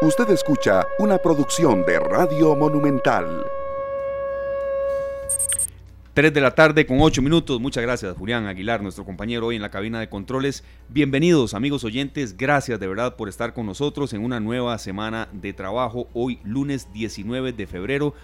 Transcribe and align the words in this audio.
Usted 0.00 0.30
escucha 0.30 0.86
una 1.00 1.18
producción 1.18 1.84
de 1.84 1.98
Radio 1.98 2.54
Monumental. 2.54 3.44
3 6.14 6.32
de 6.32 6.40
la 6.40 6.54
tarde 6.54 6.86
con 6.86 6.98
8 7.00 7.20
minutos. 7.20 7.60
Muchas 7.60 7.82
gracias, 7.82 8.16
Julián 8.16 8.46
Aguilar, 8.46 8.80
nuestro 8.80 9.04
compañero 9.04 9.46
hoy 9.46 9.56
en 9.56 9.62
la 9.62 9.72
cabina 9.72 9.98
de 9.98 10.08
controles. 10.08 10.62
Bienvenidos, 10.88 11.52
amigos 11.52 11.82
oyentes. 11.82 12.36
Gracias 12.36 12.78
de 12.78 12.86
verdad 12.86 13.16
por 13.16 13.28
estar 13.28 13.54
con 13.54 13.66
nosotros 13.66 14.12
en 14.12 14.22
una 14.22 14.38
nueva 14.38 14.78
semana 14.78 15.28
de 15.32 15.52
trabajo. 15.52 16.06
Hoy, 16.14 16.38
lunes 16.44 16.92
19 16.92 17.52
de 17.52 17.66
febrero. 17.66 18.14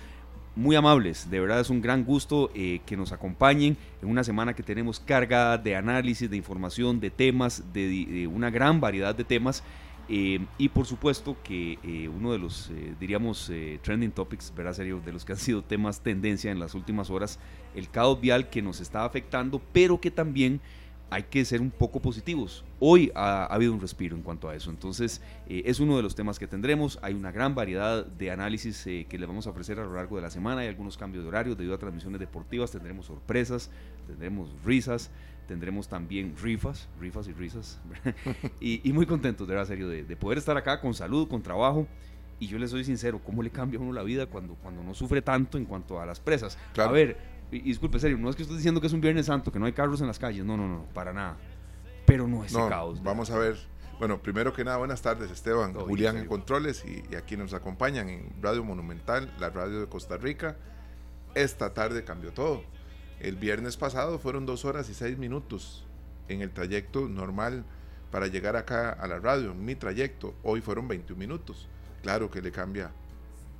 Muy 0.55 0.77
amables, 0.77 1.29
de 1.29 1.41
verdad 1.41 1.59
es 1.59 1.71
un 1.71 1.83
gran 1.83 2.05
gusto 2.05 2.53
eh, 2.55 2.83
que 2.87 2.97
nos 2.97 3.11
acompañen 3.11 3.77
en 4.01 4.09
una 4.09 4.23
semana 4.23 4.55
que 4.55 4.63
tenemos 4.63 5.01
cargada 5.01 5.59
de 5.59 5.75
análisis, 5.75 6.31
de 6.31 6.37
información, 6.37 7.01
de 7.01 7.11
temas, 7.11 7.65
de 7.73 8.31
una 8.33 8.51
gran 8.51 8.81
variedad 8.81 9.17
de 9.17 9.25
temas 9.25 9.65
eh, 10.09 10.45
y 10.59 10.69
por 10.69 10.87
supuesto 10.87 11.37
que 11.43 11.79
eh, 11.83 12.09
uno 12.09 12.33
de 12.33 12.39
los, 12.39 12.71
eh, 12.71 12.95
diríamos, 13.01 13.51
trending 13.83 14.11
topics, 14.11 14.53
¿verdad? 14.55 14.75
Serio, 14.75 15.01
de 15.05 15.13
los 15.13 15.25
que 15.25 15.33
han 15.33 15.39
sido 15.39 15.63
temas 15.63 16.01
tendencia 16.01 16.51
en 16.51 16.59
las 16.59 16.75
últimas 16.75 17.11
horas, 17.11 17.39
el 17.75 17.89
caos 17.89 18.21
vial 18.21 18.51
que 18.51 18.63
nos 18.63 18.81
está 18.81 19.05
afectando, 19.05 19.63
pero 19.73 20.01
que 20.01 20.11
también 20.11 20.61
hay 21.11 21.25
que 21.25 21.45
ser 21.45 21.61
un 21.61 21.71
poco 21.71 22.01
positivos. 22.01 22.65
Hoy 22.81 23.13
ha, 23.15 23.47
habido 23.47 23.73
un 23.73 23.81
respiro 23.81 24.17
en 24.17 24.23
cuanto 24.23 24.49
a 24.49 24.55
eso, 24.57 24.71
entonces 24.71 25.21
es 25.47 25.79
uno 25.79 25.97
de 25.97 26.03
los 26.03 26.15
temas 26.15 26.39
que 26.39 26.49
tendremos. 26.49 26.99
Hay 27.03 27.15
una 27.15 27.31
gran 27.31 27.55
variedad 27.55 28.05
de 28.05 28.31
análisis 28.31 28.83
que 28.83 29.19
le 29.19 29.27
vamos 29.27 29.47
a 29.47 29.51
ofrecer 29.51 29.79
a 29.79 29.85
lo 29.85 29.95
largo 29.95 30.17
de 30.17 30.23
la 30.23 30.31
semana. 30.31 30.63
Hay 30.63 30.69
algunos 30.69 30.97
cambios 30.97 31.23
de 31.23 31.29
horario 31.29 31.55
debido 31.55 31.75
a 31.75 31.79
transmisiones 31.79 32.19
deportivas, 32.19 32.73
tendremos 32.73 33.07
sorpresas, 33.07 33.71
tendremos 34.09 34.49
risas 34.65 35.11
tendremos 35.47 35.89
también 35.89 36.35
rifas, 36.41 36.89
rifas 37.01 37.29
y 37.29 37.33
risas, 37.33 37.81
y, 38.61 38.93
muy 38.93 39.07
contentos, 39.07 39.47
de 39.47 39.55
verdad, 39.55 39.69
serio, 39.69 39.89
de, 39.89 40.17
poder 40.17 40.39
estar 40.39 40.57
acá 40.57 40.81
con 40.81 40.95
salud, 40.95 41.29
con 41.29 41.43
trabajo. 41.43 41.87
Y 42.41 42.49
yo 42.49 42.59
les 42.59 42.71
soy 42.71 42.85
sincero, 42.85 43.21
¿cómo 43.25 43.43
le 43.43 43.51
cambia 43.51 43.79
a 43.79 43.83
uno 43.83 43.93
la 43.93 44.03
vida 44.03 44.27
cuando, 44.27 44.55
cuando 44.57 44.83
no 44.83 44.93
sufre 44.93 45.23
tanto 45.23 45.57
en 45.57 45.65
cuanto 45.65 46.01
a 46.01 46.07
las 46.07 46.19
presas? 46.19 46.59
A 46.77 46.89
ver, 46.89 47.17
y, 47.51 47.61
disculpe, 47.61 47.99
serio, 47.99 48.19
no 48.19 48.29
es 48.29 48.37
que 48.37 48.43
estoy 48.43 48.57
diciendo 48.57 48.81
que 48.81 48.89
es 48.89 48.93
un 48.93 49.01
Viernes 49.01 49.27
Santo, 49.27 49.53
que 49.53 49.59
no 49.59 49.67
hay 49.67 49.73
carros 49.73 50.01
en 50.01 50.09
las 50.09 50.19
calles, 50.19 50.45
no, 50.45 50.57
no, 50.57 50.69
no, 50.69 50.85
para 50.93 51.13
nada. 51.13 51.37
Pero 52.07 52.27
no 52.27 52.45
es 52.45 52.53
no, 52.53 52.69
caos. 52.69 53.03
Vamos 53.03 53.31
a 53.31 53.39
ver. 53.39 53.57
Bueno, 53.99 54.21
primero 54.21 54.53
que 54.53 54.65
nada, 54.65 54.79
buenas 54.79 55.01
tardes, 55.01 55.31
Esteban, 55.31 55.73
Julián 55.73 56.17
en 56.17 56.27
Controles 56.27 56.85
y, 56.85 57.05
y 57.13 57.15
aquí 57.15 57.37
nos 57.37 57.55
acompañan 57.55 58.09
en 58.09 58.33
Radio 58.43 58.65
Monumental, 58.65 59.33
la 59.39 59.51
radio 59.51 59.81
de 59.81 59.87
Costa 59.87 60.17
Rica. 60.17 60.57
Esta 61.35 61.73
tarde 61.73 62.03
cambió 62.03 62.33
todo 62.33 62.74
el 63.25 63.37
viernes 63.37 63.79
pasado 63.79 64.19
fueron 64.19 64.45
dos 64.45 64.67
horas 64.67 64.91
y 64.91 64.95
seis 64.95 65.17
minutos 65.17 65.87
en 66.29 66.43
el 66.43 66.51
trayecto 66.51 67.09
normal 67.09 67.65
para 68.11 68.27
llegar 68.27 68.55
acá 68.55 68.91
a 68.91 69.07
la 69.07 69.19
radio. 69.19 69.53
En 69.53 69.65
mi 69.65 69.75
trayecto, 69.75 70.35
hoy 70.43 70.61
fueron 70.61 70.87
21 70.89 71.19
minutos. 71.19 71.67
Claro 72.03 72.31
que 72.31 72.43
le 72.43 72.53
cambia, 72.53 72.93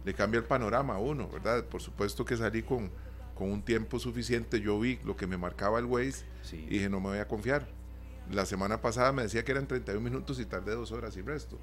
le 0.05 0.13
cambia 0.13 0.39
el 0.39 0.45
panorama 0.45 0.97
a 0.97 0.99
uno, 0.99 1.31
¿verdad? 1.31 1.65
Por 1.65 1.81
supuesto 1.81 2.27
que 2.27 2.37
salí 2.37 2.63
con, 2.63 2.91
con 3.35 3.51
un 3.51 3.63
tiempo 3.63 3.99
suficiente. 3.99 4.61
Yo 4.61 4.79
vi 4.79 4.99
lo 5.03 5.17
que 5.17 5.27
me 5.27 5.39
marcaba 5.39 5.79
el 5.79 5.87
Waze 5.87 6.27
y 6.53 6.67
dije, 6.67 6.91
no 6.91 7.01
me 7.01 7.09
voy 7.09 7.19
a 7.19 7.27
confiar. 7.27 7.67
La 8.33 8.47
semana 8.47 8.81
pasada 8.81 9.13
me 9.13 9.23
decía 9.23 9.45
que 9.45 9.53
eran 9.53 9.67
31 9.67 10.01
minutos 10.01 10.41
y 10.41 10.47
tardé 10.47 10.73
dos 10.75 10.93
horas 10.93 11.17
y 11.17 11.23
resto. 11.23 11.59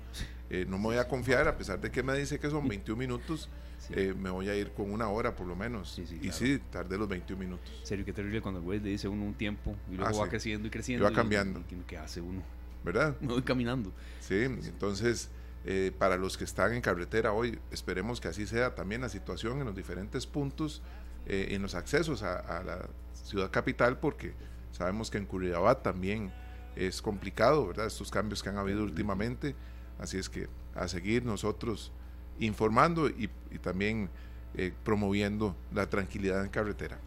Eh, 0.50 0.66
no 0.68 0.78
me 0.78 0.86
voy 0.86 0.98
a 0.98 1.08
confiar, 1.08 1.48
a 1.48 1.58
pesar 1.58 1.80
de 1.82 1.92
que 1.92 2.04
me 2.04 2.16
dice 2.18 2.40
que 2.40 2.50
son 2.50 2.68
21 2.68 2.98
minutos 2.98 3.50
eh, 3.90 4.14
me 4.18 4.30
voy 4.30 4.48
a 4.48 4.56
ir 4.56 4.72
con 4.72 4.92
una 4.92 5.10
hora 5.10 5.36
por 5.36 5.48
lo 5.48 5.56
menos. 5.56 5.98
y 6.00 6.32
sí, 6.32 6.62
tardé 6.72 6.98
los 6.98 7.08
21 7.08 7.40
minutos. 7.40 7.82
Serio, 7.84 8.06
qué 8.06 8.14
terrible 8.14 8.42
cuando 8.42 8.60
el 8.60 8.66
güey 8.66 8.80
le 8.80 8.90
dice 8.90 9.08
uno 9.08 9.26
un 9.26 9.34
tiempo 9.34 9.76
y 9.90 9.96
luego 9.96 10.18
ah, 10.18 10.24
va 10.24 10.30
creciendo 10.30 10.68
y 10.68 10.72
creciendo. 10.72 11.06
Y 11.06 11.10
va 11.10 11.16
cambiando. 11.16 11.64
¿Qué 11.88 11.98
hace 11.98 12.22
uno? 12.22 12.44
¿Verdad? 12.84 13.16
Me 13.22 13.28
voy 13.28 13.42
caminando. 13.42 13.92
Sí, 14.20 14.44
entonces 14.44 15.30
eh, 15.66 15.92
para 15.98 16.18
los 16.18 16.38
que 16.38 16.44
están 16.44 16.74
en 16.74 16.82
carretera 16.82 17.34
hoy, 17.34 17.60
esperemos 17.72 18.22
que 18.22 18.28
así 18.28 18.48
sea 18.48 18.76
también 18.76 19.02
la 19.02 19.10
situación 19.10 19.60
en 19.60 19.66
los 19.66 19.76
diferentes 19.76 20.26
puntos, 20.26 20.82
eh, 21.26 21.50
en 21.52 21.62
los 21.62 21.76
accesos 21.76 22.24
a, 22.24 22.64
la 22.64 22.88
ciudad 23.14 23.52
capital, 23.52 24.00
porque 24.00 24.34
sabemos 24.72 25.12
que 25.12 25.18
en 25.18 25.26
Curridabat 25.26 25.84
también 25.84 26.32
es 26.76 27.02
complicado, 27.02 27.68
¿verdad? 27.68 27.88
Estos 27.88 28.12
cambios 28.12 28.42
que 28.42 28.50
han 28.50 28.58
habido 28.58 28.84
últimamente. 28.84 29.56
Así 30.00 30.18
es 30.18 30.30
que 30.30 30.48
a 30.76 30.88
seguir 30.88 31.26
nosotros 31.26 31.92
informando 32.40 33.10
y, 33.10 33.30
también 33.62 34.10
eh, 34.56 34.74
promoviendo 34.84 35.56
la 35.74 35.90
tranquilidad 35.90 36.44
en 36.44 36.50
carretera. 36.50 37.00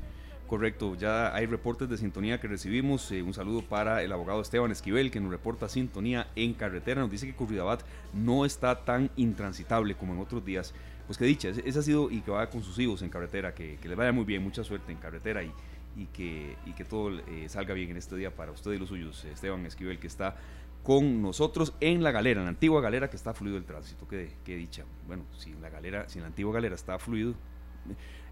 Correcto, 0.46 0.94
ya 0.94 1.34
hay 1.34 1.46
reportes 1.46 1.88
de 1.88 1.96
sintonía 1.96 2.38
que 2.38 2.46
recibimos. 2.46 3.10
Eh, 3.10 3.22
un 3.22 3.32
saludo 3.32 3.62
para 3.62 4.02
el 4.02 4.12
abogado 4.12 4.42
Esteban 4.42 4.70
Esquivel, 4.70 5.10
que 5.10 5.18
nos 5.18 5.30
reporta 5.30 5.68
sintonía 5.68 6.28
en 6.36 6.52
carretera. 6.52 7.00
Nos 7.00 7.10
dice 7.10 7.26
que 7.26 7.34
Curridabat 7.34 7.82
no 8.12 8.44
está 8.44 8.84
tan 8.84 9.10
intransitable 9.16 9.96
como 9.96 10.12
en 10.12 10.20
otros 10.20 10.44
días. 10.44 10.74
Pues 11.06 11.18
que 11.18 11.24
dicha, 11.24 11.48
ese 11.48 11.78
ha 11.78 11.82
sido 11.82 12.10
y 12.10 12.20
que 12.20 12.30
vaya 12.30 12.50
con 12.50 12.62
sus 12.62 12.78
hijos 12.78 13.02
en 13.02 13.10
carretera, 13.10 13.54
que, 13.54 13.76
que 13.76 13.88
les 13.88 13.96
vaya 13.96 14.12
muy 14.12 14.24
bien, 14.24 14.42
mucha 14.42 14.64
suerte 14.64 14.92
en 14.92 14.98
carretera 14.98 15.42
y, 15.42 15.52
y, 15.96 16.06
que, 16.06 16.56
y 16.66 16.72
que 16.72 16.84
todo 16.84 17.18
eh, 17.18 17.48
salga 17.48 17.74
bien 17.74 17.90
en 17.90 17.96
este 17.96 18.16
día 18.16 18.34
para 18.34 18.52
usted 18.52 18.72
y 18.72 18.78
los 18.78 18.88
suyos. 18.88 19.24
Esteban 19.24 19.64
Esquivel, 19.66 19.98
que 19.98 20.06
está 20.06 20.36
con 20.82 21.22
nosotros 21.22 21.72
en 21.80 22.02
la 22.02 22.12
galera, 22.12 22.40
en 22.40 22.44
la 22.44 22.50
antigua 22.50 22.80
galera 22.80 23.08
que 23.08 23.16
está 23.16 23.32
fluido 23.32 23.56
el 23.56 23.64
tránsito, 23.64 24.06
que, 24.06 24.30
dicha. 24.44 24.84
Bueno, 25.06 25.24
si 25.36 25.54
la 25.54 25.70
galera, 25.70 26.08
si 26.08 26.18
en 26.18 26.22
la 26.22 26.28
antigua 26.28 26.52
galera 26.52 26.74
está 26.74 26.98
fluido, 26.98 27.34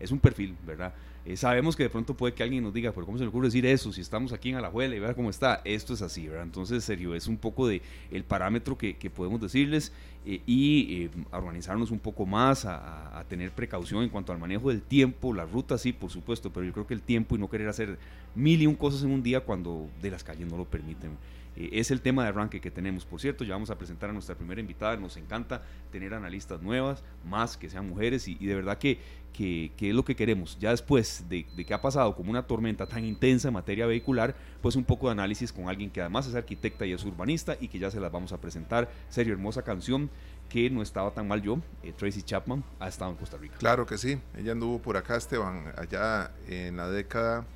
es 0.01 0.11
un 0.11 0.19
perfil, 0.19 0.57
¿verdad? 0.67 0.93
Eh, 1.25 1.37
sabemos 1.37 1.77
que 1.77 1.85
de 1.85 1.91
pronto 1.91 2.15
puede 2.15 2.35
que 2.35 2.43
alguien 2.43 2.65
nos 2.65 2.75
diga, 2.75 2.91
pero 2.91 3.07
¿cómo 3.07 3.17
se 3.17 3.23
le 3.23 3.29
ocurre 3.29 3.47
decir 3.47 3.65
eso? 3.65 3.93
Si 3.93 4.01
estamos 4.01 4.33
aquí 4.33 4.49
en 4.49 4.57
Alajuela 4.57 4.97
y 4.97 4.99
vea 4.99 5.15
cómo 5.15 5.31
está, 5.31 5.63
esto 5.65 5.95
es 5.95 6.03
así, 6.03 6.27
¿verdad? 6.27 6.43
Entonces, 6.43 6.83
serio, 6.83 7.15
es 7.15 7.29
un 7.29 7.37
poco 7.37 7.69
de 7.69 7.81
el 8.11 8.25
parámetro 8.25 8.77
que, 8.77 8.95
podemos 9.15 9.41
decirles 9.41 9.93
eh, 10.27 10.41
y 10.47 11.05
eh, 11.05 11.11
organizarnos 11.31 11.93
un 11.93 12.01
poco 12.01 12.27
más, 12.27 12.65
a, 12.65 13.17
a, 13.17 13.25
tener 13.25 13.53
precaución 13.53 14.03
en 14.03 14.09
cuanto 14.09 14.33
al 14.33 14.39
manejo 14.39 14.71
del 14.71 14.83
tiempo, 14.83 15.33
la 15.33 15.45
ruta 15.45 15.79
sí, 15.79 15.93
por 15.93 16.11
supuesto, 16.11 16.53
pero 16.53 16.67
yo 16.67 16.73
creo 16.73 16.87
que 16.89 16.95
el 16.95 17.03
tiempo 17.03 17.37
y 17.37 17.39
no 17.39 17.49
querer 17.49 17.69
hacer 17.69 17.99
mil 18.35 18.61
y 18.61 18.67
un 18.67 18.75
cosas 18.75 19.05
en 19.05 19.13
un 19.13 19.23
día 19.23 19.41
cuando 19.41 19.89
de 20.01 20.11
las 20.11 20.25
calles 20.25 20.51
no 20.51 20.57
lo 20.57 20.65
permiten. 20.65 21.11
Eh, 21.57 21.71
es 21.73 21.91
el 21.91 22.01
tema 22.01 22.23
de 22.23 22.31
arranque 22.31 22.61
que 22.61 22.71
tenemos. 22.71 23.05
Por 23.05 23.21
cierto, 23.21 23.45
ya 23.45 23.55
vamos 23.55 23.71
a 23.71 23.77
presentar 23.77 24.11
a 24.11 24.13
nuestra 24.13 24.35
primera 24.35 24.61
invitada. 24.61 24.97
Nos 24.97 25.17
encanta 25.17 25.63
tener 25.91 26.15
analistas 26.15 26.61
nuevas, 26.63 27.03
más 27.25 27.57
que 27.57 27.69
sean 27.69 27.89
mujeres, 27.89 28.29
y, 28.29 28.35
de 28.35 28.55
verdad 28.55 28.79
que, 28.79 28.99
que, 29.33 29.73
es 29.79 29.95
lo 29.95 30.05
que 30.05 30.17
queremos. 30.17 30.59
Ya 30.59 30.71
después 30.71 31.25
de, 31.29 31.45
que 31.45 31.75
ha 31.75 31.81
pasado 31.81 32.15
como 32.15 32.31
una 32.31 32.47
tormenta 32.47 32.87
tan 32.87 33.05
intensa 33.05 33.49
en 33.49 33.55
materia 33.55 33.87
vehicular, 33.87 34.35
pues 34.61 34.77
un 34.77 34.85
poco 34.85 35.07
de 35.07 35.13
análisis 35.13 35.53
con 35.53 35.69
alguien 35.69 35.91
que 35.91 36.01
además 36.01 36.27
es 36.27 36.35
arquitecta 36.35 36.87
y 36.87 36.93
es 36.93 37.05
urbanista 37.05 37.57
y 37.61 37.69
que 37.69 37.79
ya 37.79 37.91
se 37.91 38.01
las 38.01 38.13
vamos 38.13 38.33
a 38.33 38.41
presentar. 38.41 38.91
Serio, 39.09 39.33
hermosa 39.33 39.63
canción 39.63 40.11
que 40.49 40.69
no 40.69 40.83
estaba 40.83 41.13
tan 41.13 41.27
mal 41.27 41.41
yo, 41.41 41.61
eh, 41.83 41.95
Tracy 41.97 42.23
Chapman, 42.23 42.63
ha 42.79 42.89
estado 42.89 43.11
en 43.11 43.17
Costa 43.17 43.39
Rica. 43.39 43.57
Claro 43.57 43.87
que 43.87 43.97
sí, 43.97 44.19
ella 44.37 44.53
anduvo 44.53 44.81
por 44.81 44.99
acá, 44.99 45.17
Esteban, 45.17 45.73
allá 45.79 46.31
en 46.47 46.77
la 46.77 46.91
década 46.91 47.47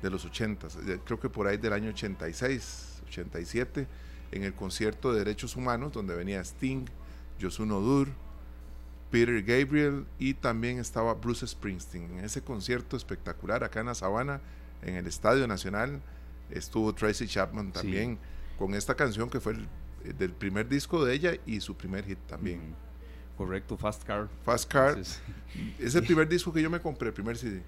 de 0.00 0.10
los 0.10 0.24
80, 0.24 0.68
eh, 0.86 1.00
creo 1.04 1.18
que 1.18 1.28
por 1.28 1.48
ahí 1.48 1.56
del 1.56 1.72
año 1.72 1.90
86 1.90 2.91
87, 3.12 3.86
en 4.32 4.42
el 4.44 4.54
concierto 4.54 5.12
de 5.12 5.20
Derechos 5.20 5.56
Humanos, 5.56 5.92
donde 5.92 6.14
venía 6.14 6.40
Sting, 6.40 6.86
Yosun 7.38 7.70
Odur, 7.72 8.08
Peter 9.10 9.42
Gabriel 9.42 10.06
y 10.18 10.34
también 10.34 10.78
estaba 10.78 11.12
Bruce 11.14 11.46
Springsteen. 11.46 12.18
En 12.18 12.24
ese 12.24 12.42
concierto 12.42 12.96
espectacular 12.96 13.62
acá 13.62 13.80
en 13.80 13.86
la 13.86 13.94
Sabana, 13.94 14.40
en 14.80 14.94
el 14.94 15.06
Estadio 15.06 15.46
Nacional, 15.46 16.00
estuvo 16.50 16.94
Tracy 16.94 17.26
Chapman 17.26 17.72
también 17.72 18.18
con 18.58 18.74
esta 18.74 18.94
canción 18.94 19.28
que 19.28 19.38
fue 19.38 19.52
el, 19.52 19.68
eh, 20.04 20.14
del 20.16 20.32
primer 20.32 20.68
disco 20.68 21.04
de 21.04 21.14
ella 21.14 21.32
y 21.44 21.60
su 21.60 21.76
primer 21.76 22.04
hit 22.06 22.18
también. 22.26 22.74
Correcto, 23.36 23.76
Fast 23.76 24.04
Car. 24.04 24.28
Fast 24.44 24.70
Car. 24.70 24.98
Es 24.98 25.94
el 25.94 26.02
primer 26.06 26.28
disco 26.28 26.52
que 26.52 26.62
yo 26.62 26.70
me 26.70 26.80
compré, 26.80 27.08
el 27.08 27.14
primer 27.14 27.36
CD. 27.36 27.62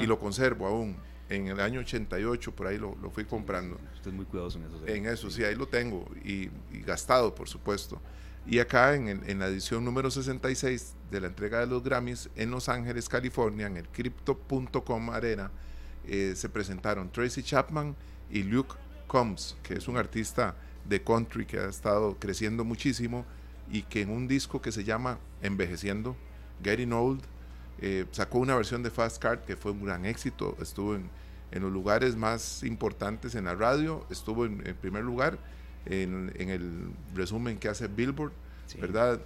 Y 0.00 0.06
lo 0.06 0.18
conservo 0.18 0.66
aún 0.66 0.96
en 1.30 1.48
el 1.48 1.60
año 1.60 1.80
88, 1.80 2.54
por 2.54 2.66
ahí 2.66 2.76
lo, 2.76 2.94
fui 3.10 3.24
comprando. 3.24 3.76
Usted 3.94 4.10
es 4.10 4.14
muy 4.14 4.26
cuidadoso 4.26 4.58
en 4.58 4.64
eso. 4.64 4.86
En 4.86 5.06
eso, 5.06 5.30
sí, 5.30 5.44
ahí 5.44 5.54
lo 5.54 5.68
tengo 5.68 6.04
y, 6.24 6.50
gastado, 6.84 7.34
por 7.34 7.48
supuesto. 7.48 8.00
Y 8.46 8.58
acá 8.58 8.94
en, 8.94 9.08
en, 9.08 9.38
la 9.38 9.46
edición 9.46 9.84
número 9.84 10.10
66 10.10 10.94
de 11.10 11.20
la 11.20 11.28
entrega 11.28 11.60
de 11.60 11.66
los 11.66 11.82
Grammys 11.82 12.28
en 12.34 12.50
Los 12.50 12.68
Ángeles, 12.68 13.08
California, 13.08 13.66
en 13.66 13.76
el 13.76 13.88
Crypto.com 13.88 15.10
Arena, 15.10 15.50
eh, 16.04 16.32
se 16.34 16.48
presentaron 16.48 17.10
Tracy 17.12 17.42
Chapman 17.42 17.94
y 18.30 18.42
Luke 18.42 18.74
Combs, 19.06 19.56
que 19.62 19.74
es 19.74 19.86
un 19.86 19.96
artista 19.96 20.56
de 20.84 21.02
country 21.02 21.46
que 21.46 21.58
ha 21.58 21.68
estado 21.68 22.18
creciendo 22.18 22.64
muchísimo 22.64 23.24
y 23.70 23.82
que 23.82 24.02
en 24.02 24.10
un 24.10 24.26
disco 24.26 24.60
que 24.60 24.72
se 24.72 24.82
llama 24.82 25.18
Envejeciendo, 25.42 26.16
Getting 26.64 26.92
Old, 26.92 27.22
eh, 27.80 28.06
sacó 28.12 28.38
una 28.38 28.54
versión 28.54 28.82
de 28.82 28.90
Fast 28.90 29.22
Card 29.22 29.40
que 29.40 29.56
fue 29.56 29.72
un 29.72 29.84
gran 29.84 30.04
éxito, 30.04 30.56
estuvo 30.60 30.94
en, 30.94 31.10
en 31.50 31.62
los 31.62 31.72
lugares 31.72 32.16
más 32.16 32.62
importantes 32.62 33.34
en 33.34 33.46
la 33.46 33.54
radio, 33.54 34.06
estuvo 34.10 34.44
en, 34.44 34.62
primer 34.80 35.02
lugar 35.02 35.38
en, 35.86 36.32
en, 36.36 36.50
el 36.50 36.90
resumen 37.14 37.58
que 37.58 37.68
hace 37.68 37.88
Billboard, 37.88 38.32
¿verdad? 38.80 39.20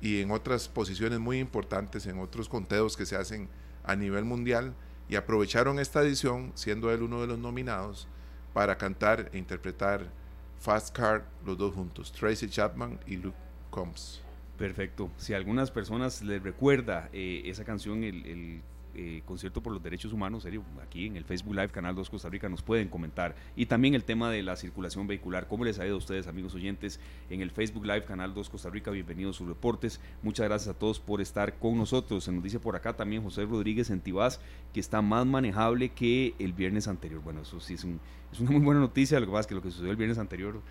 Y 0.00 0.20
en 0.20 0.30
otras 0.30 0.68
posiciones 0.68 1.18
muy 1.18 1.38
importantes, 1.38 2.06
en 2.06 2.18
otros 2.18 2.48
conteos 2.48 2.96
que 2.96 3.06
se 3.06 3.16
hacen 3.16 3.48
a 3.84 3.96
nivel 3.96 4.24
mundial, 4.24 4.74
y 5.08 5.16
aprovecharon 5.16 5.78
esta 5.78 6.02
edición, 6.02 6.52
siendo 6.54 6.90
él 6.92 7.02
uno 7.02 7.20
de 7.20 7.28
los 7.28 7.38
nominados, 7.38 8.08
para 8.52 8.76
cantar 8.76 9.30
e 9.32 9.38
interpretar 9.38 10.10
Fast 10.58 10.96
Car 10.96 11.24
los 11.44 11.58
dos 11.58 11.74
juntos, 11.74 12.12
Tracy 12.12 12.48
Chapman 12.48 12.98
y 13.06 13.16
Luke 13.16 13.36
Combs. 13.70 14.25
Perfecto. 14.56 15.10
Si 15.18 15.34
a 15.34 15.36
algunas 15.36 15.70
personas 15.70 16.22
les 16.22 16.42
recuerda 16.42 17.10
eh, 17.12 17.42
esa 17.44 17.64
canción, 17.64 18.02
el 18.04 18.62
eh, 18.98 19.20
concierto 19.26 19.62
por 19.62 19.74
los 19.74 19.82
derechos 19.82 20.14
humanos, 20.14 20.44
serio, 20.44 20.62
aquí 20.82 21.04
en 21.04 21.18
el 21.18 21.24
Facebook 21.26 21.54
Live 21.54 21.68
Canal 21.68 21.94
2 21.94 22.08
Costa 22.08 22.30
Rica 22.30 22.48
nos 22.48 22.62
pueden 22.62 22.88
comentar. 22.88 23.36
Y 23.54 23.66
también 23.66 23.94
el 23.94 24.04
tema 24.04 24.30
de 24.30 24.42
la 24.42 24.56
circulación 24.56 25.06
vehicular, 25.06 25.48
¿cómo 25.48 25.66
les 25.66 25.78
ha 25.78 25.84
ido 25.84 25.96
a 25.96 25.98
ustedes, 25.98 26.28
amigos 26.28 26.54
oyentes, 26.54 26.98
en 27.28 27.42
el 27.42 27.50
Facebook 27.50 27.84
Live 27.84 28.06
Canal 28.06 28.32
2 28.32 28.48
Costa 28.48 28.70
Rica? 28.70 28.90
Bienvenidos 28.90 29.36
a 29.36 29.38
sus 29.38 29.48
reportes. 29.48 30.00
Muchas 30.22 30.48
gracias 30.48 30.74
a 30.74 30.78
todos 30.78 30.98
por 30.98 31.20
estar 31.20 31.58
con 31.58 31.76
nosotros. 31.76 32.24
Se 32.24 32.32
nos 32.32 32.42
dice 32.42 32.58
por 32.58 32.74
acá 32.74 32.96
también 32.96 33.22
José 33.22 33.44
Rodríguez 33.44 33.90
en 33.90 34.00
Tibás 34.00 34.40
que 34.72 34.80
está 34.80 35.02
más 35.02 35.26
manejable 35.26 35.90
que 35.90 36.34
el 36.38 36.54
viernes 36.54 36.88
anterior. 36.88 37.20
Bueno, 37.20 37.42
eso 37.42 37.60
sí 37.60 37.74
es, 37.74 37.86
es 38.32 38.40
una 38.40 38.50
muy 38.52 38.60
buena 38.60 38.80
noticia. 38.80 39.20
Lo 39.20 39.26
que 39.26 39.32
pasa 39.32 39.42
es 39.42 39.46
que 39.48 39.56
lo 39.56 39.62
que 39.62 39.72
sucedió 39.72 39.90
el 39.90 39.98
viernes 39.98 40.16
anterior 40.16 40.62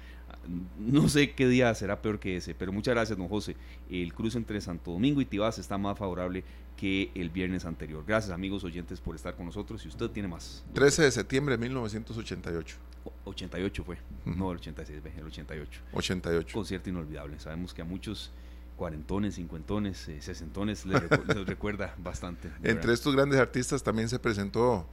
no 0.80 1.10
sé 1.10 1.34
qué 1.34 1.48
día 1.48 1.74
será 1.76 2.02
peor 2.02 2.20
que 2.20 2.38
ese, 2.38 2.54
pero 2.54 2.72
muchas 2.72 2.94
gracias, 2.94 3.18
don 3.18 3.28
José. 3.28 3.56
El 3.90 4.14
cruce 4.14 4.38
entre 4.38 4.62
Santo 4.62 4.92
Domingo 4.92 5.22
y 5.22 5.26
Tibás 5.26 5.58
está 5.58 5.78
más 5.78 5.98
favorable 5.98 6.44
que 6.78 7.12
el 7.16 7.30
viernes 7.30 7.66
anterior. 7.66 8.04
Gracias, 8.06 8.32
amigos 8.32 8.64
oyentes, 8.64 9.00
por 9.00 9.16
estar 9.16 9.36
con 9.36 9.46
nosotros. 9.46 9.84
Y 9.86 9.88
usted 9.88 10.10
tiene 10.10 10.28
más. 10.28 10.64
13 10.74 11.04
de 11.04 11.12
septiembre 11.12 11.56
de 11.56 11.62
1988. 11.62 12.78
88 13.26 13.84
fue, 13.84 13.98
no 14.26 14.52
el 14.52 14.58
86, 14.58 15.02
el 15.18 15.26
88. 15.26 15.82
88. 15.94 16.54
Concierto 16.54 16.90
inolvidable. 16.90 17.40
Sabemos 17.40 17.74
que 17.74 17.82
a 17.82 17.86
muchos 17.86 18.32
cuarentones, 18.76 19.36
cincuentones, 19.36 20.08
eh, 20.10 20.22
sesentones 20.22 20.86
les, 20.86 21.02
recuerda 21.46 21.96
bastante. 21.98 22.52
Entre 22.64 22.94
estos 22.94 23.16
grandes 23.16 23.40
artistas 23.40 23.84
también 23.84 24.10
se 24.10 24.20
presentó 24.20 24.88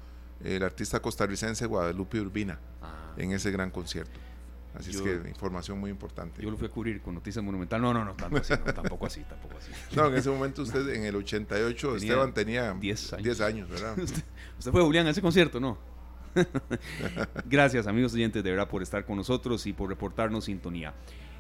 el 0.45 0.63
artista 0.63 1.01
costarricense 1.01 1.67
Guadalupe 1.67 2.21
Urbina 2.21 2.59
ah. 2.83 3.15
en 3.17 3.33
ese 3.33 3.51
gran 3.51 3.71
concierto. 3.71 4.19
Así 4.75 4.91
es 4.91 5.03
que 5.03 5.29
información 5.29 5.79
muy 5.79 5.91
importante. 5.91 6.43
Yo 6.43 6.51
lo 6.51 6.57
fui 6.57 6.67
a 6.67 6.71
cubrir 6.71 7.03
con 7.03 7.15
Noticias 7.15 7.45
Monumental. 7.45 7.81
No, 7.81 7.93
no, 7.93 8.05
no, 8.05 8.15
así, 8.39 8.55
tampoco 8.75 9.07
así, 9.07 9.21
tampoco 9.23 9.59
así. 9.59 9.71
No, 9.97 10.07
en 10.07 10.15
ese 10.15 10.31
momento 10.31 10.63
usted, 10.63 10.89
en 10.95 11.05
el 11.05 11.17
88, 11.17 11.97
Esteban 11.97 12.33
tenía 12.33 12.73
10 12.73 13.13
años. 13.13 13.41
años, 13.41 13.69
¿verdad? 13.69 13.99
usted, 14.59 14.73
fue, 14.73 14.83
Julián, 14.83 15.07
a 15.07 15.11
ese 15.11 15.21
concierto, 15.21 15.61
¿no? 15.61 15.79
Gracias, 17.45 17.87
amigos 17.87 18.15
oyentes, 18.15 18.43
de 18.43 18.51
verdad, 18.51 18.69
por 18.69 18.83
estar 18.83 19.05
con 19.05 19.17
nosotros 19.17 19.67
y 19.67 19.73
por 19.73 19.91
reportarnos 19.91 20.47
sintonía. 20.47 20.95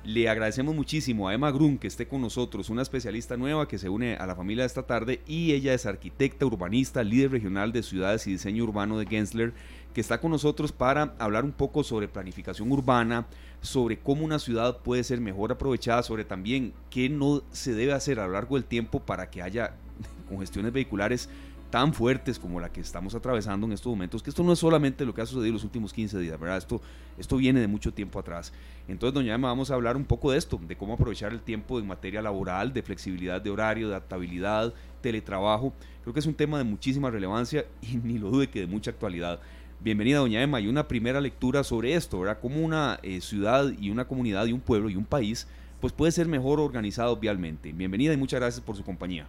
Le 0.04 0.28
agradecemos 0.28 0.74
muchísimo 0.74 1.28
a 1.28 1.34
Emma 1.34 1.52
Grun 1.52 1.78
que 1.78 1.86
esté 1.86 2.08
con 2.08 2.20
nosotros, 2.20 2.70
una 2.70 2.82
especialista 2.82 3.36
nueva 3.36 3.68
que 3.68 3.78
se 3.78 3.88
une 3.88 4.16
a 4.16 4.26
la 4.26 4.34
familia 4.34 4.64
esta 4.64 4.82
tarde 4.82 5.20
y 5.28 5.52
ella 5.52 5.74
es 5.74 5.86
arquitecta 5.86 6.44
urbanista, 6.44 7.04
líder 7.04 7.30
regional 7.30 7.72
de 7.72 7.84
ciudades 7.84 8.26
y 8.26 8.32
diseño 8.32 8.64
urbano 8.64 8.98
de 8.98 9.06
Gensler 9.06 9.52
que 9.92 10.00
está 10.00 10.20
con 10.20 10.30
nosotros 10.30 10.72
para 10.72 11.14
hablar 11.18 11.44
un 11.44 11.52
poco 11.52 11.84
sobre 11.84 12.08
planificación 12.08 12.70
urbana, 12.72 13.26
sobre 13.60 13.98
cómo 13.98 14.24
una 14.24 14.38
ciudad 14.38 14.78
puede 14.78 15.04
ser 15.04 15.20
mejor 15.20 15.52
aprovechada, 15.52 16.02
sobre 16.02 16.24
también 16.24 16.72
qué 16.90 17.08
no 17.08 17.42
se 17.52 17.74
debe 17.74 17.92
hacer 17.92 18.18
a 18.18 18.26
lo 18.26 18.32
largo 18.32 18.56
del 18.56 18.64
tiempo 18.64 19.00
para 19.00 19.30
que 19.30 19.42
haya 19.42 19.74
congestiones 20.28 20.72
vehiculares 20.72 21.28
tan 21.72 21.94
fuertes 21.94 22.38
como 22.38 22.60
la 22.60 22.70
que 22.70 22.82
estamos 22.82 23.14
atravesando 23.14 23.66
en 23.66 23.72
estos 23.72 23.90
momentos, 23.90 24.22
que 24.22 24.28
esto 24.28 24.44
no 24.44 24.52
es 24.52 24.58
solamente 24.58 25.06
lo 25.06 25.14
que 25.14 25.22
ha 25.22 25.26
sucedido 25.26 25.46
en 25.46 25.54
los 25.54 25.64
últimos 25.64 25.94
15 25.94 26.18
días, 26.18 26.38
¿verdad? 26.38 26.58
Esto, 26.58 26.82
esto 27.16 27.38
viene 27.38 27.60
de 27.60 27.66
mucho 27.66 27.94
tiempo 27.94 28.18
atrás. 28.18 28.52
Entonces, 28.88 29.14
doña 29.14 29.34
Emma, 29.34 29.48
vamos 29.48 29.70
a 29.70 29.74
hablar 29.74 29.96
un 29.96 30.04
poco 30.04 30.32
de 30.32 30.36
esto, 30.36 30.60
de 30.68 30.76
cómo 30.76 30.92
aprovechar 30.92 31.32
el 31.32 31.40
tiempo 31.40 31.78
en 31.78 31.86
materia 31.86 32.20
laboral, 32.20 32.74
de 32.74 32.82
flexibilidad 32.82 33.40
de 33.40 33.48
horario, 33.48 33.88
de 33.88 33.94
adaptabilidad, 33.94 34.74
teletrabajo. 35.00 35.72
Creo 36.02 36.12
que 36.12 36.20
es 36.20 36.26
un 36.26 36.34
tema 36.34 36.58
de 36.58 36.64
muchísima 36.64 37.10
relevancia 37.10 37.64
y 37.80 37.96
ni 38.04 38.18
lo 38.18 38.28
dude 38.28 38.50
que 38.50 38.60
de 38.60 38.66
mucha 38.66 38.90
actualidad. 38.90 39.40
Bienvenida, 39.82 40.18
doña 40.18 40.40
Emma, 40.40 40.60
y 40.60 40.68
una 40.68 40.86
primera 40.86 41.20
lectura 41.20 41.64
sobre 41.64 41.94
esto, 41.94 42.20
¿verdad? 42.20 42.38
Cómo 42.40 42.60
una 42.60 43.00
eh, 43.02 43.20
ciudad 43.20 43.64
y 43.80 43.90
una 43.90 44.04
comunidad 44.04 44.46
y 44.46 44.52
un 44.52 44.60
pueblo 44.60 44.88
y 44.88 44.94
un 44.94 45.04
país 45.04 45.48
pues 45.80 45.92
puede 45.92 46.12
ser 46.12 46.28
mejor 46.28 46.60
organizado 46.60 47.16
vialmente. 47.16 47.72
Bienvenida 47.72 48.12
y 48.12 48.16
muchas 48.16 48.38
gracias 48.38 48.64
por 48.64 48.76
su 48.76 48.84
compañía. 48.84 49.26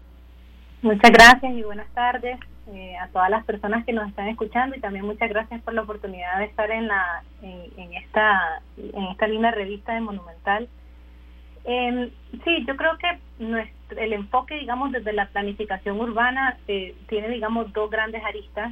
Muchas 0.84 1.10
gracias 1.10 1.54
y 1.56 1.64
buenas 1.64 1.88
tardes 1.96 2.38
eh, 2.72 2.96
a 2.98 3.08
todas 3.08 3.32
las 3.32 3.44
personas 3.46 3.84
que 3.84 3.94
nos 3.94 4.08
están 4.08 4.28
escuchando 4.28 4.76
y 4.76 4.80
también 4.80 5.06
muchas 5.06 5.28
gracias 5.28 5.60
por 5.64 5.74
la 5.74 5.82
oportunidad 5.82 6.38
de 6.38 6.46
estar 6.46 6.70
en 6.70 6.88
la 6.88 7.24
en, 7.42 7.94
esta 7.96 8.62
en 8.78 9.06
esta 9.06 9.26
linda 9.26 9.50
revista 9.50 9.96
de 9.96 10.02
Monumental. 10.02 10.70
Em, 11.64 12.12
sí, 12.44 12.64
yo 12.68 12.76
creo 12.78 12.96
que 13.00 13.44
nuestro, 13.44 13.98
el 13.98 14.14
enfoque, 14.14 14.54
digamos, 14.60 14.92
desde 14.92 15.14
la 15.14 15.30
planificación 15.30 16.00
urbana 16.00 16.60
eh, 16.68 16.94
tiene, 17.10 17.30
digamos, 17.30 17.74
dos 17.74 17.90
grandes 17.90 18.24
aristas 18.24 18.72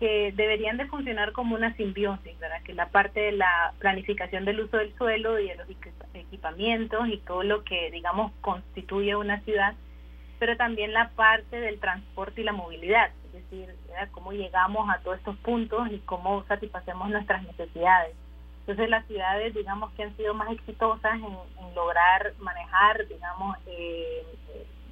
que 0.00 0.32
deberían 0.34 0.78
de 0.78 0.86
funcionar 0.86 1.32
como 1.32 1.54
una 1.54 1.76
simbiosis, 1.76 2.38
¿verdad? 2.40 2.62
Que 2.64 2.72
la 2.72 2.88
parte 2.88 3.20
de 3.20 3.32
la 3.32 3.74
planificación 3.78 4.46
del 4.46 4.60
uso 4.60 4.78
del 4.78 4.96
suelo 4.96 5.38
y 5.38 5.48
de 5.48 5.56
los 5.56 5.68
equipamientos 6.14 7.06
y 7.08 7.18
todo 7.18 7.42
lo 7.42 7.64
que, 7.64 7.90
digamos, 7.90 8.32
constituye 8.40 9.14
una 9.14 9.40
ciudad, 9.42 9.74
pero 10.38 10.56
también 10.56 10.94
la 10.94 11.10
parte 11.10 11.60
del 11.60 11.78
transporte 11.78 12.40
y 12.40 12.44
la 12.44 12.54
movilidad, 12.54 13.10
es 13.26 13.32
decir, 13.34 13.74
cómo 14.12 14.32
llegamos 14.32 14.88
a 14.88 15.00
todos 15.00 15.18
estos 15.18 15.36
puntos 15.36 15.92
y 15.92 15.98
cómo 15.98 16.44
satisfacemos 16.44 17.10
nuestras 17.10 17.42
necesidades. 17.42 18.16
Entonces 18.60 18.88
las 18.88 19.06
ciudades, 19.06 19.52
digamos, 19.52 19.92
que 19.92 20.04
han 20.04 20.16
sido 20.16 20.32
más 20.32 20.50
exitosas 20.50 21.14
en, 21.14 21.74
lograr 21.74 22.32
manejar, 22.40 23.06
digamos, 23.06 23.56
eh, 23.66 24.24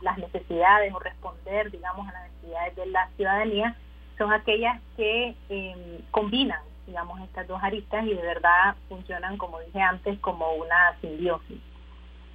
las 0.03 0.19
necesidades 0.19 0.93
o 0.93 0.99
responder, 0.99 1.71
digamos, 1.71 2.07
a 2.09 2.13
las 2.13 2.31
necesidades 2.31 2.77
de 2.77 2.87
la 2.87 3.09
ciudadanía, 3.17 3.77
son 4.19 4.33
aquellas 4.33 4.81
que 4.97 5.35
em, 5.49 6.03
combinan, 6.11 6.61
digamos, 6.87 7.21
estas 7.21 7.47
dos 7.47 7.63
aristas 7.63 8.05
y 8.05 8.15
de 8.15 8.23
verdad 8.23 8.75
funcionan, 8.89 9.39
como 9.39 9.61
dije 9.61 9.81
antes, 9.81 10.19
como 10.19 10.53
una 10.55 10.97
simbiosis. 11.01 11.59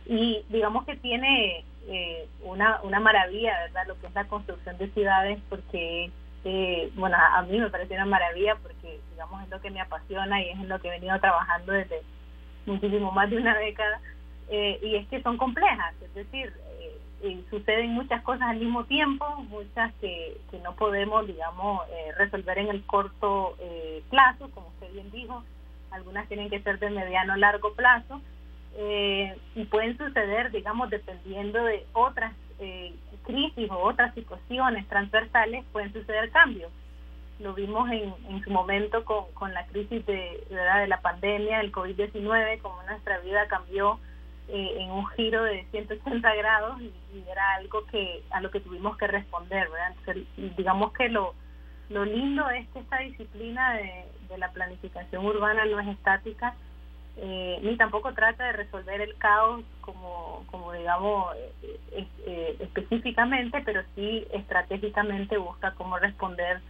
Y 0.05 0.43
digamos 0.49 0.85
que 0.85 0.95
tiene 0.97 1.63
eh, 1.87 2.27
una, 2.43 2.79
una 2.83 2.99
maravilla, 2.99 3.59
¿verdad? 3.61 3.87
Lo 3.87 3.99
que 3.99 4.07
es 4.07 4.13
la 4.13 4.27
construcción 4.27 4.77
de 4.77 4.89
ciudades, 4.91 5.39
porque, 5.49 6.11
eh, 6.45 6.91
bueno, 6.95 7.17
a 7.17 7.41
mí 7.43 7.59
me 7.59 7.69
parece 7.69 7.95
una 7.95 8.05
maravilla 8.05 8.55
porque, 8.55 8.99
digamos, 9.11 9.43
es 9.43 9.49
lo 9.49 9.61
que 9.61 9.71
me 9.71 9.81
apasiona 9.81 10.41
y 10.41 10.49
es 10.49 10.59
en 10.59 10.69
lo 10.69 10.79
que 10.79 10.87
he 10.87 10.91
venido 10.91 11.19
trabajando 11.19 11.73
desde 11.73 12.01
muchísimo 12.65 13.11
más 13.11 13.29
de 13.29 13.37
una 13.37 13.57
década. 13.57 13.99
Eh, 14.49 14.79
y 14.81 14.95
es 14.95 15.07
que 15.07 15.21
son 15.23 15.37
complejas, 15.37 15.95
es 16.01 16.13
decir, 16.13 16.53
suceden 17.49 17.91
muchas 17.91 18.21
cosas 18.23 18.49
al 18.49 18.59
mismo 18.59 18.83
tiempo, 18.85 19.25
muchas 19.49 19.93
que, 20.01 20.37
que 20.51 20.59
no 20.59 20.75
podemos, 20.75 21.25
digamos, 21.25 21.81
eh, 21.89 22.11
resolver 22.17 22.57
en 22.57 22.69
el 22.69 22.83
corto 22.85 23.55
eh, 23.59 24.03
plazo, 24.09 24.49
como 24.51 24.67
usted 24.67 24.91
bien 24.91 25.09
dijo, 25.11 25.43
algunas 25.91 26.27
tienen 26.27 26.49
que 26.49 26.61
ser 26.61 26.79
de 26.79 26.89
mediano 26.89 27.35
largo 27.35 27.73
plazo, 27.73 28.21
eh, 28.75 29.37
y 29.55 29.65
pueden 29.65 29.97
suceder, 29.97 30.51
digamos, 30.51 30.89
dependiendo 30.89 31.63
de 31.63 31.85
otras 31.93 32.33
crisis 33.23 33.69
o 33.69 33.77
otras 33.77 34.13
situaciones 34.13 34.87
transversales, 34.87 35.65
pueden 35.73 35.91
suceder 35.91 36.29
cambios. 36.31 36.71
Lo 37.39 37.53
vimos 37.53 37.89
en, 37.91 38.13
en 38.29 38.41
su 38.41 38.51
momento 38.51 39.03
con, 39.03 39.25
con 39.33 39.53
la 39.53 39.65
crisis 39.67 40.05
de, 40.05 40.45
de 40.49 40.87
la 40.87 41.01
pandemia, 41.01 41.59
el 41.59 41.73
COVID-19, 41.73 42.61
como 42.61 42.81
nuestra 42.83 43.19
vida 43.19 43.47
cambió 43.47 43.99
eh, 44.49 44.75
en 44.79 44.91
un 44.91 45.07
giro 45.07 45.43
de 45.43 45.65
180 45.71 46.35
grados 46.35 46.81
y, 46.81 46.91
era 47.29 47.55
algo 47.55 47.85
que 47.85 48.23
a 48.31 48.41
lo 48.41 48.51
que 48.51 48.59
tuvimos 48.59 48.97
que 48.97 49.07
responder, 49.07 49.69
¿verdad? 49.69 49.95
digamos 50.57 50.91
que 50.93 51.09
lo, 51.09 51.33
lo 51.89 52.05
lindo 52.05 52.49
es 52.49 52.67
que 52.69 52.79
esta 52.79 52.97
disciplina 52.99 53.73
de, 53.75 54.05
la 54.37 54.51
planificación 54.51 55.25
urbana 55.25 55.63
no 55.65 55.79
es 55.79 55.87
estática, 55.89 56.55
eh, 57.17 57.59
ni 57.61 57.77
tampoco 57.77 58.13
trata 58.13 58.45
de 58.45 58.53
resolver 58.53 58.99
el 58.99 59.15
caos 59.17 59.63
como, 59.81 60.43
como 60.49 60.73
digamos, 60.73 61.35
eh, 61.91 62.57
específicamente, 62.59 63.61
pero 63.63 63.83
sí 63.95 64.25
estratégicamente 64.31 65.37
busca 65.37 65.75
cómo 65.75 65.99
responder 65.99 66.61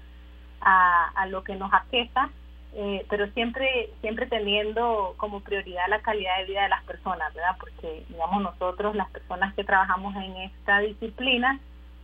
a, 0.59 1.09
a 1.15 1.25
lo 1.27 1.43
que 1.45 1.55
nos 1.55 1.73
aqueja 1.73 2.29
eh, 2.75 3.05
pero 3.07 3.29
siempre 3.33 3.91
siempre 4.01 4.25
teniendo 4.25 5.13
como 5.17 5.41
prioridad 5.41 5.83
la 5.89 6.01
calidad 6.01 6.39
de 6.39 6.45
vida 6.45 6.63
de 6.63 6.69
las 6.69 6.83
personas, 6.85 7.31
¿verdad? 7.33 7.55
Porque, 7.59 8.03
digamos, 8.09 8.41
nosotros, 8.41 8.95
las 8.95 9.11
personas 9.11 9.53
que 9.53 9.63
trabajamos 9.63 10.15
en 10.15 10.35
esta 10.37 10.79
disciplina, 10.79 11.59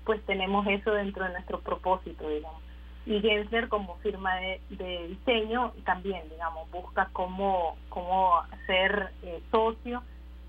pues 0.06 0.24
tenemos 0.28 0.68
eso 0.68 0.92
dentro 0.92 1.26
de 1.26 1.32
nuestro 1.32 1.60
propósito, 1.62 2.30
digamos. 2.30 2.62
Y 3.08 3.20
Gensler 3.20 3.68
como 3.68 3.96
firma 3.98 4.36
de, 4.36 5.08
diseño 5.08 5.74
también, 5.86 6.22
digamos, 6.30 6.70
busca 6.70 7.10
cómo, 7.14 7.76
cómo 7.90 8.44
ser 8.68 9.10
eh, 9.24 9.42
socio 9.50 10.04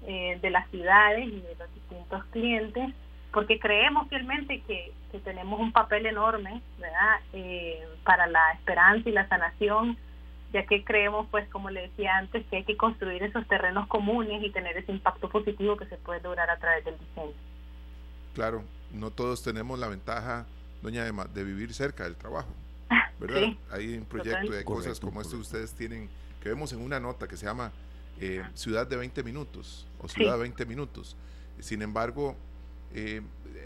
eh, 0.06 0.38
de 0.42 0.50
las 0.50 0.68
ciudades 0.68 1.28
y 1.28 1.40
de 1.40 1.54
los 1.58 1.74
distintos 1.74 2.24
clientes, 2.26 2.90
porque 3.32 3.58
creemos 3.58 4.06
fielmente 4.08 4.60
que, 4.66 4.92
que 5.12 5.18
tenemos 5.20 5.58
un 5.60 5.72
papel 5.72 6.04
enorme, 6.04 6.60
¿verdad? 6.78 7.20
para 8.04 8.26
la 8.26 8.52
esperanza 8.52 9.08
y 9.08 9.12
la 9.12 9.28
sanación 9.28 9.96
ya 10.52 10.66
que 10.66 10.84
creemos, 10.84 11.26
pues 11.30 11.48
como 11.48 11.70
le 11.70 11.82
decía 11.82 12.16
antes, 12.16 12.44
que 12.46 12.56
hay 12.56 12.64
que 12.64 12.76
construir 12.76 13.22
esos 13.22 13.46
terrenos 13.46 13.86
comunes 13.88 14.42
y 14.42 14.50
tener 14.50 14.76
ese 14.76 14.92
impacto 14.92 15.28
positivo 15.28 15.76
que 15.76 15.86
se 15.86 15.96
puede 15.96 16.20
lograr 16.20 16.50
a 16.50 16.58
través 16.58 16.84
del 16.84 16.98
diseño. 16.98 17.32
Claro, 18.34 18.64
no 18.92 19.10
todos 19.10 19.42
tenemos 19.42 19.78
la 19.78 19.88
ventaja, 19.88 20.46
doña 20.82 21.06
Emma, 21.06 21.24
de 21.26 21.44
vivir 21.44 21.72
cerca 21.72 22.04
del 22.04 22.16
trabajo, 22.16 22.52
¿verdad? 23.20 23.54
hay 23.70 23.96
un 23.96 24.04
proyecto 24.04 24.52
de 24.52 24.64
cosas 24.64 24.98
como 24.98 25.20
este 25.20 25.36
ustedes 25.36 25.72
tienen, 25.74 26.08
que 26.42 26.48
vemos 26.48 26.72
en 26.72 26.80
una 26.80 26.98
nota 26.98 27.28
que 27.28 27.36
se 27.36 27.46
llama 27.46 27.72
eh, 28.20 28.42
Ciudad 28.54 28.86
de 28.86 28.96
20 28.96 29.22
Minutos 29.22 29.86
o 30.00 30.08
Ciudad 30.08 30.34
de 30.34 30.40
20 30.40 30.66
Minutos. 30.66 31.16
Sin 31.60 31.82
embargo, 31.82 32.36
eh, 32.92 33.20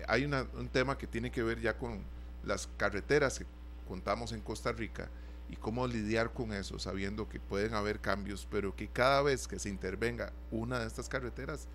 hay 0.07 0.25
un 0.25 0.69
tema 0.69 0.99
que 0.99 1.07
tiene 1.07 1.31
que 1.31 1.43
ver 1.43 1.61
ya 1.61 1.79
con 1.79 2.03
las 2.45 2.67
carreteras 2.77 3.39
que 3.39 3.47
contamos 3.89 4.33
en 4.33 4.41
Costa 4.41 4.73
Rica 4.73 5.09
y 5.49 5.57
cómo 5.57 5.87
lidiar 5.87 6.33
con 6.33 6.53
eso, 6.53 6.79
sabiendo 6.79 7.29
que 7.29 7.41
pueden 7.41 7.75
haber 7.75 8.01
cambios, 8.01 8.47
pero 8.51 8.75
que 8.75 8.89
cada 8.89 9.23
vez 9.23 9.47
que 9.47 9.59
se 9.59 9.69
intervenga 9.69 10.33
una 10.51 10.79
de 10.79 10.87
estas 10.87 11.09
carreteras, 11.09 11.69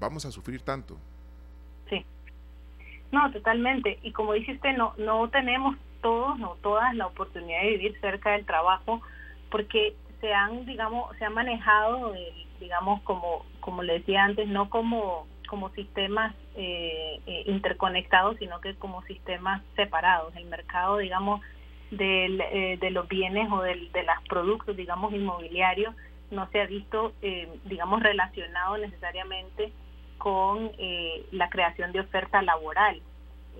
vamos 0.00 0.24
a 0.24 0.30
sufrir 0.30 0.62
tanto. 0.62 0.96
Sí, 1.88 2.04
no, 3.12 3.30
totalmente. 3.32 3.98
Y 4.02 4.12
como 4.12 4.32
dice 4.32 4.52
usted, 4.52 4.76
no, 4.76 4.94
no 4.98 5.28
tenemos 5.30 5.76
todos, 6.02 6.38
no 6.38 6.56
todas 6.62 6.94
la 6.94 7.06
oportunidad 7.06 7.62
de 7.62 7.70
vivir 7.70 8.00
cerca 8.00 8.32
del 8.32 8.46
trabajo, 8.46 9.00
porque 9.50 9.94
se 10.20 10.32
han, 10.32 10.64
digamos, 10.66 11.16
se 11.18 11.24
han 11.24 11.34
manejado, 11.34 12.12
digamos, 12.60 13.02
como, 13.02 13.44
como 13.60 13.82
le 13.82 13.94
decía 13.94 14.24
antes, 14.24 14.48
no 14.48 14.70
como 14.70 15.26
como 15.46 15.70
sistemas 15.70 16.34
eh, 16.56 17.20
eh, 17.26 17.44
interconectados, 17.46 18.36
sino 18.38 18.60
que 18.60 18.74
como 18.74 19.02
sistemas 19.04 19.62
separados. 19.76 20.34
El 20.36 20.46
mercado, 20.46 20.98
digamos, 20.98 21.40
eh, 21.90 22.78
de 22.80 22.90
los 22.90 23.08
bienes 23.08 23.50
o 23.50 23.62
de 23.62 23.76
los 23.76 24.28
productos, 24.28 24.76
digamos, 24.76 25.12
inmobiliarios, 25.12 25.94
no 26.30 26.48
se 26.50 26.60
ha 26.60 26.66
visto, 26.66 27.12
digamos, 27.66 28.02
relacionado 28.02 28.76
necesariamente 28.78 29.72
con 30.18 30.72
la 31.30 31.48
creación 31.50 31.92
de 31.92 32.00
oferta 32.00 32.42
laboral. 32.42 33.00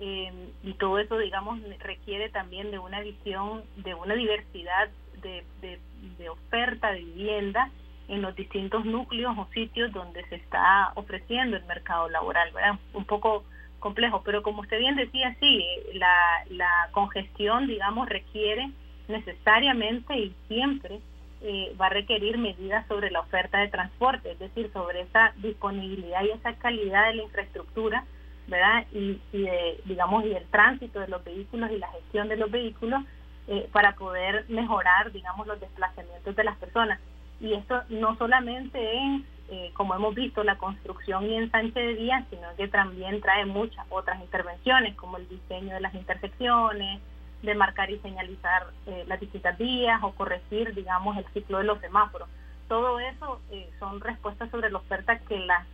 y 0.01 0.73
todo 0.73 0.99
eso, 0.99 1.17
digamos, 1.17 1.59
requiere 1.79 2.27
también 2.29 2.69
de 2.69 2.79
una 2.79 2.99
visión, 2.99 3.63
de 3.77 3.95
una 3.95 4.15
diversidad 4.15 4.89
de, 5.21 5.45
de, 5.61 5.79
de 6.17 6.29
oferta 6.29 6.91
de 6.91 6.99
vivienda 6.99 7.71
en 8.07 8.21
los 8.21 8.35
distintos 8.35 8.85
núcleos 8.85 9.37
o 9.37 9.47
sitios 9.53 9.91
donde 9.91 10.25
se 10.29 10.35
está 10.35 10.91
ofreciendo 10.95 11.57
el 11.57 11.65
mercado 11.65 12.09
laboral, 12.09 12.51
¿verdad? 12.53 12.79
Un 12.93 13.05
poco 13.05 13.43
complejo, 13.79 14.21
pero 14.23 14.43
como 14.43 14.61
usted 14.61 14.79
bien 14.79 14.95
decía, 14.95 15.35
sí, 15.39 15.63
la, 15.93 16.43
la 16.49 16.89
congestión, 16.91 17.67
digamos, 17.67 18.09
requiere 18.09 18.71
necesariamente 19.07 20.17
y 20.17 20.35
siempre 20.47 20.99
eh, 21.41 21.75
va 21.79 21.85
a 21.85 21.89
requerir 21.89 22.37
medidas 22.37 22.87
sobre 22.87 23.11
la 23.11 23.19
oferta 23.19 23.59
de 23.59 23.67
transporte, 23.67 24.31
es 24.31 24.39
decir, 24.39 24.71
sobre 24.73 25.01
esa 25.01 25.33
disponibilidad 25.37 26.23
y 26.23 26.31
esa 26.31 26.53
calidad 26.53 27.07
de 27.07 27.15
la 27.15 27.23
infraestructura, 27.23 28.05
¿verdad? 28.47 28.87
Y, 28.91 29.21
de, 29.31 29.79
digamos, 29.85 30.25
y 30.25 30.33
el 30.33 30.45
tránsito 30.47 30.99
de 30.99 31.07
los 31.07 31.23
vehículos 31.23 31.69
y 31.71 31.77
la 31.77 31.89
gestión 31.89 32.27
de 32.27 32.37
los 32.37 32.49
vehículos 32.49 33.03
eh, 33.47 33.69
para 33.71 33.93
poder 33.93 34.45
mejorar, 34.49 35.11
digamos, 35.11 35.45
los 35.45 35.59
desplazamientos 35.59 36.35
de 36.35 36.43
las 36.43 36.57
personas. 36.57 36.99
Y 37.39 37.53
esto 37.53 37.83
no 37.89 38.17
solamente 38.17 38.79
es, 38.81 39.21
eh, 39.49 39.71
como 39.75 39.95
hemos 39.95 40.13
visto, 40.13 40.43
la 40.43 40.57
construcción 40.57 41.25
y 41.25 41.35
ensanche 41.35 41.79
de 41.79 41.93
vías, 41.93 42.25
sino 42.29 42.47
que 42.57 42.67
también 42.67 43.21
trae 43.21 43.45
muchas 43.45 43.85
otras 43.89 44.19
intervenciones, 44.19 44.95
como 44.95 45.17
el 45.17 45.29
diseño 45.29 45.73
de 45.73 45.79
las 45.79 45.93
intersecciones, 45.93 46.99
de 47.43 47.55
marcar 47.55 47.89
y 47.89 47.99
señalizar 47.99 48.67
eh, 48.87 49.05
las 49.07 49.21
distintas 49.21 49.57
vías 49.57 50.03
o 50.03 50.11
corregir, 50.11 50.75
digamos, 50.75 51.15
el 51.17 51.25
ciclo 51.33 51.59
de 51.59 51.63
los 51.63 51.79
semáforos. 51.79 52.27
Todo 52.67 52.99
eso 52.99 53.39
eh, 53.51 53.69
son 53.79 54.01
respuestas 54.01 54.51
sobre 54.51 54.69
la 54.69 54.79
oferta 54.79 55.19
que 55.19 55.39
las, 55.39 55.65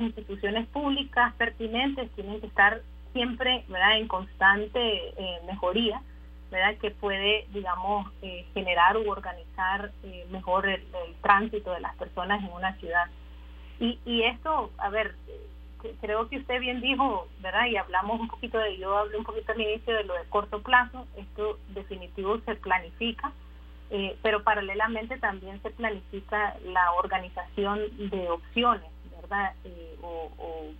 instituciones 0.00 0.66
públicas 0.68 1.34
pertinentes 1.34 2.10
tienen 2.12 2.40
que 2.40 2.46
estar 2.46 2.80
siempre 3.12 3.62
¿verdad? 3.68 3.98
en 3.98 4.08
constante 4.08 5.14
mejoría 5.46 6.00
¿verdad? 6.50 6.78
que 6.80 6.92
puede, 6.92 7.46
digamos, 7.52 8.10
generar 8.54 8.96
u 8.96 9.10
organizar 9.10 9.90
mejor 10.30 10.66
el, 10.66 10.82
tránsito 11.20 11.72
de 11.72 11.80
las 11.80 11.94
personas 11.96 12.42
en 12.42 12.52
una 12.52 12.72
ciudad. 12.76 13.04
Y, 13.82 13.98
y 14.04 14.22
esto, 14.22 14.70
a 14.78 14.90
ver, 14.90 15.16
creo 16.00 16.28
que 16.28 16.38
usted 16.38 16.60
bien 16.60 16.80
dijo, 16.80 17.26
¿verdad? 17.40 17.66
Y 17.66 17.76
hablamos 17.76 18.20
un 18.20 18.28
poquito 18.28 18.56
de, 18.56 18.78
yo 18.78 18.96
hablé 18.96 19.16
un 19.16 19.24
poquito 19.24 19.50
al 19.50 19.60
inicio 19.60 19.96
de 19.96 20.04
lo 20.04 20.14
de 20.14 20.24
corto 20.28 20.62
plazo, 20.62 21.04
esto 21.16 21.58
definitivo 21.70 22.38
se 22.44 22.54
planifica, 22.54 23.32
eh, 23.90 24.16
pero 24.22 24.44
paralelamente 24.44 25.18
también 25.18 25.60
se 25.62 25.70
planifica 25.70 26.56
la 26.64 26.92
organización 26.92 27.80
de 27.98 28.30
opciones, 28.30 28.88
¿verdad? 29.20 29.52
o, 30.00 30.30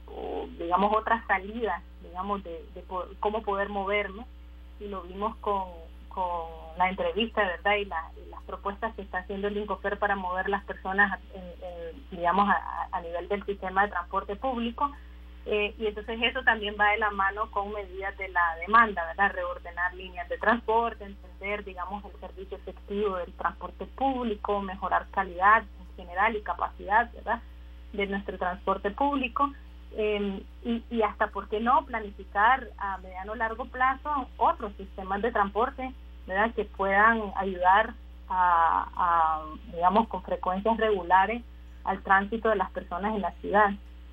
o, 0.06 0.46
digamos, 0.56 0.94
otras 0.96 1.26
salidas, 1.26 1.82
digamos, 2.04 2.44
de, 2.44 2.64
de 2.76 2.84
cómo 3.18 3.42
poder 3.42 3.68
movernos 3.68 4.26
y 4.78 4.86
lo 4.86 5.02
vimos 5.02 5.34
con, 5.38 5.64
con 6.12 6.76
la 6.78 6.88
entrevista, 6.88 7.42
¿verdad? 7.42 7.76
Y, 7.76 7.84
las 8.30 8.42
propuestas 8.46 8.94
que 8.94 9.02
está 9.02 9.18
haciendo 9.18 9.48
el 9.48 9.56
INCOFER 9.56 9.98
para 9.98 10.16
mover 10.16 10.48
las 10.48 10.64
personas, 10.64 11.18
digamos, 12.10 12.48
a, 12.48 13.00
nivel 13.00 13.28
del 13.28 13.44
sistema 13.44 13.82
de 13.82 13.90
transporte 13.90 14.36
público. 14.36 14.90
Eh, 15.44 15.74
y 15.78 15.86
entonces 15.86 16.20
eso 16.22 16.42
también 16.44 16.76
va 16.78 16.90
de 16.90 16.98
la 16.98 17.10
mano 17.10 17.50
con 17.50 17.72
medidas 17.72 18.16
de 18.16 18.28
la 18.28 18.56
demanda, 18.60 19.04
¿verdad? 19.06 19.32
Reordenar 19.32 19.92
líneas 19.94 20.28
de 20.28 20.38
transporte, 20.38 21.04
entender, 21.04 21.64
digamos, 21.64 22.04
el 22.04 22.20
servicio 22.20 22.56
efectivo 22.58 23.16
del 23.16 23.32
transporte 23.32 23.86
público, 23.86 24.60
mejorar 24.60 25.06
calidad 25.10 25.64
en 25.80 25.96
general 25.96 26.36
y 26.36 26.42
capacidad, 26.42 27.12
¿verdad? 27.12 27.40
De 27.92 28.06
nuestro 28.06 28.38
transporte 28.38 28.90
público. 28.92 29.52
Em, 29.94 30.42
y, 30.64 31.02
hasta, 31.02 31.26
¿por 31.28 31.48
qué 31.48 31.60
no?, 31.60 31.84
planificar 31.84 32.68
a 32.78 32.98
mediano 32.98 33.32
o 33.32 33.34
largo 33.34 33.66
plazo 33.66 34.28
otros 34.36 34.72
sistemas 34.76 35.20
de 35.20 35.32
transporte, 35.32 35.92
¿verdad?, 36.26 36.54
que 36.54 36.64
puedan 36.64 37.32
ayudar 37.36 37.94
a, 38.28 39.42
digamos, 39.74 40.08
con 40.08 40.22
frecuencias 40.22 40.78
regulares 40.78 41.42
al 41.84 42.02
tránsito 42.02 42.48
de 42.48 42.56
las 42.56 42.70
personas 42.70 43.14
en 43.14 43.20
la 43.20 43.32
ciudad. 43.32 43.70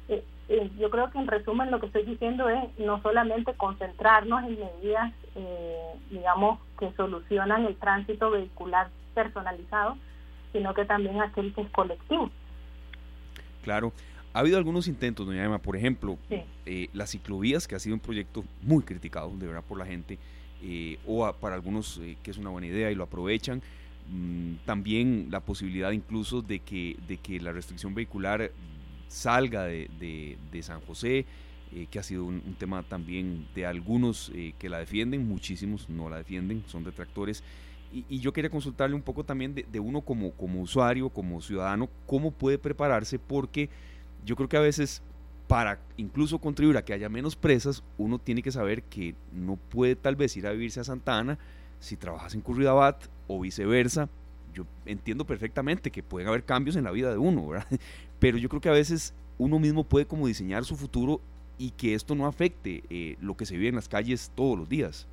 Eh, 0.09 0.23
eh, 0.49 0.69
yo 0.77 0.89
creo 0.89 1.09
que 1.11 1.19
en 1.19 1.27
resumen 1.27 1.71
lo 1.71 1.79
que 1.79 1.85
estoy 1.85 2.03
diciendo 2.03 2.49
es 2.49 2.77
no 2.79 3.01
solamente 3.01 3.53
concentrarnos 3.53 4.43
en 4.43 4.59
medidas, 4.59 5.13
eh, 5.35 5.93
digamos, 6.09 6.59
que 6.77 6.91
solucionan 6.93 7.65
el 7.65 7.77
tránsito 7.77 8.31
vehicular 8.31 8.89
personalizado, 9.13 9.97
sino 10.51 10.73
que 10.73 10.83
también 10.83 11.21
aquel 11.21 11.53
que 11.53 11.61
es 11.61 11.69
colectivo. 11.69 12.29
Claro. 13.63 13.93
Ha 14.33 14.39
habido 14.39 14.57
algunos 14.57 14.87
intentos, 14.87 15.25
doña 15.25 15.43
Emma, 15.43 15.57
por 15.57 15.75
ejemplo, 15.75 16.19
eh, 16.65 16.89
las 16.93 17.11
ciclovías, 17.11 17.67
que 17.67 17.75
ha 17.75 17.79
sido 17.79 17.95
un 17.95 17.99
proyecto 17.99 18.45
muy 18.61 18.83
criticado, 18.83 19.31
de 19.35 19.47
verdad, 19.47 19.63
por 19.67 19.79
la 19.79 19.85
gente, 19.85 20.19
eh, 20.61 20.99
o 21.07 21.31
para 21.33 21.55
algunos 21.55 21.99
eh, 22.03 22.15
que 22.21 22.29
es 22.29 22.37
una 22.37 22.51
buena 22.51 22.67
idea 22.67 22.91
y 22.91 22.95
lo 22.95 23.03
aprovechan. 23.03 23.63
Mm, 24.07 24.65
también 24.65 25.27
la 25.31 25.39
posibilidad 25.39 25.91
incluso 25.91 26.43
de 26.43 26.59
que, 26.59 26.97
de 27.07 27.17
que 27.17 27.39
la 27.39 27.51
restricción 27.51 27.95
vehicular 27.95 28.51
salga 29.07 29.63
de, 29.63 30.37
de, 30.51 30.63
San 30.63 30.81
José, 30.81 31.25
que 31.89 31.99
ha 31.99 32.03
sido 32.03 32.25
un, 32.25 32.55
tema 32.59 32.83
también 32.83 33.47
de 33.55 33.65
algunos 33.65 34.31
que 34.59 34.69
la 34.69 34.77
defienden, 34.77 35.27
muchísimos 35.27 35.89
no 35.89 36.09
la 36.09 36.17
defienden, 36.17 36.63
son 36.67 36.83
detractores. 36.83 37.43
Y, 37.91 38.05
y 38.07 38.19
yo 38.19 38.33
quería 38.33 38.51
consultarle 38.51 38.95
un 38.95 39.01
poco 39.01 39.23
también 39.23 39.55
de, 39.55 39.65
de 39.71 39.79
uno 39.79 40.01
como, 40.01 40.31
como 40.33 40.61
usuario, 40.61 41.09
como 41.09 41.41
ciudadano, 41.41 41.89
cómo 42.05 42.29
puede 42.29 42.59
prepararse, 42.59 43.17
porque 43.17 43.69
yo 44.25 44.35
creo 44.35 44.49
que 44.49 44.57
a 44.57 44.61
veces 44.61 45.01
para 45.49 45.79
incluso 45.97 46.37
contribuir 46.37 46.77
a 46.77 46.85
que 46.85 46.93
haya 46.93 47.09
menos 47.09 47.35
presas, 47.35 47.83
uno 47.97 48.19
tiene 48.19 48.43
que 48.43 48.51
saber 48.51 48.83
que 48.83 49.15
no 49.33 49.55
puede 49.55 49.95
tal 49.95 50.15
vez 50.15 50.37
ir 50.37 50.45
a 50.45 50.51
vivirse 50.51 50.79
a 50.79 50.83
Santa 50.83 51.17
Ana 51.17 51.39
si 51.79 51.97
trabajas 51.97 52.35
en 52.35 52.41
Curridabat 52.41 53.05
o 53.27 53.39
viceversa. 53.39 54.09
Yo 54.53 54.65
entiendo 54.85 55.25
perfectamente 55.25 55.89
que 55.89 56.03
pueden 56.03 56.27
haber 56.27 56.43
cambios 56.43 56.75
en 56.75 56.83
la 56.83 56.91
vida 56.91 57.11
de 57.11 57.17
uno, 57.17 57.47
¿verdad? 57.47 57.67
Pero 58.19 58.37
yo 58.37 58.47
creo 58.47 58.61
que 58.61 58.69
a 58.69 58.73
veces 58.73 59.15
uno 59.39 59.57
mismo 59.57 59.83
puede 59.83 60.05
como 60.05 60.27
diseñar 60.27 60.65
su 60.65 60.75
futuro 60.75 61.19
y 61.57 61.71
que 61.71 61.95
esto 61.95 62.13
no 62.13 62.27
afecte 62.27 62.83
eh, 62.91 63.17
lo 63.19 63.35
que 63.35 63.47
se 63.47 63.55
vive 63.55 63.69
en 63.69 63.75
las 63.75 63.89
calles 63.89 64.31
todos 64.35 64.55
los 64.55 64.69
días. 64.69 65.07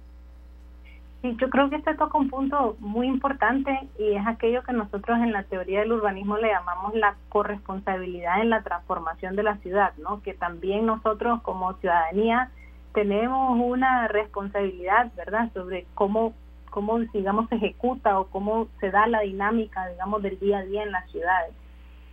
Sí, 1.27 1.37
yo 1.41 1.51
creo 1.51 1.69
que 1.69 1.77
este 1.77 1.95
toca 1.95 2.19
un 2.19 2.31
punto 2.31 2.77
muy 2.79 3.09
importante 3.09 3.77
y 3.99 4.13
es 4.13 4.25
aquello 4.27 4.63
que 4.63 4.73
nosotros 4.73 5.19
en 5.19 5.33
la 5.33 5.43
teoría 5.43 5.81
del 5.81 5.93
urbanismo 5.93 6.37
le 6.37 6.49
llamamos 6.49 6.95
la 6.95 7.17
corresponsabilidad 7.31 8.43
en 8.43 8.51
la 8.51 8.63
transformación 8.63 9.35
de 9.35 9.43
la 9.43 9.57
ciudad, 9.57 9.93
¿no? 9.97 10.23
Que 10.23 10.35
también 10.35 10.87
nosotros 10.87 11.43
como 11.43 11.75
ciudadanía 11.79 12.51
tenemos 12.95 13.59
una 13.59 14.07
responsabilidad, 14.07 15.11
¿verdad?, 15.17 15.51
sobre 15.53 15.87
cómo 15.95 16.33
cómo 16.71 16.99
digamos 16.99 17.49
se 17.49 17.57
ejecuta 17.57 18.21
o 18.21 18.27
cómo 18.27 18.69
se 18.79 18.91
da 18.93 19.09
la 19.09 19.21
dinámica, 19.21 19.89
digamos, 19.89 20.23
del 20.23 20.39
día 20.39 20.59
a 20.59 20.65
día 20.65 20.83
en 20.85 20.93
las 20.93 21.11
ciudades. 21.11 21.55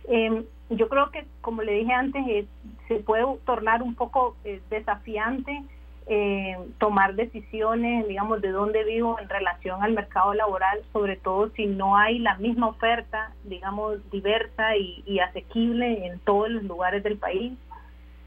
Eh, 0.08 0.44
yo 0.70 0.88
creo 0.88 1.10
que, 1.10 1.24
como 1.40 1.62
le 1.62 1.72
dije 1.72 1.92
antes, 1.92 2.26
eh, 2.26 2.46
se 2.88 2.96
puede 2.96 3.24
tornar 3.44 3.82
un 3.82 3.94
poco 3.94 4.36
eh, 4.44 4.60
desafiante 4.70 5.62
eh, 6.06 6.58
tomar 6.78 7.14
decisiones, 7.14 8.06
digamos, 8.06 8.42
de 8.42 8.50
dónde 8.50 8.84
vivo 8.84 9.18
en 9.18 9.28
relación 9.28 9.82
al 9.82 9.94
mercado 9.94 10.34
laboral, 10.34 10.82
sobre 10.92 11.16
todo 11.16 11.48
si 11.56 11.64
no 11.64 11.96
hay 11.96 12.18
la 12.18 12.36
misma 12.36 12.68
oferta, 12.68 13.32
digamos, 13.44 13.98
diversa 14.10 14.76
y, 14.76 15.18
asequible 15.18 16.06
en 16.06 16.18
todos 16.20 16.50
los 16.50 16.62
lugares 16.64 17.02
del 17.02 17.16
país, 17.16 17.54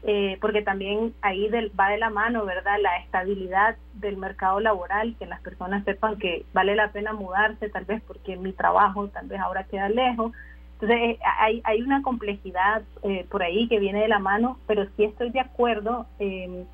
eh, 0.02 0.38
porque 0.40 0.62
también 0.62 1.14
ahí 1.22 1.48
va 1.78 1.90
de 1.90 1.98
la 1.98 2.10
mano, 2.10 2.44
¿verdad?, 2.44 2.78
la 2.80 2.96
estabilidad 2.98 3.76
del 3.94 4.16
mercado 4.16 4.58
laboral, 4.58 5.14
que 5.16 5.26
las 5.26 5.40
personas 5.40 5.84
sepan 5.84 6.18
que 6.18 6.44
vale 6.52 6.74
la 6.74 6.90
pena 6.90 7.12
mudarse, 7.12 7.68
tal 7.68 7.84
vez 7.84 8.02
porque 8.08 8.36
mi 8.36 8.52
trabajo 8.52 9.06
tal 9.08 9.28
vez 9.28 9.38
ahora 9.38 9.64
queda 9.64 9.88
lejos, 9.88 10.32
Entonces, 10.80 11.18
hay, 11.38 11.60
hay 11.64 11.82
una 11.82 12.02
complejidad 12.02 12.82
por 13.30 13.42
ahí 13.42 13.68
que 13.68 13.78
viene 13.78 14.02
de 14.02 14.08
la 14.08 14.18
mano, 14.18 14.58
pero 14.66 14.86
sí 14.96 15.04
estoy 15.04 15.30
de 15.30 15.40
acuerdo 15.40 16.06
eh, 16.18 16.66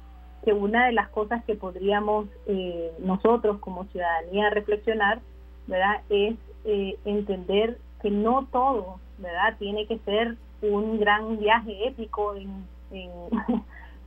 que 0.45 0.53
una 0.53 0.87
de 0.87 0.93
las 0.93 1.09
cosas 1.09 1.43
que 1.45 1.55
podríamos 1.55 2.27
eh, 2.47 2.93
nosotros 2.99 3.59
como 3.61 3.85
ciudadanía 3.87 4.51
reflexionar, 4.51 5.21
¿verdad? 5.67 6.03
Es 6.11 6.37
eh, 6.65 6.99
entender 7.05 7.79
que 8.03 8.11
no 8.11 8.47
todo, 8.53 9.01
¿verdad? 9.19 9.57
Tiene 9.59 9.87
que 9.87 9.99
ser 10.01 10.37
un 10.61 10.99
gran 10.99 11.39
viaje 11.39 11.89
épico 11.89 12.35
en, 12.35 12.67
en, 12.91 13.11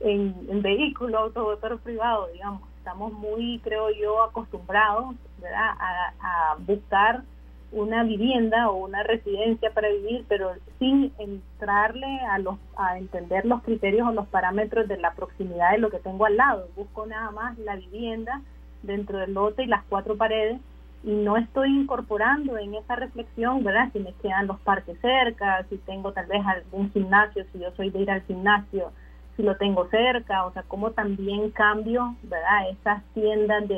en, 0.00 0.62
vehículo 0.62 1.18
automotor 1.18 1.80
privado, 1.80 2.28
digamos. 2.32 2.62
Estamos 2.78 3.12
muy, 3.12 3.60
creo 3.64 3.90
yo, 3.90 4.22
acostumbrados, 4.22 5.14
¿verdad? 5.40 5.70
A, 5.78 6.12
a 6.20 6.56
buscar 6.60 7.22
una 7.70 8.02
vivienda 8.02 8.70
o 8.70 8.76
una 8.76 9.02
residencia 9.02 9.70
para 9.72 9.88
vivir, 9.88 10.24
pero 10.28 10.52
sin 10.78 11.12
entrarle 11.18 12.06
a 12.30 12.38
los 12.38 12.56
a 12.76 12.98
entender 12.98 13.44
los 13.44 13.62
criterios 13.62 14.08
o 14.08 14.12
los 14.12 14.26
parámetros 14.28 14.88
de 14.88 14.96
la 14.96 15.12
proximidad 15.12 15.72
de 15.72 15.78
lo 15.78 15.90
que 15.90 15.98
tengo 15.98 16.24
al 16.24 16.36
lado. 16.36 16.68
Busco 16.76 17.06
nada 17.06 17.30
más 17.30 17.58
la 17.58 17.76
vivienda 17.76 18.40
dentro 18.82 19.18
del 19.18 19.34
lote 19.34 19.64
y 19.64 19.66
las 19.66 19.84
cuatro 19.88 20.16
paredes 20.16 20.60
y 21.04 21.10
no 21.10 21.36
estoy 21.36 21.68
incorporando 21.68 22.58
en 22.58 22.74
esa 22.74 22.96
reflexión, 22.96 23.62
¿verdad? 23.62 23.90
Si 23.92 24.00
me 24.00 24.12
quedan 24.14 24.46
los 24.46 24.58
parques 24.60 24.98
cerca, 25.00 25.64
si 25.68 25.76
tengo 25.78 26.12
tal 26.12 26.26
vez 26.26 26.44
algún 26.46 26.90
gimnasio, 26.90 27.44
si 27.52 27.60
yo 27.60 27.70
soy 27.76 27.90
de 27.90 28.00
ir 28.00 28.10
al 28.10 28.22
gimnasio, 28.22 28.92
si 29.36 29.42
lo 29.42 29.56
tengo 29.56 29.88
cerca, 29.90 30.44
o 30.46 30.52
sea, 30.52 30.64
cómo 30.64 30.90
también 30.90 31.50
cambio, 31.50 32.16
¿verdad? 32.24 32.70
Esas 32.70 33.04
tiendas 33.14 33.68
de, 33.68 33.76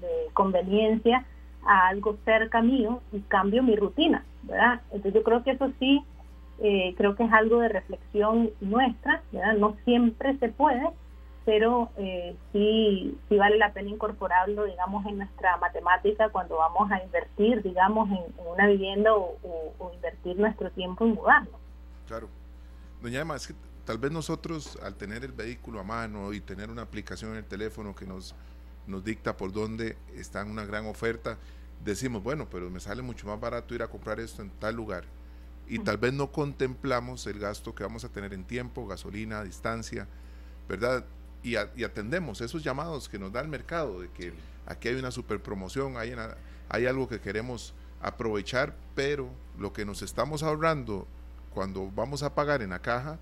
de 0.00 0.32
conveniencia 0.32 1.26
a 1.66 1.88
algo 1.88 2.16
cerca 2.24 2.62
mío 2.62 3.00
y 3.12 3.20
cambio 3.20 3.62
mi 3.62 3.76
rutina, 3.76 4.24
¿verdad? 4.42 4.80
Entonces 4.90 5.14
yo 5.14 5.22
creo 5.22 5.42
que 5.42 5.52
eso 5.52 5.70
sí, 5.78 6.02
eh, 6.58 6.94
creo 6.96 7.16
que 7.16 7.24
es 7.24 7.32
algo 7.32 7.60
de 7.60 7.68
reflexión 7.68 8.50
nuestra, 8.60 9.22
¿verdad? 9.32 9.54
No 9.54 9.76
siempre 9.84 10.36
se 10.38 10.48
puede, 10.48 10.90
pero 11.44 11.90
eh, 11.96 12.36
sí, 12.52 13.18
sí 13.28 13.36
vale 13.36 13.58
la 13.58 13.72
pena 13.72 13.90
incorporarlo, 13.90 14.64
digamos, 14.64 15.04
en 15.06 15.18
nuestra 15.18 15.56
matemática 15.56 16.28
cuando 16.28 16.56
vamos 16.56 16.90
a 16.90 17.02
invertir, 17.02 17.62
digamos, 17.62 18.08
en, 18.10 18.22
una 18.46 18.66
vivienda 18.66 19.14
o, 19.14 19.36
invertir 19.94 20.38
nuestro 20.38 20.70
tiempo 20.70 21.04
en 21.04 21.14
mudarnos. 21.14 21.60
Claro. 22.06 22.28
Doña 23.00 23.20
Emma, 23.20 23.36
es 23.36 23.48
que 23.48 23.54
tal 23.84 23.98
vez 23.98 24.12
nosotros 24.12 24.78
al 24.82 24.94
tener 24.94 25.24
el 25.24 25.32
vehículo 25.32 25.80
a 25.80 25.82
mano 25.82 26.32
y 26.32 26.40
tener 26.40 26.70
una 26.70 26.82
aplicación 26.82 27.32
en 27.32 27.38
el 27.38 27.44
teléfono 27.44 27.94
que 27.94 28.06
nos 28.06 28.34
nos 28.86 29.04
dicta 29.04 29.36
por 29.36 29.52
dónde 29.52 29.96
está 30.14 30.44
una 30.44 30.64
gran 30.64 30.86
oferta, 30.86 31.38
decimos, 31.84 32.22
bueno, 32.22 32.48
pero 32.50 32.70
me 32.70 32.80
sale 32.80 33.02
mucho 33.02 33.26
más 33.26 33.40
barato 33.40 33.74
ir 33.74 33.82
a 33.82 33.88
comprar 33.88 34.20
esto 34.20 34.42
en 34.42 34.50
tal 34.50 34.74
lugar. 34.74 35.04
Y 35.68 35.78
tal 35.78 35.96
vez 35.96 36.12
no 36.12 36.32
contemplamos 36.32 37.26
el 37.26 37.38
gasto 37.38 37.74
que 37.74 37.82
vamos 37.84 38.04
a 38.04 38.08
tener 38.08 38.34
en 38.34 38.44
tiempo, 38.44 38.86
gasolina, 38.86 39.42
distancia, 39.42 40.06
¿verdad? 40.68 41.04
Y, 41.42 41.56
atendemos 41.56 42.40
esos 42.40 42.62
llamados 42.62 43.08
que 43.08 43.18
nos 43.18 43.32
da 43.32 43.40
el 43.40 43.48
mercado, 43.48 44.00
de 44.00 44.10
que 44.10 44.32
aquí 44.66 44.88
hay 44.88 44.94
una 44.94 45.10
super 45.10 45.42
promoción, 45.42 45.96
hay, 45.96 46.14
hay 46.68 46.86
algo 46.86 47.08
que 47.08 47.20
queremos 47.20 47.74
aprovechar, 48.00 48.74
pero 48.94 49.28
lo 49.58 49.72
que 49.72 49.84
nos 49.84 50.02
estamos 50.02 50.42
ahorrando 50.42 51.06
cuando 51.54 51.90
vamos 51.90 52.22
a 52.22 52.34
pagar 52.34 52.62
en 52.62 52.70
la 52.70 52.80
caja, 52.80 53.18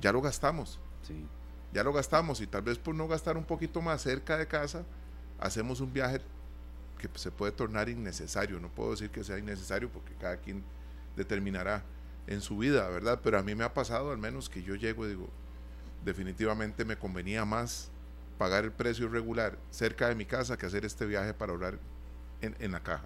ya 0.00 0.12
lo 0.12 0.20
gastamos. 0.20 0.78
Sí. 1.02 1.26
Ya 1.72 1.82
lo 1.82 1.92
gastamos 1.92 2.40
y 2.40 2.46
tal 2.46 2.62
vez 2.62 2.78
por 2.78 2.94
no 2.94 3.08
gastar 3.08 3.36
un 3.36 3.44
poquito 3.44 3.80
más 3.80 4.02
cerca 4.02 4.36
de 4.36 4.46
casa, 4.46 4.84
hacemos 5.42 5.80
un 5.80 5.92
viaje 5.92 6.20
que 6.98 7.08
se 7.14 7.30
puede 7.30 7.52
tornar 7.52 7.88
innecesario. 7.88 8.60
No 8.60 8.68
puedo 8.68 8.92
decir 8.92 9.10
que 9.10 9.24
sea 9.24 9.38
innecesario 9.38 9.88
porque 9.88 10.14
cada 10.14 10.36
quien 10.36 10.62
determinará 11.16 11.82
en 12.26 12.40
su 12.40 12.58
vida, 12.58 12.88
¿verdad? 12.88 13.20
Pero 13.22 13.38
a 13.38 13.42
mí 13.42 13.54
me 13.54 13.64
ha 13.64 13.74
pasado 13.74 14.12
al 14.12 14.18
menos 14.18 14.48
que 14.48 14.62
yo 14.62 14.76
llego 14.76 15.04
y 15.04 15.10
digo, 15.10 15.28
definitivamente 16.04 16.84
me 16.84 16.96
convenía 16.96 17.44
más 17.44 17.90
pagar 18.38 18.64
el 18.64 18.72
precio 18.72 19.08
regular 19.08 19.58
cerca 19.70 20.08
de 20.08 20.14
mi 20.14 20.24
casa 20.24 20.56
que 20.56 20.66
hacer 20.66 20.84
este 20.84 21.04
viaje 21.06 21.34
para 21.34 21.52
ahorrar 21.52 21.78
en, 22.40 22.54
en 22.60 22.72
la 22.72 22.80
caja. 22.80 23.04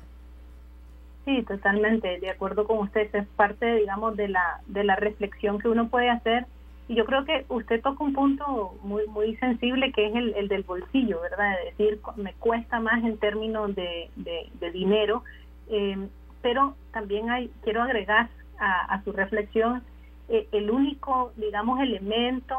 Sí, 1.25 1.43
totalmente, 1.43 2.21
de 2.21 2.31
acuerdo 2.31 2.67
con 2.67 2.79
usted, 2.79 3.13
es 3.13 3.27
parte, 3.35 3.67
digamos, 3.77 4.17
de 4.17 4.29
la, 4.29 4.61
de 4.67 4.85
la 4.85 4.95
reflexión 4.95 5.59
que 5.59 5.69
uno 5.69 5.89
puede 5.89 6.09
hacer 6.09 6.47
y 6.89 6.95
yo 6.95 7.05
creo 7.05 7.25
que 7.25 7.45
usted 7.49 7.83
toca 7.83 8.05
un 8.05 8.13
punto 8.13 8.77
muy 8.83 9.07
muy 9.09 9.37
sensible 9.37 9.91
que 9.93 10.07
es 10.07 10.15
el, 10.15 10.49
del 10.49 10.63
bolsillo, 10.63 11.21
¿verdad? 11.21 11.55
Es 11.61 11.77
decir, 11.77 12.01
me 12.17 12.33
cuesta 12.35 12.79
más 12.79 13.03
en 13.03 13.19
términos 13.19 13.75
de, 13.75 14.09
de, 14.15 14.71
dinero, 14.71 15.25
eh, 15.69 16.09
pero 16.43 16.77
también 16.93 17.31
hay 17.31 17.51
quiero 17.65 17.83
agregar 17.83 18.29
a, 18.59 19.03
su 19.03 19.13
reflexión 19.13 19.83
eh, 20.29 20.49
el 20.53 20.71
único, 20.71 21.33
digamos, 21.37 21.81
elemento 21.81 22.55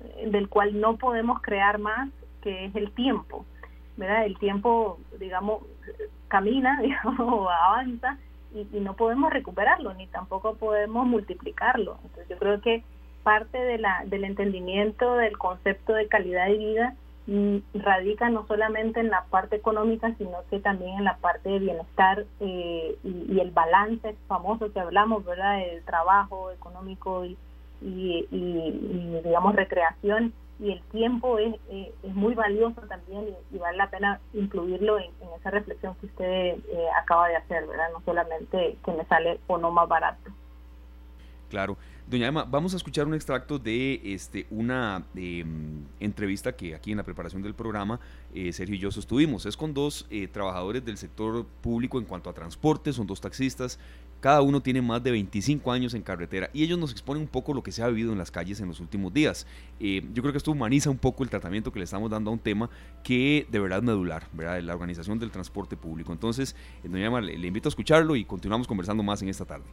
eh, 0.00 0.28
del 0.30 0.48
cual 0.48 0.78
no 0.78 0.96
podemos 0.96 1.40
crear 1.40 1.78
más, 1.78 2.08
que 2.42 2.66
es 2.66 2.76
el 2.76 2.92
tiempo, 2.92 3.46
¿verdad? 3.96 4.26
El 4.26 4.38
tiempo, 4.38 4.98
digamos, 5.18 5.62
camina, 6.28 6.80
digamos, 6.82 7.48
avanza 7.50 8.18
y, 8.54 8.66
y 8.76 8.80
no 8.80 8.94
podemos 8.94 9.32
recuperarlo, 9.32 9.94
ni 9.94 10.06
tampoco 10.06 10.54
podemos 10.54 11.06
multiplicarlo. 11.06 11.96
Entonces 12.04 12.28
yo 12.28 12.38
creo 12.38 12.60
que 12.60 12.84
parte 13.22 13.58
de 13.58 13.78
la, 13.78 14.02
del 14.06 14.24
entendimiento 14.24 15.14
del 15.14 15.36
concepto 15.38 15.92
de 15.92 16.08
calidad 16.08 16.46
de 16.46 16.58
vida 16.58 16.94
mm, 17.26 17.56
radica 17.74 18.30
no 18.30 18.46
solamente 18.46 19.00
en 19.00 19.10
la 19.10 19.24
parte 19.30 19.56
económica, 19.56 20.14
sino 20.18 20.38
que 20.50 20.60
también 20.60 20.98
en 20.98 21.04
la 21.04 21.16
parte 21.18 21.48
de 21.48 21.58
bienestar 21.58 22.24
eh, 22.40 22.96
y, 23.04 23.40
el 23.40 23.50
balance 23.50 24.16
famoso 24.26 24.72
que 24.72 24.80
hablamos, 24.80 25.24
¿verdad? 25.24 25.62
El 25.62 25.82
trabajo 25.84 26.50
económico 26.50 27.24
y, 27.24 27.36
y, 27.80 29.20
digamos, 29.24 29.54
recreación. 29.54 30.32
Y 30.58 30.72
el 30.72 30.82
tiempo 30.92 31.38
es, 31.38 31.54
eh, 31.70 31.90
es 32.02 32.14
muy 32.14 32.34
valioso 32.34 32.82
también 32.82 33.34
y, 33.50 33.58
vale 33.58 33.78
la 33.78 33.88
pena 33.88 34.20
incluirlo 34.34 34.98
en, 34.98 35.10
esa 35.38 35.50
reflexión 35.50 35.94
que 35.94 36.06
usted 36.06 36.26
eh, 36.26 36.86
acaba 37.00 37.28
de 37.28 37.36
hacer, 37.36 37.66
¿verdad? 37.66 37.88
No 37.92 38.02
solamente 38.04 38.76
que 38.84 38.92
me 38.92 39.04
sale 39.06 39.40
o 39.46 39.56
no 39.56 39.70
más 39.70 39.88
barato. 39.88 40.30
Claro. 41.48 41.76
Doña 42.10 42.26
Emma, 42.26 42.42
vamos 42.42 42.74
a 42.74 42.76
escuchar 42.76 43.06
un 43.06 43.14
extracto 43.14 43.60
de 43.60 44.00
este, 44.02 44.48
una 44.50 45.06
em, 45.14 45.84
entrevista 46.00 46.56
que 46.56 46.74
aquí 46.74 46.90
en 46.90 46.96
la 46.96 47.04
preparación 47.04 47.40
del 47.40 47.54
programa 47.54 48.00
eh, 48.34 48.52
Sergio 48.52 48.74
y 48.74 48.78
yo 48.80 48.90
sostuvimos. 48.90 49.46
Es 49.46 49.56
con 49.56 49.72
dos 49.72 50.08
eh, 50.10 50.26
trabajadores 50.26 50.84
del 50.84 50.96
sector 50.96 51.46
público 51.60 52.00
en 52.00 52.06
cuanto 52.06 52.28
a 52.28 52.32
transporte, 52.32 52.92
son 52.92 53.06
dos 53.06 53.20
taxistas. 53.20 53.78
Cada 54.18 54.42
uno 54.42 54.60
tiene 54.60 54.82
más 54.82 55.04
de 55.04 55.12
25 55.12 55.70
años 55.70 55.94
en 55.94 56.02
carretera 56.02 56.50
y 56.52 56.64
ellos 56.64 56.80
nos 56.80 56.90
exponen 56.90 57.22
un 57.22 57.28
poco 57.28 57.54
lo 57.54 57.62
que 57.62 57.70
se 57.70 57.80
ha 57.80 57.86
vivido 57.86 58.10
en 58.10 58.18
las 58.18 58.32
calles 58.32 58.58
en 58.58 58.66
los 58.66 58.80
últimos 58.80 59.14
días. 59.14 59.46
Eh, 59.78 60.02
yo 60.12 60.20
creo 60.24 60.32
que 60.32 60.38
esto 60.38 60.50
humaniza 60.50 60.90
un 60.90 60.98
poco 60.98 61.22
el 61.22 61.30
tratamiento 61.30 61.70
que 61.70 61.78
le 61.78 61.84
estamos 61.84 62.10
dando 62.10 62.32
a 62.32 62.34
un 62.34 62.40
tema 62.40 62.70
que 63.04 63.46
de 63.48 63.60
verdad 63.60 63.78
es 63.78 63.84
medular, 63.84 64.26
¿verdad? 64.32 64.60
la 64.62 64.74
organización 64.74 65.20
del 65.20 65.30
transporte 65.30 65.76
público. 65.76 66.12
Entonces, 66.12 66.56
doña 66.82 67.06
Emma, 67.06 67.20
le 67.20 67.46
invito 67.46 67.68
a 67.68 67.70
escucharlo 67.70 68.16
y 68.16 68.24
continuamos 68.24 68.66
conversando 68.66 69.04
más 69.04 69.22
en 69.22 69.28
esta 69.28 69.44
tarde. 69.44 69.66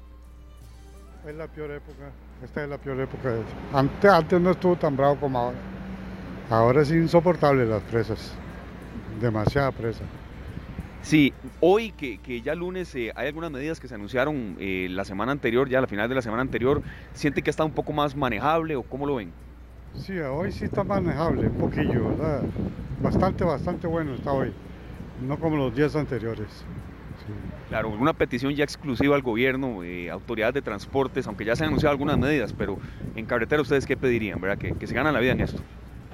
Es 1.27 1.35
la 1.35 1.47
peor 1.47 1.71
época, 1.71 2.09
esta 2.41 2.63
es 2.63 2.69
la 2.69 2.77
peor 2.77 3.01
época. 3.01 3.33
Antes, 3.73 4.09
antes 4.09 4.39
no 4.39 4.51
estuvo 4.51 4.77
tan 4.77 4.95
bravo 4.95 5.17
como 5.17 5.37
ahora. 5.37 5.57
Ahora 6.49 6.81
es 6.83 6.91
insoportable 6.91 7.65
las 7.65 7.81
presas, 7.83 8.31
demasiada 9.19 9.73
presa. 9.73 10.05
Sí, 11.01 11.33
hoy 11.59 11.91
que, 11.91 12.19
que 12.19 12.41
ya 12.41 12.55
lunes 12.55 12.95
eh, 12.95 13.11
hay 13.13 13.27
algunas 13.27 13.51
medidas 13.51 13.77
que 13.81 13.89
se 13.89 13.95
anunciaron 13.95 14.55
eh, 14.57 14.87
la 14.89 15.03
semana 15.03 15.33
anterior, 15.33 15.67
ya 15.67 15.79
a 15.79 15.81
la 15.81 15.87
final 15.87 16.07
de 16.07 16.15
la 16.15 16.21
semana 16.21 16.43
anterior, 16.43 16.81
¿siente 17.13 17.41
que 17.41 17.49
está 17.49 17.65
un 17.65 17.71
poco 17.71 17.91
más 17.91 18.15
manejable 18.15 18.77
o 18.77 18.83
cómo 18.83 19.05
lo 19.05 19.15
ven? 19.15 19.33
Sí, 19.99 20.17
hoy 20.19 20.53
sí 20.53 20.63
está 20.63 20.85
manejable, 20.85 21.47
un 21.47 21.55
poquillo, 21.55 22.07
¿verdad? 22.07 22.41
Bastante, 23.01 23.43
bastante 23.43 23.85
bueno 23.85 24.13
está 24.13 24.31
hoy, 24.31 24.53
no 25.27 25.37
como 25.37 25.57
los 25.57 25.75
días 25.75 25.93
anteriores. 25.97 26.63
Claro, 27.69 27.89
una 27.89 28.13
petición 28.13 28.53
ya 28.53 28.63
exclusiva 28.63 29.15
al 29.15 29.21
gobierno, 29.21 29.83
eh, 29.83 30.09
autoridades 30.09 30.53
de 30.53 30.61
transportes, 30.61 31.27
aunque 31.27 31.43
ya 31.43 31.55
se 31.55 31.63
han 31.63 31.69
anunciado 31.69 31.91
algunas 31.91 32.17
medidas, 32.17 32.53
pero 32.53 32.77
en 33.15 33.25
carretera 33.25 33.61
ustedes 33.61 33.85
qué 33.85 33.97
pedirían, 33.97 34.39
¿verdad? 34.39 34.57
Que, 34.57 34.87
se 34.87 34.93
ganan 34.93 35.13
la 35.13 35.19
vida 35.19 35.33
en 35.33 35.41
esto. 35.41 35.61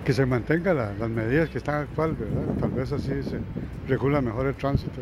Que 0.03 0.13
se 0.13 0.25
mantengan 0.25 0.75
las 0.75 1.09
medidas 1.09 1.49
que 1.49 1.59
están 1.59 1.83
actuales, 1.83 2.17
¿verdad? 2.17 2.55
Tal 2.59 2.71
vez 2.71 2.91
así 2.91 3.21
se 3.23 3.39
regula 3.87 4.19
mejor 4.21 4.47
el 4.47 4.55
tránsito. 4.55 5.01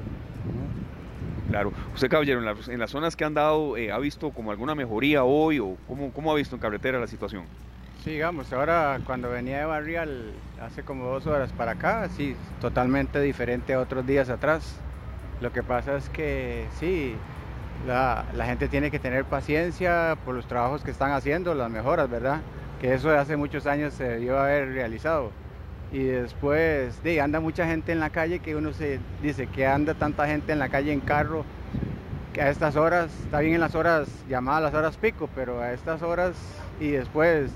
Claro. 1.49 1.73
¿Usted, 1.93 2.09
caballero, 2.09 2.39
en, 2.39 2.79
las 2.79 2.91
zonas 2.91 3.15
que 3.15 3.25
han 3.25 3.33
dado, 3.33 3.75
eh, 3.77 3.91
ha 3.91 3.99
visto 3.99 4.31
como 4.31 4.51
alguna 4.51 4.75
mejoría 4.75 5.23
hoy 5.23 5.59
o 5.59 5.77
cómo, 5.87 6.11
cómo 6.11 6.31
ha 6.31 6.35
visto 6.35 6.55
en 6.55 6.61
carretera 6.61 6.99
la 6.99 7.07
situación? 7.07 7.43
Sí, 8.03 8.11
digamos, 8.11 8.51
ahora 8.51 8.99
cuando 9.05 9.29
venía 9.29 9.59
de 9.59 9.65
Barrial 9.65 10.31
hace 10.61 10.83
como 10.83 11.05
dos 11.05 11.27
horas 11.27 11.51
para 11.53 11.73
acá, 11.73 12.09
sí, 12.09 12.35
totalmente 12.59 13.21
diferente 13.21 13.73
a 13.73 13.79
otros 13.79 14.07
días 14.07 14.29
atrás. 14.29 14.79
Lo 15.41 15.51
que 15.51 15.63
pasa 15.63 15.97
es 15.97 16.07
que 16.09 16.67
sí, 16.79 17.15
la, 17.87 18.25
gente 18.45 18.67
tiene 18.67 18.91
que 18.91 18.99
tener 18.99 19.25
paciencia 19.25 20.15
por 20.23 20.35
los 20.35 20.45
trabajos 20.45 20.83
que 20.83 20.91
están 20.91 21.11
haciendo, 21.11 21.55
las 21.55 21.71
mejoras, 21.71 22.09
¿verdad? 22.09 22.41
Que 22.79 22.93
eso 22.93 23.09
de 23.09 23.17
hace 23.17 23.37
muchos 23.37 23.65
años 23.65 23.95
se 23.95 24.03
debió 24.03 24.39
haber 24.39 24.71
realizado. 24.71 25.31
Y 25.91 26.03
después, 26.03 27.01
de, 27.03 27.19
anda 27.21 27.39
mucha 27.39 27.65
gente 27.65 27.91
en 27.91 27.99
la 27.99 28.11
calle 28.11 28.39
que 28.39 28.55
uno 28.55 28.71
se 28.71 28.99
dice 29.23 29.47
que 29.47 29.65
anda 29.65 29.95
tanta 29.95 30.27
gente 30.27 30.53
en 30.53 30.59
la 30.59 30.69
calle 30.69 30.93
en 30.93 30.99
carro. 30.99 31.43
que 32.33 32.41
a 32.41 32.49
estas 32.49 32.75
horas, 32.75 33.11
está 33.23 33.39
bien 33.39 33.55
en 33.55 33.61
las 33.61 33.75
horas 33.75 34.07
llamadas 34.29 34.61
las 34.63 34.73
horas 34.73 34.95
pico, 34.97 35.27
pero 35.35 35.59
a 35.59 35.73
estas 35.73 36.01
horas 36.01 36.33
y 36.79 36.91
después 36.91 37.51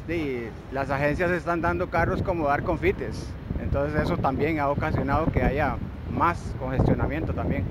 las 0.71 0.89
agencias 0.89 1.31
están 1.31 1.61
dando 1.61 1.89
carros 1.89 2.21
como 2.23 2.47
dar 2.47 2.63
confites. 2.63 3.29
Entonces 3.61 4.01
eso 4.01 4.17
también 4.17 4.59
ha 4.59 4.69
ocasionado 4.69 5.31
que 5.31 5.43
haya 5.43 5.77
más 6.11 6.55
congestionamiento 6.59 7.33
también. 7.33 7.65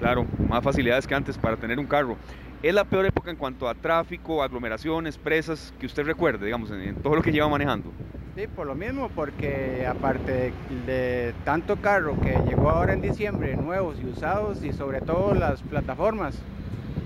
Claro, 0.00 0.26
más 0.48 0.62
facilidades 0.62 1.06
que 1.06 1.14
antes 1.14 1.36
para 1.36 1.56
tener 1.56 1.78
un 1.78 1.86
carro. 1.86 2.16
¿Es 2.62 2.74
la 2.74 2.84
peor 2.84 3.06
época 3.06 3.30
en 3.30 3.36
cuanto 3.36 3.68
a 3.68 3.74
tráfico, 3.74 4.42
aglomeraciones, 4.42 5.16
presas 5.16 5.72
que 5.78 5.86
usted 5.86 6.04
recuerde, 6.04 6.44
digamos, 6.44 6.70
en, 6.72 6.96
todo 6.96 7.14
lo 7.14 7.22
que 7.22 7.30
lleva 7.30 7.48
manejando? 7.48 7.92
Sí, 8.34 8.46
por 8.48 8.66
lo 8.66 8.74
mismo, 8.74 9.10
porque 9.14 9.86
aparte 9.86 10.52
de, 10.86 11.34
tanto 11.44 11.76
carro 11.76 12.18
que 12.20 12.36
llegó 12.48 12.70
ahora 12.70 12.94
en 12.94 13.00
diciembre, 13.00 13.56
nuevos 13.56 13.98
y 14.00 14.06
usados, 14.06 14.64
y 14.64 14.72
sobre 14.72 15.00
todo 15.00 15.34
las 15.34 15.62
plataformas, 15.62 16.36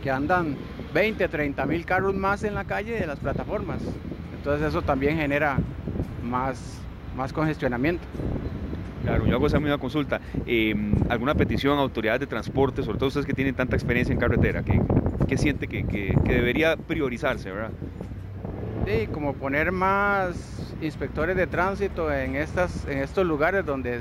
que 0.02 0.10
andan 0.10 0.56
20, 0.94 1.28
30 1.28 1.66
mil 1.66 1.84
carros 1.84 2.14
más 2.14 2.44
en 2.44 2.54
la 2.54 2.64
calle 2.64 2.98
de 2.98 3.06
las 3.06 3.18
plataformas. 3.18 3.82
Entonces 4.34 4.68
eso 4.68 4.82
también 4.82 5.16
genera 5.16 5.58
más, 6.22 6.80
más 7.14 7.32
congestionamiento. 7.32 8.04
Claro, 9.02 9.26
yo 9.26 9.34
hago 9.34 9.46
esa 9.46 9.58
misma 9.58 9.78
consulta. 9.78 10.20
Em, 10.46 10.94
¿Alguna 11.08 11.34
petición 11.34 11.78
a 11.78 11.82
autoridades 11.82 12.20
de 12.20 12.26
transporte, 12.26 12.82
sobre 12.82 12.98
todo 12.98 13.08
ustedes 13.08 13.26
que 13.26 13.34
tienen 13.34 13.54
tanta 13.54 13.74
experiencia 13.76 14.12
en 14.12 14.18
carretera, 14.18 14.62
que, 14.62 15.36
siente 15.36 15.66
que, 15.66 15.84
que, 15.84 16.14
debería 16.24 16.76
priorizarse, 16.76 17.50
verdad? 17.50 17.70
Sí, 18.86 19.08
como 19.12 19.34
poner 19.34 19.72
más 19.72 20.74
inspectores 20.80 21.36
de 21.36 21.46
tránsito 21.46 22.12
en 22.12 22.34
estas 22.34 22.84
en 22.86 22.98
estos 22.98 23.24
lugares 23.24 23.64
donde 23.64 24.00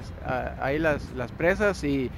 hay 0.59 0.79
las, 0.79 1.03
presas 1.37 1.83
y, 1.83 2.09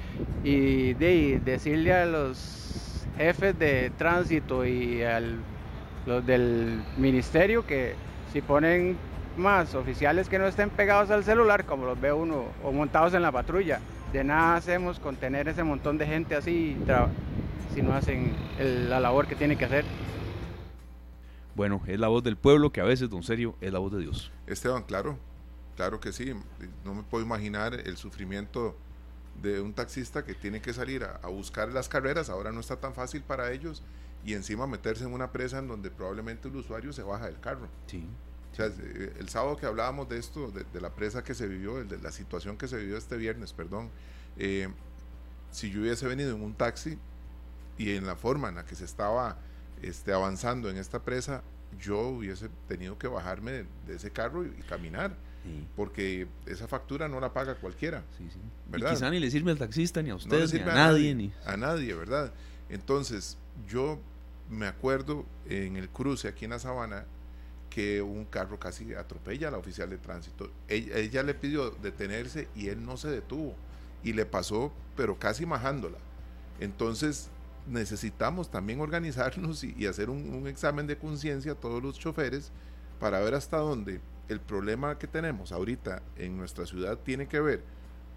y 0.42 0.94
de, 0.94 1.40
decirle 1.44 1.92
a 1.92 2.06
los 2.06 3.06
jefes 3.18 3.58
de 3.58 3.92
tránsito 3.96 4.66
y 4.66 5.02
a 5.02 5.20
los 6.06 6.26
del 6.26 6.82
ministerio 6.96 7.66
que 7.66 7.94
si 8.32 8.40
ponen 8.40 8.96
más 9.36 9.74
oficiales 9.74 10.28
que 10.28 10.38
no 10.38 10.46
estén 10.46 10.70
pegados 10.70 11.10
al 11.10 11.24
celular, 11.24 11.64
como 11.64 11.86
los 11.86 12.00
ve 12.00 12.12
uno, 12.12 12.44
o 12.62 12.72
montados 12.72 13.14
en 13.14 13.22
la 13.22 13.32
patrulla. 13.32 13.80
De 14.12 14.22
nada 14.22 14.56
hacemos 14.56 15.00
con 15.00 15.16
tener 15.16 15.48
ese 15.48 15.64
montón 15.64 15.98
de 15.98 16.06
gente 16.06 16.36
así 16.36 16.76
si 17.74 17.82
no 17.82 17.94
hacen 17.94 18.34
la 18.88 19.00
labor 19.00 19.26
que 19.26 19.34
tienen 19.34 19.58
que 19.58 19.64
hacer. 19.64 19.84
Bueno, 21.54 21.82
es 21.86 21.98
la 21.98 22.08
voz 22.08 22.22
del 22.22 22.36
pueblo 22.36 22.70
que 22.70 22.80
a 22.80 22.84
veces, 22.84 23.10
don 23.10 23.22
Serio, 23.22 23.56
es 23.60 23.72
la 23.72 23.78
voz 23.78 23.92
de 23.92 24.00
Dios. 24.00 24.32
Esteban, 24.46 24.82
claro, 24.82 25.18
claro 25.76 26.00
que 26.00 26.12
sí. 26.12 26.32
No 26.84 26.94
me 26.94 27.02
puedo 27.02 27.24
imaginar 27.24 27.74
el 27.74 27.96
sufrimiento 27.96 28.76
de 29.40 29.60
un 29.60 29.72
taxista 29.72 30.24
que 30.24 30.34
tiene 30.34 30.60
que 30.60 30.72
salir 30.72 31.04
a, 31.04 31.20
a 31.22 31.28
buscar 31.28 31.68
las 31.68 31.88
carreras. 31.88 32.28
Ahora 32.30 32.52
no 32.52 32.60
está 32.60 32.76
tan 32.76 32.94
fácil 32.94 33.22
para 33.22 33.52
ellos 33.52 33.82
y 34.24 34.34
encima 34.34 34.66
meterse 34.66 35.04
en 35.04 35.12
una 35.12 35.32
presa 35.32 35.58
en 35.58 35.68
donde 35.68 35.90
probablemente 35.90 36.48
el 36.48 36.56
usuario 36.56 36.92
se 36.92 37.02
baja 37.02 37.26
del 37.26 37.38
carro. 37.40 37.68
Sí. 37.86 38.06
O 38.54 38.56
sea, 38.56 38.66
eh, 38.66 39.12
el 39.18 39.28
sábado 39.28 39.56
que 39.56 39.66
hablábamos 39.66 40.08
de 40.08 40.16
esto, 40.16 40.52
de, 40.52 40.80
la 40.80 40.90
presa 40.90 41.24
que 41.24 41.34
se 41.34 41.48
vivió, 41.48 41.84
de 41.84 41.98
la 41.98 42.12
situación 42.12 42.56
que 42.56 42.68
se 42.68 42.76
vivió 42.76 42.96
este 42.96 43.16
viernes, 43.16 43.52
perdón, 43.52 43.90
eh, 44.36 44.68
si 45.50 45.72
yo 45.72 45.80
hubiese 45.80 46.06
venido 46.06 46.36
en 46.36 46.40
un 46.40 46.54
taxi 46.54 46.96
y 47.78 47.96
en 47.96 48.06
la 48.06 48.14
forma 48.14 48.50
en 48.50 48.54
la 48.54 48.64
que 48.64 48.76
se 48.76 48.84
estaba 48.84 49.38
este, 49.82 50.12
avanzando 50.12 50.70
en 50.70 50.76
esta 50.76 51.02
presa, 51.02 51.42
yo 51.80 51.98
hubiese 52.00 52.48
tenido 52.68 52.96
que 52.96 53.08
bajarme 53.08 53.64
de, 53.86 53.96
ese 53.96 54.12
carro 54.12 54.44
y, 54.44 54.50
caminar. 54.68 55.16
Porque 55.76 56.26
esa 56.46 56.66
factura 56.66 57.06
no 57.06 57.20
la 57.20 57.34
paga 57.34 57.56
cualquiera. 57.56 58.02
Sí, 58.16 58.26
sí. 58.32 58.38
¿verdad? 58.70 58.92
Y 58.92 58.94
quizá 58.94 59.10
ni 59.10 59.20
le 59.20 59.30
sirve 59.30 59.50
al 59.50 59.58
taxista, 59.58 60.00
ni 60.00 60.08
a 60.08 60.14
usted, 60.14 60.50
ni 60.54 60.60
a, 60.60 60.64
nadie. 60.64 61.14
Ni... 61.14 61.34
A 61.44 61.58
nadie, 61.58 61.92
¿verdad? 61.92 62.32
Entonces, 62.70 63.36
yo 63.68 64.00
me 64.48 64.66
acuerdo 64.66 65.26
en 65.46 65.76
el 65.76 65.90
cruce 65.90 66.28
aquí 66.28 66.46
en 66.46 66.52
la 66.52 66.58
sabana, 66.58 67.04
que 67.74 68.00
un 68.02 68.24
carro 68.24 68.56
casi 68.56 68.94
atropella 68.94 69.48
a 69.48 69.50
la 69.50 69.58
oficial 69.58 69.90
de 69.90 69.98
tránsito. 69.98 70.48
Ella, 70.68 71.24
le 71.24 71.34
pidió 71.34 71.70
detenerse 71.70 72.46
y 72.54 72.68
él 72.68 72.86
no 72.86 72.96
se 72.96 73.10
detuvo 73.10 73.56
y 74.04 74.12
le 74.12 74.26
pasó, 74.26 74.72
pero 74.96 75.18
casi 75.18 75.44
majándola. 75.44 75.98
Entonces 76.60 77.30
necesitamos 77.66 78.48
también 78.48 78.80
organizarnos 78.80 79.64
y, 79.64 79.86
hacer 79.88 80.08
un, 80.08 80.34
un, 80.34 80.46
examen 80.46 80.86
de 80.86 80.96
conciencia 80.96 81.50
a 81.50 81.54
todos 81.56 81.82
los 81.82 81.98
choferes 81.98 82.52
para 83.00 83.18
ver 83.18 83.34
hasta 83.34 83.56
dónde 83.56 84.00
el 84.28 84.38
problema 84.38 84.96
que 84.96 85.08
tenemos 85.08 85.50
ahorita 85.50 86.00
en 86.16 86.36
nuestra 86.36 86.66
ciudad 86.66 86.96
tiene 86.98 87.26
que 87.26 87.40
ver 87.40 87.64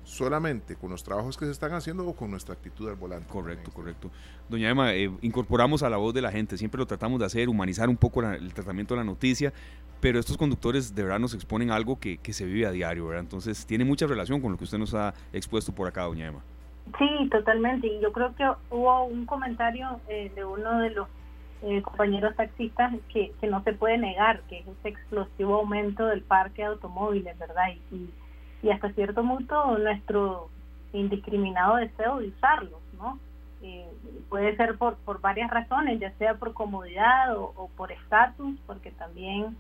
solamente 0.08 0.78
con 0.78 0.90
los 0.90 1.04
trabajos 1.04 1.38
que 1.38 1.46
se 1.46 1.52
están 1.52 1.74
haciendo 1.74 2.08
o 2.08 2.16
con 2.16 2.32
nuestra 2.32 2.54
actitud 2.54 2.88
al 2.88 2.96
volante. 2.96 3.28
Correcto, 3.28 3.72
correcto. 3.72 4.10
Doña 4.48 4.70
Emma, 4.70 4.94
eh, 4.94 5.12
incorporamos 5.22 5.84
a 5.84 5.90
la 5.90 5.98
voz 5.98 6.14
de 6.14 6.22
la 6.22 6.32
gente, 6.32 6.58
siempre 6.58 6.80
lo 6.80 6.86
tratamos 6.86 7.20
de 7.20 7.26
hacer, 7.26 7.50
humanizar 7.50 7.90
un 7.90 7.98
poco 7.98 8.24
el 8.24 8.54
tratamiento 8.54 8.94
de 8.94 9.02
la 9.02 9.04
noticia, 9.04 9.52
pero 10.00 10.18
estos 10.18 10.38
conductores 10.38 10.96
de 10.96 11.04
verdad 11.04 11.20
nos 11.20 11.34
exponen 11.34 11.72
algo 11.72 12.00
que, 12.00 12.20
se 12.24 12.46
vive 12.46 12.66
a 12.66 12.72
diario, 12.72 13.08
¿verdad? 13.08 13.24
Entonces 13.24 13.66
tiene 13.66 13.84
mucha 13.84 14.08
relación 14.08 14.40
con 14.40 14.54
lo 14.54 14.58
que 14.58 14.64
usted 14.64 14.78
nos 14.78 14.94
ha 14.94 15.14
expuesto 15.34 15.74
por 15.74 15.88
acá, 15.88 16.04
doña 16.04 16.28
Emma. 16.28 16.42
Sí, 16.98 17.30
totalmente. 17.30 17.88
Y 17.88 18.00
yo 18.00 18.14
creo 18.14 18.34
que 18.34 18.50
hubo 18.70 19.04
un 19.04 19.26
comentario 19.26 20.00
eh, 20.08 20.32
de 20.34 20.46
uno 20.46 20.80
de 20.80 20.92
los 20.92 21.10
eh, 21.64 21.82
compañeros 21.82 22.34
taxistas 22.38 22.94
que, 23.12 23.34
que 23.42 23.48
no 23.48 23.62
se 23.64 23.74
puede 23.74 23.98
negar, 23.98 24.42
que 24.48 24.60
es 24.60 24.68
ese 24.68 24.90
explosivo 24.90 25.56
aumento 25.56 26.06
del 26.06 26.22
parque 26.22 26.62
de 26.62 26.70
automóviles, 26.70 27.38
¿verdad? 27.38 27.66
y 27.92 27.96
y 27.96 28.10
hasta 28.72 28.92
cierto 28.94 29.22
punto 29.22 29.78
nuestro 29.78 30.50
indiscriminado 30.94 31.76
deseo 31.76 32.20
de 32.20 32.30
usarlos, 32.30 32.82
¿no? 32.98 33.20
Eh, 33.62 33.88
puede 34.30 34.56
ser 34.56 34.78
por, 34.78 34.98
por 34.98 35.20
varias 35.22 35.50
razones, 35.50 36.00
ya 36.00 36.12
sea 36.18 36.36
por 36.36 36.54
comodidad 36.54 37.36
o, 37.36 37.70
por 37.76 37.92
estatus, 37.92 38.56
porque 38.68 38.92
también 38.92 39.56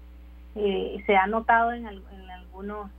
eh, 0.55 1.01
se 1.05 1.15
ha 1.15 1.27
notado 1.27 1.71
en, 1.71 1.87
algunos 1.87 2.89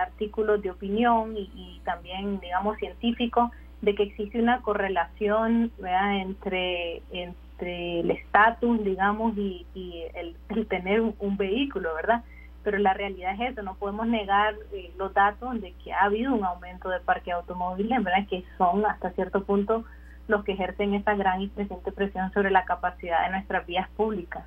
artículos 0.00 0.62
de 0.62 0.70
opinión 0.70 1.34
y, 1.36 1.80
también, 1.84 2.40
digamos, 2.40 2.76
científicos, 2.76 3.50
de 3.80 3.94
que 3.94 4.02
existe 4.02 4.38
una 4.40 4.60
correlación 4.60 5.72
entre, 5.80 7.02
entre 7.10 8.00
el 8.00 8.10
estatus, 8.10 8.84
digamos, 8.84 9.36
y, 9.36 9.66
el, 10.14 10.36
tener 10.66 11.00
un 11.00 11.36
vehículo, 11.36 11.94
¿verdad? 11.94 12.22
Pero 12.68 12.80
la 12.80 12.92
realidad 12.92 13.32
es 13.32 13.52
eso, 13.52 13.62
no 13.62 13.76
podemos 13.76 14.06
negar 14.06 14.54
eh, 14.72 14.92
los 14.98 15.14
datos 15.14 15.58
de 15.58 15.72
que 15.82 15.90
ha 15.90 16.02
habido 16.02 16.34
un 16.34 16.44
aumento 16.44 16.90
de 16.90 17.00
parque 17.00 17.32
automóvil, 17.32 17.90
en 17.90 18.04
verdad 18.04 18.28
que 18.28 18.44
son 18.58 18.84
hasta 18.84 19.10
cierto 19.12 19.42
punto 19.42 19.86
los 20.26 20.44
que 20.44 20.52
ejercen 20.52 20.92
esta 20.92 21.14
gran 21.14 21.40
y 21.40 21.48
creciente 21.48 21.90
presión 21.92 22.30
sobre 22.34 22.50
la 22.50 22.66
capacidad 22.66 23.24
de 23.24 23.30
nuestras 23.30 23.66
vías 23.66 23.88
públicas. 23.96 24.44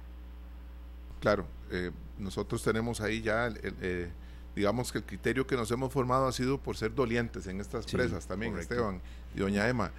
Claro, 1.19 1.47
eh, 1.71 1.89
nosotros 2.19 2.63
tenemos 2.63 3.01
ahí 3.01 3.23
ya, 3.23 3.49
eh, 3.63 4.12
digamos 4.55 4.91
que 4.91 4.99
el 4.99 5.03
criterio 5.03 5.47
que 5.47 5.55
nos 5.55 5.71
hemos 5.71 5.91
formado 5.91 6.27
ha 6.27 6.31
sido 6.31 6.60
por 6.60 6.77
ser 6.77 6.93
dolientes 6.93 7.47
en 7.47 7.60
estas 7.60 7.88
presas 7.88 8.27
también, 8.27 8.55
Esteban 8.55 9.01
y 9.34 9.39
doña 9.39 9.67
Emma. 9.67 9.89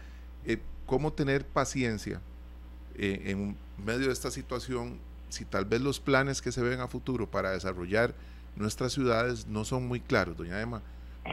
¿Cómo 0.87 1.12
tener 1.12 1.44
paciencia 1.44 2.20
en 2.94 3.56
medio 3.85 4.06
de 4.06 4.12
esta 4.12 4.30
situación 4.30 5.00
si 5.33 5.47
tal 5.47 5.64
vez 5.64 5.81
los 5.81 5.99
planes 5.99 6.42
que 6.42 6.53
se 6.53 6.61
ven 6.61 6.81
a 6.81 6.88
futuro 6.88 7.31
para 7.31 7.53
desarrollar 7.53 8.14
nuestras 8.55 8.92
ciudades 8.92 9.47
no 9.47 9.64
son 9.64 9.88
muy 9.88 9.99
claros, 9.99 10.37
doña 10.37 10.61
Emma. 10.61 10.83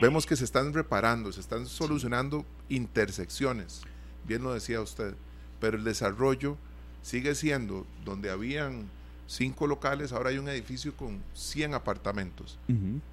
Vemos 0.02 0.26
que 0.26 0.38
se 0.38 0.46
están 0.46 0.74
reparando, 0.74 1.32
se 1.34 1.42
están 1.42 1.66
solucionando 1.66 2.46
intersecciones, 2.70 3.82
bien 4.26 4.42
lo 4.42 4.54
decía 4.54 4.80
usted, 4.80 5.16
pero 5.60 5.78
el 5.78 5.84
desarrollo 5.84 6.58
sigue 7.02 7.36
siendo 7.36 7.86
donde 8.06 8.30
habían 8.30 8.90
cinco 9.28 9.68
locales, 9.68 10.14
ahora 10.14 10.30
hay 10.30 10.38
un 10.38 10.48
edificio 10.48 10.96
con 10.96 11.22
100 11.34 11.74
apartamentos. 11.74 12.58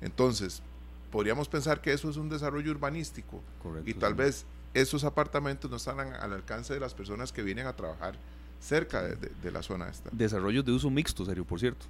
Entonces, 0.01 0.63
podríamos 1.11 1.49
pensar 1.49 1.81
que 1.81 1.93
eso 1.93 2.09
es 2.09 2.17
un 2.17 2.29
desarrollo 2.29 2.71
urbanístico 2.71 3.43
y 3.85 3.95
tal 3.95 4.15
vez 4.15 4.47
esos 4.73 5.03
apartamentos 5.03 5.69
no 5.69 5.79
están 5.79 5.99
al 5.99 6.33
alcance 6.33 6.75
de 6.75 6.81
las 6.81 6.95
personas 6.95 7.33
que 7.33 7.43
vienen 7.43 7.67
a 7.67 7.75
trabajar 7.75 8.17
cerca 8.59 9.03
de, 9.03 9.51
la 9.51 9.63
zona 9.63 9.89
esta. 9.89 10.11
Desarrollos 10.13 10.65
de 10.65 10.73
uso 10.73 10.91
mixto, 10.91 11.25
serio, 11.25 11.45
por 11.45 11.61
cierto. 11.61 11.87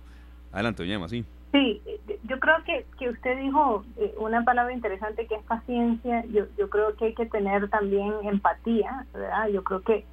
Adelante, 0.53 0.83
doña 0.83 0.95
Emma, 0.95 1.09
sí. 1.09 1.25
Sí, 1.53 1.83
yo 2.25 2.39
creo 2.41 2.57
que, 2.65 2.87
que 2.99 3.09
usted 3.09 3.39
dijo 3.39 3.85
eh, 3.97 4.15
una 4.19 4.45
palabra 4.45 4.73
interesante 4.73 5.27
que 5.27 5.37
es 5.37 5.43
paciencia. 5.45 6.25
Yo, 6.27 6.45
yo 6.59 6.69
creo 6.69 6.95
que 6.97 7.07
hay 7.07 7.15
que 7.15 7.27
tener 7.27 7.69
también 7.71 8.13
empatía, 8.25 9.07
¿verdad? 9.13 9.49
Yo 9.49 9.63
creo 9.65 9.83
que 9.83 10.05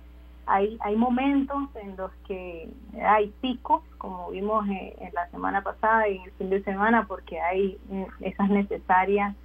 hay, 0.45 0.77
hay 0.81 0.95
momentos 0.95 1.69
en 1.75 1.95
los 1.95 2.11
que 2.27 2.69
hay 3.01 3.33
picos, 3.41 3.83
como 3.97 4.31
vimos 4.31 4.67
eh, 4.69 4.95
en, 4.99 5.13
la 5.13 5.29
semana 5.29 5.61
pasada 5.61 6.07
y 6.09 6.17
en 6.17 6.23
el 6.23 6.31
fin 6.31 6.49
de 6.49 6.63
semana, 6.63 7.07
porque 7.07 7.39
hay 7.39 7.77
mm, 7.89 8.03
esas 8.21 8.49
necesarias, 8.49 9.35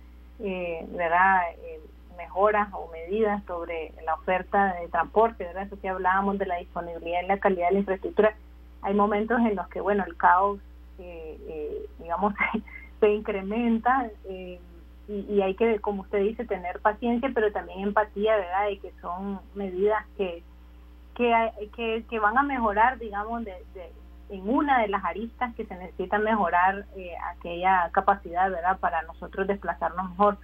eh, 0.41 0.87
¿verdad? 0.91 1.43
Mejoras 2.19 2.69
o 2.75 2.91
medidas 2.93 3.43
sobre 3.45 3.95
la 4.05 4.15
oferta 4.15 4.75
de 4.75 4.89
transporte, 4.89 5.45
¿verdad? 5.45 5.63
Eso 5.63 5.81
que 5.81 5.89
hablábamos 5.89 6.37
de 6.39 6.47
la 6.47 6.57
disponibilidad 6.57 7.23
y 7.23 7.27
la 7.27 7.39
calidad 7.39 7.69
de 7.69 7.75
la 7.75 7.79
infraestructura. 7.79 8.35
Hay 8.83 8.95
momentos 8.95 9.39
en 9.41 9.57
los 9.57 9.67
que, 9.69 9.81
bueno, 9.81 10.05
el 10.07 10.17
caos, 10.17 10.59
eh, 10.99 11.39
eh, 11.49 11.87
digamos, 12.01 12.35
se 13.01 13.11
incrementa 13.11 14.11
eh, 14.29 14.61
y, 15.09 15.41
hay 15.41 15.55
que, 15.55 15.79
como 15.81 16.03
usted 16.03 16.21
dice, 16.21 16.45
tener 16.45 16.81
paciencia, 16.81 17.31
pero 17.35 17.51
también 17.51 17.81
empatía, 17.81 18.37
¿verdad? 18.37 18.67
De 18.69 18.79
que 18.79 18.93
son 19.01 19.41
medidas 19.55 20.05
que, 20.19 20.43
que, 21.15 22.05
que, 22.09 22.19
van 22.19 22.37
a 22.37 22.43
mejorar, 22.43 22.99
digamos, 22.99 23.43
de, 23.45 23.55
en 24.29 24.49
una 24.49 24.83
de 24.83 24.89
las 24.89 25.03
aristas 25.05 25.55
que 25.55 25.65
se 25.65 25.75
necesita 25.77 26.19
mejorar 26.19 26.85
eh, 26.95 27.15
aquella 27.35 27.89
capacidad, 27.93 28.51
¿verdad?, 28.51 28.79
para 28.79 29.03
nosotros 29.03 29.47
desplazarnos 29.47 30.11
mejor. 30.11 30.37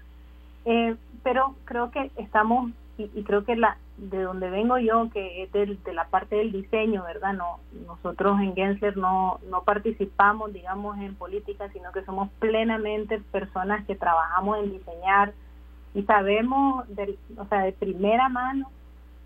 Pero 1.25 1.57
creo 1.65 1.91
que 1.91 2.13
estamos, 2.17 2.71
y, 2.97 3.25
creo 3.25 3.45
que 3.45 3.57
la 3.57 3.77
de 3.97 4.23
donde 4.23 4.51
vengo 4.51 4.79
yo, 4.79 5.11
que 5.11 5.43
es 5.43 5.53
de 5.53 5.93
la 5.93 6.07
parte 6.09 6.37
del 6.37 6.53
diseño, 6.53 7.03
¿verdad? 7.05 7.33
No, 7.33 7.59
nosotros 7.87 8.41
en 8.41 8.55
Gensler 8.55 8.97
no, 8.97 9.41
no 9.51 9.63
participamos, 9.63 10.53
digamos, 10.53 10.99
en 10.99 11.17
política, 11.17 11.69
sino 11.73 11.91
que 11.91 12.05
somos 12.05 12.29
plenamente 12.39 13.21
personas 13.33 13.85
que 13.87 13.97
trabajamos 13.97 14.59
en 14.59 14.73
diseñar 14.73 15.33
y 15.95 16.03
sabemos, 16.03 16.89
de, 16.95 17.17
o 17.37 17.47
sea, 17.47 17.63
de 17.63 17.73
primera 17.73 18.29
mano 18.29 18.69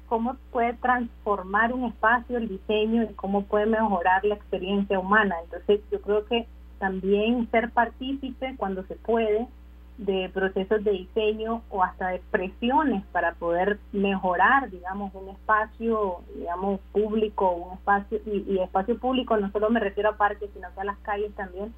cómo 0.09 0.37
puede 0.51 0.75
transformar 0.75 1.73
un 1.73 1.85
espacio, 1.85 2.39
el 2.39 2.49
diseño 2.49 3.03
y 3.05 3.15
cómo 3.15 3.45
puede 3.45 3.67
mejorar 3.67 4.25
la 4.25 4.35
experiencia 4.35 4.99
humana. 4.99 5.37
Entonces 5.45 5.81
yo 5.93 6.01
creo 6.01 6.25
que 6.25 6.47
también 6.79 7.49
ser 7.51 7.71
partícipe 7.71 8.55
cuando 8.57 8.85
se 8.85 8.95
puede 8.97 9.47
de 9.99 10.31
procesos 10.33 10.83
de 10.85 10.93
diseño 10.93 11.63
o 11.71 11.83
hasta 11.83 12.09
de 12.09 12.23
presiones 12.31 13.05
para 13.13 13.35
poder 13.35 13.79
mejorar, 13.93 14.71
digamos, 14.71 15.13
un 15.15 15.29
espacio, 15.29 16.21
digamos, 16.37 16.81
público, 16.93 17.51
un 17.51 17.75
espacio, 17.75 18.21
y, 18.25 18.59
espacio 18.61 18.99
público 18.99 19.37
no 19.37 19.51
solo 19.51 19.71
me 19.71 19.81
refiero 19.81 20.11
a 20.11 20.17
parques, 20.17 20.51
sino 20.55 20.69
que 20.73 20.81
a 20.81 20.85
las 20.85 20.99
calles 20.99 21.35
también, 21.35 21.75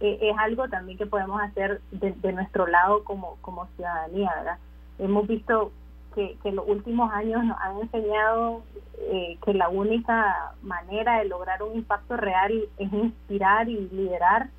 eh, 0.00 0.18
es 0.20 0.36
algo 0.38 0.68
también 0.68 0.98
que 0.98 1.06
podemos 1.06 1.40
hacer 1.40 1.80
de, 1.90 2.12
de, 2.12 2.32
nuestro 2.32 2.66
lado 2.66 3.02
como, 3.04 3.38
como 3.40 3.66
ciudadanía, 3.76 4.30
¿verdad? 4.36 4.58
Hemos 4.98 5.26
visto 5.26 5.72
que, 6.14 6.36
que 6.42 6.52
los 6.52 6.68
últimos 6.68 7.10
años 7.12 7.44
nos 7.44 7.58
han 7.60 7.80
enseñado 7.80 8.62
eh, 8.98 9.38
que 9.44 9.54
la 9.54 9.70
única 9.70 10.52
manera 10.62 11.18
de 11.18 11.24
lograr 11.26 11.62
un 11.62 11.76
impacto 11.76 12.16
real 12.16 12.52
es 12.78 12.92
inspirar 12.92 13.68
y 13.68 13.88
liderar 13.88 14.50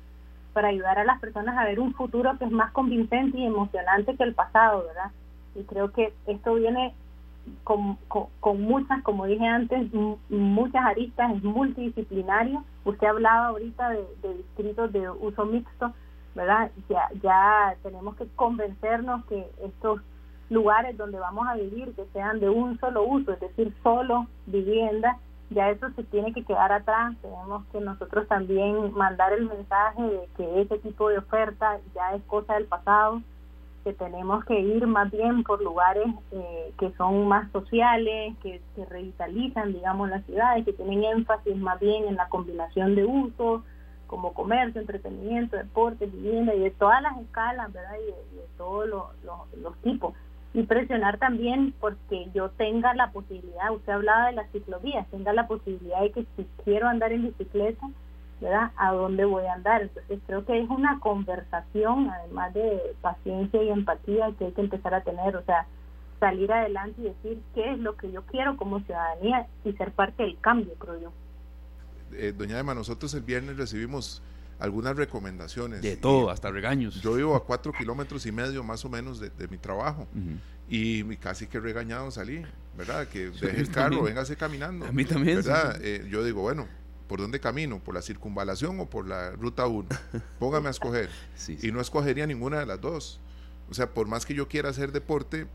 para 0.56 0.68
ayudar 0.68 0.98
a 0.98 1.04
las 1.04 1.20
personas 1.20 1.54
a 1.58 1.66
ver 1.66 1.78
un 1.78 1.92
futuro 1.92 2.38
que 2.38 2.46
es 2.46 2.50
más 2.50 2.72
convincente 2.72 3.36
y 3.36 3.44
emocionante 3.44 4.16
que 4.16 4.22
el 4.22 4.32
pasado, 4.32 4.86
¿verdad? 4.86 5.10
Y 5.54 5.64
creo 5.64 5.92
que 5.92 6.14
esto 6.26 6.54
viene 6.54 6.94
con, 7.62 7.98
con, 8.08 8.62
muchas, 8.62 9.02
como 9.02 9.26
dije 9.26 9.46
antes, 9.46 9.86
muchas 10.30 10.86
aristas, 10.86 11.36
es 11.36 11.44
multidisciplinario. 11.44 12.64
Usted 12.86 13.06
hablaba 13.06 13.48
ahorita 13.48 13.90
de, 13.90 14.06
de 14.22 14.34
distritos 14.38 14.90
de 14.94 15.10
uso 15.10 15.44
mixto, 15.44 15.92
¿verdad? 16.34 16.70
Ya, 16.88 17.10
ya 17.22 17.76
tenemos 17.82 18.16
que 18.16 18.26
convencernos 18.34 19.26
que 19.26 19.46
estos 19.62 20.00
lugares 20.48 20.96
donde 20.96 21.18
vamos 21.18 21.46
a 21.48 21.56
vivir 21.56 21.92
que 21.94 22.06
sean 22.14 22.40
de 22.40 22.48
un 22.48 22.80
solo 22.80 23.02
uso, 23.02 23.34
es 23.34 23.40
decir, 23.40 23.74
solo 23.82 24.26
vivienda, 24.46 25.18
ya 25.50 25.70
eso 25.70 25.88
se 25.94 26.02
tiene 26.04 26.32
que 26.32 26.44
quedar 26.44 26.72
atrás. 26.72 27.14
Tenemos 27.22 27.64
que 27.72 27.80
nosotros 27.80 28.26
también 28.28 28.92
mandar 28.94 29.32
el 29.32 29.46
mensaje 29.46 30.02
de 30.02 30.28
que 30.36 30.60
ese 30.62 30.78
tipo 30.78 31.08
de 31.08 31.18
oferta 31.18 31.78
ya 31.94 32.14
es 32.14 32.22
cosa 32.24 32.54
del 32.54 32.66
pasado, 32.66 33.22
que 33.84 33.92
tenemos 33.92 34.44
que 34.44 34.58
ir 34.58 34.86
más 34.86 35.10
bien 35.12 35.44
por 35.44 35.62
lugares 35.62 36.06
eh, 36.32 36.72
que 36.78 36.92
son 36.94 37.28
más 37.28 37.50
sociales, 37.52 38.34
que, 38.42 38.60
que 38.74 38.84
revitalizan, 38.86 39.72
digamos, 39.72 40.08
las 40.08 40.24
ciudades, 40.24 40.64
que 40.64 40.72
tienen 40.72 41.04
énfasis 41.04 41.56
más 41.56 41.78
bien 41.78 42.04
en 42.04 42.16
la 42.16 42.28
combinación 42.28 42.96
de 42.96 43.04
usos, 43.04 43.62
como 44.08 44.34
comercio, 44.34 44.80
entretenimiento, 44.80 45.56
deporte, 45.56 46.06
vivienda 46.06 46.54
y 46.54 46.60
de 46.60 46.70
todas 46.72 47.00
las 47.02 47.16
escalas, 47.18 47.72
¿verdad? 47.72 47.96
Y 48.02 48.36
de, 48.36 48.46
todos 48.56 48.88
los 48.88 49.76
tipos 49.82 50.14
y 50.54 50.62
presionar 50.62 51.18
también 51.18 51.74
porque 51.80 52.30
yo 52.34 52.50
tenga 52.50 52.94
la 52.94 53.10
posibilidad, 53.10 53.72
usted 53.72 53.92
hablaba 53.92 54.26
de 54.26 54.32
las 54.32 54.50
ciclovías, 54.52 55.06
tenga 55.10 55.32
la 55.32 55.46
posibilidad 55.46 56.00
de 56.00 56.12
que 56.12 56.26
si 56.36 56.46
quiero 56.64 56.88
andar 56.88 57.12
en 57.12 57.24
bicicleta, 57.24 57.86
¿verdad? 58.40 58.70
¿A 58.76 58.92
dónde 58.92 59.24
voy 59.24 59.44
a 59.44 59.54
andar? 59.54 59.82
Entonces 59.82 60.18
creo 60.26 60.44
que 60.44 60.60
es 60.60 60.68
una 60.68 60.98
conversación, 61.00 62.10
además 62.10 62.54
de 62.54 62.80
paciencia 63.00 63.62
y 63.62 63.68
empatía 63.68 64.32
que 64.38 64.46
hay 64.46 64.52
que 64.52 64.60
empezar 64.62 64.94
a 64.94 65.02
tener, 65.02 65.36
o 65.36 65.42
sea, 65.44 65.66
salir 66.20 66.50
adelante 66.52 67.00
y 67.00 67.04
decir 67.04 67.42
qué 67.54 67.72
es 67.72 67.78
lo 67.78 67.96
que 67.96 68.10
yo 68.10 68.22
quiero 68.22 68.56
como 68.56 68.80
ciudadanía 68.80 69.46
y 69.64 69.72
ser 69.72 69.92
parte 69.92 70.22
del 70.22 70.38
cambio, 70.40 70.74
creo 70.78 71.00
yo. 71.00 71.12
Eh, 72.12 72.32
doña 72.36 72.58
Emma, 72.58 72.74
nosotros 72.74 73.12
el 73.14 73.22
viernes 73.22 73.56
recibimos 73.56 74.22
algunas 74.58 74.96
recomendaciones. 74.96 75.82
De 75.82 75.96
todo, 75.96 76.30
hasta 76.30 76.50
regaños. 76.50 77.00
Yo 77.02 77.14
vivo 77.14 77.36
a 77.36 77.44
cuatro 77.44 77.72
kilómetros 77.72 78.26
y 78.26 78.32
medio 78.32 78.62
más 78.64 78.84
o 78.84 78.88
menos 78.88 79.20
de, 79.20 79.48
mi 79.48 79.58
trabajo 79.58 80.06
y 80.68 81.16
casi 81.16 81.46
que 81.46 81.60
regañado 81.60 82.10
salí, 82.10 82.42
¿verdad? 82.76 83.06
Que 83.08 83.30
deje 83.30 83.60
el 83.60 83.70
carro, 83.70 84.02
véngase 84.02 84.36
caminando. 84.36 84.86
A 84.86 84.92
mí 84.92 85.04
también. 85.04 85.36
¿verdad? 85.36 85.78
Eh, 85.80 86.06
yo 86.10 86.24
digo, 86.24 86.42
bueno, 86.42 86.66
¿por 87.06 87.20
dónde 87.20 87.40
camino? 87.40 87.78
¿Por 87.78 87.94
la 87.94 88.02
circunvalación 88.02 88.80
o 88.80 88.86
por 88.86 89.06
la 89.06 89.30
ruta 89.32 89.66
1? 89.66 89.88
Póngame 90.38 90.68
a 90.68 90.70
escoger. 90.70 91.08
Y 91.62 91.70
no 91.70 91.80
escogería 91.80 92.26
ninguna 92.26 92.58
de 92.58 92.66
las 92.66 92.80
dos. 92.80 93.20
O 93.70 93.74
sea, 93.74 93.90
por 93.90 94.06
más 94.06 94.26
que 94.26 94.34
yo 94.34 94.48
quiera 94.48 94.70
hacer 94.70 94.92
deporte, 94.92 95.46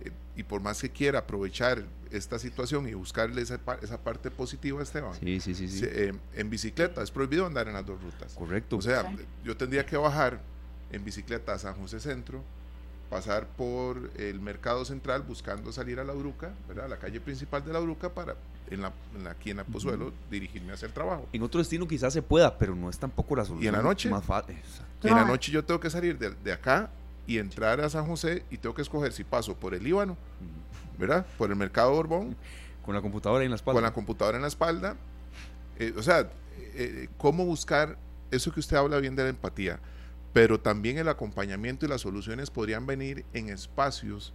eh, 0.00 0.10
y 0.36 0.42
por 0.42 0.60
más 0.60 0.80
que 0.80 0.90
quiera 0.90 1.20
aprovechar 1.20 1.84
esta 2.10 2.38
situación 2.38 2.88
y 2.88 2.94
buscarle 2.94 3.42
esa, 3.42 3.60
esa 3.82 3.98
parte 3.98 4.30
positiva 4.30 4.80
a 4.80 4.82
Esteban, 4.82 5.14
sí, 5.18 5.40
sí, 5.40 5.54
sí, 5.54 5.84
eh, 5.84 6.12
en 6.34 6.50
bicicleta 6.50 7.02
es 7.02 7.10
prohibido 7.10 7.46
andar 7.46 7.68
en 7.68 7.74
las 7.74 7.86
dos 7.86 8.00
rutas. 8.02 8.34
Correcto. 8.34 8.76
O 8.76 8.82
sea, 8.82 9.12
yo 9.44 9.56
tendría 9.56 9.84
que 9.84 9.96
bajar 9.96 10.40
en 10.90 11.04
bicicleta 11.04 11.52
a 11.52 11.58
San 11.58 11.74
José 11.74 12.00
Centro, 12.00 12.42
pasar 13.10 13.46
por 13.46 14.10
el 14.16 14.40
mercado 14.40 14.84
central 14.84 15.22
buscando 15.22 15.72
salir 15.72 15.98
a 16.00 16.04
la 16.04 16.12
Bruca, 16.12 16.52
¿verdad? 16.68 16.88
la 16.88 16.98
calle 16.98 17.20
principal 17.20 17.64
de 17.64 17.72
la 17.72 17.78
Bruca 17.78 18.10
para 18.10 18.36
en 18.70 18.82
la, 18.82 18.92
aquí 19.30 19.50
en 19.50 19.56
la 19.58 19.64
Pozuelo 19.64 20.12
dirigirme 20.30 20.72
a 20.72 20.74
hacer 20.74 20.92
trabajo. 20.92 21.26
En 21.32 21.42
otro 21.42 21.58
destino 21.58 21.88
quizás 21.88 22.12
se 22.12 22.20
pueda, 22.22 22.58
pero 22.58 22.74
no 22.74 22.90
es 22.90 22.98
tampoco 22.98 23.34
la 23.34 23.44
solución. 23.44 23.64
Y 23.64 23.68
en 23.68 23.72
la 23.72 23.82
noche. 23.82 24.10
Más 24.10 24.24
fácil. 24.24 24.56
En 25.02 25.14
la 25.14 25.24
noche 25.24 25.50
yo 25.50 25.64
tengo 25.64 25.80
que 25.80 25.88
salir 25.88 26.18
de, 26.18 26.30
de 26.30 26.52
acá 26.52 26.90
y 27.26 27.38
entrar 27.38 27.80
a 27.80 27.88
San 27.88 28.06
José 28.06 28.42
y 28.50 28.58
tengo 28.58 28.74
que 28.74 28.82
escoger 28.82 29.12
si 29.12 29.24
paso 29.24 29.54
por 29.54 29.74
el 29.74 29.84
Líbano, 29.84 30.16
¿verdad? 30.98 31.26
Por 31.36 31.50
el 31.50 31.56
Mercado 31.56 31.92
Borbón. 31.92 32.36
Con 32.84 32.94
la 32.94 33.02
computadora 33.02 33.44
en 33.44 33.50
la 33.50 33.56
espalda. 33.56 33.76
Con 33.76 33.84
la 33.84 33.92
computadora 33.92 34.36
en 34.36 34.42
la 34.42 34.48
espalda. 34.48 34.96
Eh, 35.78 35.94
o 35.96 36.02
sea, 36.02 36.30
eh, 36.74 37.08
cómo 37.16 37.44
buscar 37.44 37.96
eso 38.30 38.52
que 38.52 38.60
usted 38.60 38.76
habla 38.76 38.98
bien 38.98 39.16
de 39.16 39.22
la 39.22 39.28
empatía, 39.30 39.78
pero 40.32 40.60
también 40.60 40.98
el 40.98 41.08
acompañamiento 41.08 41.86
y 41.86 41.88
las 41.88 42.02
soluciones 42.02 42.50
podrían 42.50 42.86
venir 42.86 43.24
en 43.32 43.48
espacios 43.48 44.34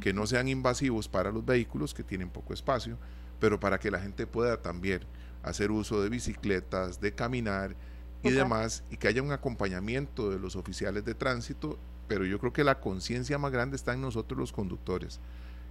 que 0.00 0.12
no 0.12 0.26
sean 0.26 0.48
invasivos 0.48 1.08
para 1.08 1.30
los 1.30 1.44
vehículos, 1.44 1.94
que 1.94 2.02
tienen 2.02 2.28
poco 2.28 2.52
espacio, 2.52 2.96
pero 3.38 3.60
para 3.60 3.78
que 3.78 3.90
la 3.90 4.00
gente 4.00 4.26
pueda 4.26 4.60
también 4.60 5.02
hacer 5.42 5.70
uso 5.70 6.02
de 6.02 6.08
bicicletas, 6.08 7.00
de 7.00 7.12
caminar 7.14 7.76
y 8.22 8.30
demás, 8.30 8.82
y 8.90 8.96
que 8.96 9.06
haya 9.06 9.22
un 9.22 9.30
acompañamiento 9.30 10.30
de 10.30 10.38
los 10.38 10.56
oficiales 10.56 11.04
de 11.04 11.14
tránsito 11.14 11.78
pero 12.08 12.24
yo 12.24 12.38
creo 12.38 12.52
que 12.52 12.64
la 12.64 12.80
conciencia 12.80 13.38
más 13.38 13.52
grande 13.52 13.76
está 13.76 13.94
en 13.94 14.00
nosotros 14.00 14.38
los 14.38 14.52
conductores, 14.52 15.20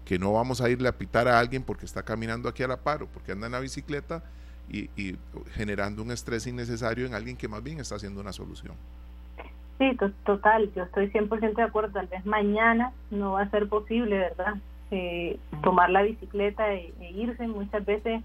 que 0.06 0.20
no 0.20 0.34
vamos 0.34 0.62
a 0.62 0.70
irle 0.70 0.90
a 0.90 0.98
pitar 0.98 1.28
a 1.28 1.40
alguien 1.40 1.64
porque 1.64 1.86
está 1.86 2.04
caminando 2.04 2.50
aquí 2.50 2.64
a 2.64 2.68
la 2.68 2.78
paro, 2.78 3.08
porque 3.08 3.32
anda 3.32 3.48
en 3.48 3.54
la 3.54 3.60
bicicleta 3.60 4.24
y, 4.70 5.18
generando 5.52 6.02
un 6.02 6.12
estrés 6.12 6.48
innecesario 6.48 7.06
en 7.06 7.14
alguien 7.14 7.38
que 7.38 7.48
más 7.48 7.64
bien 7.64 7.80
está 7.80 7.96
haciendo 7.96 8.22
una 8.22 8.34
solución. 8.34 8.76
Sí, 9.78 9.98
total, 10.26 10.72
yo 10.76 10.84
estoy 10.84 11.10
100% 11.10 11.56
de 11.56 11.64
acuerdo, 11.64 11.94
tal 11.94 12.08
vez 12.08 12.26
mañana 12.26 12.92
no 13.12 13.34
va 13.34 13.42
a 13.42 13.50
ser 13.50 13.68
posible, 13.68 14.18
¿verdad? 14.18 14.56
Eh, 14.92 15.40
tomar 15.64 15.90
la 15.90 16.04
bicicleta 16.04 16.74
e, 16.74 16.94
e 17.00 17.12
irse 17.12 17.48
muchas 17.48 17.84
veces 17.84 18.22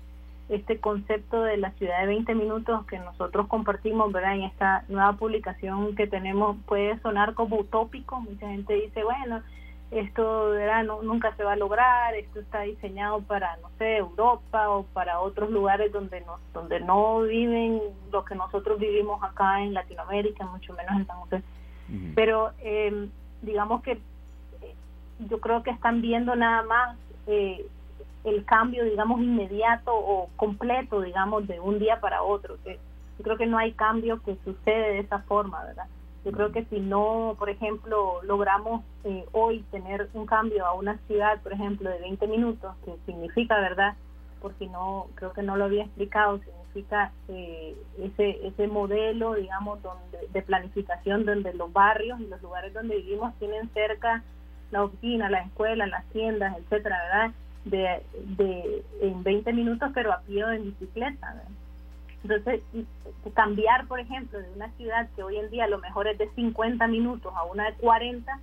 este 0.49 0.79
concepto 0.79 1.43
de 1.43 1.57
la 1.57 1.73
ciudad 1.73 2.01
de 2.01 2.07
20 2.07 2.35
minutos 2.35 2.87
que 2.87 2.99
nosotros 2.99 3.49
compartimos, 3.49 4.12
¿verdad? 4.12 4.35
En 4.35 4.43
esta 4.43 4.85
nueva 4.88 5.14
publicación 5.14 5.95
que 5.95 6.07
tenemos 6.07 6.57
puede 6.67 6.99
sonar 7.01 7.35
como 7.35 7.59
utópico, 7.59 8.21
mucha 8.21 8.49
gente 8.49 8.75
dice, 8.75 9.05
bueno, 9.05 9.43
esto 9.90 10.51
¿verdad? 10.51 10.85
No, 10.85 11.03
nunca 11.03 11.35
se 11.37 11.44
va 11.44 11.53
a 11.53 11.57
lograr, 11.57 12.14
esto 12.14 12.40
está 12.40 12.61
diseñado 12.62 13.20
para, 13.22 13.57
no 13.59 13.70
sé, 13.79 13.96
Europa 13.96 14.68
o 14.70 14.83
para 14.85 15.20
otros 15.20 15.51
lugares 15.51 15.92
donde 15.92 16.20
no, 16.20 16.37
donde 16.53 16.81
no 16.81 17.22
viven 17.22 17.81
lo 18.12 18.24
que 18.24 18.35
nosotros 18.35 18.79
vivimos 18.79 19.22
acá 19.22 19.62
en 19.62 19.74
Latinoamérica, 19.74 20.44
mucho 20.46 20.74
menos 20.74 20.96
en 20.96 21.07
San 21.07 21.16
José. 21.20 21.42
Pero 22.14 22.53
eh, 22.61 23.09
digamos 23.40 23.83
que 23.83 23.98
yo 25.20 25.40
creo 25.40 25.62
que 25.62 25.70
están 25.70 26.01
viendo 26.01 26.37
nada 26.37 26.62
más 26.62 26.96
eh, 27.27 27.66
el 28.24 28.44
cambio, 28.44 28.85
digamos, 28.85 29.20
inmediato 29.20 29.92
o 29.94 30.29
completo, 30.37 31.01
digamos, 31.01 31.46
de 31.46 31.61
un 31.61 31.79
día 31.79 32.01
para 32.01 32.22
otro. 32.22 32.57
Que 32.62 32.79
yo 33.18 33.24
creo 33.24 33.37
que 33.37 33.46
no 33.46 33.59
hay 33.59 33.72
cambio 33.72 34.22
que 34.22 34.37
sucede 34.44 34.92
de 34.92 34.98
esa 35.01 35.20
forma, 35.20 35.64
¿verdad? 35.64 35.87
Yo 36.29 36.35
creo 36.35 36.53
que 36.53 36.67
si 36.67 36.79
no, 36.79 37.37
por 37.38 37.49
ejemplo, 37.49 38.21
logramos 38.23 38.85
eh, 39.05 39.25
hoy 39.33 39.64
tener 39.71 40.11
un 40.12 40.27
cambio 40.27 40.67
a 40.67 40.75
una 40.75 40.99
ciudad, 41.07 41.41
por 41.41 41.55
ejemplo, 41.55 41.88
de 41.88 42.01
20 42.01 42.27
minutos, 42.27 42.77
que 42.85 42.95
significa, 43.07 43.59
¿verdad? 43.59 43.95
Porque 44.43 44.67
no, 44.67 45.07
creo 45.14 45.33
que 45.33 45.41
no 45.41 45.57
lo 45.57 45.64
había 45.64 45.85
explicado, 45.85 46.38
significa 46.41 47.12
eh, 47.29 47.75
ese, 47.99 48.47
ese 48.47 48.69
modelo, 48.69 49.37
digamos, 49.37 49.83
donde, 49.83 50.29
de 50.31 50.43
planificación 50.43 51.25
donde 51.25 51.55
los 51.55 51.73
barrios 51.73 52.21
y 52.21 52.27
los 52.27 52.43
lugares 52.43 52.75
donde 52.75 52.97
vivimos 52.97 53.35
tienen 53.38 53.71
cerca 53.71 54.23
la 54.71 54.85
oficina, 54.85 55.31
la 55.31 55.41
escuela, 55.41 55.87
las 55.87 56.05
tiendas, 56.11 56.59
etcétera, 56.59 56.99
¿verdad? 57.05 57.35
de, 57.64 58.03
de 58.37 58.85
en 59.01 59.23
20 59.23 59.51
minutos, 59.55 59.91
pero 59.95 60.12
a 60.12 60.21
pie 60.21 60.45
o 60.45 60.51
en 60.51 60.64
bicicleta. 60.64 61.43
Entonces, 62.23 62.63
cambiar, 63.35 63.87
por 63.87 64.01
ejemplo, 64.01 64.39
de 64.39 64.51
una 64.53 64.71
ciudad 64.73 65.09
que 65.15 65.23
hoy 65.23 65.37
en 65.37 65.51
día 65.51 65.67
lo 65.69 65.79
mejor 65.79 66.09
es 66.09 66.19
de 66.19 66.29
50 66.31 66.87
minutos 66.89 67.33
a 67.37 67.45
una 67.45 67.67
de 67.67 67.75
40 67.75 68.41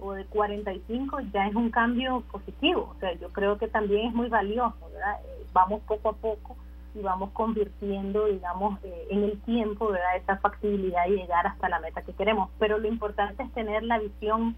o 0.00 0.12
de 0.12 0.24
45, 0.24 1.20
ya 1.32 1.46
es 1.46 1.54
un 1.54 1.70
cambio 1.70 2.22
positivo. 2.32 2.92
O 2.96 3.00
sea, 3.00 3.12
yo 3.14 3.28
creo 3.30 3.58
que 3.58 3.68
también 3.68 4.08
es 4.08 4.14
muy 4.14 4.28
valioso, 4.28 4.78
¿verdad? 4.92 5.20
Eh, 5.24 5.46
vamos 5.52 5.82
poco 5.86 6.10
a 6.10 6.12
poco 6.14 6.56
y 6.94 7.00
vamos 7.00 7.30
convirtiendo, 7.32 8.26
digamos, 8.26 8.82
eh, 8.82 9.06
en 9.10 9.24
el 9.24 9.40
tiempo, 9.42 9.88
¿verdad? 9.88 10.16
Esa 10.16 10.38
factibilidad 10.38 11.04
de 11.04 11.16
llegar 11.16 11.46
hasta 11.46 11.68
la 11.68 11.80
meta 11.80 12.02
que 12.02 12.12
queremos. 12.12 12.50
Pero 12.58 12.78
lo 12.78 12.88
importante 12.88 13.42
es 13.42 13.52
tener 13.52 13.82
la 13.82 13.98
visión 13.98 14.56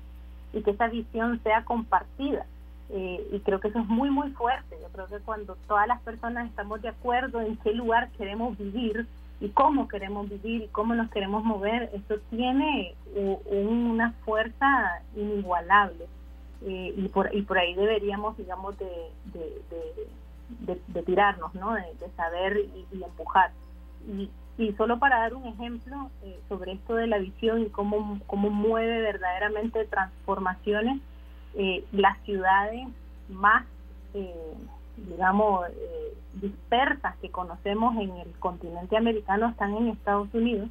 y 0.53 0.63
que 0.63 0.71
esa 0.71 0.89
visión 0.89 1.43
sea 1.43 1.65
compartida. 1.65 2.47
Eh, 2.95 3.27
y 3.33 3.41
creo 3.41 3.59
que 3.59 3.69
eso 3.69 3.79
es 3.79 3.89
muy, 3.89 4.11
muy 4.11 4.31
fuerte. 4.33 4.77
Yo 4.81 4.89
creo 4.89 5.07
que 5.07 5.19
cuando 5.25 5.57
todas 5.67 5.89
las 5.89 6.01
personas 6.03 6.47
estamos 6.49 6.83
de 6.83 6.89
acuerdo 6.89 7.41
en 7.41 7.57
qué 7.59 7.73
lugar 7.73 8.11
queremos 8.19 8.57
vivir 8.59 9.07
y 9.41 9.49
cómo 9.49 9.89
queremos 9.89 10.29
vivir 10.29 10.63
y 10.63 10.69
cómo 10.69 10.95
nos 10.95 11.11
queremos 11.11 11.43
mover, 11.43 11.91
eso 11.95 12.21
tiene 12.31 12.95
una 13.15 14.13
fuerza 14.25 15.01
inigualable. 15.17 16.07
Eh, 16.65 16.95
y, 16.97 17.09
por, 17.09 17.35
y 17.35 17.43
por 17.43 17.59
ahí 17.59 17.75
deberíamos, 17.75 18.37
digamos, 18.37 18.77
de, 18.79 19.11
tirarnos, 21.05 21.55
¿no? 21.55 21.75
de, 21.75 21.83
saber 22.15 22.59
y, 22.93 23.03
empujar. 23.03 23.53
Y, 24.07 24.31
y, 24.59 24.73
solo 24.75 24.99
para 24.99 25.21
dar 25.21 25.35
un 25.35 25.47
ejemplo 25.47 26.11
eh, 26.23 26.39
sobre 26.49 26.73
esto 26.73 26.95
de 26.95 27.07
la 27.07 27.19
visión 27.19 27.63
y 27.63 27.71
cómo, 27.71 28.21
cómo 28.27 28.51
mueve 28.51 29.01
verdaderamente 29.01 29.87
transformaciones, 29.87 31.01
eh, 31.55 31.85
las 31.93 32.19
ciudades 32.25 32.89
más, 33.29 33.65
eh, 34.15 34.55
digamos, 34.97 35.69
eh, 35.69 36.15
dispersas 36.35 37.15
que 37.19 37.31
conocemos 37.31 37.95
en 37.97 38.11
el 38.17 38.33
continente 38.39 38.97
americano 38.97 39.49
están 39.49 39.75
en 39.75 39.89
Estados 39.89 40.29
Unidos, 40.33 40.71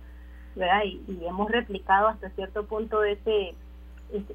¿verdad? 0.56 0.84
Y, 0.86 1.24
hemos 1.26 1.52
replicado 1.52 2.08
hasta 2.08 2.30
cierto 2.32 2.66
punto 2.66 3.04
ese, 3.04 3.54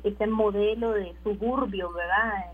ese, 0.04 0.26
modelo 0.28 0.92
de 0.92 1.14
suburbio, 1.24 1.92
¿verdad? 1.92 2.44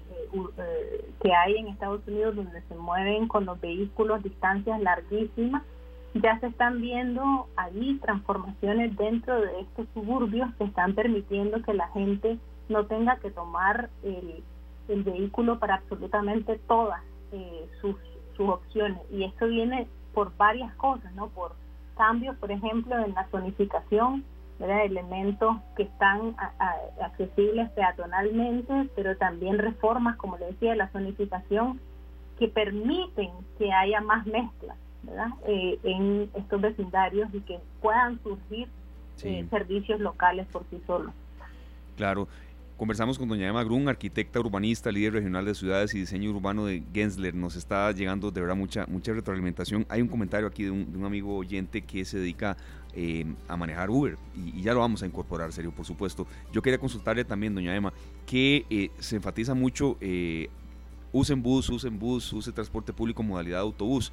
que 1.20 1.34
hay 1.34 1.56
en 1.56 1.68
Estados 1.68 2.00
Unidos 2.06 2.34
donde 2.34 2.62
se 2.62 2.74
mueven 2.74 3.28
con 3.28 3.44
los 3.44 3.60
vehículos 3.60 4.22
distancias 4.22 4.80
larguísimas. 4.80 5.62
Ya 6.14 6.40
se 6.40 6.46
están 6.46 6.80
viendo 6.80 7.46
ahí 7.56 7.98
transformaciones 8.02 8.96
dentro 8.96 9.40
de 9.40 9.60
estos 9.60 9.86
suburbios 9.92 10.52
que 10.56 10.64
están 10.64 10.94
permitiendo 10.94 11.62
que 11.62 11.74
la 11.74 11.88
gente 11.88 12.38
no 12.68 12.86
tenga 12.86 13.16
que 13.16 13.30
tomar 13.30 13.90
el, 14.02 14.42
vehículo 14.88 15.58
para 15.58 15.76
absolutamente 15.76 16.58
todas 16.68 17.00
eh, 17.32 17.66
sus, 17.80 17.96
sus 18.36 18.46
opciones. 18.46 19.00
Y 19.10 19.24
esto 19.24 19.46
viene 19.46 19.88
por 20.12 20.36
varias 20.36 20.74
cosas, 20.74 21.14
¿no? 21.14 21.28
Por 21.28 21.54
cambios, 21.96 22.36
por 22.36 22.50
ejemplo, 22.50 22.98
en 22.98 23.14
la 23.14 23.26
zonificación, 23.28 24.22
¿verdad? 24.58 24.84
elementos 24.84 25.56
que 25.76 25.84
están 25.84 26.36
accesibles 27.00 27.70
peatonalmente, 27.70 28.90
pero 28.94 29.16
también 29.16 29.58
reformas, 29.58 30.16
como 30.16 30.36
le 30.36 30.46
decía, 30.46 30.72
de 30.72 30.76
la 30.76 30.88
zonificación, 30.88 31.80
que 32.38 32.48
permiten 32.48 33.30
que 33.58 33.72
haya 33.72 34.00
más 34.00 34.26
mezclas 34.26 34.76
¿verdad? 35.02 35.28
Eh, 35.46 35.78
en 35.82 36.30
estos 36.34 36.60
vecindarios 36.60 37.28
y 37.32 37.40
que 37.40 37.58
puedan 37.80 38.22
surgir 38.22 38.68
eh, 39.22 39.46
servicios 39.50 40.00
locales 40.00 40.46
por 40.48 40.64
sí 40.70 40.80
solos. 40.86 41.12
Claro. 41.96 42.28
Conversamos 42.82 43.16
con 43.16 43.28
doña 43.28 43.46
Emma 43.46 43.62
Grun, 43.62 43.88
arquitecta 43.88 44.40
urbanista, 44.40 44.90
líder 44.90 45.12
regional 45.12 45.44
de 45.44 45.54
ciudades 45.54 45.94
y 45.94 46.00
diseño 46.00 46.32
urbano 46.32 46.66
de 46.66 46.82
Gensler. 46.92 47.32
Nos 47.32 47.54
está 47.54 47.92
llegando 47.92 48.32
de 48.32 48.40
verdad 48.40 48.56
mucha, 48.56 48.86
mucha 48.86 49.12
retroalimentación. 49.12 49.86
Hay 49.88 50.02
un 50.02 50.08
comentario 50.08 50.48
aquí 50.48 50.64
de 50.64 50.72
un, 50.72 51.04
amigo 51.04 51.36
oyente 51.36 51.82
que 51.82 52.04
se 52.04 52.18
dedica 52.18 52.56
eh, 52.92 53.24
a 53.46 53.56
manejar 53.56 53.88
Uber 53.88 54.18
y, 54.34 54.62
ya 54.62 54.74
lo 54.74 54.80
vamos 54.80 55.00
a 55.04 55.06
incorporar, 55.06 55.52
serio, 55.52 55.70
por 55.70 55.86
supuesto. 55.86 56.26
Yo 56.52 56.60
quería 56.60 56.80
consultarle 56.80 57.24
también, 57.24 57.54
doña 57.54 57.72
Emma, 57.76 57.92
que 58.26 58.66
eh, 58.68 58.90
se 58.98 59.14
enfatiza 59.14 59.54
mucho, 59.54 59.96
eh, 60.00 60.48
usen 61.12 61.40
bus, 61.40 61.68
usen 61.68 62.00
bus, 62.00 62.32
use 62.32 62.50
transporte 62.50 62.92
público 62.92 63.22
modalidad 63.22 63.58
de 63.58 63.62
autobús 63.62 64.12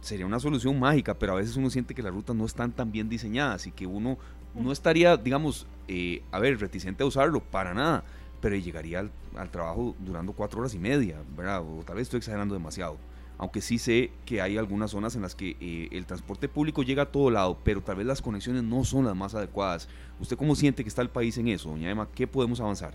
sería 0.00 0.26
una 0.26 0.40
solución 0.40 0.78
mágica, 0.78 1.18
pero 1.18 1.32
a 1.32 1.36
veces 1.36 1.56
uno 1.56 1.70
siente 1.70 1.94
que 1.94 2.02
las 2.02 2.12
rutas 2.12 2.34
no 2.34 2.44
están 2.44 2.72
tan 2.72 2.92
bien 2.92 3.08
diseñadas 3.08 3.66
y 3.66 3.72
que 3.72 3.86
uno 3.86 4.16
no 4.58 4.72
estaría, 4.72 5.16
digamos, 5.16 5.66
eh, 5.88 6.22
a 6.32 6.38
ver, 6.38 6.58
reticente 6.60 7.02
a 7.02 7.06
usarlo, 7.06 7.40
para 7.40 7.74
nada, 7.74 8.04
pero 8.40 8.56
llegaría 8.56 9.00
al, 9.00 9.50
trabajo 9.50 9.94
durando 10.00 10.32
cuatro 10.32 10.60
horas 10.60 10.74
y 10.74 10.78
media, 10.78 11.16
¿verdad? 11.36 11.62
O 11.62 11.82
tal 11.84 11.96
vez 11.96 12.02
estoy 12.02 12.18
exagerando 12.18 12.54
demasiado. 12.54 12.96
Aunque 13.38 13.60
sí 13.60 13.78
sé 13.78 14.10
que 14.26 14.42
hay 14.42 14.58
algunas 14.58 14.90
zonas 14.90 15.14
en 15.14 15.22
las 15.22 15.36
que 15.36 15.56
eh, 15.60 15.88
el 15.92 16.06
transporte 16.06 16.48
público 16.48 16.82
llega 16.82 17.04
a 17.04 17.06
todo 17.06 17.30
lado, 17.30 17.56
pero 17.62 17.80
tal 17.80 17.96
vez 17.96 18.06
las 18.06 18.20
conexiones 18.20 18.64
no 18.64 18.84
son 18.84 19.04
las 19.04 19.14
más 19.14 19.34
adecuadas. 19.34 19.88
¿Usted 20.18 20.36
cómo 20.36 20.56
siente 20.56 20.82
que 20.82 20.88
está 20.88 21.02
el 21.02 21.08
país 21.08 21.38
en 21.38 21.48
eso, 21.48 21.70
doña 21.70 21.90
Emma? 21.90 22.08
¿Qué 22.14 22.26
podemos 22.26 22.60
avanzar? 22.60 22.94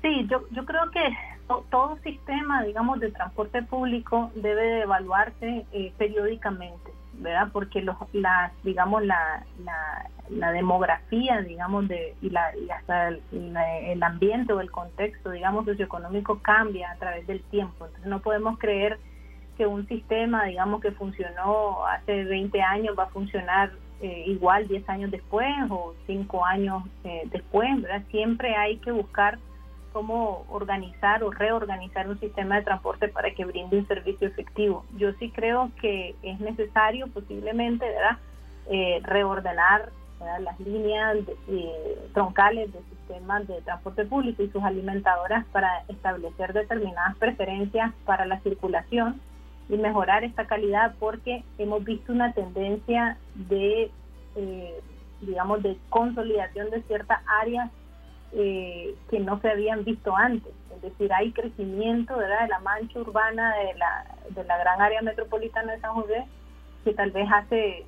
Sí, 0.00 0.26
yo, 0.28 0.42
yo 0.50 0.64
creo 0.64 0.90
que 0.90 1.00
todo 1.70 1.98
sistema, 2.02 2.62
digamos, 2.64 3.00
de 3.00 3.10
transporte 3.10 3.62
público 3.62 4.30
debe 4.34 4.62
de 4.62 4.80
evaluarse 4.82 5.66
eh, 5.72 5.92
periódicamente, 5.98 6.92
¿verdad? 7.14 7.48
Porque 7.52 7.82
los, 7.82 7.96
la, 8.12 8.52
digamos, 8.62 9.04
la, 9.04 9.44
la, 10.30 10.52
demografía, 10.52 11.40
digamos, 11.42 11.88
de, 11.88 12.14
y, 12.22 12.30
la, 12.30 12.52
hasta 12.76 13.08
el, 13.08 14.02
ambiente 14.02 14.52
o 14.52 14.60
el 14.60 14.70
contexto, 14.70 15.30
digamos, 15.30 15.64
socioeconómico 15.64 16.40
cambia 16.40 16.90
a 16.90 16.96
través 16.96 17.26
del 17.26 17.42
tiempo. 17.44 17.86
Entonces 17.86 18.06
no 18.06 18.20
podemos 18.20 18.58
creer 18.58 18.98
que 19.56 19.66
un 19.66 19.86
sistema, 19.86 20.44
digamos, 20.44 20.80
que 20.80 20.92
funcionó 20.92 21.86
hace 21.86 22.24
20 22.24 22.60
años 22.62 22.96
va 22.98 23.04
a 23.04 23.08
funcionar 23.08 23.72
eh, 24.00 24.24
igual 24.26 24.66
10 24.66 24.88
años 24.88 25.10
después 25.10 25.48
o 25.70 25.94
5 26.06 26.44
años 26.44 26.82
eh, 27.04 27.22
después, 27.26 27.80
¿verdad? 27.82 28.02
Siempre 28.10 28.56
hay 28.56 28.78
que 28.78 28.90
buscar 28.90 29.38
cómo 29.92 30.44
organizar 30.50 31.22
o 31.22 31.30
reorganizar 31.30 32.08
un 32.08 32.18
sistema 32.18 32.56
de 32.56 32.62
transporte 32.62 33.08
para 33.08 33.32
que 33.34 33.44
brinde 33.44 33.78
un 33.78 33.86
servicio 33.86 34.28
efectivo. 34.28 34.84
Yo 34.96 35.12
sí 35.14 35.30
creo 35.30 35.70
que 35.80 36.14
es 36.22 36.40
necesario 36.40 37.08
posiblemente. 37.08 37.86
Eh, 38.70 39.00
reordenar 39.02 39.90
las 40.40 40.60
líneas 40.60 41.16
eh, 41.48 41.98
troncales 42.14 42.72
de 42.72 42.78
sistemas 42.84 43.46
de 43.48 43.60
transporte 43.62 44.04
público 44.04 44.42
y 44.42 44.50
sus 44.50 44.62
alimentadoras 44.62 45.44
para 45.46 45.82
establecer 45.88 46.52
determinadas 46.52 47.16
preferencias 47.16 47.92
para 48.04 48.24
la 48.24 48.38
circulación 48.40 49.20
y 49.68 49.76
mejorar 49.76 50.22
esta 50.22 50.46
calidad 50.46 50.94
porque 51.00 51.42
hemos 51.58 51.82
visto 51.84 52.12
una 52.12 52.32
tendencia 52.34 53.18
de, 53.34 53.90
eh, 54.36 54.80
digamos, 55.20 55.62
de 55.64 55.76
consolidación 55.88 56.70
de 56.70 56.82
ciertas 56.82 57.20
áreas 57.40 57.70
eh, 58.34 58.94
que 59.10 59.20
no 59.20 59.40
se 59.40 59.50
habían 59.50 59.84
visto 59.84 60.16
antes. 60.16 60.52
Es 60.74 60.82
decir, 60.82 61.12
hay 61.12 61.32
crecimiento 61.32 62.16
de 62.16 62.28
la 62.28 62.58
mancha 62.60 62.98
urbana 62.98 63.54
de 63.56 63.74
la, 63.74 64.06
de 64.30 64.44
la 64.44 64.58
gran 64.58 64.80
área 64.80 65.02
metropolitana 65.02 65.72
de 65.72 65.80
San 65.80 65.94
José 65.94 66.24
que 66.84 66.94
tal 66.94 67.10
vez 67.10 67.28
hace 67.30 67.84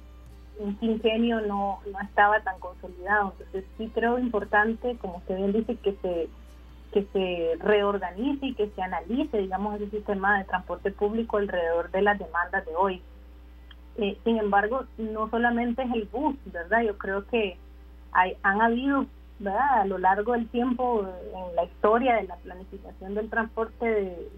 un 0.59 0.76
quinquenio 0.76 1.40
no, 1.40 1.80
no 1.90 2.00
estaba 2.00 2.40
tan 2.40 2.59
consolidado. 2.61 3.35
Entonces 3.38 3.64
sí 3.76 3.90
creo 3.94 4.18
importante, 4.18 4.96
como 4.98 5.16
usted 5.16 5.37
bien 5.37 5.52
dice, 5.52 5.76
que 5.76 5.96
se 6.02 6.28
que 6.92 7.07
se 7.12 7.57
reorganice 7.59 8.46
y 8.46 8.54
que 8.54 8.70
se 8.70 8.80
analice, 8.80 9.38
digamos, 9.38 9.74
ese 9.74 9.90
sistema 9.90 10.38
de 10.38 10.44
transporte 10.44 10.92
público 10.92 11.38
alrededor 11.38 11.90
de 11.90 12.02
las 12.02 12.16
demandas 12.20 12.64
de 12.64 12.76
hoy. 12.76 13.02
Eh, 13.96 14.16
sin 14.22 14.38
embargo, 14.38 14.85
no 14.96 15.28
solamente 15.28 15.83
es 15.83 15.92
el 15.92 16.04
bus, 16.04 16.37
¿verdad? 16.46 16.83
Yo 16.83 16.96
creo 16.96 17.26
que 17.26 17.59
hay, 18.12 18.37
han 18.44 18.61
habido 18.61 19.07
a 19.47 19.85
lo 19.85 19.99
largo 19.99 20.33
del 20.33 20.49
tiempo 20.49 21.07
en 21.35 21.57
la 21.57 21.64
historia 21.64 22.16
de 22.16 22.25
la 22.25 22.37
planificación 22.37 23.14
del 23.14 23.29
transporte 23.29 23.85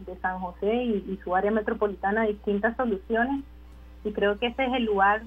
de, 0.07 0.16
San 0.22 0.40
José 0.40 0.74
y, 0.74 1.18
su 1.22 1.34
área 1.34 1.51
metropolitana 1.51 2.22
distintas 2.22 2.76
soluciones. 2.76 3.44
Y 4.05 4.12
creo 4.12 4.38
que 4.38 4.47
ese 4.47 4.64
es 4.64 4.72
el 4.74 4.84
lugar 4.84 5.22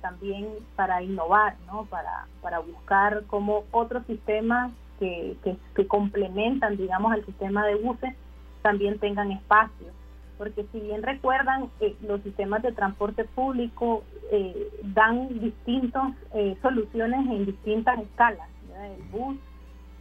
también 0.00 0.48
para 0.76 1.02
innovar, 1.02 1.56
¿no? 1.66 1.84
para, 1.86 2.26
para 2.42 2.58
buscar 2.60 3.24
cómo 3.26 3.64
otros 3.70 4.04
sistemas 4.06 4.72
que, 4.98 5.36
que, 5.74 5.86
complementan 5.86 6.76
digamos 6.76 7.12
al 7.12 7.24
sistema 7.26 7.66
de 7.66 7.76
buses 7.76 8.14
también 8.62 8.98
tengan 8.98 9.32
espacio. 9.32 9.88
Porque 10.38 10.64
si 10.72 10.80
bien 10.80 11.02
recuerdan, 11.02 11.70
eh, 11.80 11.96
los 12.02 12.20
sistemas 12.22 12.62
de 12.62 12.72
transporte 12.72 13.24
público 13.24 14.02
eh, 14.32 14.68
dan 14.82 15.28
distintas 15.40 16.14
eh, 16.34 16.56
soluciones 16.62 17.20
en 17.26 17.46
distintas 17.46 18.00
escalas 18.00 18.48
el 18.82 19.02
bus 19.10 19.36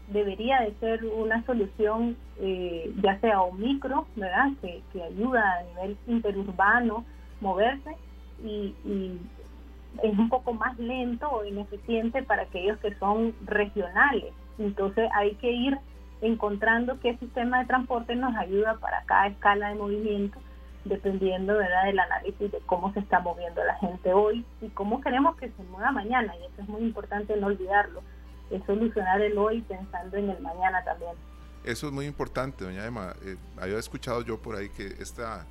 debería 0.08 0.62
de 0.62 0.74
ser 0.80 1.06
una 1.06 1.44
solución 1.46 2.18
eh, 2.40 2.94
ya 3.02 3.20
sea 3.20 3.42
un 3.42 3.60
micro, 3.60 4.06
¿verdad? 4.16 4.50
Que, 4.62 4.82
ayuda 5.02 5.60
a 5.60 5.64
nivel 5.64 5.98
interurbano 6.08 7.06
moverse 7.42 7.96
y, 8.44 8.76
es 10.02 10.18
un 10.18 10.28
poco 10.28 10.54
más 10.54 10.78
lento 10.80 11.30
o 11.30 11.46
ineficiente 11.46 12.24
para 12.24 12.44
aquellos 12.44 12.80
que 12.80 12.96
son 12.96 13.36
regionales. 13.46 14.34
Entonces 14.58 15.08
hay 15.14 15.36
que 15.36 15.52
ir 15.52 15.78
encontrando 16.22 17.00
qué 17.00 17.16
sistema 17.18 17.60
de 17.60 17.68
transporte 17.68 18.16
nos 18.16 18.36
ayuda 18.36 18.76
para 18.80 19.04
cada 19.04 19.28
escala 19.28 19.70
de 19.70 19.76
movimiento, 19.76 20.40
dependiendo 20.84 21.56
¿verdad? 21.56 21.86
del 21.86 22.00
análisis 22.00 22.52
de 22.52 22.58
cómo 22.66 22.92
se 22.94 23.02
está 23.02 23.20
moviendo 23.20 23.64
la 23.64 23.76
gente 23.76 24.14
hoy 24.14 24.44
y 24.62 24.70
cómo 24.70 25.00
queremos 25.00 25.36
que 25.36 25.52
se 25.52 25.64
mueva 25.64 25.92
mañana. 25.92 26.34
Y 26.38 26.46
eso 26.46 26.64
es 26.64 26.68
muy 26.68 26.82
importante 26.82 27.38
no 27.38 27.48
olvidarlo, 27.48 28.02
es 28.56 28.64
solucionar 28.66 29.22
el 29.22 29.38
hoy 29.38 29.62
pensando 29.62 30.18
en 30.18 30.30
el 30.30 30.42
mañana 30.42 30.84
también. 30.84 31.14
Eso 31.64 31.88
es 31.88 31.94
muy 31.94 32.06
importante, 32.06 32.66
doña 32.66 32.86
Emma. 32.86 33.16
Eh, 33.24 33.38
había 33.58 33.78
escuchado 33.78 34.22
yo 34.22 34.42
por 34.42 34.56
ahí 34.56 34.70
que 34.70 34.88
esta 35.00 35.46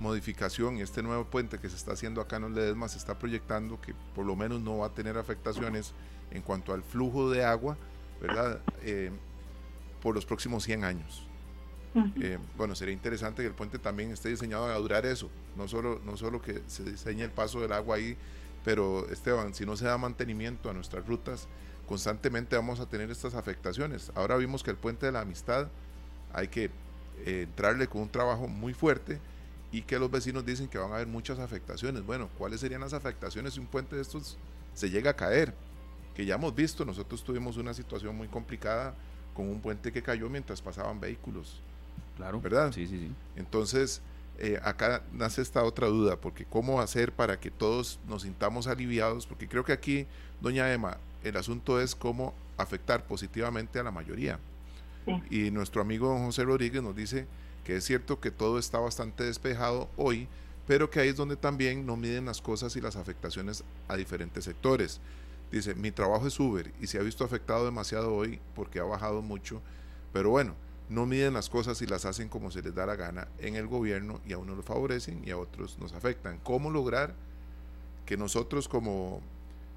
modificación 0.00 0.78
y 0.78 0.82
este 0.82 1.02
nuevo 1.02 1.24
puente 1.24 1.58
que 1.58 1.68
se 1.68 1.76
está 1.76 1.92
haciendo 1.92 2.20
acá 2.20 2.36
en 2.36 2.44
el 2.44 2.54
Ledesma 2.54 2.88
se 2.88 2.98
está 2.98 3.18
proyectando 3.18 3.80
que 3.80 3.94
por 4.14 4.24
lo 4.24 4.36
menos 4.36 4.60
no 4.60 4.78
va 4.78 4.86
a 4.86 4.90
tener 4.90 5.18
afectaciones 5.18 5.92
en 6.30 6.42
cuanto 6.42 6.72
al 6.72 6.82
flujo 6.82 7.30
de 7.30 7.44
agua, 7.44 7.76
¿verdad? 8.20 8.60
Eh, 8.82 9.10
por 10.00 10.14
los 10.14 10.24
próximos 10.24 10.64
100 10.64 10.84
años. 10.84 11.24
Eh, 12.20 12.38
bueno, 12.56 12.76
sería 12.76 12.94
interesante 12.94 13.42
que 13.42 13.48
el 13.48 13.54
puente 13.54 13.78
también 13.78 14.12
esté 14.12 14.28
diseñado 14.28 14.66
a 14.66 14.74
durar 14.76 15.04
eso, 15.04 15.28
no 15.56 15.66
solo, 15.66 16.00
no 16.04 16.16
solo 16.16 16.40
que 16.40 16.62
se 16.68 16.84
diseñe 16.84 17.22
el 17.22 17.32
paso 17.32 17.60
del 17.60 17.72
agua 17.72 17.96
ahí, 17.96 18.16
pero 18.64 19.08
Esteban, 19.10 19.52
si 19.52 19.66
no 19.66 19.76
se 19.76 19.86
da 19.86 19.98
mantenimiento 19.98 20.70
a 20.70 20.74
nuestras 20.74 21.04
rutas, 21.06 21.48
constantemente 21.88 22.54
vamos 22.54 22.80
a 22.80 22.86
tener 22.86 23.10
estas 23.10 23.34
afectaciones. 23.34 24.12
Ahora 24.14 24.36
vimos 24.36 24.62
que 24.62 24.70
el 24.70 24.76
puente 24.76 25.06
de 25.06 25.12
la 25.12 25.22
amistad 25.22 25.68
hay 26.32 26.48
que 26.48 26.70
eh, 27.24 27.42
entrarle 27.42 27.88
con 27.88 28.02
un 28.02 28.10
trabajo 28.10 28.46
muy 28.46 28.74
fuerte 28.74 29.18
y 29.72 29.82
que 29.82 29.98
los 29.98 30.10
vecinos 30.10 30.44
dicen 30.44 30.68
que 30.68 30.78
van 30.78 30.92
a 30.92 30.96
haber 30.96 31.06
muchas 31.06 31.38
afectaciones. 31.38 32.04
Bueno, 32.04 32.28
¿cuáles 32.36 32.60
serían 32.60 32.82
las 32.82 32.92
afectaciones 32.92 33.54
si 33.54 33.60
un 33.60 33.66
puente 33.66 33.96
de 33.96 34.02
estos 34.02 34.38
se 34.74 34.90
llega 34.90 35.10
a 35.10 35.16
caer? 35.16 35.54
Que 36.14 36.26
ya 36.26 36.34
hemos 36.34 36.54
visto, 36.54 36.84
nosotros 36.84 37.24
tuvimos 37.24 37.56
una 37.56 37.72
situación 37.72 38.14
muy 38.16 38.28
complicada 38.28 38.94
con 39.34 39.48
un 39.48 39.60
puente 39.60 39.90
que 39.90 40.02
cayó 40.02 40.28
mientras 40.28 40.60
pasaban 40.60 41.00
vehículos. 41.00 41.62
Claro. 42.16 42.40
¿Verdad? 42.40 42.72
Sí, 42.72 42.86
sí, 42.86 42.98
sí. 42.98 43.12
Entonces, 43.36 44.02
eh, 44.38 44.60
acá 44.62 45.02
nace 45.12 45.40
esta 45.40 45.62
otra 45.64 45.86
duda, 45.86 46.16
porque 46.16 46.44
¿cómo 46.44 46.80
hacer 46.80 47.12
para 47.12 47.40
que 47.40 47.50
todos 47.50 47.98
nos 48.06 48.22
sintamos 48.22 48.66
aliviados? 48.66 49.26
Porque 49.26 49.48
creo 49.48 49.64
que 49.64 49.72
aquí, 49.72 50.06
doña 50.40 50.72
Emma, 50.72 50.98
el 51.22 51.36
asunto 51.36 51.80
es 51.80 51.94
cómo 51.94 52.34
afectar 52.56 53.06
positivamente 53.06 53.78
a 53.78 53.82
la 53.82 53.90
mayoría. 53.90 54.38
Y 55.30 55.50
nuestro 55.50 55.80
amigo 55.80 56.18
José 56.18 56.44
Rodríguez 56.44 56.82
nos 56.82 56.94
dice 56.94 57.26
que 57.64 57.76
es 57.76 57.84
cierto 57.84 58.20
que 58.20 58.30
todo 58.30 58.58
está 58.58 58.78
bastante 58.78 59.24
despejado 59.24 59.88
hoy, 59.96 60.28
pero 60.66 60.90
que 60.90 61.00
ahí 61.00 61.08
es 61.08 61.16
donde 61.16 61.36
también 61.36 61.86
no 61.86 61.96
miden 61.96 62.26
las 62.26 62.42
cosas 62.42 62.76
y 62.76 62.82
las 62.82 62.96
afectaciones 62.96 63.64
a 63.88 63.96
diferentes 63.96 64.44
sectores. 64.44 65.00
Dice, 65.50 65.74
mi 65.74 65.92
trabajo 65.92 66.26
es 66.26 66.38
Uber 66.38 66.70
y 66.78 66.88
se 66.88 66.98
ha 66.98 67.02
visto 67.02 67.24
afectado 67.24 67.64
demasiado 67.64 68.14
hoy 68.14 68.38
porque 68.54 68.80
ha 68.80 68.84
bajado 68.84 69.22
mucho, 69.22 69.62
pero 70.12 70.28
bueno, 70.28 70.54
no 70.90 71.06
miden 71.06 71.34
las 71.34 71.48
cosas 71.48 71.80
y 71.80 71.86
las 71.86 72.04
hacen 72.04 72.28
como 72.28 72.50
se 72.50 72.62
les 72.62 72.74
da 72.74 72.84
la 72.84 72.96
gana 72.96 73.28
en 73.38 73.56
el 73.56 73.66
gobierno 73.66 74.20
y 74.26 74.34
a 74.34 74.38
unos 74.38 74.58
lo 74.58 74.62
favorecen 74.62 75.22
y 75.24 75.30
a 75.30 75.38
otros 75.38 75.78
nos 75.78 75.94
afectan. 75.94 76.38
¿Cómo 76.42 76.70
lograr 76.70 77.14
que 78.04 78.16
nosotros 78.16 78.68
como 78.68 79.20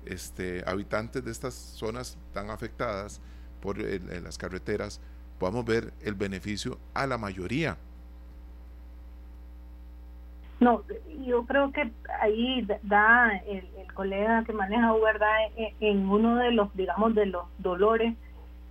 este, 0.06 0.64
habitantes 0.66 1.24
de 1.24 1.32
estas 1.32 1.54
zonas 1.54 2.18
tan 2.34 2.50
afectadas 2.50 3.22
por 3.62 3.78
las 3.78 4.38
carreteras 4.38 5.00
podamos 5.40 5.66
ver 5.66 5.94
el 6.02 6.14
beneficio 6.14 6.78
a 6.94 7.08
la 7.08 7.18
mayoría? 7.18 7.78
No, 10.60 10.84
yo 11.26 11.44
creo 11.46 11.72
que 11.72 11.92
ahí 12.22 12.68
da 12.84 13.36
el, 13.48 13.68
colega 13.96 14.44
que 14.46 14.54
maneja 14.54 14.94
Uber 14.94 15.20
da 15.20 15.28
en, 15.80 16.08
uno 16.08 16.38
de 16.38 16.52
los, 16.52 16.74
digamos, 16.76 17.14
de 17.16 17.26
los 17.26 17.46
dolores 17.58 18.16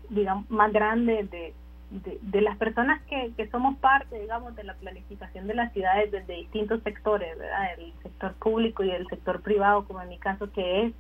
digamos, 0.09 0.49
más 0.51 0.73
grandes 0.73 1.31
de, 1.31 1.55
de, 1.91 2.41
las 2.41 2.57
personas 2.57 3.03
que, 3.03 3.33
que, 3.37 3.49
somos 3.51 3.77
parte, 3.79 4.21
digamos, 4.21 4.55
de 4.57 4.65
la 4.65 4.75
planificación 4.75 5.47
de 5.47 5.55
las 5.55 5.73
ciudades 5.73 6.11
desde 6.11 6.35
distintos 6.35 6.83
sectores, 6.83 7.37
¿verdad? 7.39 7.75
El 7.79 7.93
sector 8.03 8.35
público 8.35 8.85
y 8.85 8.91
el 8.91 9.07
sector 9.09 9.41
privado, 9.43 9.85
como 9.85 10.01
en 10.01 10.09
mi 10.09 10.19
caso, 10.19 10.51
que 10.53 10.87
es 10.87 10.93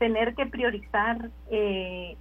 tener 0.00 0.34
que 0.34 0.46
priorizar 0.46 1.30
eh, 1.50 2.16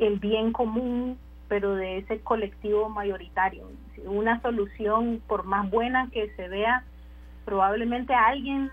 el 0.00 0.18
bien 0.18 0.52
común, 0.52 1.18
pero 1.48 1.74
de 1.74 1.98
ese 1.98 2.20
colectivo 2.20 2.88
mayoritario. 2.88 3.70
Una 4.06 4.40
solución, 4.40 5.22
por 5.28 5.44
más 5.44 5.70
buena 5.70 6.08
que 6.10 6.30
se 6.34 6.48
vea, 6.48 6.82
probablemente 7.44 8.14
a 8.14 8.28
alguien 8.28 8.70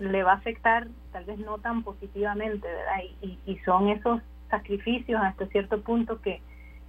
le 0.00 0.24
va 0.24 0.32
a 0.32 0.36
afectar, 0.36 0.88
tal 1.12 1.24
vez 1.26 1.38
no 1.38 1.58
tan 1.58 1.84
positivamente, 1.84 2.66
¿verdad? 2.66 3.02
Y, 3.22 3.56
son 3.64 3.88
esos 3.88 4.20
sacrificios 4.50 5.20
hasta 5.22 5.46
cierto 5.46 5.80
punto 5.80 6.20
que, 6.20 6.40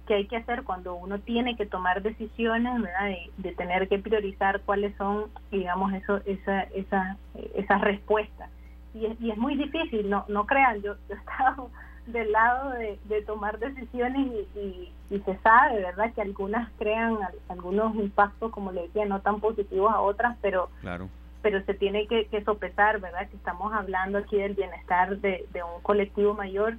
que 0.06 0.14
hay 0.14 0.26
que 0.26 0.36
hacer 0.36 0.64
cuando 0.64 0.94
uno 0.96 1.20
tiene 1.20 1.56
que 1.56 1.66
tomar 1.66 2.02
decisiones, 2.02 2.82
¿verdad? 2.82 3.14
De, 3.36 3.52
tener 3.52 3.88
que 3.88 3.98
priorizar 4.00 4.62
cuáles 4.62 4.96
son, 4.96 5.26
digamos, 5.52 5.92
eso, 5.92 6.20
esa, 6.26 6.62
esa, 6.74 7.16
esas 7.54 7.80
respuestas. 7.82 8.50
Y 8.94 9.06
es, 9.06 9.20
y 9.20 9.30
es 9.30 9.36
muy 9.36 9.54
difícil, 9.56 10.08
no, 10.08 10.24
no 10.28 10.46
crean, 10.46 10.82
yo, 10.82 10.94
he 11.08 11.14
estado 11.14 11.70
del 12.06 12.32
lado 12.32 12.70
de, 12.70 12.98
de 13.04 13.22
tomar 13.22 13.58
decisiones 13.58 14.46
y, 14.54 14.92
y, 15.10 15.20
se 15.20 15.38
sabe, 15.38 15.82
¿verdad? 15.82 16.12
Que 16.14 16.22
algunas 16.22 16.70
crean 16.78 17.18
algunos 17.48 17.94
impactos, 17.96 18.50
como 18.52 18.72
le 18.72 18.82
decía, 18.82 19.06
no 19.06 19.20
tan 19.20 19.40
positivos 19.40 19.92
a 19.92 20.00
otras, 20.00 20.36
pero 20.42 20.70
claro. 20.80 21.08
pero 21.42 21.62
se 21.64 21.74
tiene 21.74 22.06
que, 22.06 22.26
que 22.26 22.44
sopesar, 22.44 23.00
¿verdad? 23.00 23.28
Que 23.28 23.36
estamos 23.36 23.72
hablando 23.72 24.18
aquí 24.18 24.36
del 24.36 24.54
bienestar 24.54 25.18
de, 25.18 25.46
de 25.52 25.62
un 25.62 25.80
colectivo 25.82 26.34
mayor 26.34 26.76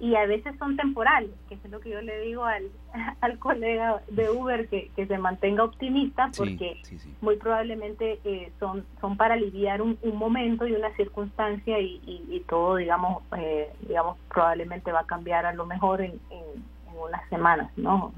y 0.00 0.14
a 0.16 0.24
veces 0.24 0.56
son 0.58 0.76
temporales, 0.76 1.30
que 1.48 1.54
es 1.54 1.70
lo 1.70 1.78
que 1.78 1.90
yo 1.90 2.00
le 2.00 2.20
digo 2.20 2.44
al, 2.44 2.64
al 3.20 3.38
colega 3.38 4.00
de 4.08 4.30
Uber, 4.30 4.66
que, 4.68 4.90
que 4.96 5.06
se 5.06 5.18
mantenga 5.18 5.62
optimista, 5.62 6.30
porque 6.36 6.80
muy 7.20 7.36
probablemente 7.36 8.18
eh, 8.24 8.50
son, 8.58 8.86
son 9.00 9.18
para 9.18 9.34
aliviar 9.34 9.82
un, 9.82 9.98
un, 10.02 10.16
momento 10.16 10.66
y 10.66 10.72
una 10.72 10.90
circunstancia 10.96 11.78
y, 11.78 12.00
y, 12.06 12.40
todo, 12.48 12.76
digamos, 12.76 13.22
eh, 13.36 13.70
digamos, 13.86 14.16
probablemente 14.32 14.90
va 14.90 15.00
a 15.00 15.06
cambiar 15.06 15.44
a 15.44 15.52
lo 15.52 15.66
mejor 15.66 16.00
en, 16.00 16.18
en, 16.30 16.64
en, 16.88 16.98
unas 16.98 17.28
semanas, 17.28 17.70
¿no? 17.76 18.14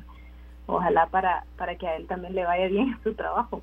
Ojalá 0.67 1.07
para, 1.07 1.45
para 1.57 1.75
que 1.75 1.89
a 1.89 1.97
él 1.97 2.07
también 2.07 2.35
le 2.37 2.45
vaya 2.45 2.69
bien 2.69 2.97
su 3.03 3.13
trabajo. 3.15 3.61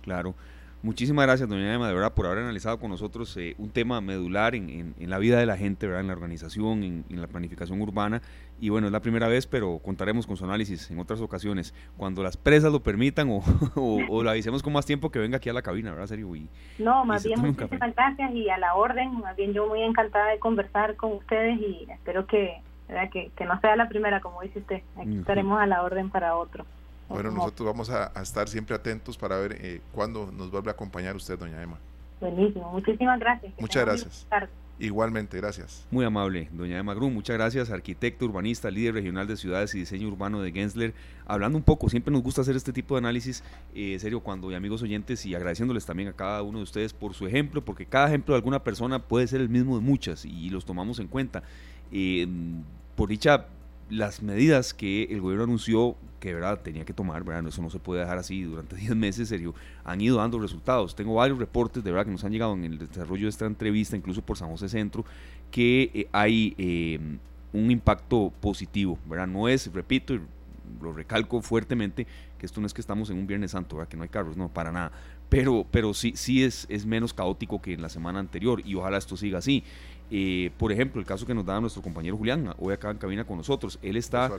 Claro. 0.00 0.34
Muchísimas 0.80 1.26
gracias, 1.26 1.48
doña 1.48 1.74
Emma, 1.74 1.88
de 1.88 1.94
verdad, 1.94 2.14
por 2.14 2.26
haber 2.26 2.38
analizado 2.38 2.78
con 2.78 2.90
nosotros 2.90 3.36
eh, 3.36 3.56
un 3.58 3.70
tema 3.70 4.00
medular 4.00 4.54
en, 4.54 4.94
en, 4.96 5.10
la 5.10 5.18
vida 5.18 5.40
de 5.40 5.44
la 5.44 5.56
gente, 5.56 5.88
¿verdad? 5.88 6.02
en 6.02 6.06
la 6.06 6.12
organización, 6.12 6.84
en, 6.84 7.20
la 7.20 7.26
planificación 7.26 7.80
urbana. 7.82 8.22
Y 8.60 8.68
bueno, 8.68 8.86
es 8.86 8.92
la 8.92 9.00
primera 9.00 9.26
vez, 9.26 9.48
pero 9.48 9.80
contaremos 9.80 10.24
con 10.24 10.36
su 10.36 10.44
análisis 10.44 10.88
en 10.92 11.00
otras 11.00 11.20
ocasiones, 11.20 11.74
cuando 11.96 12.22
las 12.22 12.36
presas 12.36 12.70
lo 12.70 12.80
permitan 12.80 13.28
o, 13.28 13.42
o, 13.74 14.22
lo 14.22 14.30
avisemos 14.30 14.62
con 14.62 14.72
más 14.72 14.86
tiempo 14.86 15.10
que 15.10 15.18
venga 15.18 15.38
aquí 15.38 15.48
a 15.48 15.52
la 15.52 15.62
cabina, 15.62 15.90
¿verdad, 15.90 16.06
Serio? 16.06 16.28
no, 16.78 17.04
más 17.04 17.24
bien 17.24 17.40
muchísimas 17.40 17.94
gracias 17.96 18.32
y 18.32 18.48
a 18.48 18.58
la 18.58 18.74
orden, 18.74 19.18
más 19.18 19.34
bien 19.34 19.52
yo 19.52 19.66
muy 19.66 19.82
encantada 19.82 20.30
de 20.30 20.38
conversar 20.38 20.94
con 20.94 21.14
ustedes 21.14 21.58
y 21.58 21.88
espero 21.90 22.26
que, 22.26 22.60
¿verdad? 22.86 23.10
que, 23.10 23.32
que 23.36 23.44
no 23.46 23.60
sea 23.60 23.74
la 23.74 23.88
primera, 23.88 24.20
como 24.20 24.42
dice 24.42 24.60
usted, 24.60 24.82
aquí 24.96 25.18
estaremos 25.18 25.60
a 25.60 25.66
la 25.66 25.82
orden 25.82 26.08
para 26.10 26.36
otro. 26.36 26.64
Bueno, 27.08 27.30
nosotros 27.30 27.66
vamos 27.66 27.90
a, 27.90 28.12
estar 28.20 28.48
siempre 28.48 28.74
atentos 28.76 29.16
para 29.16 29.36
ver 29.38 29.56
eh, 29.60 29.80
cuándo 29.92 30.30
nos 30.30 30.50
vuelve 30.50 30.70
a 30.70 30.72
acompañar 30.72 31.16
usted, 31.16 31.38
doña 31.38 31.62
Emma. 31.62 31.78
Buenísimo, 32.20 32.70
muchísimas 32.72 33.18
gracias. 33.18 33.52
Muchas 33.58 33.84
gracias. 33.84 34.26
Igualmente, 34.80 35.36
gracias. 35.36 35.84
Muy 35.90 36.04
amable, 36.04 36.48
doña 36.52 36.78
Emma 36.78 36.94
Grum, 36.94 37.12
muchas 37.12 37.36
gracias, 37.36 37.70
arquitecto, 37.70 38.26
urbanista, 38.26 38.70
líder 38.70 38.94
regional 38.94 39.26
de 39.26 39.36
ciudades 39.36 39.74
y 39.74 39.80
diseño 39.80 40.06
urbano 40.06 40.40
de 40.40 40.52
Gensler. 40.52 40.94
Hablando 41.26 41.58
un 41.58 41.64
poco, 41.64 41.88
siempre 41.88 42.12
nos 42.12 42.22
gusta 42.22 42.42
hacer 42.42 42.54
este 42.54 42.72
tipo 42.72 42.94
de 42.94 42.98
análisis, 42.98 43.42
eh, 43.74 43.98
serio, 43.98 44.20
cuando, 44.20 44.52
y 44.52 44.54
amigos 44.54 44.82
oyentes, 44.82 45.26
y 45.26 45.34
agradeciéndoles 45.34 45.84
también 45.84 46.10
a 46.10 46.12
cada 46.12 46.42
uno 46.42 46.58
de 46.58 46.64
ustedes 46.64 46.92
por 46.92 47.14
su 47.14 47.26
ejemplo, 47.26 47.64
porque 47.64 47.86
cada 47.86 48.06
ejemplo 48.06 48.34
de 48.34 48.36
alguna 48.36 48.62
persona 48.62 49.00
puede 49.00 49.26
ser 49.26 49.40
el 49.40 49.48
mismo 49.48 49.76
de 49.76 49.82
muchas 49.82 50.24
y 50.24 50.48
los 50.50 50.64
tomamos 50.64 51.00
en 51.00 51.08
cuenta. 51.08 51.42
Eh, 51.90 52.28
por 52.94 53.08
dicha, 53.08 53.46
las 53.90 54.22
medidas 54.22 54.74
que 54.74 55.04
el 55.04 55.20
gobierno 55.20 55.44
anunció 55.44 55.96
que 56.20 56.34
verdad 56.34 56.60
tenía 56.60 56.84
que 56.84 56.92
tomar, 56.92 57.24
¿verdad? 57.24 57.46
eso 57.46 57.62
no 57.62 57.70
se 57.70 57.78
puede 57.78 58.00
dejar 58.00 58.18
así 58.18 58.42
durante 58.42 58.76
10 58.76 58.96
meses, 58.96 59.28
serio, 59.28 59.54
han 59.84 60.00
ido 60.00 60.16
dando 60.16 60.38
resultados. 60.38 60.94
Tengo 60.94 61.14
varios 61.14 61.38
reportes 61.38 61.82
de 61.84 61.90
verdad 61.90 62.06
que 62.06 62.12
nos 62.12 62.24
han 62.24 62.32
llegado 62.32 62.54
en 62.54 62.64
el 62.64 62.78
desarrollo 62.78 63.24
de 63.24 63.30
esta 63.30 63.46
entrevista, 63.46 63.96
incluso 63.96 64.22
por 64.22 64.36
San 64.36 64.50
José 64.50 64.68
Centro, 64.68 65.04
que 65.50 65.90
eh, 65.94 66.08
hay 66.12 66.54
eh, 66.58 66.98
un 67.52 67.70
impacto 67.70 68.32
positivo, 68.40 68.98
¿verdad? 69.06 69.26
No 69.26 69.48
es, 69.48 69.72
repito, 69.72 70.14
y 70.14 70.20
lo 70.82 70.92
recalco 70.92 71.40
fuertemente, 71.40 72.06
que 72.38 72.46
esto 72.46 72.60
no 72.60 72.66
es 72.66 72.74
que 72.74 72.80
estamos 72.80 73.10
en 73.10 73.18
un 73.18 73.26
Viernes 73.26 73.52
Santo, 73.52 73.76
¿verdad? 73.76 73.88
que 73.88 73.96
no 73.96 74.02
hay 74.02 74.08
carros, 74.08 74.36
no, 74.36 74.48
para 74.48 74.70
nada. 74.70 74.92
Pero, 75.28 75.66
pero 75.70 75.92
sí, 75.94 76.12
sí 76.16 76.42
es, 76.42 76.66
es 76.68 76.86
menos 76.86 77.12
caótico 77.12 77.60
que 77.60 77.74
en 77.74 77.82
la 77.82 77.88
semana 77.88 78.18
anterior 78.18 78.62
y 78.64 78.74
ojalá 78.74 78.98
esto 78.98 79.16
siga 79.16 79.38
así. 79.38 79.62
Eh, 80.10 80.50
por 80.56 80.72
ejemplo, 80.72 81.00
el 81.00 81.06
caso 81.06 81.26
que 81.26 81.34
nos 81.34 81.44
da 81.44 81.60
nuestro 81.60 81.82
compañero 81.82 82.16
Julián, 82.16 82.54
hoy 82.58 82.72
acá 82.72 82.90
en 82.90 82.98
cabina 82.98 83.24
con 83.24 83.36
nosotros, 83.36 83.78
él 83.82 83.96
está 83.96 84.30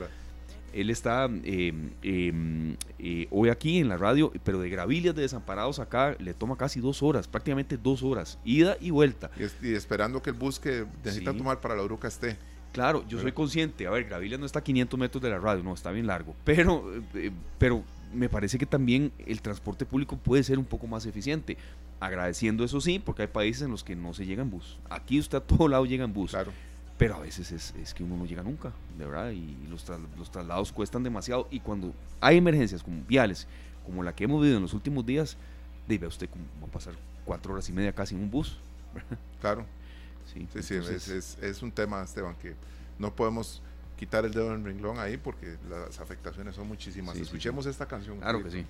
él 0.72 0.90
está 0.90 1.24
em, 1.24 1.90
em, 2.02 2.76
eh, 2.98 3.26
hoy 3.30 3.48
aquí 3.48 3.78
en 3.78 3.88
la 3.88 3.96
radio, 3.96 4.32
pero 4.44 4.60
de 4.60 4.68
Gravillas 4.68 5.14
de 5.14 5.22
Desamparados 5.22 5.78
acá 5.78 6.16
le 6.18 6.34
toma 6.34 6.56
casi 6.56 6.80
dos 6.80 7.02
horas, 7.02 7.26
prácticamente 7.26 7.76
dos 7.76 8.02
horas, 8.02 8.38
ida 8.44 8.76
y 8.80 8.90
vuelta. 8.90 9.30
Y, 9.62 9.74
esperando 9.74 10.22
que 10.22 10.30
el 10.30 10.36
bus 10.36 10.60
que 10.60 10.86
necesita 11.04 11.36
tomar 11.36 11.60
para 11.60 11.74
la 11.74 11.82
Uruca 11.82 12.08
esté. 12.08 12.36
Claro, 12.72 13.04
yo 13.08 13.20
soy 13.20 13.32
consciente. 13.32 13.86
A 13.88 13.90
ver, 13.90 14.04
Gravilia 14.04 14.38
no 14.38 14.46
está 14.46 14.60
a 14.60 14.62
500 14.62 14.98
metros 14.98 15.22
de 15.22 15.30
la 15.30 15.38
radio, 15.38 15.62
no, 15.64 15.74
está 15.74 15.90
bien 15.90 16.06
largo. 16.06 16.36
Pero, 16.44 16.84
eh, 17.14 17.32
pero 17.58 17.82
me 18.14 18.28
parece 18.28 18.58
que 18.58 18.66
también 18.66 19.12
el 19.26 19.40
transporte 19.42 19.86
público 19.86 20.16
puede 20.16 20.42
ser 20.42 20.58
un 20.58 20.64
poco 20.64 20.86
más 20.86 21.06
eficiente. 21.06 21.56
Agradeciendo 22.00 22.64
eso 22.64 22.80
sí, 22.80 22.98
porque 22.98 23.22
hay 23.22 23.28
países 23.28 23.62
en 23.62 23.70
los 23.70 23.84
que 23.84 23.94
no 23.94 24.14
se 24.14 24.24
llega 24.26 24.42
en 24.42 24.50
bus. 24.50 24.78
Aquí 24.88 25.18
usted 25.18 25.38
a 25.38 25.40
todo 25.42 25.68
lado 25.68 25.84
llega 25.84 26.04
en 26.04 26.12
bus. 26.12 26.30
Claro. 26.30 26.52
Pero 26.96 27.16
a 27.16 27.20
veces 27.20 27.50
es, 27.52 27.74
es 27.80 27.94
que 27.94 28.02
uno 28.04 28.16
no 28.16 28.26
llega 28.26 28.42
nunca, 28.42 28.72
de 28.98 29.06
verdad, 29.06 29.30
y 29.30 29.56
los, 29.68 29.84
tras- 29.88 30.00
los 30.18 30.30
traslados 30.30 30.70
cuestan 30.72 31.02
demasiado. 31.02 31.46
Y 31.50 31.60
cuando 31.60 31.94
hay 32.20 32.36
emergencias 32.38 32.82
como 32.82 33.02
viales, 33.06 33.46
como 33.86 34.02
la 34.02 34.14
que 34.14 34.24
hemos 34.24 34.40
vivido 34.40 34.56
en 34.58 34.62
los 34.62 34.74
últimos 34.74 35.04
días, 35.06 35.36
de 35.88 35.94
ahí 35.94 35.98
ve 35.98 36.06
usted 36.06 36.28
cómo 36.30 36.44
va 36.62 36.68
a 36.68 36.70
pasar 36.70 36.94
cuatro 37.24 37.52
horas 37.54 37.68
y 37.68 37.72
media 37.72 37.92
casi 37.94 38.14
en 38.14 38.22
un 38.22 38.30
bus. 38.30 38.58
Claro. 39.40 39.64
Sí, 40.32 40.46
Sí, 40.52 40.62
sí, 40.62 40.74
entonces- 40.74 41.08
es, 41.08 41.36
es- 41.38 41.42
es 41.42 41.62
un 41.62 41.72
tema, 41.72 42.02
Esteban, 42.02 42.34
que 42.36 42.54
no 42.98 43.14
podemos 43.14 43.62
quitar 44.00 44.24
el 44.24 44.32
dedo 44.32 44.46
en 44.54 44.60
el 44.60 44.64
renglón 44.64 44.98
ahí 44.98 45.18
porque 45.18 45.58
las 45.68 46.00
afectaciones 46.00 46.54
son 46.56 46.66
muchísimas. 46.66 47.12
Sí, 47.12 47.20
sí, 47.20 47.24
Escuchemos 47.24 47.66
esta 47.66 47.84
canción. 47.84 48.18
Claro 48.18 48.42
que 48.42 48.50
sí. 48.50 48.66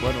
Bueno, 0.00 0.20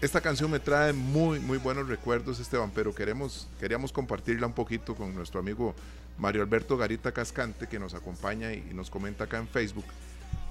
esta 0.00 0.22
canción 0.22 0.50
me 0.50 0.58
trae 0.58 0.94
muy, 0.94 1.38
muy 1.38 1.58
buenos 1.58 1.86
recuerdos, 1.86 2.40
Esteban, 2.40 2.70
pero 2.74 2.94
queremos, 2.94 3.46
queríamos 3.60 3.92
compartirla 3.92 4.46
un 4.46 4.54
poquito 4.54 4.94
con 4.94 5.14
nuestro 5.14 5.38
amigo 5.38 5.74
Mario 6.16 6.40
Alberto 6.40 6.78
Garita 6.78 7.12
Cascante, 7.12 7.66
que 7.66 7.78
nos 7.78 7.92
acompaña 7.92 8.54
y 8.54 8.72
nos 8.72 8.88
comenta 8.88 9.24
acá 9.24 9.36
en 9.36 9.48
Facebook, 9.48 9.84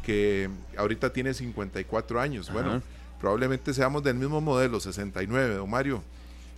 que 0.06 0.50
ahorita 0.78 1.12
tiene 1.12 1.34
54 1.34 2.22
años. 2.22 2.52
Bueno, 2.54 2.82
probablemente 3.20 3.74
seamos 3.74 4.04
del 4.04 4.16
mismo 4.16 4.40
modelo, 4.40 4.80
69, 4.80 5.56
don 5.56 5.70
Mario. 5.70 6.04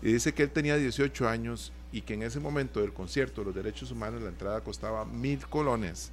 Y 0.02 0.12
dice 0.14 0.34
que 0.34 0.43
él 0.43 0.50
tenía 0.52 0.76
18 0.76 1.28
años 1.28 1.72
y 1.91 2.02
que 2.02 2.14
en 2.16 2.24
ese 2.24 2.39
momento 2.39 2.82
del 2.82 2.93
concierto 2.93 3.41
de 3.41 3.45
los 3.45 3.56
derechos 3.56 3.89
humanos 3.91 4.22
la 4.22 4.30
entrada 4.30 4.62
costaba 4.62 5.06
mil 5.06 5.39
colones. 5.48 6.12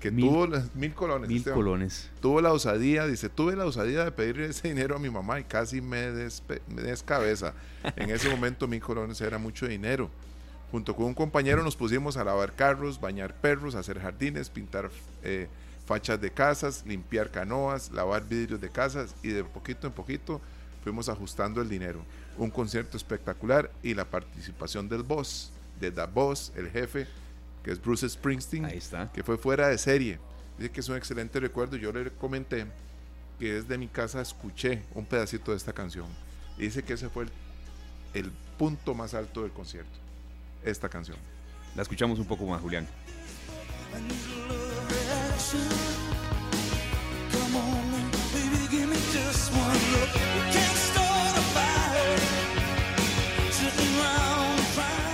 Que 0.00 0.12
Mil- 0.12 0.26
tuvo 0.26 0.46
mil 0.74 0.94
colones. 0.94 1.28
Mil 1.28 1.38
Esteban 1.38 1.58
colones. 1.58 2.08
tuvo 2.20 2.40
la 2.40 2.52
osadía, 2.52 3.04
dice, 3.06 3.28
tuve 3.28 3.56
la 3.56 3.66
osadía 3.66 4.04
de 4.04 4.12
pedirle 4.12 4.46
ese 4.46 4.68
dinero 4.68 4.94
a 4.94 5.00
mi 5.00 5.10
mamá 5.10 5.40
y 5.40 5.44
casi 5.44 5.80
me, 5.80 6.12
despe- 6.12 6.60
me 6.68 6.82
descabeza. 6.82 7.52
En 7.96 8.08
ese 8.10 8.30
momento 8.30 8.68
mil 8.68 8.80
colones 8.80 9.20
era 9.20 9.38
mucho 9.38 9.66
dinero. 9.66 10.08
Junto 10.70 10.94
con 10.94 11.06
un 11.06 11.14
compañero 11.14 11.64
nos 11.64 11.74
pusimos 11.74 12.16
a 12.16 12.22
lavar 12.22 12.54
carros, 12.54 13.00
bañar 13.00 13.34
perros, 13.34 13.74
hacer 13.74 13.98
jardines, 13.98 14.50
pintar 14.50 14.90
eh, 15.24 15.48
fachas 15.88 16.20
de 16.20 16.30
casas, 16.30 16.84
limpiar 16.86 17.30
canoas, 17.30 17.90
lavar 17.90 18.22
vidrios 18.28 18.60
de 18.60 18.68
casas 18.68 19.14
y 19.22 19.28
de 19.28 19.42
poquito 19.42 19.86
en 19.86 19.92
poquito 19.94 20.38
fuimos 20.84 21.08
ajustando 21.08 21.62
el 21.62 21.68
dinero. 21.68 22.04
Un 22.36 22.50
concierto 22.50 22.98
espectacular 22.98 23.70
y 23.82 23.94
la 23.94 24.04
participación 24.04 24.86
del 24.86 25.02
boss, 25.02 25.50
de 25.80 25.90
The 25.90 26.04
Boss, 26.04 26.52
el 26.56 26.70
jefe, 26.70 27.06
que 27.64 27.72
es 27.72 27.80
Bruce 27.80 28.06
Springsteen 28.06 28.66
Ahí 28.66 28.76
está. 28.76 29.10
que 29.12 29.22
fue 29.22 29.38
fuera 29.38 29.68
de 29.68 29.78
serie. 29.78 30.18
Dice 30.58 30.70
que 30.70 30.80
es 30.80 30.88
un 30.90 30.96
excelente 30.96 31.40
recuerdo. 31.40 31.76
Yo 31.76 31.90
le 31.90 32.10
comenté 32.10 32.66
que 33.38 33.54
desde 33.54 33.78
mi 33.78 33.88
casa 33.88 34.20
escuché 34.20 34.82
un 34.94 35.06
pedacito 35.06 35.52
de 35.52 35.56
esta 35.56 35.72
canción. 35.72 36.06
Dice 36.58 36.82
que 36.82 36.92
ese 36.92 37.08
fue 37.08 37.24
el, 37.24 37.30
el 38.12 38.30
punto 38.58 38.94
más 38.94 39.14
alto 39.14 39.42
del 39.42 39.52
concierto. 39.52 39.98
Esta 40.62 40.90
canción. 40.90 41.16
La 41.74 41.82
escuchamos 41.82 42.18
un 42.18 42.26
poco 42.26 42.44
más, 42.44 42.60
Julián. 42.60 42.86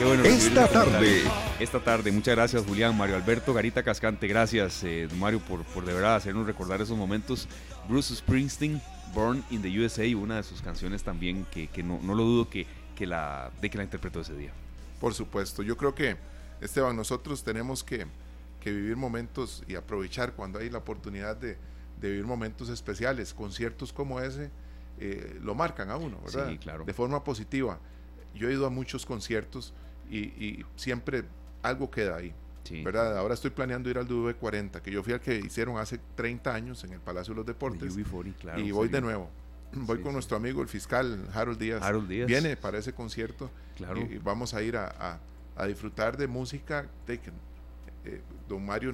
Bueno 0.05 0.25
Esta 0.25 0.69
tarde. 0.69 0.91
comentario. 0.91 1.45
Esta 1.61 1.81
tarde, 1.81 2.13
muchas 2.13 2.35
gracias 2.35 2.65
Julián, 2.67 2.97
Mario 2.97 3.17
Alberto, 3.17 3.55
Garita 3.55 3.83
Cascante, 3.83 4.27
gracias 4.27 4.83
eh, 4.85 5.09
Mario 5.19 5.41
por, 5.41 5.63
por 5.65 5.85
de 5.85 5.95
verdad 5.95 6.17
hacernos 6.17 6.47
recordar 6.47 6.81
esos 6.81 6.99
momentos. 6.99 7.49
Bruce 7.89 8.15
Springsteen, 8.15 8.83
Born 9.15 9.45
in 9.51 9.63
the 9.63 9.81
USA, 9.81 10.05
una 10.17 10.37
de 10.37 10.43
sus 10.43 10.61
canciones 10.61 11.03
también 11.05 11.47
que, 11.51 11.69
que 11.69 11.83
no, 11.83 12.01
no 12.03 12.15
lo 12.15 12.25
dudo 12.25 12.51
que, 12.51 12.67
que 12.97 13.07
la, 13.07 13.51
de 13.61 13.71
que 13.71 13.79
la 13.79 13.85
interpretó 13.85 14.21
ese 14.21 14.35
día. 14.35 14.51
Por 15.01 15.15
supuesto. 15.15 15.63
Yo 15.63 15.77
creo 15.77 15.95
que, 15.95 16.17
Esteban, 16.61 16.97
nosotros 16.97 17.45
tenemos 17.45 17.85
que, 17.85 18.07
que 18.65 18.73
vivir 18.73 18.97
momentos 18.97 19.63
y 19.69 19.75
aprovechar 19.75 20.33
cuando 20.33 20.59
hay 20.59 20.71
la 20.71 20.79
oportunidad 20.79 21.37
de, 21.37 21.59
de 22.01 22.11
vivir 22.11 22.25
momentos 22.25 22.71
especiales. 22.71 23.35
Conciertos 23.35 23.93
como 23.93 24.21
ese 24.21 24.51
eh, 24.99 25.39
lo 25.43 25.55
marcan 25.55 25.91
a 25.91 25.97
uno, 25.99 26.19
¿verdad? 26.25 26.49
Sí, 26.49 26.57
claro. 26.57 26.85
De 26.87 26.95
forma 26.95 27.23
positiva. 27.23 27.79
Yo 28.35 28.49
he 28.49 28.55
ido 28.55 28.65
a 28.65 28.71
muchos 28.71 29.05
conciertos 29.05 29.75
y, 30.09 30.19
y 30.21 30.65
siempre 30.77 31.25
algo 31.63 31.91
queda 31.91 32.17
ahí. 32.17 32.35
Sí. 32.65 32.83
¿verdad? 32.83 33.19
Ahora 33.19 33.35
estoy 33.35 33.51
planeando 33.51 33.91
ir 33.91 33.99
al 33.99 34.09
W40, 34.09 34.81
que 34.81 34.91
yo 34.91 35.03
fui 35.03 35.13
al 35.13 35.21
que 35.21 35.37
hicieron 35.37 35.77
hace 35.77 36.01
30 36.15 36.55
años 36.55 36.83
en 36.85 36.95
el 36.95 37.01
Palacio 37.01 37.35
de 37.35 37.37
los 37.37 37.47
De 37.47 37.53
Deportes. 37.53 37.95
UB40, 37.95 38.35
claro, 38.37 38.59
y 38.61 38.71
voy 38.71 38.87
sí. 38.89 38.93
de 38.95 39.01
nuevo. 39.03 39.29
Voy 39.75 39.97
Sí, 39.99 40.03
con 40.03 40.13
sí, 40.13 40.15
nuestro 40.15 40.37
amigo 40.39 40.63
el 40.63 40.69
fiscal 40.69 41.29
Harold 41.35 41.59
Díaz. 41.59 41.83
Harold 41.83 42.09
Díaz. 42.09 42.27
Viene 42.29 42.57
para 42.57 42.79
ese 42.79 42.95
concierto 42.95 43.51
Claro. 43.77 44.01
y, 44.01 44.15
y 44.15 44.19
vamos 44.19 44.55
a 44.55 44.63
ir 44.63 44.77
a, 44.79 44.87
a- 44.99 45.21
a 45.57 45.67
disfrutar 45.67 46.17
de 46.17 46.27
música. 46.29 46.87
De 47.07 47.21
eh, 48.05 48.23
don 48.49 48.65
Mario 48.65 48.93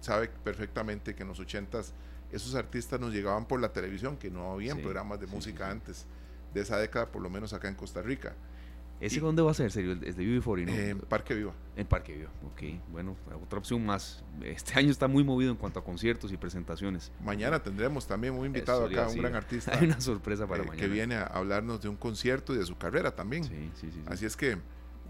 sabe 0.00 0.28
perfectamente 0.28 1.14
que 1.14 1.22
en 1.22 1.28
los 1.28 1.40
80s 1.40 1.92
esos 2.32 2.54
artistas 2.54 2.98
nos 3.00 3.12
llegaban 3.12 3.46
por 3.46 3.60
la 3.60 3.72
televisión, 3.72 4.16
que 4.16 4.30
no 4.30 4.52
habían 4.52 4.76
Sí, 4.78 4.82
programas 4.82 5.20
de 5.20 5.26
música 5.26 5.64
sí, 5.66 5.70
sí. 5.70 5.70
antes 5.72 6.06
de 6.52 6.60
esa 6.60 6.78
década, 6.78 7.06
por 7.10 7.22
lo 7.22 7.30
menos 7.30 7.52
acá 7.52 7.68
en 7.68 7.74
Costa 7.74 8.02
Rica. 8.02 8.34
¿Ese 9.00 9.16
y- 9.16 9.20
dónde 9.20 9.42
va 9.42 9.50
a 9.50 9.54
ser, 9.54 9.70
serio? 9.72 9.92
¿Es 10.02 10.16
de 10.16 10.24
UB40? 10.24 10.66
¿no? 10.66 10.72
Eh, 10.72 10.90
en 10.90 10.98
Parque 11.00 11.34
Viva. 11.34 11.52
En 11.76 11.86
Parque 11.86 12.16
Viva, 12.16 12.30
ok. 12.46 12.80
Bueno, 12.92 13.16
otra 13.42 13.58
opción 13.58 13.84
más. 13.84 14.22
Este 14.42 14.74
año 14.78 14.90
está 14.90 15.08
muy 15.08 15.24
movido 15.24 15.50
en 15.50 15.56
cuanto 15.56 15.80
a 15.80 15.84
conciertos 15.84 16.32
y 16.32 16.36
presentaciones. 16.36 17.10
Mañana 17.22 17.60
tendremos 17.62 18.06
también 18.06 18.34
un 18.34 18.46
invitado 18.46 18.86
Eso 18.88 19.00
acá, 19.00 19.10
un 19.10 19.18
gran 19.18 19.34
artista. 19.34 19.72
Hay 19.78 19.84
una 19.86 20.00
sorpresa 20.00 20.46
para 20.46 20.62
eh, 20.62 20.66
mañana. 20.66 20.80
que 20.80 20.88
viene 20.92 21.16
a 21.16 21.24
hablarnos 21.24 21.80
de 21.82 21.88
un 21.88 21.96
concierto 21.96 22.54
y 22.54 22.58
de 22.58 22.64
su 22.66 22.76
carrera 22.78 23.10
también. 23.14 23.44
Sí, 23.44 23.70
sí. 23.80 23.90
sí. 23.92 24.02
Así 24.06 24.26
es 24.26 24.36
que, 24.36 24.58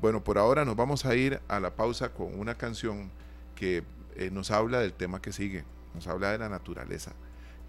bueno, 0.00 0.24
por 0.24 0.38
ahora 0.38 0.64
nos 0.64 0.76
vamos 0.76 1.04
a 1.04 1.14
ir 1.14 1.40
a 1.48 1.60
la 1.60 1.74
pausa 1.76 2.08
con 2.12 2.38
una 2.38 2.54
canción 2.54 3.10
que 3.54 3.84
eh, 4.16 4.30
nos 4.30 4.50
habla 4.50 4.80
del 4.80 4.92
tema 4.92 5.20
que 5.20 5.32
sigue, 5.32 5.64
nos 5.94 6.06
habla 6.06 6.32
de 6.32 6.38
la 6.38 6.48
naturaleza. 6.48 7.12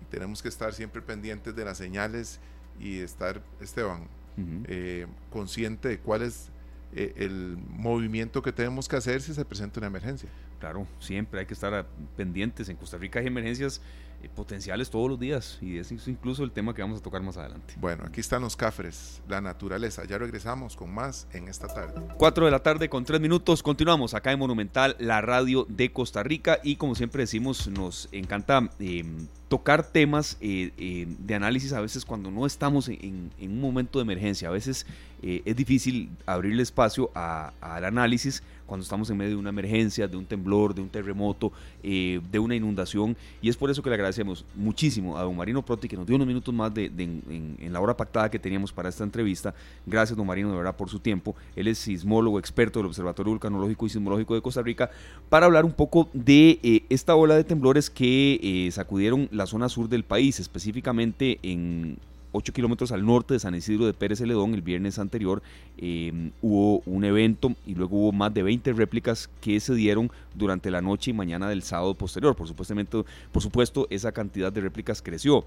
Y 0.01 0.05
tenemos 0.05 0.41
que 0.41 0.49
estar 0.49 0.73
siempre 0.73 1.01
pendientes 1.01 1.55
de 1.55 1.65
las 1.65 1.77
señales 1.77 2.39
y 2.79 2.99
estar, 2.99 3.41
Esteban, 3.59 4.03
Ujú. 4.37 4.63
eh, 4.67 5.07
consciente 5.31 5.87
de 5.87 5.99
cuál 5.99 6.21
es 6.23 6.49
eh, 6.93 7.13
el 7.17 7.57
movimiento 7.69 8.41
que 8.41 8.51
tenemos 8.51 8.87
que 8.87 8.95
hacer 8.97 9.21
si 9.21 9.33
se 9.33 9.45
presenta 9.45 9.79
una 9.79 9.87
emergencia. 9.87 10.29
Claro, 10.59 10.87
siempre 10.99 11.39
hay 11.39 11.45
que 11.45 11.53
estar 11.53 11.85
pendientes. 12.15 12.69
En 12.69 12.77
Costa 12.77 12.97
Rica 12.97 13.19
hay 13.19 13.27
emergencias 13.27 13.81
potenciales 14.29 14.89
todos 14.89 15.09
los 15.09 15.19
días 15.19 15.57
y 15.61 15.77
es 15.77 15.91
incluso 16.07 16.43
el 16.43 16.51
tema 16.51 16.73
que 16.73 16.81
vamos 16.81 16.99
a 16.99 17.03
tocar 17.03 17.21
más 17.21 17.37
adelante. 17.37 17.73
Bueno, 17.77 18.03
aquí 18.07 18.19
están 18.21 18.41
los 18.41 18.55
cafres, 18.55 19.21
la 19.27 19.41
naturaleza. 19.41 20.03
Ya 20.05 20.17
regresamos 20.17 20.75
con 20.75 20.93
más 20.93 21.27
en 21.33 21.47
esta 21.47 21.67
tarde. 21.67 22.01
4 22.17 22.45
de 22.45 22.51
la 22.51 22.59
tarde 22.63 22.89
con 22.89 23.05
3 23.05 23.19
minutos. 23.21 23.61
Continuamos 23.63 24.13
acá 24.13 24.31
en 24.31 24.39
Monumental, 24.39 24.95
la 24.99 25.21
radio 25.21 25.65
de 25.69 25.91
Costa 25.91 26.23
Rica. 26.23 26.59
Y 26.63 26.75
como 26.77 26.95
siempre 26.95 27.23
decimos, 27.23 27.67
nos 27.67 28.09
encanta 28.11 28.69
eh, 28.79 29.03
tocar 29.47 29.83
temas 29.87 30.37
eh, 30.41 30.71
eh, 30.77 31.07
de 31.19 31.35
análisis 31.35 31.73
a 31.73 31.81
veces 31.81 32.05
cuando 32.05 32.31
no 32.31 32.45
estamos 32.45 32.89
en, 32.89 33.31
en 33.39 33.51
un 33.51 33.61
momento 33.61 33.99
de 33.99 34.03
emergencia. 34.03 34.47
A 34.47 34.51
veces 34.51 34.85
eh, 35.21 35.41
es 35.45 35.55
difícil 35.55 36.09
abrirle 36.25 36.63
espacio 36.63 37.11
a- 37.15 37.53
al 37.61 37.85
análisis 37.85 38.43
cuando 38.65 38.83
estamos 38.83 39.09
en 39.09 39.17
medio 39.17 39.31
de 39.31 39.37
una 39.37 39.49
emergencia, 39.49 40.07
de 40.07 40.17
un 40.17 40.25
temblor, 40.25 40.73
de 40.73 40.81
un 40.81 40.89
terremoto, 40.89 41.51
eh, 41.83 42.19
de 42.31 42.39
una 42.39 42.55
inundación. 42.55 43.15
Y 43.41 43.49
es 43.49 43.57
por 43.57 43.69
eso 43.69 43.81
que 43.81 43.89
le 43.89 43.95
agradecemos 43.95 44.45
muchísimo 44.55 45.17
a 45.17 45.23
don 45.23 45.35
Marino 45.35 45.63
Proti 45.63 45.87
que 45.87 45.97
nos 45.97 46.05
dio 46.05 46.15
unos 46.15 46.27
minutos 46.27 46.53
más 46.53 46.73
de, 46.73 46.85
en 46.85 47.73
la 47.73 47.79
hora 47.79 47.95
pactada 47.95 48.29
que 48.29 48.39
teníamos 48.39 48.71
para 48.71 48.89
esta 48.89 49.03
entrevista. 49.03 49.53
Gracias, 49.85 50.17
don 50.17 50.25
Marino, 50.25 50.49
de 50.51 50.57
verdad, 50.57 50.75
por 50.75 50.89
su 50.89 50.99
tiempo. 50.99 51.35
Él 51.55 51.67
es 51.67 51.77
sismólogo, 51.77 52.39
experto 52.39 52.79
del 52.79 52.87
Observatorio 52.87 53.31
Vulcanológico 53.31 53.85
y 53.85 53.89
Sismológico 53.89 54.35
de 54.35 54.41
Costa 54.41 54.61
Rica, 54.61 54.89
para 55.29 55.45
hablar 55.45 55.65
un 55.65 55.73
poco 55.73 56.09
de 56.13 56.59
eh, 56.63 56.83
esta 56.89 57.15
ola 57.15 57.35
de 57.35 57.43
temblores 57.43 57.89
que 57.89 58.39
eh, 58.41 58.71
sacudieron 58.71 59.29
la 59.31 59.45
zona 59.45 59.69
sur 59.69 59.89
del 59.89 60.03
país, 60.03 60.39
específicamente 60.39 61.39
en 61.43 61.97
8 62.35 62.53
kilómetros 62.53 62.91
al 62.91 63.05
norte 63.05 63.33
de 63.33 63.39
San 63.39 63.55
Isidro 63.55 63.85
de 63.85 63.93
Pérez 63.93 64.19
Celedón. 64.19 64.53
El 64.53 64.61
viernes 64.61 64.99
anterior 64.99 65.41
eh, 65.77 66.31
hubo 66.41 66.81
un 66.85 67.05
evento 67.05 67.53
y 67.65 67.75
luego 67.75 67.97
hubo 67.97 68.11
más 68.11 68.33
de 68.33 68.43
20 68.43 68.73
réplicas 68.73 69.29
que 69.41 69.59
se 69.59 69.73
dieron 69.73 70.11
durante 70.33 70.69
la 70.69 70.81
noche 70.81 71.11
y 71.11 71.13
mañana 71.13 71.49
del 71.49 71.63
sábado 71.63 71.93
posterior. 71.93 72.35
Por, 72.35 72.47
supuestamente, 72.47 73.03
por 73.31 73.41
supuesto, 73.41 73.87
esa 73.89 74.11
cantidad 74.11 74.51
de 74.51 74.61
réplicas 74.61 75.01
creció. 75.01 75.45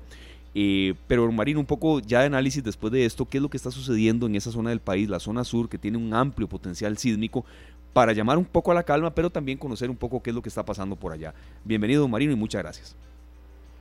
Eh, 0.55 0.95
pero 1.07 1.31
Marino, 1.31 1.61
un 1.61 1.67
poco 1.67 2.01
ya 2.01 2.21
de 2.21 2.27
análisis 2.27 2.65
después 2.65 2.93
de 2.93 3.05
esto, 3.05 3.27
¿qué 3.27 3.37
es 3.37 3.43
lo 3.43 3.51
que 3.51 3.59
está 3.59 3.71
sucediendo 3.71 4.27
en 4.27 4.35
esa 4.35 4.51
zona 4.51 4.71
del 4.71 4.81
país, 4.81 5.09
la 5.09 5.21
zona 5.21 5.45
sur, 5.45 5.69
que 5.69 5.79
tiene 5.79 5.99
un 5.99 6.15
amplio 6.15 6.49
potencial 6.49 6.97
sísmico, 6.97 7.45
para 7.93 8.13
llamar 8.13 8.39
un 8.39 8.45
poco 8.45 8.71
a 8.71 8.75
la 8.75 8.83
calma, 8.83 9.15
pero 9.15 9.29
también 9.29 9.59
conocer 9.59 9.91
un 9.91 9.97
poco 9.97 10.23
qué 10.23 10.31
es 10.31 10.37
lo 10.37 10.43
que 10.43 10.49
está 10.49 10.65
pasando 10.65 10.97
por 10.97 11.13
allá? 11.13 11.35
Bienvenido, 11.65 12.09
Marino, 12.09 12.33
y 12.33 12.37
muchas 12.37 12.63
gracias. 12.63 12.97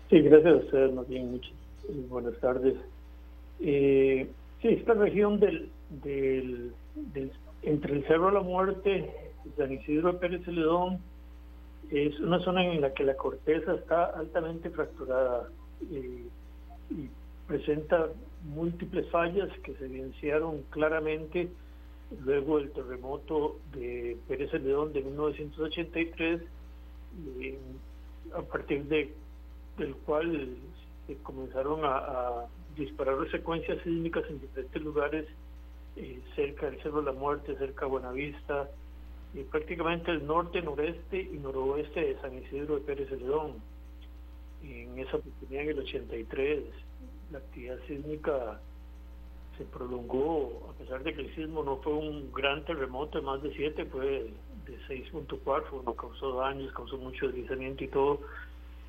Sí, 0.10 0.20
gracias 0.22 0.53
a 0.53 0.58
ustedes, 0.58 0.93
más 0.93 1.08
bien, 1.08 1.32
muchas 1.32 1.51
buenas 2.10 2.38
tardes. 2.39 2.76
Eh, 3.60 4.30
sí, 4.62 4.68
esta 4.68 4.93
región 4.93 5.39
del, 5.39 5.72
del, 5.89 6.74
entre 7.64 7.93
el 7.93 8.05
Cerro 8.08 8.28
de 8.28 8.34
la 8.34 8.41
Muerte 8.41 9.12
San 9.55 9.72
Isidro 9.72 10.14
de 10.14 10.20
Pérez 10.20 10.43
Celedón 10.45 10.99
es 11.91 12.20
una 12.20 12.39
zona 12.39 12.66
en 12.66 12.82
la 12.82 12.93
que 12.93 13.03
la 13.03 13.16
corteza 13.16 13.76
está 13.76 14.05
altamente 14.05 14.70
fracturada 14.70 15.49
eh, 15.91 16.26
y 16.89 17.10
presenta 17.47 18.10
múltiples 18.43 19.10
fallas 19.10 19.49
que 19.64 19.74
se 19.76 19.86
evidenciaron 19.86 20.64
claramente 20.70 21.49
luego 22.24 22.58
del 22.58 22.72
terremoto 22.72 23.58
de 23.74 24.18
Pérez 24.28 24.51
Celedón 24.51 24.93
de 24.93 25.01
1983, 25.01 26.41
eh, 27.39 27.60
a 28.34 28.41
partir 28.41 28.84
de, 28.86 29.14
del 29.78 29.95
cual 29.95 30.58
se 31.05 31.16
comenzaron 31.18 31.82
a 31.84 32.47
disparar 32.78 33.15
secuencias 33.32 33.82
sísmicas 33.84 34.23
en 34.30 34.39
diferentes 34.39 34.82
lugares 34.82 35.28
eh, 35.95 36.21
cerca 36.36 36.69
del 36.69 36.82
Cerro 36.82 36.99
de 36.99 37.11
la 37.11 37.19
Muerte, 37.19 37.57
cerca 37.57 37.86
de 37.86 37.91
Buenavista, 37.91 38.69
y 39.34 39.43
prácticamente 39.43 40.11
el 40.11 40.25
norte, 40.25 40.61
noreste 40.61 41.19
y 41.19 41.38
noroeste 41.38 41.99
de 41.99 42.21
San 42.21 42.38
Isidro 42.38 42.75
de 42.75 42.82
Pérez 42.82 43.09
Celedón. 43.09 43.55
En 44.63 44.97
esa 44.97 45.17
oportunidad, 45.17 45.63
en 45.63 45.69
el 45.69 45.80
83, 45.80 46.63
la 47.32 47.39
actividad 47.39 47.78
sísmica 47.88 48.59
se 49.57 49.65
prolongó, 49.65 50.69
a 50.69 50.78
pesar 50.78 51.03
de 51.03 51.13
que 51.13 51.21
el 51.21 51.36
sismo 51.36 51.63
no 51.63 51.78
fue 51.78 51.93
un 51.93 52.32
gran 52.32 52.63
terremoto 52.63 53.17
de 53.17 53.25
más 53.25 53.41
de 53.41 53.53
7, 53.53 53.86
fue 53.86 54.32
de 54.65 54.78
6.4, 54.88 55.84
no 55.84 55.93
causó 55.93 56.38
daños, 56.38 56.71
causó 56.73 56.97
mucho 56.97 57.28
deslizamiento 57.28 57.84
y 57.84 57.88
todo, 57.88 58.21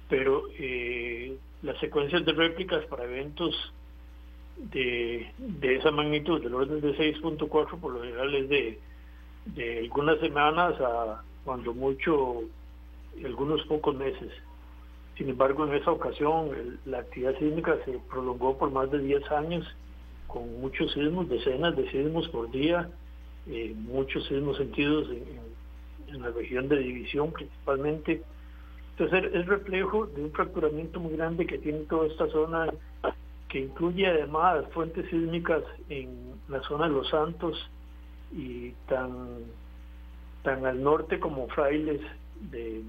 pero 0.09 0.45
eh, 0.59 1.37
las 1.63 1.79
secuencias 1.79 2.25
de 2.25 2.33
réplicas 2.33 2.85
para 2.87 3.05
eventos 3.05 3.55
de, 4.59 5.31
de 5.39 5.77
esa 5.77 5.91
magnitud, 5.91 6.43
del 6.43 6.55
orden 6.55 6.81
de 6.81 6.97
6.4, 6.97 7.81
por 7.81 7.93
lo 7.93 8.03
general 8.03 8.35
es 8.35 8.49
de, 8.49 8.79
de 9.47 9.79
algunas 9.81 10.19
semanas 10.21 10.81
a 10.81 11.23
cuando 11.45 11.73
mucho, 11.73 12.43
algunos 13.25 13.63
pocos 13.67 13.95
meses. 13.95 14.31
Sin 15.17 15.31
embargo, 15.31 15.67
en 15.67 15.75
esa 15.75 15.91
ocasión 15.91 16.79
la 16.85 16.99
actividad 16.99 17.37
sísmica 17.39 17.77
se 17.85 17.99
prolongó 18.11 18.57
por 18.57 18.71
más 18.71 18.91
de 18.91 18.99
10 18.99 19.31
años, 19.33 19.67
con 20.27 20.61
muchos 20.61 20.93
sismos, 20.93 21.29
decenas 21.29 21.75
de 21.75 21.91
sismos 21.91 22.29
por 22.29 22.51
día, 22.51 22.89
eh, 23.49 23.75
muchos 23.77 24.27
sismos 24.27 24.59
sentidos 24.59 25.09
en, 25.11 26.15
en, 26.15 26.23
la 26.23 26.31
región 26.31 26.69
de 26.69 26.79
división 26.79 27.33
principalmente. 27.33 28.23
Entonces 28.97 29.33
es 29.33 29.47
reflejo 29.47 30.07
de 30.07 30.25
un 30.25 30.33
fracturamiento 30.33 31.01
muy 31.01 31.17
grande 31.17 31.47
que 31.47 31.59
tiene 31.59 31.81
toda 31.81 32.07
esta 32.09 32.29
zona, 32.29 32.67
que 33.49 33.61
incluye 33.61 34.07
además 34.07 34.65
fuentes 34.73 35.09
sísmicas 35.11 35.63
en 35.89 36.35
la 36.49 36.63
zona 36.63 36.87
de 36.87 36.95
Los 36.95 37.09
Santos 37.09 37.71
y 38.33 38.71
tan, 38.89 39.39
tan 40.43 40.67
al 40.67 40.83
norte 40.83 41.19
como 41.19 41.49
Frailes 41.49 42.01
de 42.51 42.83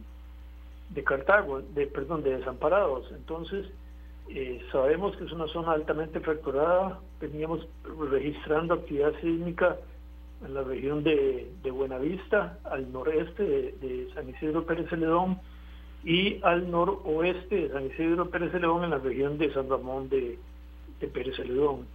de 0.89 1.03
Cartago, 1.03 1.61
de 1.61 1.87
perdón, 1.87 2.23
de 2.23 2.37
Desamparados. 2.37 3.11
Entonces, 3.11 3.67
eh, 4.29 4.61
sabemos 4.71 5.15
que 5.17 5.25
es 5.25 5.31
una 5.31 5.47
zona 5.47 5.73
altamente 5.73 6.19
fracturada. 6.19 6.99
Veníamos 7.19 7.67
registrando 8.11 8.75
actividad 8.75 9.13
sísmica 9.21 9.77
en 10.45 10.53
la 10.53 10.63
región 10.63 11.03
de, 11.03 11.51
de 11.63 11.71
Buenavista, 11.71 12.59
al 12.63 12.91
noreste 12.91 13.43
de, 13.43 13.71
de, 13.73 14.09
San 14.13 14.29
Isidro 14.29 14.65
Pérez 14.65 14.89
Celedón 14.89 15.39
y 16.03 16.39
al 16.43 16.71
noroeste 16.71 17.55
de 17.55 17.69
San 17.69 17.87
Isidro 17.87 18.29
Pérez 18.29 18.51
Celedón 18.53 18.85
en 18.85 18.91
la 18.91 18.99
región 18.99 19.37
de 19.37 19.53
San 19.53 19.69
Ramón 19.69 20.07
de, 20.07 20.39
de 20.99 21.07
Pérez 21.07 21.35
Celedón. 21.35 21.87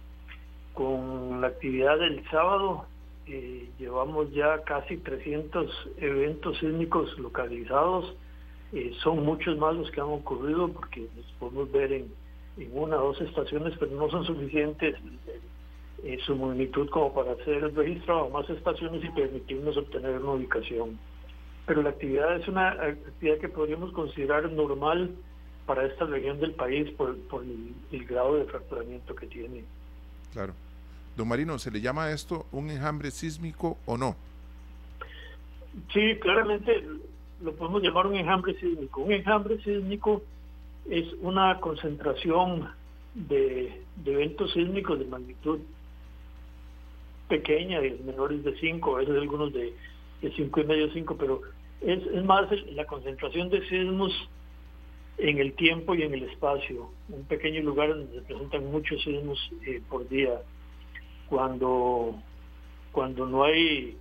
Con 0.73 1.41
la 1.41 1.47
actividad 1.47 1.97
del 1.99 2.23
sábado 2.29 2.85
eh, 3.27 3.69
llevamos 3.79 4.31
ya 4.33 4.61
casi 4.63 4.97
300 4.97 5.89
eventos 5.97 6.57
sísmicos 6.59 7.17
localizados 7.17 8.15
eh, 8.73 8.93
son 9.01 9.23
muchos 9.23 9.57
más 9.57 9.75
los 9.75 9.89
que 9.91 10.01
han 10.01 10.07
ocurrido 10.07 10.67
porque 10.67 11.07
los 11.15 11.25
podemos 11.39 11.71
ver 11.71 11.93
en, 11.93 12.11
en 12.57 12.69
una 12.73 12.97
o 12.97 13.07
dos 13.07 13.21
estaciones, 13.21 13.73
pero 13.79 13.91
no 13.91 14.09
son 14.09 14.25
suficientes 14.25 14.95
eh, 16.03 16.17
su 16.25 16.35
magnitud 16.35 16.89
como 16.89 17.13
para 17.13 17.33
hacer 17.33 17.63
el 17.63 17.75
registro 17.75 18.25
a 18.25 18.29
más 18.29 18.49
estaciones 18.49 19.03
y 19.03 19.09
permitirnos 19.09 19.77
obtener 19.77 20.19
una 20.19 20.33
ubicación. 20.33 20.99
Pero 21.65 21.83
la 21.83 21.91
actividad 21.91 22.35
es 22.35 22.47
una 22.47 22.71
actividad 22.71 23.37
que 23.37 23.49
podríamos 23.49 23.91
considerar 23.93 24.51
normal 24.51 25.15
para 25.65 25.85
esta 25.85 26.05
región 26.05 26.39
del 26.39 26.51
país 26.51 26.89
por, 26.91 27.17
por 27.27 27.43
el, 27.43 27.73
el 27.91 28.05
grado 28.05 28.35
de 28.35 28.45
fracturamiento 28.45 29.15
que 29.15 29.27
tiene. 29.27 29.63
Claro. 30.33 30.53
Don 31.15 31.27
Marino, 31.27 31.57
¿se 31.57 31.71
le 31.71 31.81
llama 31.81 32.11
esto 32.11 32.45
un 32.51 32.69
enjambre 32.69 33.09
sísmico 33.11 33.77
o 33.85 33.97
no? 33.97 34.15
Sí, 35.93 36.17
claramente 36.21 36.83
lo 37.41 37.53
podemos 37.53 37.81
llamar 37.81 38.07
un 38.07 38.15
enjambre 38.15 38.53
sísmico. 38.59 39.01
Un 39.01 39.13
enjambre 39.13 39.61
sísmico 39.61 40.21
es 40.89 41.05
una 41.21 41.59
concentración 41.59 42.69
de, 43.13 43.81
de 44.03 44.13
eventos 44.13 44.51
sísmicos 44.53 44.99
de 44.99 45.05
magnitud 45.05 45.59
pequeña, 47.27 47.81
de 47.81 47.97
menores 48.05 48.43
de 48.43 48.55
5, 48.59 48.95
a 48.95 48.99
veces 48.99 49.15
algunos 49.15 49.51
de, 49.53 49.73
de 50.21 50.31
cinco 50.35 50.61
y 50.61 50.65
medio, 50.65 50.91
5, 50.91 51.17
pero 51.17 51.41
es, 51.81 52.05
es 52.05 52.23
más 52.23 52.47
la 52.71 52.85
concentración 52.85 53.49
de 53.49 53.67
sismos 53.67 54.11
en 55.17 55.37
el 55.39 55.53
tiempo 55.53 55.95
y 55.95 56.03
en 56.03 56.13
el 56.13 56.23
espacio. 56.23 56.89
Un 57.09 57.23
pequeño 57.25 57.61
lugar 57.61 57.89
donde 57.89 58.13
se 58.13 58.21
presentan 58.21 58.71
muchos 58.71 59.01
sismos 59.03 59.51
eh, 59.65 59.81
por 59.89 60.07
día. 60.09 60.41
Cuando, 61.29 62.15
cuando 62.91 63.25
no 63.25 63.43
hay 63.43 63.97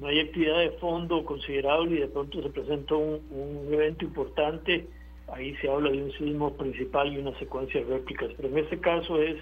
no 0.00 0.08
hay 0.08 0.20
actividad 0.20 0.58
de 0.58 0.70
fondo 0.72 1.24
considerable 1.24 1.96
y 1.96 2.00
de 2.00 2.08
pronto 2.08 2.42
se 2.42 2.50
presenta 2.50 2.94
un, 2.94 3.68
evento 3.72 4.04
importante, 4.04 4.86
ahí 5.28 5.54
se 5.56 5.70
habla 5.70 5.90
de 5.90 6.02
un 6.02 6.12
sismo 6.12 6.54
principal 6.54 7.12
y 7.12 7.18
una 7.18 7.36
secuencia 7.38 7.80
de 7.80 7.94
réplicas. 7.94 8.30
Pero 8.36 8.48
en 8.48 8.58
este 8.58 8.78
caso 8.78 9.20
es, 9.22 9.36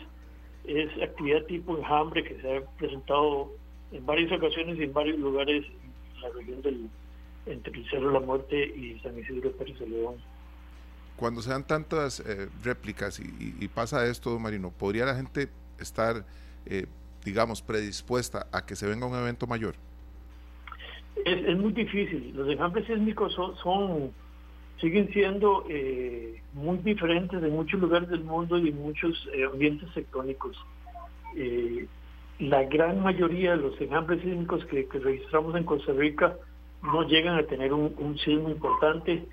es 0.65 0.91
actividad 1.03 1.45
tipo 1.47 1.77
enjambre 1.77 2.23
que 2.25 2.41
se 2.41 2.57
ha 2.57 2.61
presentado 2.79 3.51
en 3.93 4.07
varias 4.07 4.31
ocasiones 4.33 4.79
y 4.79 4.85
en 4.85 4.93
varios 4.93 5.19
lugares 5.19 5.65
en 6.15 6.21
la 6.21 6.29
región 6.31 6.63
del 6.63 6.89
entre 7.47 7.79
el 7.79 7.91
Cerro 7.91 8.07
de 8.09 8.15
la 8.15 8.21
Muerte 8.21 8.57
y 8.57 8.99
San 9.01 9.19
Isidro 9.19 9.53
Pérez 9.53 9.79
de 9.79 9.87
León. 9.87 10.15
Cuando 11.17 11.43
se 11.43 11.51
dan 11.51 11.65
tantas 11.65 12.21
eh, 12.21 12.49
réplicas 12.63 13.21
y, 13.21 13.55
y, 13.61 13.69
pasa 13.69 14.07
esto, 14.07 14.39
Marino, 14.39 14.71
¿podría 14.71 15.05
la 15.07 15.15
gente 15.15 15.49
estar, 15.79 16.25
eh, 16.67 16.87
digamos, 17.25 17.63
predispuesta 17.63 18.47
a 18.53 18.67
que 18.67 18.75
se 18.75 18.87
venga 18.87 19.07
un 19.07 19.17
evento 19.17 19.47
mayor? 19.47 19.75
Es, 21.25 21.45
es, 21.47 21.57
muy 21.57 21.73
difícil. 21.73 22.33
Los 22.35 22.49
enjambres 22.51 22.87
sísmicos 22.87 23.33
son, 23.33 23.57
son 23.57 24.13
siguen 24.81 25.09
siendo 25.13 25.65
eh, 25.69 26.43
muy 26.53 26.79
diferentes 26.79 27.43
en 27.43 27.53
muchos 27.53 27.81
lugares 27.81 28.09
del 28.09 28.25
mundo 28.25 28.59
y 28.59 28.69
en 28.69 28.83
muchos 28.83 29.29
eh, 29.33 29.45
ambientes 29.45 29.93
tectónicos. 29.95 30.57
Eh, 31.37 31.87
la 32.39 32.65
gran 32.65 33.03
mayoría 33.03 33.53
de 33.53 33.59
los 33.59 33.81
enjambres 33.81 34.21
sísmicos 34.23 34.65
que, 34.67 34.87
registramos 34.93 35.55
en 35.57 35.65
Costa 35.65 35.93
Rica 35.93 36.37
no 36.83 37.03
llegan 37.05 37.39
a 37.39 37.45
tener 37.45 37.73
un 37.73 38.19
sismo 38.19 38.51
importante. 38.51 39.25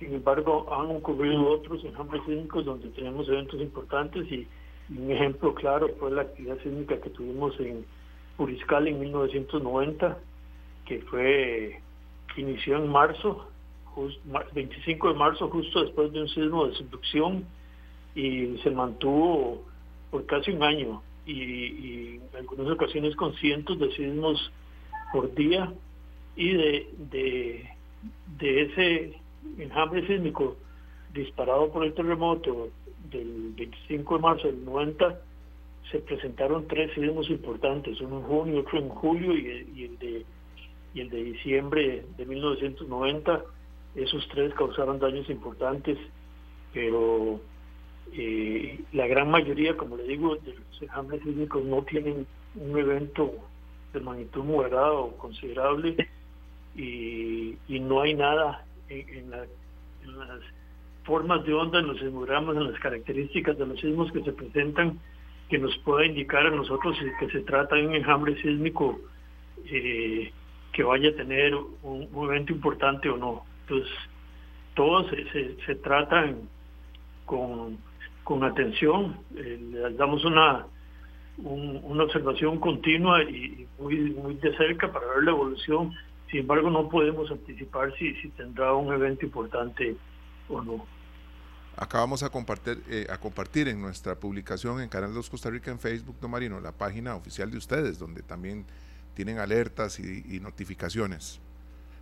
Sin 0.00 0.14
embargo, 0.14 0.66
han 0.72 0.96
ocurrido 0.96 1.46
otros 1.46 1.84
enjambres 1.84 2.22
sísmicos 2.24 2.64
donde 2.64 2.88
tenemos 2.88 3.28
eventos 3.28 3.60
importantes 3.60 4.26
y, 4.32 4.48
un 4.90 5.08
ejemplo 5.12 5.54
claro 5.54 5.88
fue 6.00 6.10
la 6.10 6.22
actividad 6.22 6.58
sísmica 6.64 7.00
que 7.00 7.10
tuvimos 7.10 7.54
en 7.60 7.84
Puriscal 8.36 8.88
en 8.88 8.98
1990 8.98 10.18
que 10.84 10.98
fue 11.02 11.80
inició 12.36 12.78
en 12.78 12.88
marzo, 12.88 13.46
just, 13.84 14.18
25 14.52 15.12
de 15.12 15.14
marzo, 15.14 15.48
justo 15.48 15.82
después 15.82 16.10
de 16.12 16.22
un 16.22 16.28
sismo 16.28 16.66
de 16.66 16.74
subducción 16.74 17.44
y 18.16 18.58
se 18.64 18.70
mantuvo 18.70 19.62
por 20.10 20.26
casi 20.26 20.50
un 20.50 20.64
año 20.64 21.02
y, 21.24 22.16
en 22.16 22.36
algunas 22.36 22.72
ocasiones 22.72 23.14
con 23.14 23.32
cientos 23.34 23.78
de 23.78 23.92
sismos 23.92 24.50
por 25.12 25.32
día 25.36 25.72
y 26.34 26.52
de, 26.52 27.68
de 28.38 28.62
ese 28.62 29.19
enjambre 29.58 30.06
sísmico 30.06 30.56
disparado 31.12 31.70
por 31.70 31.84
el 31.84 31.94
terremoto 31.94 32.68
del 33.10 33.52
25 33.56 34.16
de 34.16 34.22
marzo 34.22 34.46
del 34.46 34.64
90 34.64 35.20
se 35.90 35.98
presentaron 36.00 36.68
tres 36.68 36.92
sismos 36.94 37.28
importantes, 37.30 38.00
uno 38.00 38.18
en 38.18 38.24
junio, 38.24 38.60
otro 38.60 38.78
en 38.78 38.88
julio 38.88 39.36
y 39.36 39.84
el, 39.84 39.98
de 39.98 40.24
y 40.94 41.00
el 41.00 41.10
de 41.10 41.24
diciembre 41.24 42.04
de 42.16 42.26
1990. 42.26 43.42
Esos 43.96 44.28
tres 44.28 44.54
causaron 44.54 45.00
daños 45.00 45.28
importantes, 45.28 45.98
pero 46.72 47.40
eh, 48.12 48.78
la 48.92 49.06
gran 49.08 49.30
mayoría, 49.30 49.76
como 49.76 49.96
le 49.96 50.04
digo, 50.04 50.36
de 50.36 50.54
los 50.54 50.82
enjambres 50.82 51.22
sísmicos 51.22 51.64
no 51.64 51.82
tienen 51.82 52.26
un 52.54 52.78
evento 52.78 53.32
de 53.92 54.00
magnitud 54.00 54.44
moderada 54.44 54.92
o 54.92 55.16
considerable 55.16 55.96
y, 56.76 57.56
y 57.66 57.80
no 57.80 58.00
hay 58.00 58.14
nada 58.14 58.64
en, 58.90 59.30
la, 59.30 59.38
las 59.38 60.40
formas 61.04 61.44
de 61.44 61.54
onda 61.54 61.78
en 61.78 61.86
los 61.86 61.98
sismogramas, 61.98 62.56
en 62.56 62.70
las 62.72 62.80
caracterísicas 62.80 63.56
de 63.56 63.66
los 63.66 63.80
sismos 63.80 64.10
que 64.12 64.22
se 64.22 64.32
presentan, 64.32 64.98
que 65.48 65.58
nos 65.58 65.76
pueda 65.78 66.04
indicar 66.06 66.46
a 66.46 66.50
nosotros 66.50 66.96
que 67.18 67.28
se 67.30 67.40
trata 67.40 67.76
de 67.76 67.86
un 67.86 67.94
enjambre 67.94 68.40
sísmico 68.40 69.00
eh, 69.66 70.32
que 70.72 70.82
vaya 70.82 71.10
a 71.10 71.14
tener 71.16 71.54
un, 71.54 72.08
un 72.12 72.26
evento 72.28 72.52
importante 72.52 73.08
o 73.08 73.16
no. 73.16 73.44
Entonces, 73.62 73.92
todos 74.74 75.06
se, 75.10 75.56
se, 75.66 75.74
tratan 75.76 76.48
con, 77.26 77.78
con 78.24 78.44
atención, 78.44 79.16
eh, 79.36 79.58
damos 79.96 80.24
una, 80.24 80.66
un- 81.38 81.80
una 81.82 82.04
observación 82.04 82.58
continua 82.60 83.22
y 83.24 83.66
muy, 83.78 84.10
muy 84.12 84.34
de 84.36 84.56
cerca 84.56 84.92
para 84.92 85.06
ver 85.08 85.24
la 85.24 85.30
evolución. 85.32 85.92
Sin 86.30 86.40
embargo, 86.40 86.70
no 86.70 86.88
podemos 86.88 87.30
anticipar 87.30 87.92
si, 87.98 88.14
si 88.16 88.28
tendrá 88.30 88.72
un 88.74 88.92
evento 88.92 89.24
importante 89.26 89.96
o 90.48 90.62
no. 90.62 90.86
Acá 91.76 91.98
vamos 91.98 92.22
a 92.22 92.30
compartir, 92.30 92.82
eh, 92.88 93.06
a 93.10 93.18
compartir 93.18 93.66
en 93.68 93.80
nuestra 93.80 94.14
publicación 94.14 94.80
en 94.80 94.88
Canal 94.88 95.14
2 95.14 95.30
Costa 95.30 95.50
Rica 95.50 95.70
en 95.70 95.78
Facebook, 95.78 96.16
don 96.20 96.30
Marino, 96.30 96.60
la 96.60 96.72
página 96.72 97.14
oficial 97.16 97.50
de 97.50 97.56
ustedes, 97.56 97.98
donde 97.98 98.22
también 98.22 98.64
tienen 99.14 99.38
alertas 99.38 99.98
y, 99.98 100.24
y 100.36 100.40
notificaciones, 100.40 101.40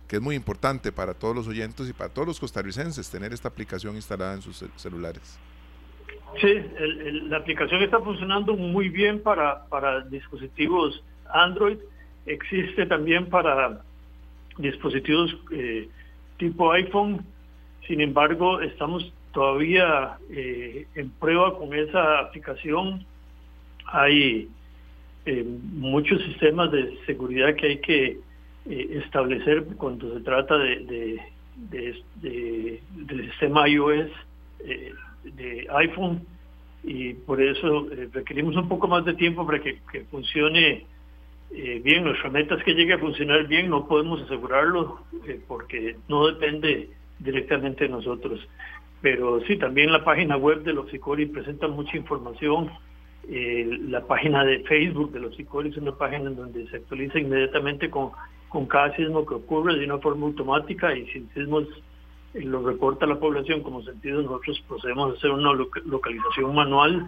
que 0.07 0.17
es 0.17 0.21
muy 0.21 0.35
importante 0.35 0.91
para 0.91 1.13
todos 1.13 1.35
los 1.35 1.47
oyentes 1.47 1.89
y 1.89 1.93
para 1.93 2.09
todos 2.13 2.27
los 2.27 2.39
costarricenses 2.39 3.09
tener 3.09 3.31
esta 3.33 3.47
aplicación 3.47 3.95
instalada 3.95 4.33
en 4.33 4.41
sus 4.41 4.61
cel- 4.61 4.71
celulares. 4.75 5.39
Sí, 6.41 6.47
el- 6.47 7.01
el- 7.01 7.29
la 7.29 7.37
aplicación 7.37 7.81
está 7.81 7.99
funcionando 7.99 8.55
muy 8.55 8.89
bien 8.89 9.21
para, 9.23 9.65
para 9.65 10.01
dispositivos 10.01 11.03
Android. 11.31 11.77
Existe 12.25 12.85
también 12.85 13.29
para 13.29 13.81
dispositivos 14.59 15.35
eh, 15.51 15.87
tipo 16.37 16.71
iPhone. 16.71 17.25
Sin 17.87 18.01
embargo, 18.01 18.61
estamos 18.61 19.11
todavía 19.33 20.17
eh, 20.31 20.85
en 20.95 21.09
prueba 21.11 21.57
con 21.57 21.73
esa 21.73 22.19
aplicación. 22.19 23.03
Hay 23.87 24.47
eh, 25.25 25.43
muchos 25.73 26.21
sistemas 26.23 26.71
de 26.71 26.97
seguridad 27.05 27.55
que 27.55 27.65
hay 27.67 27.77
que 27.79 28.19
eh, 28.69 29.01
establecer 29.03 29.65
cuando 29.77 30.13
se 30.17 30.23
trata 30.23 30.57
de, 30.57 30.79
de- 30.85 31.21
de- 31.71 32.03
de- 32.21 32.79
del 32.91 33.29
sistema 33.31 33.67
iOS 33.67 34.09
eh, 34.65 34.93
de 35.23 35.67
iPhone 35.71 36.21
y 36.83 37.13
por 37.13 37.41
eso 37.41 37.87
requerimos 38.13 38.55
un 38.55 38.69
poco 38.69 38.87
más 38.87 39.03
de 39.03 39.13
tiempo 39.15 39.45
para 39.45 39.59
que 39.61 39.77
funcione 40.11 40.85
eh, 41.51 41.81
bien. 41.83 42.03
Nuestra 42.03 42.29
meta 42.29 42.55
es 42.55 42.63
que 42.63 42.73
llegue 42.73 42.93
a 42.93 42.99
funcionar 42.99 43.47
bien, 43.47 43.69
no 43.69 43.87
podemos 43.87 44.21
asegurarlo 44.21 44.99
eh, 45.27 45.39
porque 45.47 45.95
no 46.07 46.27
depende 46.27 46.89
directamente 47.19 47.85
de 47.85 47.89
nosotros. 47.89 48.39
Pero 49.01 49.39
sí, 49.41 49.57
también 49.57 49.91
la 49.91 50.03
página 50.03 50.35
web 50.37 50.63
de 50.63 50.73
los 50.73 50.89
Sicori 50.89 51.25
presenta 51.25 51.67
mucha 51.67 51.95
información. 51.95 52.69
Eh, 53.29 53.79
la 53.87 54.05
página 54.05 54.43
de 54.43 54.59
Facebook 54.63 55.11
de 55.11 55.19
los 55.19 55.35
Sicori 55.35 55.69
es 55.69 55.77
una 55.77 55.93
página 55.95 56.29
en 56.29 56.35
donde 56.35 56.67
se 56.67 56.77
actualiza 56.77 57.19
inmediatamente 57.19 57.89
con, 57.89 58.11
con 58.49 58.65
cada 58.65 58.95
sismo 58.95 59.25
que 59.25 59.35
ocurre 59.35 59.77
de 59.77 59.85
una 59.85 59.99
forma 59.99 60.25
automática 60.25 60.95
y 60.95 61.05
si 61.07 61.19
el 61.19 61.29
sismo 61.33 61.61
eh, 61.61 61.67
lo 62.41 62.65
reporta 62.65 63.05
la 63.05 63.19
población 63.19 63.61
como 63.61 63.83
sentido, 63.83 64.21
nosotros 64.21 64.61
procedemos 64.67 65.13
a 65.13 65.17
hacer 65.17 65.31
una 65.31 65.53
loca- 65.53 65.81
localización 65.85 66.55
manual 66.55 67.07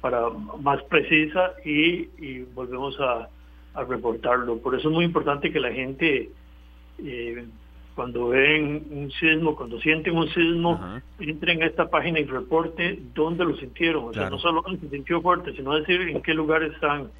para 0.00 0.28
más 0.60 0.82
precisa 0.84 1.54
y, 1.64 2.08
y 2.18 2.46
volvemos 2.54 2.98
a, 3.00 3.28
a 3.74 3.84
reportarlo. 3.84 4.58
Por 4.58 4.74
eso 4.74 4.88
es 4.88 4.94
muy 4.94 5.04
importante 5.04 5.52
que 5.52 5.60
la 5.60 5.72
gente 5.72 6.30
eh, 6.98 7.44
cuando 7.94 8.28
ven 8.28 8.86
un 8.90 9.10
sismo, 9.12 9.54
cuando 9.54 9.80
sienten 9.80 10.16
un 10.16 10.28
sismo, 10.28 10.80
entren 11.20 11.62
a 11.62 11.66
esta 11.66 11.88
página 11.88 12.18
y 12.18 12.24
reporte 12.24 12.98
dónde 13.14 13.44
lo 13.44 13.56
sintieron. 13.56 14.04
O 14.08 14.12
sea, 14.12 14.28
no 14.30 14.38
solo 14.38 14.62
dónde 14.62 14.80
se 14.80 14.88
sintió 14.88 15.22
fuerte, 15.22 15.52
sino 15.54 15.78
decir 15.78 16.00
en 16.00 16.20
qué 16.22 16.34
lugar 16.34 16.62
están, 16.64 17.10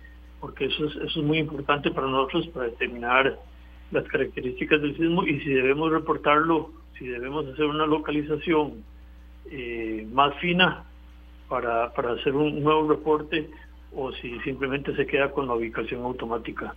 porque 0.40 0.66
eso 0.66 0.86
es, 0.86 0.96
eso 0.96 1.20
es 1.20 1.24
muy 1.26 1.38
importante 1.38 1.90
para 1.90 2.08
nosotros 2.08 2.48
para 2.48 2.66
determinar 2.66 3.38
las 3.92 4.04
características 4.04 4.82
del 4.82 4.96
sismo 4.96 5.24
y 5.24 5.40
si 5.40 5.50
debemos 5.50 5.92
reportarlo, 5.92 6.72
si 6.98 7.06
debemos 7.06 7.46
hacer 7.46 7.66
una 7.66 7.86
localización 7.86 8.82
eh, 9.50 10.06
más 10.12 10.34
fina 10.40 10.84
para, 11.48 11.92
para 11.92 12.12
hacer 12.12 12.34
un 12.34 12.62
nuevo 12.62 12.88
reporte 12.88 13.48
o 13.96 14.12
si 14.12 14.38
simplemente 14.40 14.94
se 14.96 15.06
queda 15.06 15.30
con 15.30 15.46
la 15.46 15.54
ubicación 15.54 16.02
automática. 16.02 16.74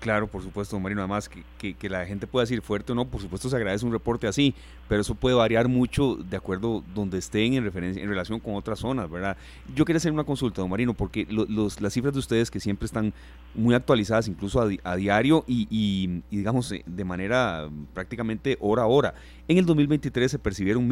Claro, 0.00 0.26
por 0.26 0.42
supuesto, 0.42 0.74
don 0.74 0.82
Marino. 0.82 1.00
Además, 1.00 1.28
que, 1.28 1.44
que- 1.58 1.74
que 1.74 1.88
la 1.88 2.04
gente 2.04 2.26
pueda 2.26 2.42
decir 2.42 2.60
fuerte 2.60 2.90
o 2.90 2.94
no, 2.96 3.04
por 3.04 3.20
supuesto 3.20 3.48
se 3.48 3.54
agradece 3.54 3.86
un 3.86 3.92
reporte 3.92 4.26
así, 4.26 4.52
pero 4.88 5.00
eso 5.02 5.14
puede 5.14 5.36
variar 5.36 5.68
mucho 5.68 6.16
de 6.16 6.36
acuerdo 6.36 6.82
donde 6.92 7.18
estén 7.18 7.54
en, 7.54 7.62
referencia, 7.62 8.02
en 8.02 8.08
relación 8.08 8.40
con 8.40 8.56
otras 8.56 8.80
zonas, 8.80 9.08
¿verdad? 9.08 9.36
Yo 9.76 9.84
quería 9.84 9.98
hacer 9.98 10.10
una 10.10 10.24
consulta, 10.24 10.60
don 10.60 10.70
Marino, 10.70 10.92
porque 10.92 11.24
lo- 11.30 11.44
los, 11.48 11.80
las 11.80 11.92
cifras 11.92 12.14
de 12.14 12.18
ustedes 12.18 12.50
que 12.50 12.58
siempre 12.58 12.86
están 12.86 13.14
muy 13.54 13.76
actualizadas, 13.76 14.26
incluso 14.26 14.60
a, 14.60 14.66
di- 14.66 14.80
a 14.82 14.96
diario 14.96 15.44
y, 15.46 15.68
y- 15.70 16.22
y, 16.32 16.36
digamos, 16.38 16.72
eh, 16.72 16.82
de 16.84 17.04
manera 17.04 17.68
prácticamente 17.94 18.56
hora 18.58 18.82
a 18.82 18.86
hora. 18.86 19.14
En 19.46 19.56
el 19.58 19.66
2023 19.66 20.32
se 20.32 20.38
percibieron 20.40 20.88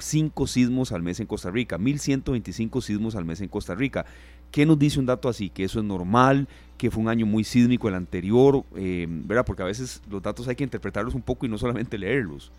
1.125 0.00 0.46
sismos 0.46 0.92
al 0.92 1.02
mes 1.02 1.20
en 1.20 1.26
Costa 1.26 1.50
Rica, 1.50 1.78
1.125 1.78 2.80
sismos 2.80 3.14
al 3.16 3.24
mes 3.24 3.40
en 3.40 3.48
Costa 3.48 3.74
Rica. 3.74 4.04
¿Qué 4.50 4.66
nos 4.66 4.78
dice 4.78 4.98
un 4.98 5.06
dato 5.06 5.28
así? 5.28 5.48
¿Que 5.50 5.64
eso 5.64 5.78
es 5.78 5.84
normal? 5.84 6.48
¿Que 6.76 6.90
fue 6.90 7.02
un 7.02 7.08
año 7.08 7.24
muy 7.26 7.44
sísmico 7.44 7.88
el 7.88 7.94
anterior? 7.94 8.64
Eh, 8.76 9.06
¿Verdad? 9.08 9.44
Porque 9.46 9.62
a 9.62 9.66
veces 9.66 10.02
los 10.10 10.22
datos 10.22 10.48
hay 10.48 10.56
que 10.56 10.64
interpretarlos 10.64 11.14
un 11.14 11.22
poco 11.22 11.46
y 11.46 11.48
no 11.48 11.56
solamente 11.58 11.96
leerlos. 11.98 12.50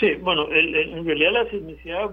Sí, 0.00 0.14
bueno, 0.20 0.48
el- 0.50 0.74
el- 0.74 0.92
en 0.94 1.04
realidad 1.04 1.32
la 1.32 1.50
sismicidad 1.50 2.10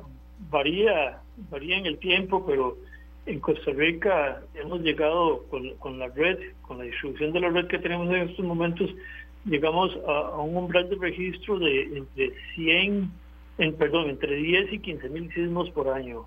varía, 0.52 1.20
varía 1.50 1.78
en 1.78 1.86
el 1.88 1.98
tiempo, 1.98 2.46
pero 2.46 2.78
en 3.26 3.40
Costa 3.40 3.72
Rica 3.72 4.42
hemos 4.56 4.82
llegado 4.82 5.44
con, 5.50 5.74
con 5.80 5.98
la 5.98 6.08
red, 6.10 6.38
con 6.62 6.78
la 6.78 6.84
distribución 6.84 7.34
de 7.34 7.40
la 7.40 7.50
red 7.50 7.68
que 7.68 7.80
tenemos 7.80 8.08
en 8.10 8.30
estos 8.30 8.46
momentos, 8.46 8.90
llegamos 9.46 9.92
a, 10.08 10.12
a 10.36 10.38
un 10.40 10.56
umbral 10.56 10.90
de 10.90 10.96
registro 10.98 11.58
de 11.60 11.98
entre 11.98 12.32
100, 12.56 13.10
en, 13.58 13.74
perdón, 13.76 14.10
entre 14.10 14.36
10 14.36 14.74
y 14.74 14.80
15 14.80 15.10
mil 15.10 15.34
sismos 15.34 15.70
por 15.72 15.90
año. 15.90 16.26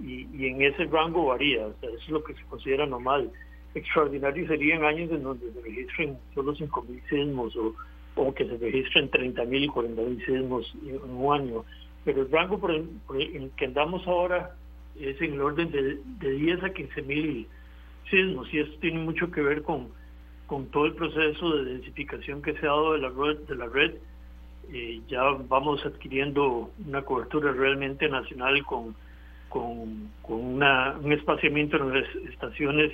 Y, 0.00 0.26
y 0.36 0.48
en 0.48 0.62
ese 0.62 0.84
rango 0.84 1.26
varía, 1.26 1.68
eso 1.80 1.96
es 1.96 2.08
lo 2.08 2.22
que 2.22 2.34
se 2.34 2.42
considera 2.44 2.86
normal. 2.86 3.30
Extraordinario 3.74 4.46
serían 4.46 4.84
años 4.84 5.10
en 5.10 5.22
donde 5.22 5.52
se 5.52 5.60
registren 5.62 6.18
solo 6.34 6.54
5 6.54 6.82
mil 6.88 7.02
sismos 7.08 7.56
o, 7.56 8.34
que 8.34 8.46
se 8.46 8.56
registren 8.56 9.10
30 9.10 9.44
mil 9.44 9.64
y 9.64 9.68
40 9.68 10.02
mil 10.02 10.24
sismos 10.24 10.74
en 10.86 11.10
un 11.10 11.34
año. 11.34 11.64
Pero 12.04 12.22
el 12.22 12.30
rango 12.30 12.58
por 12.58 12.70
el, 12.70 12.88
en 13.34 13.50
que 13.50 13.66
andamos 13.66 14.06
ahora 14.06 14.54
es 14.98 15.20
en 15.20 15.34
el 15.34 15.40
orden 15.40 15.70
de, 15.70 15.98
de 16.20 16.30
10 16.30 16.64
a 16.64 16.72
15 16.72 17.02
mil 17.02 17.46
sismos 18.10 18.52
y 18.52 18.60
esto 18.60 18.78
tiene 18.80 18.98
mucho 18.98 19.30
que 19.30 19.42
ver 19.42 19.62
con, 19.62 19.88
con 20.46 20.66
todo 20.66 20.86
el 20.86 20.94
proceso 20.94 21.56
de 21.56 21.64
densificación 21.72 22.42
que 22.42 22.52
se 22.54 22.66
ha 22.66 22.70
dado 22.70 22.92
de 22.92 23.00
la 23.00 23.10
red. 23.10 23.38
De 23.48 23.56
la 23.56 23.66
red. 23.66 23.94
Eh, 24.72 25.00
ya 25.08 25.22
vamos 25.48 25.84
adquiriendo 25.86 26.70
una 26.86 27.02
cobertura 27.02 27.52
realmente 27.52 28.08
nacional 28.08 28.64
con, 28.64 28.94
con, 29.48 30.10
una, 30.26 30.96
un 31.00 31.12
espaciamiento 31.12 31.76
en 31.76 31.94
las 31.94 32.16
estaciones 32.30 32.92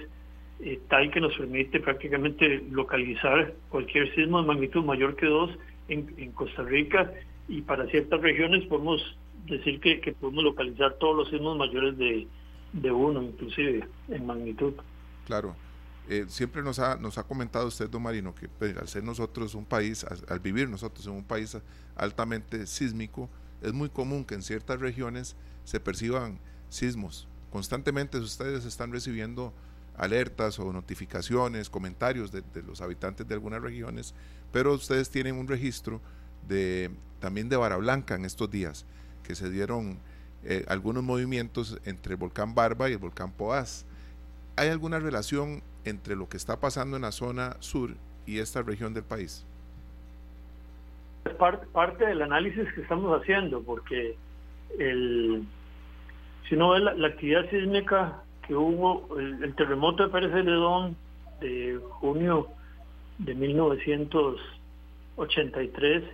eh, 0.60 0.80
tal 0.88 1.10
que 1.10 1.20
nos 1.20 1.34
permite 1.36 1.80
prácticamente 1.80 2.62
localizar 2.70 3.54
cualquier 3.70 4.14
sismo 4.14 4.40
de 4.42 4.48
magnitud 4.48 4.84
mayor 4.84 5.16
que 5.16 5.26
2 5.26 5.50
en, 5.88 6.14
en 6.18 6.32
Costa 6.32 6.62
Rica 6.62 7.10
y 7.48 7.62
para 7.62 7.86
ciertas 7.86 8.20
regiones 8.20 8.64
podemos 8.66 9.00
decir 9.46 9.80
que, 9.80 10.00
que 10.00 10.12
podemos 10.12 10.44
localizar 10.44 10.94
todos 10.94 11.16
los 11.16 11.30
sismos 11.30 11.56
mayores 11.56 11.96
de, 11.96 12.26
de 12.72 12.90
uno, 12.90 13.22
inclusive 13.22 13.84
en 14.08 14.26
magnitud. 14.26 14.74
Claro. 15.26 15.56
Eh, 16.08 16.26
siempre 16.28 16.62
nos 16.62 16.78
ha, 16.78 16.96
nos 16.96 17.16
ha 17.18 17.22
comentado 17.22 17.66
usted, 17.66 17.88
don 17.88 18.02
Marino, 18.02 18.34
que 18.34 18.48
pues, 18.48 18.76
al 18.76 18.88
ser 18.88 19.04
nosotros 19.04 19.54
un 19.54 19.64
país, 19.64 20.04
al, 20.28 20.40
vivir 20.40 20.68
nosotros 20.68 21.06
en 21.06 21.12
un 21.12 21.24
país 21.24 21.56
altamente 21.96 22.66
sísmico, 22.66 23.30
es 23.62 23.72
muy 23.72 23.88
común 23.88 24.24
que 24.24 24.34
en 24.34 24.42
ciertas 24.42 24.80
regiones 24.80 25.36
se 25.64 25.78
perciban 25.78 26.38
sismos. 26.68 27.28
Constantemente 27.50 28.18
ustedes 28.18 28.64
están 28.64 28.92
recibiendo 28.92 29.52
alertas 29.96 30.58
o 30.58 30.72
notificaciones, 30.72 31.70
comentarios 31.70 32.32
de, 32.32 32.42
de 32.42 32.62
los 32.62 32.80
habitantes 32.80 33.28
de 33.28 33.34
algunas 33.34 33.62
regiones, 33.62 34.14
pero 34.50 34.72
ustedes 34.74 35.10
tienen 35.10 35.36
un 35.36 35.46
registro 35.46 36.00
de 36.48 36.90
también 37.20 37.48
de 37.48 37.56
Vara 37.56 37.76
Blanca 37.76 38.16
en 38.16 38.24
estos 38.24 38.50
días, 38.50 38.84
que 39.22 39.34
se 39.34 39.48
dieron 39.48 39.98
eh, 40.44 40.64
algunos 40.66 41.04
movimientos 41.04 41.78
entre 41.84 42.14
el 42.14 42.18
volcán 42.18 42.54
Barba 42.54 42.90
y 42.90 42.92
el 42.92 42.98
volcán 42.98 43.30
Poás. 43.32 43.86
¿Hay 44.62 44.68
alguna 44.68 45.00
relación 45.00 45.60
entre 45.84 46.14
lo 46.14 46.28
que 46.28 46.36
está 46.36 46.60
pasando 46.60 46.94
en 46.94 47.02
la 47.02 47.10
zona 47.10 47.56
sur 47.58 47.90
y 48.26 48.38
esta 48.38 48.62
región 48.62 48.94
del 48.94 49.02
país? 49.02 49.44
Es 51.24 51.34
par- 51.34 51.66
parte 51.72 52.06
del 52.06 52.22
análisis 52.22 52.72
que 52.72 52.82
estamos 52.82 53.20
haciendo, 53.20 53.60
porque 53.64 54.16
el, 54.78 55.44
si 56.48 56.54
no 56.54 56.78
la, 56.78 56.94
la 56.94 57.08
actividad 57.08 57.50
sísmica 57.50 58.22
que 58.46 58.54
hubo, 58.54 59.18
el, 59.18 59.52
terremoto 59.56 60.04
de 60.04 60.10
Pérez 60.10 60.30
Celedón 60.30 60.94
de 61.40 61.80
junio 61.98 62.46
de 63.18 63.34
1983, 63.34 66.04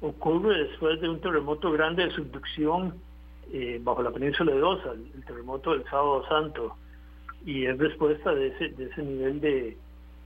ocurre 0.00 0.64
después 0.64 0.98
de 1.02 1.10
un 1.10 1.20
terremoto 1.20 1.70
grande 1.72 2.06
de 2.06 2.10
subducción 2.12 2.94
eh, 3.52 3.78
bajo 3.82 4.02
la 4.02 4.12
península 4.12 4.50
de 4.54 4.62
Osa, 4.62 4.92
el 4.92 5.24
terremoto 5.26 5.72
del 5.72 5.84
sábado 5.84 6.26
santo, 6.26 6.74
y 7.46 7.66
es 7.66 7.78
respuesta 7.78 8.34
de 8.34 8.48
ese, 8.48 8.68
de 8.70 8.84
ese 8.84 9.02
nivel 9.02 9.40
de, 9.40 9.76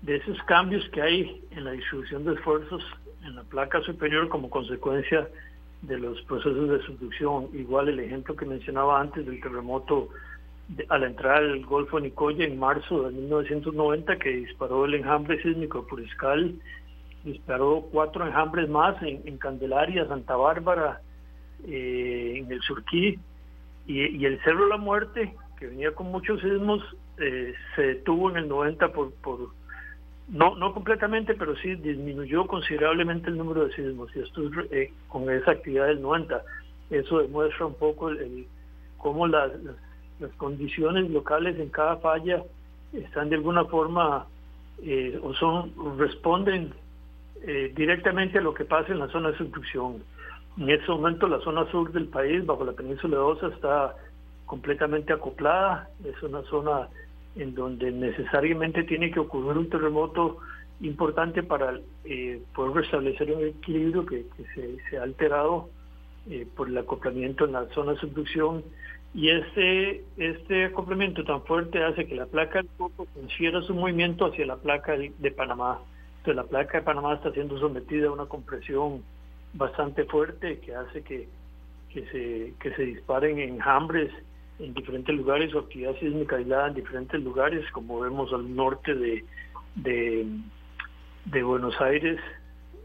de 0.02 0.16
esos 0.16 0.36
cambios 0.44 0.88
que 0.90 1.00
hay 1.02 1.42
en 1.52 1.64
la 1.64 1.72
distribución 1.72 2.24
de 2.24 2.34
esfuerzos 2.34 2.82
en 3.24 3.36
la 3.36 3.42
placa 3.44 3.80
superior 3.82 4.28
como 4.28 4.50
consecuencia 4.50 5.28
de 5.82 5.98
los 5.98 6.20
procesos 6.22 6.68
de 6.68 6.82
subducción. 6.86 7.48
Igual 7.54 7.88
el 7.88 8.00
ejemplo 8.00 8.34
que 8.36 8.44
mencionaba 8.46 9.00
antes 9.00 9.24
del 9.24 9.40
terremoto 9.40 10.08
de- 10.68 10.86
a 10.88 10.98
la 10.98 11.06
entrada 11.06 11.40
del 11.42 11.64
Golfo 11.64 12.00
Nicoya 12.00 12.44
en 12.44 12.58
marzo 12.58 13.02
de 13.04 13.12
1990 13.12 14.18
que 14.18 14.30
disparó 14.30 14.84
el 14.86 14.94
enjambre 14.94 15.40
sísmico 15.42 15.82
de 15.82 15.88
Puriscal, 15.88 16.54
disparó 17.22 17.86
cuatro 17.92 18.26
enjambres 18.26 18.68
más 18.68 19.00
en, 19.02 19.22
en 19.24 19.38
Candelaria, 19.38 20.06
Santa 20.08 20.36
Bárbara, 20.36 21.00
eh, 21.66 22.34
en 22.38 22.50
el 22.52 22.60
Surquí 22.62 23.18
y, 23.86 24.06
y 24.16 24.24
el 24.26 24.38
Cerro 24.42 24.64
de 24.64 24.70
la 24.70 24.76
Muerte, 24.78 25.34
que 25.58 25.66
venía 25.68 25.92
con 25.92 26.06
muchos 26.10 26.40
sismos, 26.40 26.82
eh, 27.18 27.54
se 27.76 27.82
detuvo 27.82 28.30
en 28.30 28.38
el 28.38 28.48
90 28.48 28.92
por, 28.92 29.12
por 29.14 29.50
no, 30.28 30.54
no 30.56 30.72
completamente, 30.72 31.34
pero 31.34 31.54
sí 31.56 31.74
disminuyó 31.76 32.46
considerablemente 32.46 33.28
el 33.28 33.36
número 33.36 33.66
de 33.66 33.74
sismos 33.74 34.14
y 34.16 34.20
esto 34.20 34.42
es 34.42 34.72
eh, 34.72 34.92
con 35.08 35.30
esa 35.30 35.50
actividad 35.52 35.86
del 35.86 36.00
90. 36.00 36.42
Eso 36.90 37.18
demuestra 37.18 37.66
un 37.66 37.74
poco 37.74 38.08
el, 38.08 38.18
el- 38.18 38.46
cómo 38.98 39.26
las, 39.26 39.52
las, 39.62 39.76
las 40.18 40.30
condiciones 40.36 41.10
locales 41.10 41.58
en 41.58 41.68
cada 41.68 41.96
falla 41.98 42.42
están 42.94 43.28
de 43.28 43.36
alguna 43.36 43.66
forma 43.66 44.26
eh, 44.82 45.18
o 45.22 45.34
son 45.34 45.72
responden 45.98 46.72
eh, 47.42 47.70
directamente 47.76 48.38
a 48.38 48.42
lo 48.42 48.54
que 48.54 48.64
pasa 48.64 48.92
en 48.92 49.00
la 49.00 49.08
zona 49.08 49.30
de 49.32 49.36
subducción. 49.38 50.02
En 50.56 50.70
este 50.70 50.90
momento 50.90 51.28
la 51.28 51.40
zona 51.40 51.70
sur 51.70 51.92
del 51.92 52.06
país, 52.06 52.46
bajo 52.46 52.64
la 52.64 52.72
península 52.72 53.16
de 53.18 53.22
Osa, 53.22 53.48
está 53.48 53.94
completamente 54.46 55.12
acoplada. 55.12 55.90
Es 56.04 56.22
una 56.22 56.42
zona 56.44 56.88
en 57.36 57.54
donde 57.54 57.90
necesariamente 57.90 58.84
tiene 58.84 59.10
que 59.10 59.20
ocurrir 59.20 59.58
un 59.58 59.68
terremoto 59.68 60.38
importante 60.80 61.42
para 61.42 61.78
eh, 62.04 62.42
poder 62.54 62.82
restablecer 62.82 63.32
un 63.32 63.44
equilibrio 63.46 64.06
que, 64.06 64.26
que 64.36 64.44
se, 64.54 64.90
se 64.90 64.98
ha 64.98 65.02
alterado 65.02 65.68
eh, 66.30 66.46
por 66.56 66.68
el 66.68 66.78
acoplamiento 66.78 67.44
en 67.44 67.52
la 67.52 67.66
zona 67.74 67.92
de 67.92 67.98
subducción. 67.98 68.64
Y 69.12 69.28
este, 69.28 70.04
este 70.16 70.64
acoplamiento 70.64 71.22
tan 71.22 71.42
fuerte 71.42 71.84
hace 71.84 72.06
que 72.06 72.16
la 72.16 72.26
placa 72.26 72.60
del 72.60 72.68
coco 72.78 73.06
transfiera 73.14 73.60
su 73.62 73.74
movimiento 73.74 74.26
hacia 74.26 74.46
la 74.46 74.56
placa 74.56 74.96
de, 74.96 75.30
Panamá. 75.30 75.80
Entonces 76.18 76.36
la 76.36 76.44
placa 76.44 76.78
de 76.78 76.84
Panamá 76.84 77.14
está 77.14 77.30
siendo 77.32 77.58
sometida 77.58 78.08
a 78.08 78.12
una 78.12 78.26
compresión 78.26 79.02
bastante 79.52 80.04
fuerte 80.04 80.58
que 80.60 80.74
hace 80.74 81.02
que, 81.02 81.28
que, 81.90 82.06
se, 82.06 82.54
que 82.58 82.74
se 82.74 82.82
disparen 82.86 83.38
enjambres 83.38 84.10
en 84.58 84.74
diferentes 84.74 85.14
lugares 85.14 85.54
o 85.54 85.60
actividad 85.60 85.98
sísmica 85.98 86.36
aislada 86.36 86.68
en 86.68 86.74
diferentes 86.74 87.22
lugares, 87.22 87.68
como 87.72 88.00
vemos 88.00 88.32
al 88.32 88.54
norte 88.54 88.94
de, 88.94 89.24
de, 89.74 91.42
Buenos 91.42 91.80
Aires, 91.80 92.20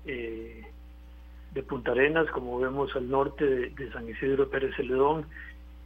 eh, 0.05 0.63
de 1.53 1.63
Punta 1.63 1.91
Arenas, 1.91 2.30
como 2.32 2.59
vemos 2.59 2.95
al 2.95 3.09
norte 3.09 3.45
de, 3.45 3.70
de 3.70 3.91
San 3.91 4.09
Isidro 4.09 4.49
Pérez 4.49 4.76
Celedón, 4.76 5.26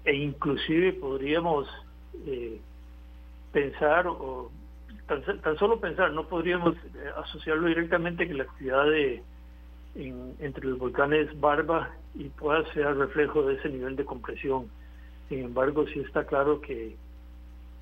e 0.06 0.16
inclusive 0.16 0.94
podríamos 0.94 1.68
eh, 2.26 2.60
pensar 3.52 4.08
o 4.08 4.52
tan, 5.08 5.42
tan, 5.42 5.58
solo 5.58 5.80
pensar, 5.80 6.12
no 6.12 6.28
podríamos 6.28 6.76
eh, 6.76 7.10
asociarlo 7.18 7.68
directamente 7.68 8.28
que 8.28 8.34
la 8.34 8.44
actividad 8.44 8.86
de 8.86 9.22
en, 9.96 10.36
entre 10.40 10.66
los 10.66 10.80
volcanes 10.80 11.40
Barba 11.40 11.92
y 12.16 12.30
pueda 12.30 12.66
ser 12.74 12.96
reflejo 12.98 13.44
de 13.44 13.56
ese 13.56 13.70
nivel 13.70 13.96
de 13.96 14.06
compresión. 14.06 14.70
Sin 15.30 15.40
embargo, 15.40 15.86
sí 15.88 16.00
está 16.00 16.26
claro 16.26 16.62
que, 16.62 16.96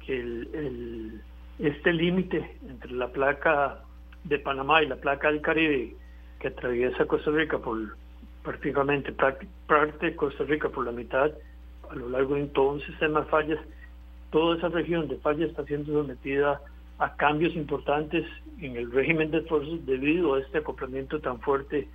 que 0.05 0.19
el, 0.19 1.21
este 1.59 1.93
límite 1.93 2.57
entre 2.67 2.91
la 2.91 3.09
placa 3.09 3.81
de 4.23 4.39
Panamá 4.39 4.83
y 4.83 4.87
la 4.87 4.95
placa 4.97 5.29
del 5.29 5.41
Caribe 5.41 5.95
que 6.39 6.47
atraviesa 6.47 7.05
Costa 7.05 7.31
Rica 7.31 7.59
por 7.59 7.95
prácticamente 8.43 9.11
parte 9.11 10.05
de 10.05 10.15
Costa 10.15 10.43
Rica 10.43 10.69
por 10.69 10.85
la 10.85 10.91
mitad 10.91 11.31
a 11.91 11.95
lo 11.95 12.09
largo 12.09 12.35
de 12.35 12.45
todo 12.47 12.71
un 12.71 12.81
sistema 12.81 13.21
de 13.21 13.27
fallas, 13.27 13.59
toda 14.31 14.57
esa 14.57 14.69
región 14.69 15.07
de 15.07 15.17
fallas 15.17 15.49
está 15.49 15.63
siendo 15.65 15.91
sometida 15.91 16.61
a 16.99 17.15
cambios 17.15 17.53
importantes 17.55 18.25
en 18.61 18.77
el 18.77 18.91
régimen 18.91 19.31
de 19.31 19.39
esfuerzos 19.39 19.85
debido 19.85 20.35
a 20.35 20.39
este 20.39 20.59
acoplamiento 20.59 21.19
tan 21.19 21.39
fuerte 21.41 21.87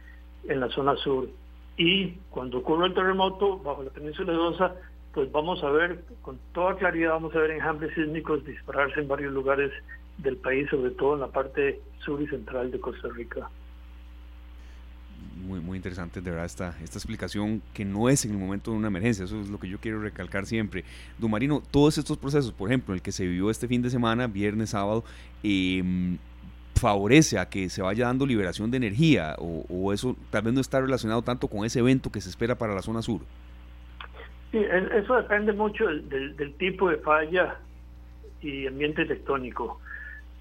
en 0.49 0.61
la 0.61 0.69
zona 0.69 0.97
sur. 0.97 1.29
Y 1.77 2.13
cuando 2.31 2.59
ocurra 2.59 2.87
el 2.87 2.95
terremoto 2.95 3.59
bajo 3.59 3.83
la 3.85 3.91
península 3.91 4.33
de 4.33 4.39
Osa, 4.39 4.75
pues 5.17 5.33
vamos 5.33 5.65
a 5.65 5.71
ver, 5.71 6.05
con 6.21 6.39
toda 6.53 6.77
claridad, 6.77 7.13
vamos 7.13 7.35
a 7.35 7.39
ver 7.39 7.53
enjambres 7.53 7.95
sísmicos 7.95 8.45
dispararse 8.45 9.01
en 9.01 9.09
varios 9.09 9.33
lugares 9.33 9.73
del 10.19 10.37
país, 10.37 10.69
sobre 10.69 10.91
todo 10.91 11.15
en 11.15 11.21
la 11.21 11.29
parte 11.29 11.81
sur 12.05 12.21
y 12.21 12.27
central 12.27 12.71
de 12.71 12.79
Costa 12.79 13.09
Rica. 13.09 13.49
Muy, 15.37 15.61
muy 15.61 15.79
interesante, 15.79 16.21
de 16.21 16.31
verdad, 16.31 16.45
esta, 16.45 16.77
esta 16.85 16.99
explicación 16.99 17.63
que 17.73 17.87
no 17.87 18.11
es 18.11 18.27
en 18.27 18.33
el 18.33 18.37
momento 18.37 18.73
de 18.73 18.77
una 18.77 18.89
emergencia, 18.89 19.25
eso 19.25 19.41
es 19.41 19.49
lo 19.49 19.59
que 19.59 19.71
yo 19.71 19.79
quiero 19.79 20.03
recalcar 20.03 20.45
siempre. 20.45 20.85
Dumarino, 21.19 21.63
todos 21.71 21.97
estos 21.97 22.19
procesos, 22.19 22.53
por 22.53 22.69
ejemplo, 22.69 22.95
el 22.95 23.01
que 23.01 23.11
se 23.11 23.27
vivió 23.27 23.49
este 23.49 23.67
fin 23.69 23.81
de 23.81 23.89
semana, 23.89 24.27
viernes, 24.27 24.69
sábado, 24.71 25.03
eh, 25.43 26.19
favorece 26.75 27.39
a 27.39 27.49
que 27.49 27.71
se 27.71 27.81
vaya 27.81 28.05
dando 28.05 28.27
liberación 28.27 28.71
de 28.71 28.77
energía 28.77 29.35
o, 29.39 29.65
o, 29.71 29.95
eso 29.95 30.15
tal 30.29 30.43
vez 30.43 30.53
no 30.53 30.61
está 30.61 30.79
relacionado 30.79 31.23
tanto 31.23 31.49
con 31.49 31.65
ese 31.65 31.79
evento 31.79 32.13
que 32.13 32.21
se 32.21 32.29
espera 32.29 32.59
para 32.59 32.75
la 32.75 32.83
zona 32.83 33.01
sur? 33.01 33.23
Sí, 34.51 34.59
eso 34.59 35.17
depende 35.17 35.53
mucho 35.53 35.87
del, 35.87 36.37
del, 36.37 36.55
tipo 36.55 36.89
de 36.89 36.99
falla 36.99 37.57
y 38.41 38.67
ambiente 38.67 39.05
tectónico. 39.05 39.81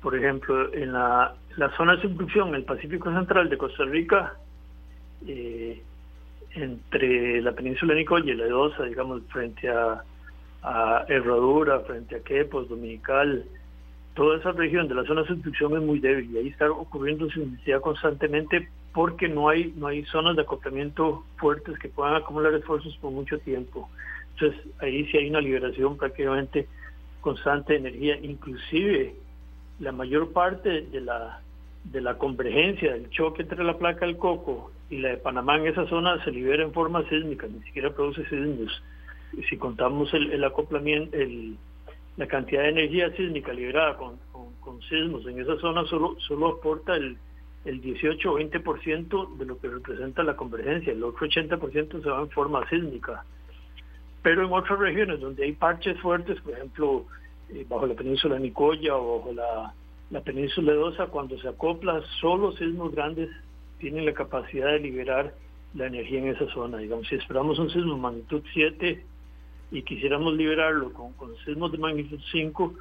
Por 0.01 0.16
ejemplo, 0.16 0.72
en 0.74 0.93
la, 0.93 1.36
zona 1.76 1.95
de 1.95 2.03
subducción, 2.03 2.53
el 2.53 2.64
Pacífico 2.64 3.12
Central 3.12 3.49
de 3.49 3.58
Costa 3.58 3.84
Rica, 3.86 4.36
eh, 5.28 5.82
entre 6.51 7.41
la 7.41 7.51
península 7.53 7.93
de 7.93 8.01
Nicoya 8.01 8.32
y 8.32 8.38
la 8.38 8.45
Edosa, 8.45 8.84
digamos, 8.84 9.24
frente 9.30 9.68
a, 9.70 10.03
a 10.62 11.06
Herradura, 11.08 11.80
frente 11.82 12.16
a 12.16 12.20
Quepos, 12.24 12.70
Dominical, 12.70 13.45
toda 14.16 14.38
esa 14.38 14.51
región 14.51 14.88
de 14.88 14.95
la 14.95 15.03
zona 15.03 15.22
de 15.22 15.28
subducción 15.28 15.76
es 15.76 15.82
muy 15.84 15.99
débil 15.99 16.32
y 16.32 16.38
ahí 16.38 16.47
está 16.47 16.72
ocurriendo 16.72 17.30
sismicidad 17.30 17.82
constantemente 17.82 18.70
porque 18.95 19.27
no 19.27 19.49
hay 19.49 19.73
no 19.75 19.87
hay 19.87 20.05
zonas 20.05 20.37
de 20.37 20.43
acoplamiento 20.43 21.25
fuertes 21.35 21.77
que 21.79 21.89
puedan 21.89 22.15
acumular 22.15 22.53
esfuerzos 22.53 22.97
por 23.01 23.11
mucho 23.11 23.37
tiempo. 23.39 23.89
Entonces 24.33 24.61
ahí 24.79 25.05
sí 25.07 25.17
hay 25.17 25.29
una 25.29 25.41
liberación 25.41 25.97
prácticamente 25.97 26.67
constante 27.19 27.73
de 27.73 27.79
energía, 27.79 28.17
inclusive 28.21 29.15
la 29.81 29.91
mayor 29.91 30.31
parte 30.31 30.83
de 30.83 31.01
la 31.01 31.41
de 31.83 31.99
la 32.01 32.17
convergencia 32.17 32.93
del 32.93 33.09
choque 33.09 33.41
entre 33.41 33.65
la 33.65 33.77
placa 33.77 34.05
del 34.05 34.17
Coco 34.17 34.71
y 34.89 34.99
la 34.99 35.09
de 35.09 35.17
Panamá 35.17 35.57
en 35.57 35.67
esa 35.67 35.85
zona 35.87 36.23
se 36.23 36.31
libera 36.31 36.63
en 36.63 36.71
forma 36.71 37.07
sísmica, 37.09 37.47
ni 37.47 37.61
siquiera 37.63 37.93
produce 37.93 38.23
sismos. 38.29 38.81
Si 39.49 39.57
contamos 39.57 40.11
el, 40.13 40.41
acoplamiento, 40.43 41.15
el, 41.17 41.57
la 42.15 42.27
cantidad 42.27 42.63
de 42.63 42.69
energía 42.69 43.11
sísmica 43.15 43.51
liberada 43.51 43.97
con, 43.97 44.17
con, 44.31 44.53
con, 44.61 44.81
sismos 44.83 45.27
en 45.27 45.41
esa 45.41 45.57
zona 45.57 45.85
solo, 45.85 46.15
solo 46.21 46.57
aporta 46.57 46.95
el, 46.95 47.17
el 47.66 47.82
18 47.82 48.32
o 48.32 48.39
20% 48.39 49.38
de 49.38 49.45
lo 49.45 49.59
que 49.59 49.68
representa 49.68 50.24
la 50.24 50.36
convergencia, 50.36 50.93
el 50.93 51.03
otro 51.03 51.28
80% 51.28 52.03
se 52.03 52.09
va 52.09 52.22
en 52.22 52.30
forma 52.30 52.68
sísmica. 52.70 53.26
Pero 54.22 54.45
en 54.45 54.53
otras 54.53 54.80
regiones 54.80 55.20
donde 55.20 55.43
hay 55.43 55.53
parches 55.53 55.99
fuertes, 55.99 56.39
por 56.41 56.53
ejemplo, 56.53 57.05
eh, 57.49 57.66
bajo 57.68 57.88
la 57.88 57.95
península 57.95 58.36
de 58.36 58.41
Nicoya 58.41 58.95
o 58.95 59.18
bajo 59.18 59.34
la, 59.34 59.74
la 60.11 60.22
península 60.22 60.74
de 60.74 61.07
cuando 61.07 61.39
se 61.39 61.47
acopla, 61.47 62.01
solo 62.22 62.51
sismos 62.51 62.93
grandes 62.93 63.30
tienen 63.80 64.05
la 64.05 64.13
capacidad 64.13 64.68
de 64.68 64.80
liberar 64.80 65.34
la 65.74 65.88
energía 65.88 66.20
en 66.20 66.28
esa 66.30 66.47
zona. 66.53 66.78
Digamos, 66.78 67.07
si 67.07 67.16
esperamos 67.16 67.57
un 67.57 67.70
sismo 67.72 67.95
de 67.95 68.01
magnitud 68.01 68.43
7 68.53 69.03
y 69.72 69.82
quisiéramos 69.82 70.36
liberarlo 70.36 70.93
con, 70.93 71.13
con 71.13 71.36
sismos 71.38 71.72
de 71.72 71.80
magnitud 71.80 72.20
5, 72.32 72.74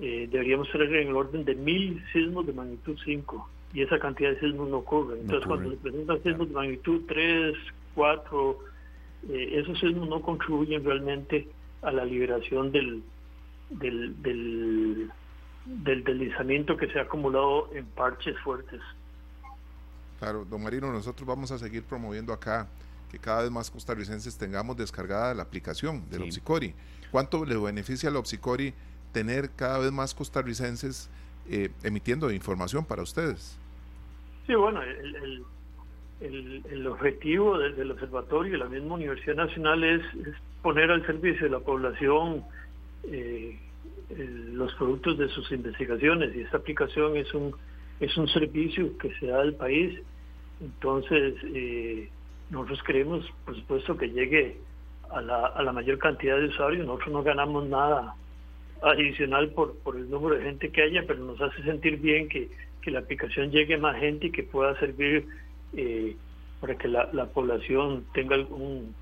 eh, 0.00 0.28
deberíamos 0.30 0.70
tener 0.70 0.92
en 0.96 1.08
el 1.08 1.16
orden 1.16 1.44
de 1.44 1.54
mil 1.54 2.04
sismos 2.12 2.44
de 2.44 2.52
magnitud 2.52 2.98
5 3.04 3.50
y 3.76 3.82
esa 3.82 3.98
cantidad 3.98 4.30
de 4.30 4.40
sismos 4.40 4.70
no 4.70 4.78
ocurre. 4.78 5.20
Entonces, 5.20 5.46
no 5.46 5.48
cuando 5.48 5.70
se 5.70 5.76
presentan 5.76 6.22
sismos 6.22 6.48
de 6.48 6.54
magnitud 6.54 7.02
3, 7.06 7.54
4, 7.94 8.58
eh, 9.28 9.50
esos 9.52 9.78
sismos 9.78 10.08
no 10.08 10.22
contribuyen 10.22 10.82
realmente 10.82 11.46
a 11.82 11.92
la 11.92 12.06
liberación 12.06 12.72
del, 12.72 13.02
del, 13.68 14.22
del, 14.22 15.10
del 15.66 16.04
deslizamiento 16.04 16.74
que 16.78 16.90
se 16.90 16.98
ha 16.98 17.02
acumulado 17.02 17.68
en 17.74 17.84
parches 17.84 18.34
fuertes. 18.40 18.80
Claro, 20.20 20.46
don 20.46 20.62
Marino, 20.62 20.90
nosotros 20.90 21.28
vamos 21.28 21.50
a 21.50 21.58
seguir 21.58 21.82
promoviendo 21.82 22.32
acá 22.32 22.68
que 23.10 23.18
cada 23.18 23.42
vez 23.42 23.50
más 23.50 23.70
costarricenses 23.70 24.38
tengamos 24.38 24.78
descargada 24.78 25.34
la 25.34 25.42
aplicación 25.42 26.08
del 26.08 26.22
sí. 26.22 26.28
Opsicori. 26.28 26.74
¿Cuánto 27.10 27.44
le 27.44 27.58
beneficia 27.58 28.08
al 28.08 28.16
Opsicori 28.16 28.72
tener 29.12 29.50
cada 29.50 29.76
vez 29.76 29.92
más 29.92 30.14
costarricenses 30.14 31.10
eh, 31.50 31.70
emitiendo 31.82 32.32
información 32.32 32.86
para 32.86 33.02
ustedes? 33.02 33.58
Sí, 34.46 34.54
bueno, 34.54 34.80
el, 34.82 35.44
el, 36.20 36.62
el, 36.70 36.86
objetivo 36.86 37.58
del, 37.58 37.74
del 37.74 37.90
observatorio 37.90 38.54
y 38.54 38.58
la 38.58 38.68
misma 38.68 38.94
Universidad 38.94 39.34
Nacional 39.34 39.82
es, 39.82 40.02
es 40.26 40.34
poner 40.62 40.90
al 40.90 41.04
servicio 41.04 41.44
de 41.44 41.50
la 41.50 41.60
población 41.60 42.44
eh, 43.10 43.58
los 44.52 44.72
productos 44.74 45.18
de 45.18 45.28
sus 45.30 45.50
investigaciones 45.50 46.34
y 46.34 46.42
esta 46.42 46.58
aplicación 46.58 47.16
es 47.16 47.32
un 47.34 47.54
es 47.98 48.16
un 48.16 48.28
servicio 48.28 48.96
que 48.98 49.12
se 49.14 49.26
da 49.26 49.40
al 49.40 49.54
país. 49.54 50.00
Entonces 50.60 51.34
eh, 51.54 52.08
nosotros 52.50 52.82
queremos 52.84 53.28
por 53.44 53.56
supuesto 53.56 53.96
que 53.96 54.10
llegue 54.10 54.58
a 55.10 55.20
la, 55.20 55.46
a 55.46 55.62
la 55.62 55.72
mayor 55.72 55.98
cantidad 55.98 56.36
de 56.36 56.46
usuarios. 56.46 56.86
Nosotros 56.86 57.12
no 57.12 57.22
ganamos 57.24 57.66
nada 57.68 58.14
adicional 58.82 59.50
por, 59.50 59.76
por 59.78 59.96
el 59.96 60.08
número 60.08 60.36
de 60.36 60.44
gente 60.44 60.70
que 60.70 60.82
haya 60.82 61.02
pero 61.06 61.24
nos 61.24 61.40
hace 61.40 61.62
sentir 61.64 61.98
bien 61.98 62.28
que, 62.28 62.48
que 62.86 62.92
la 62.92 63.00
aplicación 63.00 63.50
llegue 63.50 63.74
a 63.74 63.78
más 63.78 63.98
gente 63.98 64.28
y 64.28 64.30
que 64.30 64.44
pueda 64.44 64.78
servir 64.78 65.26
eh, 65.76 66.14
para 66.60 66.78
que 66.78 66.86
la, 66.86 67.10
la 67.12 67.26
población 67.26 68.04
tenga 68.14 68.36
algún 68.36 68.94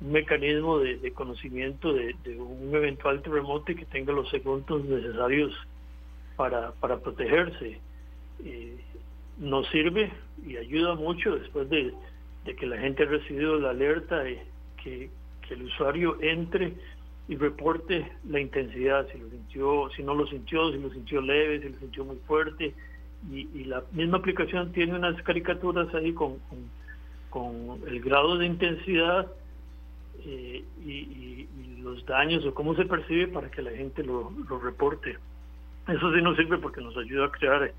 mecanismo 0.00 0.80
de, 0.80 1.12
conocimiento 1.12 1.92
de, 1.92 2.16
un 2.36 2.74
eventual 2.74 3.22
terremoto 3.22 3.70
y 3.70 3.76
que 3.76 3.84
tenga 3.84 4.12
los 4.12 4.28
segundos 4.30 4.84
necesarios 4.86 5.54
para, 6.34 6.72
para 6.80 6.98
protegerse. 6.98 7.78
Eh, 8.44 8.76
nos 9.38 9.68
sirve 9.68 10.10
y 10.44 10.56
ayuda 10.56 10.96
mucho 10.96 11.36
después 11.36 11.70
de, 11.70 11.94
que 12.58 12.66
la 12.66 12.78
gente 12.78 13.04
ha 13.04 13.06
recibido 13.06 13.60
la 13.60 13.70
alerta 13.70 14.24
que, 14.82 15.10
que 15.46 15.54
el 15.54 15.62
usuario 15.62 16.20
entre 16.22 16.74
y 17.28 17.36
reporte 17.36 18.10
la 18.28 18.40
intensidad, 18.40 19.06
si 19.12 19.18
lo 19.18 19.30
sintió, 19.30 19.90
si 19.94 20.02
no 20.02 20.14
lo 20.14 20.26
sintió, 20.26 20.72
si 20.72 20.78
lo 20.78 20.90
sintió 20.90 21.20
leve, 21.20 21.60
si 21.60 21.68
lo 21.68 21.78
sintió 21.78 22.04
muy 22.04 22.16
fuerte. 22.26 22.74
Y, 23.30 23.48
y 23.54 23.64
la 23.64 23.82
misma 23.92 24.18
aplicación 24.18 24.72
tiene 24.72 24.94
unas 24.94 25.20
caricaturas 25.22 25.92
ahí 25.94 26.12
con, 26.12 26.36
con, 27.30 27.80
el 27.86 28.00
grado 28.00 28.38
de 28.38 28.46
intensidad 28.46 29.26
eh, 30.24 30.64
y 30.84 31.48
los 31.82 32.04
daños 32.06 32.44
o 32.44 32.54
cómo 32.54 32.74
se 32.74 32.84
percibe 32.84 33.28
para 33.28 33.50
que 33.50 33.62
la 33.62 33.70
gente 33.70 34.02
lo, 34.02 34.30
lo 34.48 34.58
reporte. 34.58 35.16
Eso 35.88 36.14
sí 36.14 36.20
nos 36.20 36.36
sirve 36.36 36.58
porque 36.58 36.82
nos 36.82 36.96
ayuda 36.96 37.26
a 37.26 37.30
crear, 37.30 37.62
eh, 37.64 37.74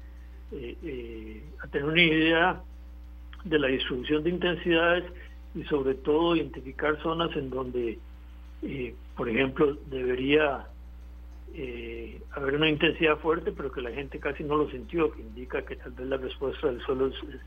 eh, 0.83 1.43
a 1.63 1.67
tener 1.67 1.87
una 1.87 2.01
idea 2.01 2.61
de 3.43 3.59
la 3.59 3.67
distribución 3.67 4.23
de 4.23 4.31
intensidades 4.31 5.05
y 5.53 5.63
sobre 5.65 5.93
todo 5.93 6.35
identificar 6.35 6.99
zonas 7.01 7.35
en 7.35 7.49
donde, 7.51 7.99
eh, 8.63 8.95
por 9.15 9.29
ejemplo, 9.29 9.77
debería 9.91 10.67
eh, 11.55 12.21
haber 12.31 12.55
una 12.55 12.69
intensidad 12.69 13.17
fuerte, 13.19 13.51
pero 13.51 13.71
que 13.71 13.81
la 13.81 13.91
gente 13.91 14.19
casi 14.19 14.43
no 14.43 14.55
lo 14.57 14.69
sintió, 14.69 15.11
que 15.11 15.21
indica 15.21 15.63
que 15.65 15.75
tal 15.75 15.91
vez 15.93 16.07
la 16.07 16.17
respuesta 16.17 16.67
del 16.67 16.81
suelo 16.81 17.07
es, 17.07 17.15
es- 17.23 17.41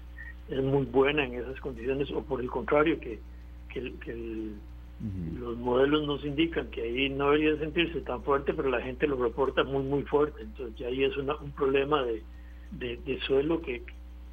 es 0.59 0.63
muy 0.63 0.85
buena 0.87 1.25
en 1.25 1.35
esas 1.35 1.59
condiciones, 1.61 2.11
o 2.11 2.23
por 2.23 2.41
el 2.41 2.51
contrario, 2.51 2.99
que, 3.01 3.21
que, 3.73 3.79
el- 4.11 4.55
los 5.39 5.57
modelos 5.59 6.07
nos 6.07 6.25
indican 6.25 6.69
que 6.71 6.83
ahí 6.83 7.09
no 7.09 7.31
debería 7.33 7.57
sentirse 7.59 8.01
tan 8.03 8.23
fuerte, 8.23 8.55
pero 8.55 8.71
la 8.71 8.81
gente 8.81 9.07
lo 9.09 9.17
reporta 9.23 9.65
muy, 9.65 9.83
muy 9.83 10.03
fuerte. 10.03 10.43
Entonces 10.43 10.77
ya 10.77 10.87
ahí 10.89 11.03
es 11.05 11.17
una- 11.17 11.37
un 11.37 11.51
problema 11.53 12.03
de, 12.05 12.23
de, 12.73 12.97
de 12.99 13.21
suelo 13.23 13.61
que 13.63 13.83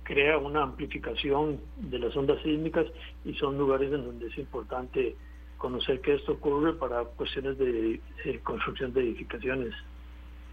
crea 0.03 0.37
una 0.37 0.63
amplificación 0.63 1.59
de 1.77 1.99
las 1.99 2.15
ondas 2.15 2.41
sísmicas 2.43 2.85
y 3.25 3.33
son 3.35 3.57
lugares 3.57 3.91
en 3.93 4.03
donde 4.05 4.27
es 4.27 4.37
importante 4.37 5.15
conocer 5.59 6.01
que 6.01 6.15
esto 6.15 6.31
ocurre 6.31 6.73
para 6.73 7.03
cuestiones 7.03 7.59
de 7.59 8.01
eh, 8.25 8.39
construcción 8.41 8.91
de 8.93 9.01
edificaciones. 9.01 9.75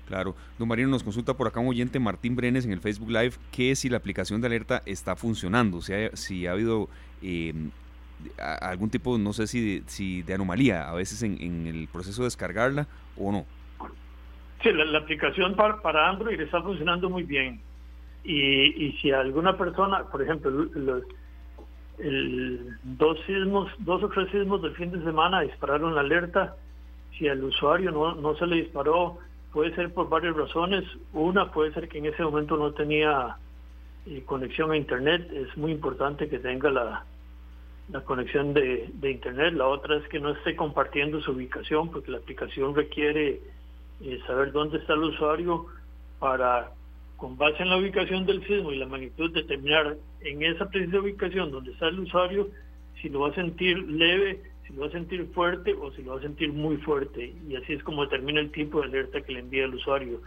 Claro. 0.07 0.37
Don 0.59 0.69
Marino, 0.69 0.91
nos 0.91 1.03
consulta 1.03 1.35
por 1.35 1.47
acá 1.47 1.59
un 1.61 1.69
oyente, 1.69 1.99
Martín 1.99 2.37
Brenes, 2.37 2.67
en 2.67 2.73
el 2.73 2.81
Facebook 2.81 3.11
Live, 3.11 3.33
que 3.51 3.75
si 3.75 3.89
la 3.89 3.97
aplicación 3.97 4.41
de 4.41 4.49
alerta 4.49 4.83
está 4.85 5.17
funcionando, 5.17 5.81
si 5.81 5.95
ha, 5.95 6.15
si 6.15 6.47
ha 6.47 6.53
habido 6.53 6.89
eh, 7.23 7.55
algún 8.61 8.91
tipo, 8.91 9.17
no 9.17 9.33
sé 9.33 9.47
si 9.47 9.61
de, 9.61 9.83
si 9.87 10.23
de 10.23 10.35
anomalía 10.35 10.89
a 10.89 10.95
veces 10.95 11.23
en, 11.23 11.41
en 11.41 11.67
el 11.67 11.89
proceso 11.89 12.23
de 12.23 12.27
descargarla 12.27 12.87
o 13.17 13.33
no. 13.33 13.47
Sí, 14.63 14.73
la, 14.73 14.85
la 14.85 14.99
aplicación 14.99 15.57
para, 15.57 15.81
para 15.81 16.09
Android 16.09 16.41
está 16.41 16.63
funcionando 16.63 17.09
muy 17.09 17.23
bien. 17.23 17.61
Y, 18.25 18.87
y 18.87 18.93
si 19.01 19.13
alguna 19.13 19.57
persona, 19.57 20.05
por 20.05 20.23
ejemplo, 20.23 20.51
los, 20.51 21.05
el- 21.99 22.77
dos 22.83 23.19
sismos, 23.27 23.71
dos 23.79 24.03
o 24.03 24.09
tres 24.09 24.31
sismos 24.31 24.63
del 24.63 24.75
fin 24.75 24.91
de 24.91 25.03
semana 25.03 25.41
dispararon 25.41 25.95
la 25.95 26.01
alerta, 26.03 26.57
si 27.17 27.29
al 27.29 27.43
usuario 27.43 27.91
no, 27.93 28.15
no 28.15 28.37
se 28.37 28.47
le 28.47 28.57
disparó, 28.57 29.19
puede 29.53 29.75
ser 29.75 29.93
por 29.95 30.09
varias 30.09 30.37
razones. 30.37 30.85
Una 31.15 31.51
puede 31.51 31.73
ser 31.73 31.89
que 31.89 31.99
en 31.99 32.07
ese 32.07 32.23
momento 32.23 32.57
no 32.59 32.73
tenía 32.73 33.37
eh, 34.07 34.23
conexión 34.27 34.71
a 34.71 34.77
Internet. 34.77 35.31
Es 35.33 35.57
muy 35.57 35.73
importante 35.73 36.29
que 36.29 36.39
tenga 36.39 36.71
la, 36.71 37.05
la 37.91 38.01
conexión 38.03 38.53
de, 38.53 38.91
de 38.93 39.11
Internet. 39.11 39.55
La 39.55 39.67
otra 39.67 39.97
es 39.97 40.07
que 40.09 40.21
no 40.21 40.31
esté 40.31 40.55
compartiendo 40.57 41.21
su 41.23 41.33
ubicación, 41.33 41.91
porque 41.91 42.11
la 42.11 42.19
aplicación 42.19 42.75
requiere 42.75 43.41
eh, 44.03 44.21
saber 44.27 44.53
dónde 44.53 44.77
está 44.77 44.93
el 44.93 45.05
usuario 45.05 45.67
para, 46.19 46.73
con 47.17 47.37
base 47.37 47.63
en 47.63 47.71
la 47.71 47.79
ubicación 47.79 48.27
del 48.27 48.47
sismo 48.47 48.73
y 48.73 48.79
la 48.79 48.87
magnitud, 48.87 49.33
determinar 49.33 49.97
en 50.21 50.43
esa 50.43 50.69
precisa 50.69 51.01
ubicación 51.01 51.51
donde 51.51 51.73
está 51.73 51.89
el 51.89 52.01
usuario 52.01 52.49
si 53.01 53.09
lo 53.09 53.21
va 53.21 53.29
a 53.29 53.35
sentir 53.35 53.79
leve, 53.79 54.43
si 54.67 54.73
lo 54.73 54.83
va 54.83 54.87
a 54.89 54.91
sentir 54.91 55.27
fuerte 55.35 55.75
o 55.75 55.91
si 55.93 56.03
lo 56.03 56.13
va 56.13 56.19
a 56.19 56.23
sentir 56.23 56.53
muy 56.53 56.77
fuerte. 56.79 57.35
Y 57.49 57.57
así 57.57 57.75
es 57.75 57.83
como 57.83 58.03
determina 58.03 58.41
el 58.41 58.51
tipo 58.53 58.81
de 58.81 58.89
alerta 58.89 59.21
que 59.21 59.33
le 59.33 59.41
envía 59.41 59.65
el 59.65 59.75
usuario. 59.75 60.21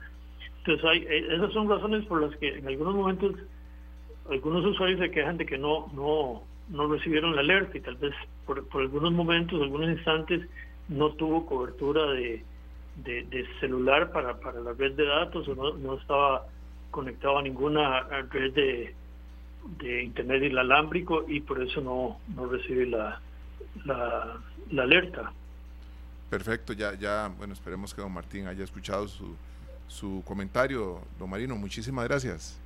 Entonces, 0.60 0.86
hay, 0.86 1.00
eh, 1.04 1.36
esas 1.36 1.54
son 1.54 1.70
razones 1.70 2.06
por 2.06 2.22
las 2.22 2.36
que 2.38 2.58
en 2.58 2.68
algunos 2.68 2.96
momentos 2.96 3.36
algunos 4.30 4.64
usuarios 4.66 5.00
se 5.00 5.10
quejan 5.10 5.38
de 5.38 5.46
que 5.46 5.58
no 5.58 5.92
no 5.94 6.44
no 6.70 6.88
recibieron 6.88 7.36
la 7.36 7.42
alerta 7.42 7.78
y 7.78 7.82
tal 7.82 7.96
vez 7.96 8.14
por, 8.46 8.68
por 8.68 8.82
algunos 8.82 9.12
momentos, 9.12 9.62
algunos 9.62 9.90
instantes, 9.90 10.48
no 10.88 11.12
tuvo 11.14 11.46
cobertura 11.46 12.12
de, 12.12 12.44
de, 12.98 13.48
celular 13.60 14.12
para, 14.12 14.40
para 14.40 14.60
la 14.60 14.74
red 14.74 14.94
de 14.94 15.06
datos 15.06 15.48
o 15.48 15.56
no, 15.56 15.74
no 15.74 15.96
estaba 15.96 16.46
conectado 16.92 17.38
a 17.38 17.42
ninguna 17.42 18.02
red 18.32 18.54
de, 18.54 18.96
de 19.80 20.04
internet 20.04 20.44
inalámbrico 20.44 21.26
y 21.28 21.42
por 21.42 21.62
eso 21.62 21.82
no, 21.82 22.20
no 22.36 22.48
recibe 22.48 22.86
la, 22.86 23.22
la, 23.86 24.38
la 24.72 24.84
alerta. 24.84 25.32
Perfecto, 26.30 26.74
ya, 26.74 26.94
ya, 26.94 27.32
bueno, 27.38 27.54
esperemos 27.54 27.94
que 27.94 28.02
don 28.02 28.12
Martín 28.12 28.48
haya 28.48 28.64
escuchado 28.64 29.08
su, 29.08 29.36
su 29.88 30.24
comentario. 30.26 31.02
Don 31.18 31.30
Marino, 31.30 31.56
muchísimas 31.56 32.08
gracias. 32.08 32.60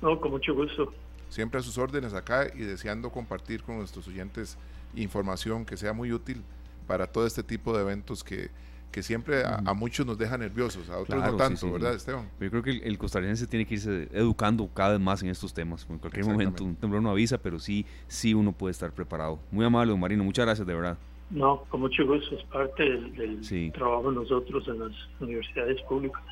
No, 0.00 0.20
con 0.20 0.30
mucho 0.30 0.54
gusto. 0.54 0.92
Siempre 1.28 1.58
a 1.58 1.62
sus 1.62 1.76
órdenes 1.78 2.14
acá 2.14 2.46
y 2.54 2.60
deseando 2.60 3.10
compartir 3.10 3.62
con 3.62 3.78
nuestros 3.78 4.06
oyentes 4.06 4.56
información 4.94 5.64
que 5.64 5.76
sea 5.76 5.92
muy 5.92 6.12
útil 6.12 6.42
para 6.86 7.06
todo 7.06 7.26
este 7.26 7.42
tipo 7.42 7.74
de 7.74 7.82
eventos 7.82 8.22
que, 8.22 8.50
que 8.94 9.02
siempre 9.02 9.42
a, 9.42 9.56
a 9.66 9.74
muchos 9.74 10.06
nos 10.06 10.16
deja 10.16 10.38
nerviosos, 10.38 10.88
a 10.88 10.98
otros 10.98 11.18
Claro, 11.18 11.32
no 11.32 11.38
sí, 11.38 11.38
tanto, 11.44 11.66
sí. 11.66 11.70
¿verdad, 11.72 11.94
Esteban? 11.94 12.28
Yo 12.38 12.48
creo 12.48 12.62
que 12.62 12.70
el, 12.70 12.82
el 12.84 12.96
costarricense 12.96 13.48
tiene 13.48 13.66
que 13.66 13.74
irse 13.74 14.08
educando 14.12 14.68
cada 14.72 14.92
vez 14.92 15.00
más 15.00 15.20
en 15.24 15.30
estos 15.30 15.52
temas. 15.52 15.84
En 15.90 15.98
cualquier 15.98 16.24
momento 16.24 16.62
un 16.62 16.76
temblor 16.76 17.02
no 17.02 17.10
avisa, 17.10 17.38
pero 17.38 17.58
sí, 17.58 17.84
sí 18.06 18.34
uno 18.34 18.52
puede 18.52 18.70
estar 18.70 18.92
preparado. 18.92 19.40
Muy 19.50 19.66
amable, 19.66 19.90
don 19.90 19.98
Marino. 19.98 20.22
Muchas 20.22 20.46
gracias, 20.46 20.64
de 20.64 20.74
verdad. 20.74 20.96
No, 21.30 21.64
con 21.70 21.80
mucho 21.80 22.06
gusto. 22.06 22.36
Es 22.36 22.44
parte 22.44 22.84
del, 22.84 23.16
del 23.16 23.44
Sí. 23.44 23.72
trabajo 23.74 24.10
de 24.10 24.14
nosotros 24.14 24.68
en 24.68 24.78
las 24.78 24.92
universidades 25.18 25.82
públicas. 25.82 26.22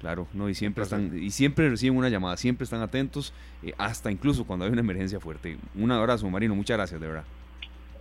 Claro, 0.00 0.26
no, 0.34 0.50
y 0.50 0.54
siempre 0.54 0.82
están, 0.84 1.16
y 1.16 1.30
siempre 1.30 1.70
reciben 1.70 1.96
una 1.96 2.10
llamada, 2.10 2.36
siempre 2.36 2.64
están 2.64 2.82
atentos, 2.82 3.32
eh, 3.62 3.72
hasta 3.78 4.10
incluso 4.12 4.44
cuando 4.44 4.66
hay 4.66 4.70
una 4.72 4.80
emergencia 4.82 5.18
fuerte. 5.18 5.56
Un 5.74 5.90
abrazo, 5.92 6.28
Marino, 6.28 6.54
muchas 6.54 6.76
gracias, 6.76 7.00
de 7.00 7.06
verdad. 7.06 7.24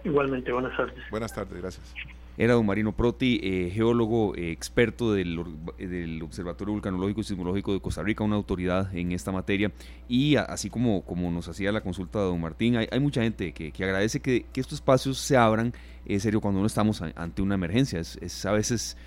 Igualmente, 0.03 0.51
buenas 0.51 0.75
tardes. 0.75 0.97
Buenas 1.09 1.33
tardes, 1.33 1.61
gracias. 1.61 1.93
Era 2.41 2.55
don 2.55 2.65
Marino 2.65 2.91
Proti, 2.95 3.39
eh, 3.43 3.69
geólogo 3.71 4.35
eh, 4.35 4.49
experto 4.49 5.13
del, 5.13 5.37
or- 5.37 5.75
del 5.77 6.19
Observatorio 6.23 6.73
Vulcanológico 6.73 7.21
y 7.21 7.23
Sismológico 7.23 7.71
de 7.71 7.79
Costa 7.79 8.01
Rica, 8.01 8.23
una 8.23 8.35
autoridad 8.35 8.91
en 8.97 9.11
esta 9.11 9.31
materia. 9.31 9.71
Y 10.07 10.37
así 10.37 10.71
como, 10.71 11.03
como 11.03 11.29
nos 11.29 11.47
hacía 11.47 11.71
la 11.71 11.81
consulta 11.81 12.17
de 12.17 12.25
don 12.25 12.41
Martín, 12.41 12.77
hay, 12.77 12.99
mucha 12.99 13.21
gente 13.21 13.53
que, 13.53 13.71
agradece 13.83 14.21
que, 14.21 14.47
estos 14.55 14.79
espacios 14.79 15.19
se 15.19 15.37
abran, 15.37 15.71
en 16.03 16.19
serio, 16.19 16.41
cuando 16.41 16.59
uno 16.61 16.65
estamos 16.65 17.03
ante 17.03 17.43
una 17.43 17.53
emergencia. 17.53 17.99
Es, 17.99 18.43
a 18.47 18.53
veces 18.53 18.97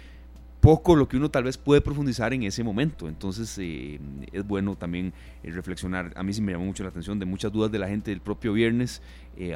poco 0.60 0.94
lo 0.94 1.08
que 1.08 1.16
uno 1.16 1.28
tal 1.28 1.42
vez 1.42 1.58
puede 1.58 1.80
profundizar 1.80 2.32
en 2.32 2.44
ese 2.44 2.62
momento. 2.62 3.08
Entonces 3.08 3.58
eh, 3.60 3.98
es 4.30 4.46
bueno 4.46 4.76
también 4.76 5.12
eh, 5.42 5.50
reflexionar. 5.50 6.12
A 6.14 6.22
mí 6.22 6.32
sí 6.32 6.40
me 6.40 6.52
llamó 6.52 6.66
mucho 6.66 6.84
la 6.84 6.90
atención 6.90 7.18
de 7.18 7.26
muchas 7.26 7.50
dudas 7.50 7.72
de 7.72 7.80
la 7.80 7.88
gente 7.88 8.12
del 8.12 8.20
propio 8.20 8.52
viernes 8.52 9.02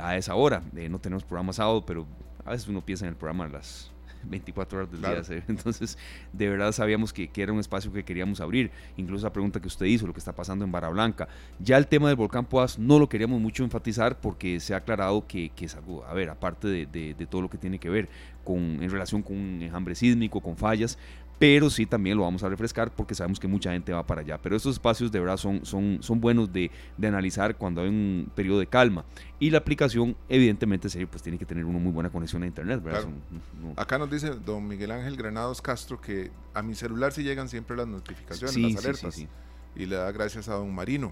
a 0.03 0.17
esa 0.17 0.35
hora. 0.35 0.65
No 0.91 0.99
tenemos 0.99 1.23
programa 1.23 1.53
sábado, 1.53 1.87
pero 1.87 2.09
a 2.49 2.53
veces 2.53 2.69
uno 2.69 2.81
piensa 2.85 3.05
en 3.05 3.11
el 3.11 3.17
programa 3.17 3.45
a 3.45 3.49
las 3.49 3.91
24 4.25 4.79
horas 4.79 4.91
del 4.91 5.01
Claro. 5.01 5.23
día. 5.23 5.45
Entonces, 5.49 5.97
de 6.33 6.49
verdad 6.49 6.73
sabíamos 6.73 7.13
que, 7.13 7.29
que 7.29 7.41
era 7.43 7.53
un 7.53 7.61
espacio 7.61 7.93
que 7.93 8.05
queríamos 8.05 8.41
abrir. 8.41 8.71
Incluso 8.97 9.25
la 9.27 9.33
pregunta 9.33 9.61
que 9.61 9.69
usted 9.69 9.87
hizo, 9.87 10.07
lo 10.07 10.13
que 10.13 10.19
está 10.19 10.35
pasando 10.35 10.65
en 10.65 10.73
Barra 10.73 10.89
Blanca. 10.89 11.29
Ya 11.61 11.77
el 11.79 11.87
tema 11.87 12.09
del 12.09 12.17
volcán 12.17 12.45
Poás 12.45 12.79
no 12.79 12.99
lo 12.99 13.09
queríamos 13.09 13.41
mucho 13.41 13.63
enfatizar 13.63 14.21
porque 14.21 14.59
se 14.61 14.75
ha 14.75 14.79
aclarado 14.79 15.27
que, 15.27 15.51
que 15.51 15.67
es 15.67 15.77
algo, 15.77 16.05
a 16.05 16.15
ver, 16.15 16.31
aparte 16.31 16.67
de, 16.69 16.87
de- 16.87 17.15
de 17.15 17.27
todo 17.27 17.43
lo 17.43 17.49
que 17.51 17.59
tiene 17.59 17.79
que 17.79 17.89
ver 17.91 18.09
con, 18.45 18.59
en 18.83 18.91
relación 18.91 19.23
con 19.23 19.37
un 19.37 19.63
enjambre 19.63 19.95
sísmico, 19.95 20.41
con 20.41 20.57
fallas, 20.57 20.99
pero 21.39 21.71
sí 21.71 21.87
también 21.87 22.17
lo 22.17 22.25
vamos 22.25 22.43
a 22.43 22.49
refrescar 22.49 22.91
porque 22.91 23.15
sabemos 23.15 23.39
que 23.39 23.47
mucha 23.47 23.71
gente 23.73 23.93
va 23.93 24.05
para 24.07 24.23
allá. 24.23 24.39
Pero 24.39 24.57
estos 24.57 24.75
espacios 24.75 25.13
de 25.13 25.21
verdad 25.21 25.37
son, 25.37 25.65
son, 25.65 25.99
son 26.01 26.21
buenos 26.21 26.53
de, 26.53 26.71
de 26.97 27.07
analizar 27.09 27.57
cuando 27.57 27.81
hay 27.83 27.89
un 27.89 28.29
periodo 28.35 28.59
de 28.59 28.67
calma. 28.67 29.05
Y 29.39 29.51
la 29.51 29.59
aplicación, 29.59 30.17
evidentemente, 30.29 30.89
serio, 30.89 31.07
pues 31.09 31.23
tiene 31.23 31.39
que 31.39 31.47
tener 31.47 31.65
una 31.65 31.79
muy 31.79 31.93
buena 31.93 32.11
conexión 32.11 32.43
a 32.43 32.47
internet, 32.47 32.83
¿verdad? 32.83 33.03
Claro. 33.03 33.17
Son- 33.31 33.65
no- 33.69 33.81
Acá 33.81 33.99
nos 33.99 34.11
dice 34.11 34.31
don 34.31 34.67
Miguel 34.67 34.91
Ángel 34.91 35.17
Granados 35.17 35.63
Castro 35.63 36.01
que 36.01 36.31
a 36.55 36.63
mi 36.63 36.75
celular 36.75 37.13
sí 37.13 37.23
llegan 37.23 37.49
siempre 37.49 37.77
las 37.77 37.87
notificaciones, 37.87 38.53
Sí, 38.55 38.63
las 38.63 38.73
sí, 38.73 38.79
sí, 38.79 38.85
alertas. 38.89 39.15
sí. 39.15 39.29
Y 39.77 39.87
le 39.87 39.95
da 39.97 40.11
gracias 40.11 40.49
a 40.49 40.55
don 40.55 40.75
Marino. 40.75 41.11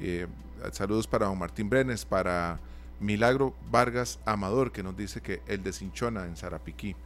Eh, 0.00 0.26
saludos 0.72 1.06
para 1.06 1.26
don 1.26 1.38
Martín 1.38 1.70
Brenes, 1.70 2.04
para 2.04 2.58
Milagro 2.98 3.54
Vargas 3.70 4.18
Amador, 4.24 4.72
que 4.72 4.82
nos 4.82 4.96
dice 4.96 5.20
que 5.20 5.42
el 5.46 5.62
de 5.62 5.72
Cinchona 5.72 6.24
en 6.26 6.36
Zarapiquí. 6.36 6.96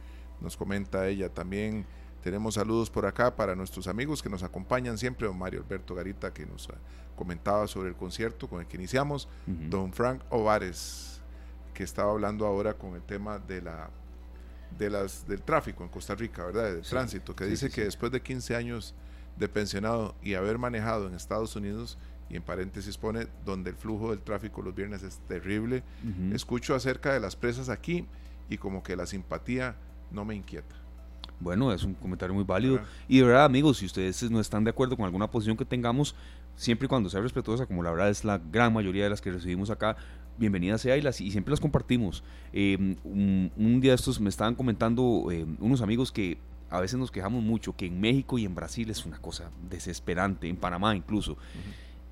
Nos 0.41 0.57
comenta 0.57 1.07
ella 1.07 1.29
también. 1.29 1.85
Tenemos 2.25 2.55
saludos 2.55 2.89
por 2.89 3.05
acá 3.05 3.35
para 3.35 3.53
nuestros 3.53 3.87
amigos 3.87 4.23
que 4.23 4.31
nos 4.31 4.41
acompañan 4.41 4.97
siempre, 4.97 5.27
don 5.27 5.37
Mario 5.37 5.61
Alberto 5.61 5.93
Garita, 5.93 6.33
que 6.33 6.47
nos 6.47 6.67
ah, 6.71 6.73
comentaba 7.15 7.67
sobre 7.67 7.89
el 7.89 7.95
concierto 7.95 8.47
con 8.49 8.61
el 8.61 8.65
que 8.65 8.77
iniciamos, 8.77 9.29
don 9.45 9.93
Frank 9.93 10.23
Ovares, 10.31 11.21
que 11.75 11.83
estaba 11.83 12.09
hablando 12.09 12.47
ahora 12.47 12.73
con 12.73 12.95
el 12.95 13.03
tema 13.03 13.37
de 13.37 13.61
la 13.61 13.91
de 14.75 14.89
las 14.89 15.27
del 15.27 15.43
tráfico 15.43 15.83
en 15.83 15.89
Costa 15.89 16.15
Rica, 16.15 16.43
¿verdad? 16.45 16.73
Del 16.73 16.83
Sí, 16.83 16.89
tránsito, 16.89 17.35
que 17.35 17.43
sí, 17.43 17.51
dice 17.51 17.69
sí, 17.69 17.75
que 17.75 17.83
después 17.83 18.11
de 18.11 18.19
15 18.23 18.55
años 18.55 18.95
de 19.37 19.47
pensionado 19.47 20.15
y 20.23 20.33
haber 20.33 20.57
manejado 20.57 21.05
en 21.07 21.13
Estados 21.13 21.55
Unidos, 21.55 21.99
y 22.27 22.37
en 22.37 22.41
paréntesis 22.41 22.97
pone, 22.97 23.27
donde 23.45 23.69
el 23.69 23.75
flujo 23.75 24.09
del 24.09 24.23
tráfico 24.23 24.63
los 24.63 24.73
viernes 24.73 25.03
es 25.03 25.19
terrible, 25.27 25.83
escucho 26.33 26.73
acerca 26.73 27.13
de 27.13 27.19
las 27.19 27.35
presas 27.35 27.69
aquí 27.69 28.07
y 28.49 28.57
como 28.57 28.81
que 28.81 28.95
la 28.95 29.05
simpatía 29.05 29.75
no 30.09 30.25
me 30.25 30.33
inquieta. 30.33 30.75
Bueno, 31.39 31.71
es 31.71 31.83
un 31.83 31.93
comentario 31.93 32.33
muy 32.33 32.43
válido. 32.43 32.79
Y 33.07 33.19
de 33.19 33.25
verdad, 33.25 33.45
amigos, 33.45 33.77
si 33.77 33.85
ustedes 33.85 34.29
no 34.29 34.39
están 34.39 34.63
de 34.63 34.69
acuerdo 34.69 34.95
con 34.95 35.05
alguna 35.05 35.29
posición 35.29 35.57
que 35.57 35.65
tengamos, 35.65 36.15
siempre 36.55 36.85
y 36.85 36.89
cuando 36.89 37.09
sea 37.09 37.21
respetuosa, 37.21 37.65
como 37.65 37.83
la 37.83 37.91
verdad 37.91 38.09
es 38.09 38.23
la 38.23 38.37
gran 38.37 38.73
mayoría 38.73 39.03
de 39.03 39.09
las 39.09 39.21
que 39.21 39.31
recibimos 39.31 39.69
acá, 39.69 39.97
bienvenida 40.37 40.77
sea 40.77 40.97
y, 40.97 41.01
las, 41.01 41.21
y 41.21 41.31
siempre 41.31 41.51
las 41.51 41.59
compartimos. 41.59 42.23
Eh, 42.53 42.77
un, 43.03 43.51
un 43.55 43.81
día 43.81 43.93
estos 43.93 44.19
me 44.19 44.29
estaban 44.29 44.55
comentando 44.55 45.27
eh, 45.31 45.45
unos 45.59 45.81
amigos 45.81 46.11
que 46.11 46.37
a 46.69 46.79
veces 46.79 46.99
nos 46.99 47.11
quejamos 47.11 47.43
mucho, 47.43 47.75
que 47.75 47.85
en 47.85 47.99
México 47.99 48.37
y 48.37 48.45
en 48.45 48.55
Brasil 48.55 48.89
es 48.89 49.05
una 49.05 49.17
cosa 49.19 49.49
desesperante, 49.69 50.47
en 50.47 50.57
Panamá 50.57 50.95
incluso. 50.95 51.37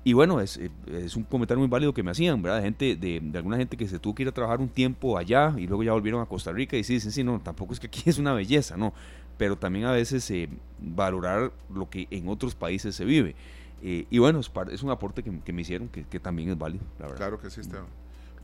Y 0.04 0.12
bueno, 0.12 0.40
es, 0.40 0.58
eh, 0.58 0.70
es 0.86 1.16
un 1.16 1.24
comentario 1.24 1.58
muy 1.60 1.68
válido 1.68 1.94
que 1.94 2.02
me 2.02 2.10
hacían, 2.10 2.42
¿verdad? 2.42 2.58
De, 2.58 2.64
gente, 2.64 2.96
de, 2.96 3.20
de 3.22 3.38
alguna 3.38 3.56
gente 3.56 3.76
que 3.76 3.88
se 3.88 3.98
tuvo 3.98 4.14
que 4.14 4.22
ir 4.22 4.28
a 4.28 4.32
trabajar 4.32 4.60
un 4.60 4.68
tiempo 4.68 5.16
allá 5.16 5.54
y 5.56 5.66
luego 5.66 5.82
ya 5.82 5.92
volvieron 5.92 6.20
a 6.20 6.26
Costa 6.26 6.52
Rica 6.52 6.76
y 6.76 6.84
sí, 6.84 6.94
dicen, 6.94 7.10
sí, 7.10 7.24
no, 7.24 7.40
tampoco 7.40 7.72
es 7.72 7.80
que 7.80 7.86
aquí 7.86 8.02
es 8.10 8.18
una 8.18 8.34
belleza, 8.34 8.76
¿no? 8.76 8.92
Pero 9.38 9.56
también 9.56 9.86
a 9.86 9.92
veces 9.92 10.30
eh, 10.30 10.48
valorar 10.78 11.52
lo 11.72 11.88
que 11.88 12.06
en 12.10 12.28
otros 12.28 12.54
países 12.54 12.94
se 12.94 13.04
vive. 13.04 13.34
Eh, 13.82 14.06
y 14.10 14.18
bueno, 14.18 14.40
es, 14.40 14.82
un 14.82 14.90
aporte 14.90 15.22
que, 15.22 15.40
que 15.40 15.52
me 15.52 15.62
hicieron 15.62 15.88
que, 15.88 16.04
que 16.04 16.20
también 16.20 16.50
es 16.50 16.58
válido, 16.58 16.84
la 16.98 17.06
verdad. 17.06 17.16
Claro 17.18 17.40
que 17.40 17.50
sí, 17.50 17.60
Esteban. 17.60 17.86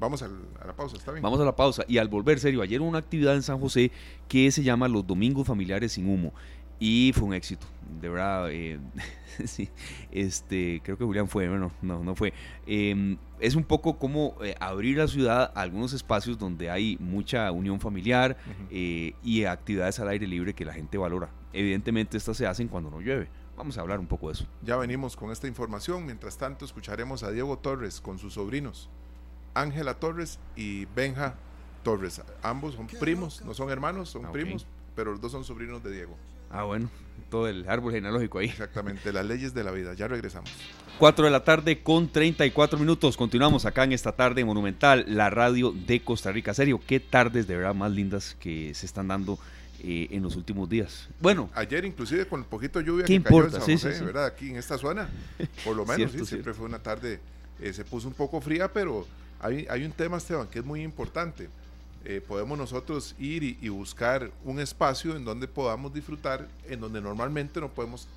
Vamos 0.01 0.23
al- 0.23 0.49
a 0.63 0.67
la 0.67 0.75
pausa, 0.75 0.97
¿está 0.97 1.13
bien? 1.13 1.23
Vamos 1.23 1.39
a 1.41 1.45
la 1.45 1.55
pausa. 1.55 1.85
Y 1.87 1.99
al 1.99 2.09
volver, 2.09 2.41
serio, 2.41 2.63
ayer 2.63 2.81
hubo 2.81 2.89
una 2.89 2.99
actividad 2.99 3.35
en 3.35 3.43
San 3.43 3.61
José 3.61 3.93
que 4.29 4.51
se 4.51 4.63
llama 4.63 4.89
Los 4.89 5.07
Domingos 5.07 5.47
Familiares 5.47 5.93
sin 5.93 6.09
Humo. 6.09 6.33
Y 6.83 7.13
fue 7.15 7.29
un 7.29 7.35
éxito, 7.35 7.67
de 8.01 8.09
verdad. 8.09 8.49
eh, 8.51 8.81
sí, 9.45 9.69
este, 10.11 10.81
creo 10.83 10.97
que 10.97 11.05
Julián 11.05 11.29
fue, 11.29 11.47
bueno, 11.49 11.71
no, 11.83 12.03
no 12.03 12.15
fue. 12.15 12.33
Eh, 12.67 13.17
es 13.39 13.55
un 13.55 13.65
poco 13.65 13.99
como 13.99 14.35
eh, 14.43 14.55
abrir 14.61 14.97
la 14.99 15.07
ciudad 15.07 15.53
a 15.55 15.61
algunos 15.61 15.93
espacios 15.93 16.39
donde 16.39 16.71
hay 16.71 16.97
mucha 16.99 17.51
unión 17.53 17.81
familiar 17.81 18.37
eh, 18.71 19.13
y 19.23 19.45
actividades 19.45 20.01
al 20.01 20.09
aire 20.09 20.27
libre 20.27 20.55
que 20.55 20.65
la 20.65 20.73
gente 20.73 20.97
valora. 20.99 21.29
Evidentemente 21.53 22.17
estas 22.17 22.37
se 22.37 22.47
hacen 22.47 22.67
cuando 22.69 22.91
no 22.91 23.01
llueve. 23.01 23.29
Vamos 23.57 23.77
a 23.77 23.83
hablar 23.83 24.01
un 24.01 24.07
poco 24.07 24.29
de 24.29 24.35
eso. 24.35 24.47
Ya 24.63 24.77
venimos 24.77 25.17
con 25.17 25.31
esta 25.31 25.47
información. 25.47 26.07
Mientras 26.07 26.39
tanto, 26.39 26.65
escucharemos 26.65 27.23
a 27.23 27.31
Diego 27.31 27.59
Torres 27.59 28.01
con 28.01 28.19
sus 28.19 28.35
sobrinos, 28.35 28.89
Ángela 29.53 29.95
Torres 29.95 30.39
y 30.57 30.87
Benja 30.87 31.35
Torres. 31.83 32.23
Ambos 32.43 32.75
son 32.75 32.87
primos, 32.87 33.45
no 33.45 33.53
son 33.53 33.69
hermanos, 33.69 34.09
son 34.09 34.25
Ah, 34.25 34.33
primos, 34.33 34.67
pero 34.97 35.11
los 35.13 35.21
dos 35.21 35.33
son 35.33 35.45
sobrinos 35.45 35.83
de 35.83 35.93
Diego. 35.93 36.17
Ah, 36.51 36.65
bueno, 36.65 36.91
todo 37.31 37.49
el 37.49 37.69
árbol 37.69 37.93
genealógico 37.93 38.39
ahí. 38.39 38.49
Exactamente, 38.49 39.13
las 39.13 39.25
leyes 39.27 39.55
de 39.55 39.65
la 39.65 39.71
vida. 39.71 39.95
Ya 39.95 40.09
regresamos. 40.09 40.51
4 40.99 41.25
de 41.25 41.31
la 41.31 41.45
tarde 41.45 41.83
con 41.83 42.09
34 42.11 42.79
minutos. 42.79 43.17
Continuamos 43.17 43.65
acá 43.65 43.85
en 43.85 43.93
esta 43.93 44.13
tarde 44.13 44.45
monumental, 44.45 45.05
la 45.09 45.31
radio 45.31 45.73
de 45.73 46.01
Costa 46.03 46.31
Rica. 46.33 46.53
Serio, 46.53 46.81
qué 46.87 47.01
tardes 47.01 47.47
de 47.47 47.57
verdad 47.57 47.75
más 47.75 47.93
lindas 47.93 48.37
que 48.39 48.75
se 48.75 48.85
están 48.85 49.09
dando 49.09 49.39
eh, 49.83 50.09
en 50.11 50.23
los 50.23 50.37
últimos 50.37 50.69
días. 50.69 51.09
Bueno, 51.21 51.49
Ayer, 51.55 51.85
inclusive, 51.87 52.27
con 52.27 52.41
el 52.41 52.47
poquito 52.47 52.81
de 52.81 52.85
lluvia 52.85 53.05
¿Qué 53.07 53.17
que 53.17 53.23
cayó 53.23 53.37
importa? 53.39 53.57
en 53.59 53.63
San 53.63 53.67
Sí, 53.71 53.79
sí, 53.79 53.87
José, 53.87 53.99
sí. 53.99 54.05
¿verdad? 54.05 54.27
Aquí 54.27 54.51
en 54.51 54.57
esta 54.57 54.77
zona, 54.77 55.09
por 55.65 55.75
lo 55.77 55.85
menos, 55.87 55.97
Cierto, 55.97 56.13
sí, 56.13 56.17
cierto. 56.19 56.27
siempre 56.27 56.55
fue 56.55 56.67
una 56.67 56.81
tarde, 56.81 57.21
eh, 57.61 57.73
se 57.73 57.85
puso 57.85 58.09
un 58.09 58.15
poco 58.15 58.41
fría, 58.43 58.71
pero 58.71 59.07
hay, 59.41 59.67
hay 59.71 59.85
un 59.85 59.93
tema, 59.93 60.19
Esteban, 60.19 60.49
que 60.49 60.59
es 60.59 60.65
muy 60.67 60.83
importante. 60.83 61.49
Eh, 62.05 62.23
podemos 62.27 62.57
nosotros 62.57 63.15
ir 63.19 63.43
y, 63.43 63.59
y 63.61 63.69
buscar 63.69 64.31
un 64.45 64.59
espacio 64.61 65.15
en 65.17 65.25
donde 65.25 65.47
podamos 65.49 65.93
disfrutar, 65.93 66.49
en 66.69 66.81
donde 66.81 67.01
normalmente 67.01 67.61
no 67.61 67.69
podemos 67.69 68.09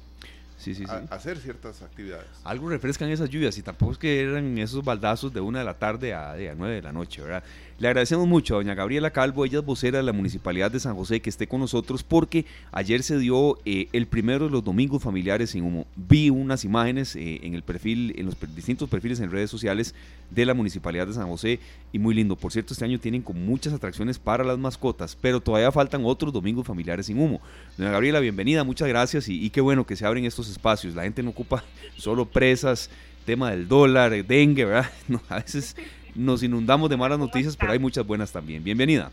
sí, 0.58 0.74
sí, 0.74 0.86
sí. 0.86 0.92
a- 0.92 1.14
hacer 1.14 1.38
ciertas 1.38 1.82
actividades. 1.82 2.28
Algo 2.46 2.70
refrescan 2.70 3.10
esas 3.10 3.30
lluvias 3.30 3.58
y 3.58 3.62
tampoco 3.62 3.92
es 3.92 3.98
que 3.98 4.22
eran 4.22 4.58
esos 4.58 4.84
baldazos 4.86 5.34
de 5.34 5.42
una 5.42 5.60
de 5.60 5.66
la 5.66 5.74
tarde 5.78 6.14
a, 6.14 6.36
9 6.56 6.76
de 6.76 6.82
la 6.82 6.94
noche, 6.94 7.22
¿verdad? 7.22 7.44
Le 7.80 7.88
agradecemos 7.88 8.28
mucho 8.28 8.54
a 8.54 8.58
doña 8.58 8.76
Gabriela 8.76 9.12
Calvo, 9.12 9.46
ella 9.46 9.60
es 9.60 9.66
vocera 9.66 9.98
de 9.98 10.04
la 10.04 10.14
Municipalidad 10.14 10.72
de 10.72 10.80
San 10.80 10.96
José, 10.96 11.22
que 11.22 11.30
esté 11.30 11.48
con 11.48 11.60
nosotros 11.60 12.04
porque 12.04 12.46
ayer 12.72 13.02
se 13.02 13.18
dio 13.18 13.58
eh, 13.66 13.88
el 13.94 14.06
primero 14.06 14.46
de 14.46 14.52
los 14.52 14.64
domingos 14.64 15.02
familiares 15.02 15.50
sin 15.50 15.64
humo. 15.64 15.88
Vi 15.96 16.30
unas 16.30 16.66
imágenes 16.66 17.16
eh, 17.16 17.40
en 17.42 17.56
el 17.56 17.64
perfil, 17.64 18.14
en 18.18 18.28
los 18.28 18.38
distintos 18.56 18.90
perfiles 18.90 19.20
en 19.20 19.32
redes 19.32 19.50
sociales 19.50 19.96
de 20.30 20.46
la 20.46 20.54
Municipalidad 20.54 21.08
de 21.08 21.14
San 21.14 21.28
José 21.28 21.60
y 21.92 22.00
muy 22.00 22.14
lindo. 22.14 22.36
Por 22.36 22.52
cierto, 22.52 22.74
este 22.74 22.86
año 22.86 23.00
tienen 23.00 23.24
con 23.24 23.44
muchas 23.44 23.74
atracciones 23.74 24.20
para 24.20 24.44
las 24.44 24.60
mascotas, 24.60 25.18
pero 25.20 25.42
todavía 25.42 25.72
faltan 25.72 26.06
otros 26.06 26.32
domingos 26.32 26.68
familiares 26.68 27.08
sin 27.08 27.20
humo. 27.20 27.42
Doña 27.78 27.92
Gabriela, 27.92 28.20
bienvenida, 28.20 28.64
muchas 28.64 28.88
gracias 28.88 29.28
y, 29.28 29.50
qué 29.50 29.62
bueno 29.62 29.86
que 29.86 29.96
se 29.96 30.06
abren 30.06 30.26
estos 30.26 30.50
espacios. 30.50 30.94
La 30.94 31.04
gente 31.04 31.24
no 31.24 31.32
ocupa 31.32 31.64
solo 31.98 32.26
presas, 32.26 32.90
tema 33.26 33.52
del 33.52 33.68
dólar, 33.68 34.26
dengue, 34.26 34.66
¿verdad? 34.66 34.92
A 35.30 35.38
veces 35.38 35.76
nos 36.16 36.44
inundamos 36.44 36.90
de 36.90 36.98
malas 36.98 37.20
noticias, 37.20 37.56
pero 37.58 37.72
hay 37.72 37.80
muchas 37.80 38.06
buenas 38.06 38.32
también. 38.32 38.64
Bienvenida. 38.64 39.12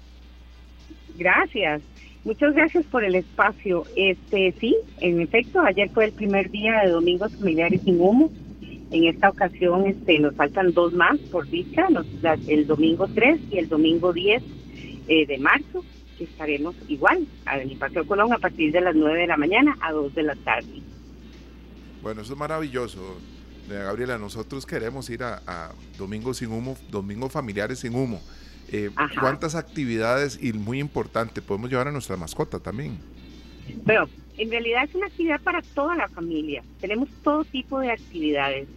Gracias. 1.16 1.82
Muchas 2.24 2.54
gracias 2.54 2.84
por 2.86 3.02
el 3.04 3.14
espacio. 3.14 3.84
Este, 3.96 4.52
sí, 4.60 4.76
en 5.00 5.20
efecto, 5.20 5.60
ayer 5.60 5.88
fue 5.90 6.06
el 6.06 6.12
primer 6.12 6.50
día 6.50 6.80
de 6.84 6.90
Domingos 6.90 7.34
Familiares 7.36 7.80
sin 7.84 8.00
Humo. 8.00 8.30
En 8.90 9.04
esta 9.04 9.30
ocasión 9.30 9.86
este, 9.86 10.18
nos 10.18 10.34
faltan 10.34 10.72
dos 10.72 10.92
más, 10.92 11.18
por 11.30 11.48
dicha, 11.48 11.88
los- 11.90 12.06
la- 12.22 12.36
el 12.48 12.66
domingo 12.66 13.06
3 13.14 13.40
y 13.50 13.58
el 13.58 13.68
domingo 13.68 14.12
10 14.12 14.42
eh, 15.08 15.26
de 15.26 15.38
marzo, 15.38 15.84
que 16.18 16.24
estaremos 16.24 16.74
igual 16.88 17.26
en 17.52 17.70
el 17.70 17.76
Paseo 17.78 18.06
Colón 18.06 18.32
a 18.32 18.38
partir 18.38 18.72
de 18.72 18.80
las 18.80 18.94
9 18.94 19.20
de 19.20 19.26
la 19.26 19.36
mañana 19.36 19.76
a 19.80 19.92
2 19.92 20.14
de 20.14 20.22
la 20.24 20.34
tarde. 20.36 20.68
Bueno, 22.02 22.20
eso 22.22 22.32
es 22.34 22.38
maravilloso, 22.38 23.16
Gabriela. 23.78 24.18
Nosotros 24.18 24.66
queremos 24.66 25.08
ir 25.10 25.22
a, 25.22 25.40
a 25.46 25.72
Domingos 25.98 26.38
sin 26.38 26.50
Humo, 26.52 26.76
Domingos 26.90 27.32
Familiares 27.32 27.78
sin 27.80 27.94
Humo. 27.94 28.20
Eh. 28.72 28.90
¿Cuántas 29.18 29.54
actividades, 29.54 30.38
y 30.40 30.52
muy 30.52 30.78
importante, 30.80 31.42
podemos 31.42 31.70
llevar 31.70 31.88
a 31.88 31.92
nuestra 31.92 32.16
mascota 32.16 32.60
también? 32.60 32.98
Pero 33.84 34.08
en 34.38 34.50
realidad 34.50 34.84
es 34.84 34.94
una 34.94 35.06
actividad 35.06 35.40
para 35.40 35.60
toda 35.62 35.94
la 35.96 36.08
familia. 36.08 36.62
Tenemos 36.80 37.08
todo 37.22 37.44
tipo 37.44 37.80
de 37.80 37.90
actividades. 37.90 38.68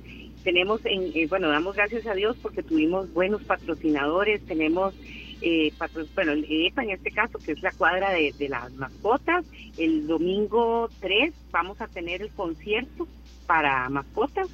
Tenemos, 0.43 0.81
en, 0.85 1.03
eh, 1.15 1.27
bueno, 1.27 1.47
damos 1.49 1.75
gracias 1.75 2.05
a 2.05 2.13
Dios 2.13 2.35
porque 2.41 2.63
tuvimos 2.63 3.11
buenos 3.13 3.41
patrocinadores. 3.43 4.41
Tenemos, 4.45 4.93
eh, 5.41 5.71
patro- 5.77 6.05
bueno, 6.15 6.33
EPA 6.33 6.83
en 6.83 6.89
este 6.91 7.11
caso, 7.11 7.37
que 7.39 7.53
es 7.53 7.61
la 7.61 7.71
cuadra 7.71 8.11
de, 8.11 8.33
de 8.37 8.49
las 8.49 8.71
mascotas. 8.73 9.45
El 9.77 10.05
domingo 10.07 10.89
3 10.99 11.33
vamos 11.51 11.79
a 11.81 11.87
tener 11.87 12.21
el 12.21 12.29
concierto 12.31 13.07
para 13.47 13.87
mascotas 13.89 14.49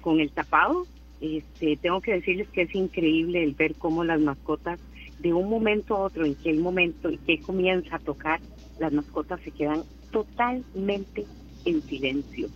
con 0.00 0.20
el 0.20 0.30
tapado. 0.30 0.86
Este, 1.20 1.76
tengo 1.76 2.00
que 2.00 2.12
decirles 2.12 2.48
que 2.48 2.62
es 2.62 2.74
increíble 2.74 3.42
el 3.44 3.54
ver 3.54 3.74
cómo 3.74 4.04
las 4.04 4.20
mascotas 4.20 4.80
de 5.18 5.32
un 5.34 5.50
momento 5.50 5.96
a 5.96 6.00
otro, 6.00 6.24
en 6.24 6.34
qué 6.34 6.52
momento, 6.54 7.08
en 7.08 7.18
qué 7.18 7.40
comienza 7.40 7.96
a 7.96 7.98
tocar, 7.98 8.40
las 8.78 8.92
mascotas 8.92 9.40
se 9.42 9.50
quedan 9.50 9.82
totalmente 10.10 11.26
en 11.64 11.82
silencio. 11.82 12.48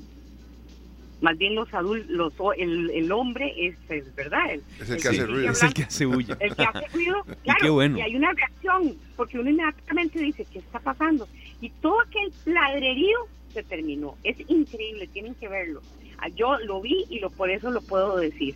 Más 1.20 1.38
bien 1.38 1.54
los 1.54 1.72
adultos, 1.72 2.10
los, 2.10 2.32
el, 2.58 2.90
el 2.90 3.12
hombre 3.12 3.54
es, 3.56 3.76
es 3.88 4.14
verdad, 4.14 4.50
el, 4.50 4.62
Es 4.80 4.90
el 4.90 4.96
El 4.96 4.96
que 4.96 5.02
que 5.02 5.08
hace 5.08 5.26
ruido. 5.26 5.50
Es 5.50 5.62
el 5.62 5.74
que 5.74 5.82
hace 5.84 6.06
bulla. 6.06 6.36
el 6.40 6.56
que 6.56 6.62
hace 6.62 6.88
ruido, 6.88 7.24
claro, 7.44 7.60
qué 7.60 7.70
bueno. 7.70 7.98
y 7.98 8.00
hay 8.02 8.16
una 8.16 8.32
reacción, 8.32 8.96
porque 9.16 9.38
uno 9.38 9.50
inmediatamente 9.50 10.18
dice, 10.18 10.46
¿qué 10.52 10.58
está 10.58 10.80
pasando? 10.80 11.28
Y 11.60 11.70
todo 11.70 12.00
aquel 12.00 12.32
ladrerío 12.46 13.18
se 13.52 13.62
terminó. 13.62 14.16
Es 14.24 14.36
increíble, 14.48 15.06
tienen 15.06 15.34
que 15.36 15.48
verlo. 15.48 15.80
Ah, 16.19 16.28
Yo 16.28 16.59
lo 16.59 16.81
vi 16.81 17.05
y 17.09 17.20
lo 17.20 17.31
por 17.31 17.51
eso 17.51 17.70
lo 17.70 17.81
puedo 17.82 18.16
decir. 18.16 18.55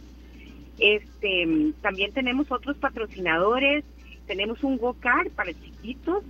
Este, 0.78 1.72
también 1.82 2.12
tenemos 2.12 2.50
otros 2.52 2.76
patrocinadores, 2.76 3.84
tenemos 4.26 4.62
un 4.62 4.78
go-kart 4.78 5.30
para 5.32 5.52
chiquitos, 5.52 6.22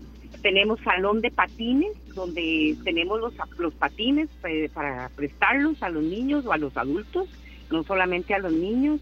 Tenemos 0.42 0.78
salón 0.80 1.20
de 1.20 1.30
patines, 1.30 1.92
donde 2.14 2.76
tenemos 2.84 3.18
los, 3.18 3.34
los 3.58 3.74
patines 3.74 4.28
eh, 4.44 4.70
para 4.72 5.08
prestarlos 5.16 5.82
a 5.82 5.88
los 5.88 6.02
niños 6.02 6.46
o 6.46 6.52
a 6.52 6.58
los 6.58 6.76
adultos, 6.76 7.28
no 7.70 7.82
solamente 7.82 8.34
a 8.34 8.38
los 8.38 8.52
niños. 8.52 9.00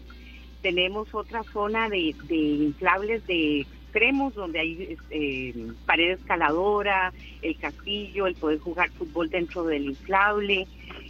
Tenemos 0.61 1.13
otra 1.13 1.43
zona 1.43 1.89
de, 1.89 2.15
de 2.27 2.35
inflables 2.35 3.25
de 3.27 3.67
extremos, 3.87 4.35
donde 4.35 4.59
hay 4.59 4.97
eh, 5.09 5.53
pared 5.85 6.11
escaladora, 6.11 7.13
el 7.41 7.57
castillo, 7.57 8.27
el 8.27 8.35
poder 8.35 8.59
jugar 8.59 8.89
fútbol 8.91 9.29
dentro 9.29 9.63
del 9.63 9.85
inflable. 9.85 10.67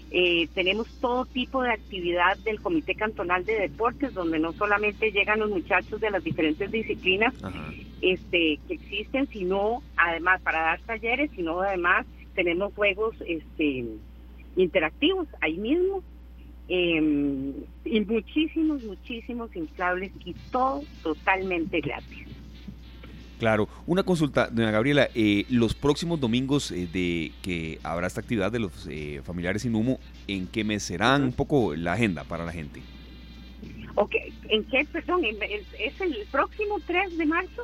Eh, 0.09 0.47
tenemos 0.53 0.88
todo 1.01 1.25
tipo 1.25 1.61
de 1.63 1.71
actividad 1.71 2.38
del 2.39 2.61
Comité 2.61 2.95
Cantonal 2.95 3.43
de 3.43 3.59
Deportes, 3.59 4.13
donde 4.13 4.39
no 4.39 4.53
solamente 4.53 5.11
llegan 5.11 5.39
los 5.39 5.49
muchachos 5.49 5.99
de 5.99 6.09
las 6.09 6.23
diferentes 6.23 6.71
disciplinas 6.71 7.34
Ajá. 7.43 7.73
este, 8.01 8.59
que 8.67 8.73
existen, 8.75 9.27
sino 9.27 9.84
además 9.97 10.41
para 10.41 10.61
dar 10.61 10.79
talleres, 10.81 11.29
sino 11.35 11.59
además 11.61 12.05
tenemos 12.35 12.73
juegos 12.73 13.15
este, 13.27 13.85
interactivos 14.55 15.27
ahí 15.41 15.57
mismo. 15.57 16.03
eh, 16.69 17.53
y 17.85 18.01
muchísimos, 18.01 18.84
muchísimos 18.84 19.55
inflables 19.55 20.11
y 20.25 20.34
todo 20.51 20.84
totalmente 21.01 21.79
gratis. 21.79 22.27
Claro, 23.39 23.69
una 23.85 24.01
consulta, 24.03 24.47
doña 24.49 24.72
Gabriela, 24.72 25.09
eh, 25.14 25.45
los 25.49 25.76
próximos 25.76 26.19
domingos 26.19 26.72
eh, 26.72 26.88
de 26.91 27.31
que 27.43 27.80
habrá 27.84 28.07
esta 28.07 28.22
actividad 28.22 28.51
de 28.51 28.59
los 28.59 28.88
eh, 28.89 29.22
familiares 29.23 29.61
sin 29.61 29.76
humo, 29.76 29.99
¿en 30.27 30.47
qué 30.47 30.64
mes 30.64 30.81
serán 30.84 31.23
un 31.23 31.34
poco 31.34 31.76
la 31.76 31.93
agenda 31.93 32.23
para 32.23 32.45
la 32.45 32.51
gente? 32.51 32.81
Ok, 33.95 34.15
¿en 34.49 34.64
qué, 34.65 34.85
perdón? 34.91 35.23
¿En- 35.26 35.41
¿Es 35.43 35.65
es 35.80 36.01
el 36.01 36.18
próximo 36.31 36.80
3 36.85 37.18
de 37.18 37.26
marzo? 37.26 37.64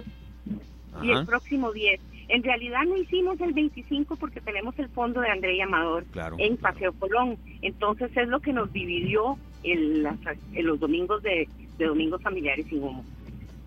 y 1.01 1.09
el 1.09 1.25
próximo 1.25 1.71
10. 1.73 1.99
En 2.29 2.43
realidad 2.43 2.83
no 2.87 2.95
hicimos 2.95 3.41
el 3.41 3.51
25 3.53 4.15
porque 4.15 4.39
tenemos 4.41 4.77
el 4.77 4.87
fondo 4.89 5.21
de 5.21 5.29
André 5.29 5.59
Amador 5.61 6.05
claro. 6.11 6.35
en 6.37 6.55
Paseo 6.57 6.93
Colón. 6.93 7.35
Entonces 7.63 8.15
es 8.15 8.27
lo 8.27 8.39
que 8.39 8.53
nos 8.53 8.71
dividió 8.71 9.37
las- 9.63 10.19
en 10.53 10.65
los 10.67 10.79
domingos 10.79 11.23
de, 11.23 11.47
de 11.79 11.85
domingos 11.85 12.21
familiares 12.21 12.67
sin 12.69 12.83
humo. 12.83 13.03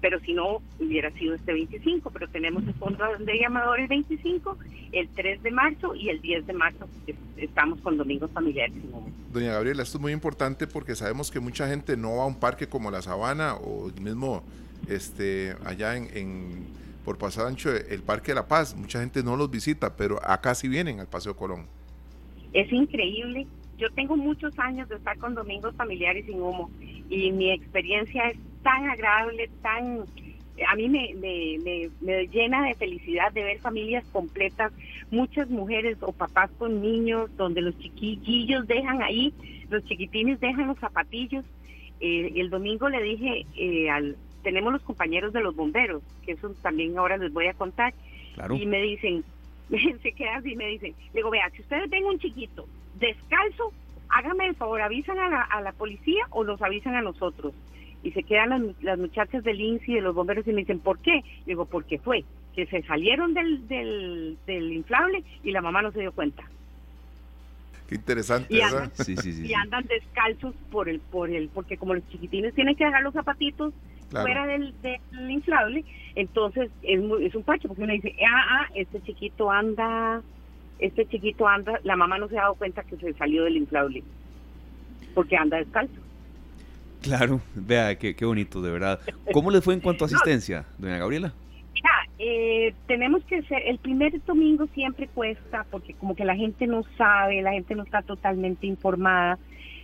Pero 0.01 0.20
si 0.20 0.35
no, 0.35 0.60
hubiera 0.78 1.10
sido 1.12 1.35
este 1.35 1.52
25, 1.52 2.10
pero 2.10 2.28
tenemos 2.28 2.62
el 2.66 2.74
fondo 2.74 3.05
de 3.05 3.14
André 3.14 3.44
Amador 3.44 3.81
el 3.81 3.89
25, 3.89 4.59
el 4.93 5.09
3 5.09 5.43
de 5.43 5.51
marzo 5.51 5.94
y 5.94 6.10
el 6.10 6.20
10 6.20 6.47
de 6.47 6.52
marzo 6.52 6.86
es- 7.06 7.16
estamos 7.36 7.81
con 7.81 7.97
domingos 7.97 8.31
familiares 8.31 8.74
sin 8.74 8.93
humo. 8.93 9.10
Doña 9.32 9.52
Gabriela, 9.52 9.82
esto 9.82 9.98
es 9.98 10.02
muy 10.02 10.12
importante 10.12 10.66
porque 10.66 10.94
sabemos 10.94 11.31
que 11.31 11.40
mucha 11.40 11.66
gente 11.68 11.97
no 11.97 12.16
va 12.16 12.24
a 12.24 12.27
un 12.27 12.39
parque 12.39 12.66
como 12.68 12.90
la 12.90 13.01
Sabana 13.02 13.55
o 13.56 13.90
mismo 14.01 14.43
este, 14.89 15.56
allá 15.64 15.97
en, 15.97 16.09
en- 16.16 16.66
por 17.05 17.16
Pasado 17.18 17.47
Ancho, 17.48 17.70
el 17.74 18.02
Parque 18.02 18.32
de 18.32 18.35
la 18.36 18.48
Paz. 18.48 18.74
Mucha 18.77 19.01
gente 19.01 19.23
no 19.23 19.36
los 19.36 19.51
visita, 19.51 19.97
pero 19.97 20.18
acá 20.28 20.55
sí 20.55 20.68
vienen 20.68 21.01
al 21.01 21.06
Paseo 21.06 21.36
Colón. 21.36 21.66
Es 22.52 22.70
increíble. 22.73 23.47
Yo 23.78 23.89
tengo 23.90 24.16
muchos 24.16 24.59
años 24.59 24.89
de 24.89 24.97
estar 24.97 25.16
con 25.18 25.35
domingos 25.35 25.74
familiares 25.77 26.24
sin 26.27 26.40
humo 26.40 26.70
y 27.09 27.31
mi 27.32 27.51
experiencia 27.52 28.31
es 28.31 28.39
tan 28.66 28.88
agradable, 28.90 29.48
tan... 29.62 30.01
A 30.68 30.74
mí 30.74 30.88
me, 30.88 31.14
me, 31.14 31.59
me, 31.62 31.90
me 32.01 32.26
llena 32.28 32.64
de 32.66 32.74
felicidad 32.74 33.30
de 33.32 33.44
ver 33.44 33.59
familias 33.60 34.05
completas, 34.10 34.72
muchas 35.10 35.48
mujeres 35.51 35.98
o 36.01 36.12
papás 36.12 36.51
con 36.59 36.80
niños, 36.82 37.30
donde 37.36 37.60
los 37.60 37.78
chiquillos 37.78 38.66
dejan 38.66 39.02
ahí, 39.02 39.32
los 39.68 39.84
chiquitines 39.84 40.40
dejan 40.40 40.66
los 40.68 40.78
zapatillos. 40.78 41.44
Eh, 42.01 42.32
el 42.36 42.51
domingo 42.51 42.88
le 42.88 43.02
dije, 43.02 43.47
eh, 43.56 43.90
al, 43.90 44.16
tenemos 44.43 44.72
los 44.72 44.82
compañeros 44.82 45.32
de 45.32 45.43
los 45.43 45.55
bomberos, 45.55 46.02
que 46.24 46.32
eso 46.32 46.52
también 46.62 46.98
ahora 46.98 47.18
les 47.18 47.32
voy 47.32 47.47
a 47.47 47.55
contar, 47.55 47.93
Claro. 48.34 48.56
y 48.56 48.66
me 48.66 48.80
dicen, 48.82 49.22
se 50.02 50.12
quedan 50.12 50.38
así 50.38 50.56
me 50.56 50.66
dicen, 50.68 50.94
le 51.12 51.20
digo, 51.20 51.30
vea, 51.30 51.48
si 51.51 51.60
ustedes 51.62 51.88
ven 51.90 52.05
un 52.05 52.18
chiquito 52.18 52.66
descalzo, 52.98 53.72
háganme 54.09 54.47
el 54.47 54.56
favor, 54.56 54.80
avisan 54.80 55.18
a 55.18 55.28
la, 55.28 55.43
a 55.43 55.60
la 55.60 55.72
policía 55.72 56.24
o 56.30 56.43
los 56.44 56.60
avisan 56.62 56.94
a 56.97 57.02
nosotros. 57.02 57.52
Y 58.07 58.12
se 58.12 58.23
quedan 58.23 58.51
las, 58.51 58.62
las 58.83 58.99
muchachas 58.99 59.43
del 59.43 59.61
INSI, 59.61 59.95
de 59.95 60.01
los 60.01 60.15
bomberos, 60.15 60.47
y 60.47 60.53
me 60.53 60.61
dicen, 60.61 60.78
¿por 60.78 60.99
qué? 61.01 61.12
Le 61.15 61.23
digo, 61.47 61.65
porque 61.66 61.99
fue 61.99 62.24
que 62.55 62.66
se 62.66 62.83
salieron 62.83 63.35
del, 63.35 63.66
del, 63.66 64.39
del 64.47 64.73
inflable 64.73 65.24
y 65.43 65.51
la 65.51 65.61
mamá 65.61 65.83
no 65.83 65.91
se 65.91 66.01
dio 66.01 66.12
cuenta. 66.12 66.45
Qué 67.89 67.97
interesante, 67.97 68.55
Y 68.55 68.59
¿verdad? 68.59 68.85
andan, 68.85 68.93
Sí, 68.95 69.16
sí, 69.16 69.33
sí. 69.33 69.43
y 69.43 69.47
sí. 69.49 69.55
andan 69.55 69.85
descalzos 69.87 70.55
por 70.70 70.89
el, 70.89 71.01
por 71.01 71.31
el, 71.31 71.49
porque 71.49 71.77
como 71.77 71.95
los 71.95 72.09
chiquitines 72.09 72.55
tienen 72.55 72.77
que 72.77 72.85
dejar 72.85 73.03
los 73.03 73.12
zapatitos 73.15 73.74
Claro. 74.09 74.24
fuera 74.27 74.47
del, 74.47 74.73
del 74.83 75.31
inflable, 75.33 75.85
entonces 76.15 76.70
es, 76.83 77.01
muy, 77.03 77.27
es 77.27 77.35
un 77.35 77.43
pacho, 77.43 77.66
porque 77.66 77.83
uno 77.83 77.93
dice, 77.93 78.15
ah, 78.24 78.61
ah, 78.61 78.66
este 78.77 79.03
chiquito 79.03 79.51
anda, 79.51 80.23
este 80.78 81.07
chiquito 81.07 81.49
anda, 81.49 81.81
la 81.83 81.97
mamá 81.97 82.16
no 82.19 82.28
se 82.28 82.39
ha 82.39 82.43
dado 82.43 82.55
cuenta 82.55 82.85
que 82.85 82.97
se 82.99 83.12
salió 83.15 83.43
del 83.43 83.57
inflable, 83.57 84.05
porque 85.12 85.37
anda 85.37 85.57
descalzo. 85.57 86.06
Claro, 87.02 87.40
vea, 87.55 87.97
qué, 87.98 88.14
qué 88.14 88.24
bonito, 88.24 88.60
de 88.62 88.70
verdad. 88.70 89.01
¿Cómo 89.32 89.51
les 89.51 89.62
fue 89.62 89.74
en 89.74 89.81
cuanto 89.81 90.05
a 90.05 90.06
asistencia, 90.09 90.66
doña 90.78 90.98
Gabriela? 90.98 91.32
Mira, 91.73 91.90
eh, 92.18 92.74
tenemos 92.86 93.23
que 93.24 93.43
ser, 93.43 93.62
el 93.66 93.78
primer 93.78 94.24
domingo 94.24 94.66
siempre 94.74 95.09
cuesta, 95.09 95.66
porque 95.70 95.94
como 95.94 96.16
que 96.16 96.24
la 96.24 96.35
gente 96.35 96.66
no 96.66 96.82
sabe, 96.97 97.43
la 97.43 97.52
gente 97.52 97.74
no 97.74 97.82
está 97.82 98.02
totalmente 98.02 98.66
informada. 98.66 99.39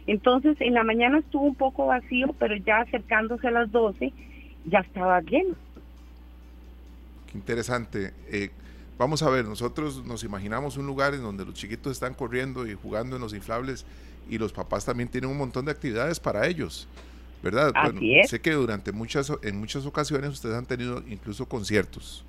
Entonces, 0.07 0.57
en 0.61 0.75
la 0.75 0.85
mañana 0.85 1.19
estuvo 1.19 1.45
un 1.45 1.55
poco 1.55 1.87
vacío, 1.87 2.35
pero 2.39 2.57
ya 2.57 2.79
acercándose 2.81 3.47
a 3.47 3.53
las 3.53 3.71
12, 3.71 4.13
ya 4.65 4.81
estaba 4.81 5.21
lleno. 5.21 5.55
Qué 7.31 7.39
interesante. 7.39 8.13
Eh, 8.31 8.51
vamos 8.99 9.23
a 9.23 9.31
ver, 9.31 9.45
nosotros 9.45 10.05
nos 10.05 10.25
imaginamos 10.25 10.77
un 10.77 10.87
lugar 10.87 11.15
en 11.15 11.23
donde 11.23 11.45
los 11.45 11.55
chiquitos 11.55 11.93
están 11.93 12.15
corriendo 12.15 12.67
y 12.67 12.75
jugando 12.75 13.17
en 13.17 13.23
los 13.23 13.35
inflables 13.35 13.87
y 14.29 14.39
los 14.39 14.53
papás 14.53 14.85
también 14.85 15.09
tienen 15.09 15.31
un 15.31 15.39
montón 15.39 15.65
de 15.65 15.73
actividades 15.73 16.21
para 16.21 16.47
ellos, 16.47 16.89
¿verdad? 17.43 17.73
Así 17.75 18.19
es. 18.19 18.31
sé 18.31 18.41
que 18.41 18.53
durante 18.53 18.93
muchas 18.93 19.33
en 19.43 19.59
muchas 19.59 19.87
ocasiones 19.87 20.31
ustedes 20.31 20.57
han 20.57 20.67
tenido 20.67 21.03
incluso 21.09 21.47
conciertos. 21.49 22.25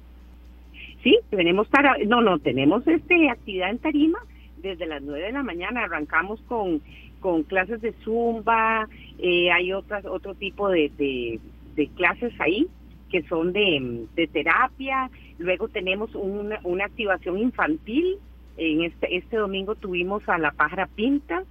Sí, 1.03 1.19
tenemos 1.29 1.67
para, 1.67 1.97
no, 2.05 2.21
no, 2.21 2.39
tenemos 2.39 2.87
este 2.87 3.29
actividad 3.29 3.69
en 3.69 3.79
Tarima 3.79 4.19
desde 4.57 4.85
las 4.85 5.01
9 5.01 5.25
de 5.25 5.31
la 5.33 5.43
mañana. 5.43 5.83
Arrancamos 5.83 6.39
con, 6.47 6.81
con 7.19 7.43
clases 7.43 7.81
de 7.81 7.93
zumba, 8.03 8.87
eh, 9.19 9.51
hay 9.51 9.73
otras 9.73 10.05
otro 10.05 10.33
tipo 10.33 10.69
de, 10.69 10.89
de, 10.97 11.39
de 11.75 11.87
clases 11.89 12.33
ahí 12.39 12.67
que 13.13 13.21
son 13.23 13.53
de, 13.53 14.07
de 14.15 14.27
terapia. 14.27 15.11
Luego 15.37 15.67
tenemos 15.67 16.15
una, 16.15 16.59
una 16.63 16.85
activación 16.85 17.37
infantil. 17.37 18.17
En 18.57 18.83
este, 18.83 19.15
este 19.15 19.37
domingo 19.37 19.75
tuvimos 19.75 20.27
a 20.27 20.39
la 20.39 20.51
pájara 20.51 20.87
pinta. 20.87 21.43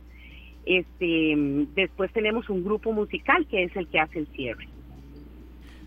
Este, 0.64 1.66
después 1.74 2.12
tenemos 2.12 2.48
un 2.48 2.62
grupo 2.64 2.92
musical 2.92 3.46
que 3.46 3.64
es 3.64 3.76
el 3.76 3.88
que 3.88 3.98
hace 3.98 4.20
el 4.20 4.26
cierre. 4.28 4.68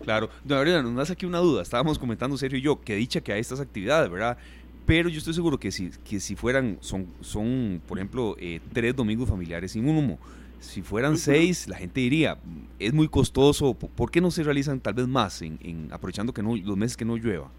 Claro, 0.02 0.28
doña 0.44 0.56
Gabriela, 0.56 0.82
nos 0.82 0.92
nace 0.92 1.14
aquí 1.14 1.24
una 1.26 1.38
duda. 1.38 1.62
Estábamos 1.62 1.98
comentando 1.98 2.36
Sergio 2.36 2.58
y 2.58 2.62
yo 2.62 2.80
que 2.80 2.94
dicha 2.96 3.20
que 3.20 3.32
hay 3.32 3.40
estas 3.40 3.60
actividades, 3.60 4.10
¿verdad? 4.10 4.36
Pero 4.84 5.08
yo 5.08 5.18
estoy 5.18 5.34
seguro 5.34 5.58
que 5.58 5.72
si, 5.72 5.90
que 6.08 6.20
si 6.20 6.36
fueran, 6.36 6.76
son, 6.80 7.06
son 7.20 7.80
por 7.88 7.98
ejemplo, 7.98 8.36
eh, 8.38 8.60
tres 8.72 8.94
domingos 8.94 9.28
familiares 9.28 9.72
sin 9.72 9.88
humo. 9.88 10.18
Si 10.60 10.82
fueran 10.82 11.16
seis, 11.16 11.66
la 11.68 11.76
gente 11.76 12.00
diría, 12.00 12.38
es 12.78 12.92
muy 12.92 13.08
costoso, 13.08 13.74
¿por 13.74 13.90
por 13.90 14.10
qué 14.10 14.20
no 14.20 14.30
se 14.30 14.42
realizan 14.42 14.80
tal 14.80 14.94
vez 14.94 15.06
más, 15.08 15.42
en, 15.42 15.58
en- 15.62 15.88
aprovechando 15.92 16.32
que 16.32 16.42
no, 16.42 16.56
los 16.56 16.76
meses 16.76 16.96
que 16.96 17.04
no 17.04 17.16
llueva? 17.16 17.50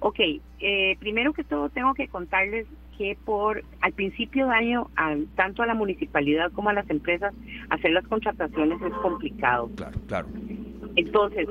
Ok, 0.00 0.18
eh, 0.60 0.96
primero 0.98 1.32
que 1.32 1.42
todo 1.44 1.68
tengo 1.70 1.94
que 1.94 2.06
contarles 2.08 2.66
que 2.96 3.16
por 3.24 3.62
al 3.80 3.92
principio 3.92 4.46
de 4.46 4.54
año, 4.54 4.90
a- 4.96 5.16
tanto 5.34 5.62
a 5.62 5.66
la 5.66 5.74
municipalidad 5.74 6.52
como 6.52 6.70
a 6.70 6.72
las 6.72 6.88
empresas, 6.90 7.34
hacer 7.70 7.92
las 7.92 8.06
contrataciones 8.06 8.80
es 8.82 8.92
complicado. 8.94 9.70
Claro, 9.76 9.98
claro. 10.06 10.28
Entonces, 10.96 11.46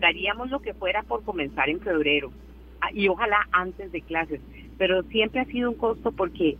daríamos 0.00 0.50
lo 0.50 0.60
que 0.60 0.74
fuera 0.74 1.02
por 1.02 1.22
comenzar 1.24 1.68
en 1.68 1.80
febrero 1.80 2.32
ah, 2.80 2.88
y 2.92 3.08
ojalá 3.08 3.46
antes 3.52 3.92
de 3.92 4.02
clases, 4.02 4.40
pero 4.76 5.02
siempre 5.04 5.40
ha 5.40 5.44
sido 5.46 5.70
un 5.70 5.76
costo 5.76 6.12
porque 6.12 6.56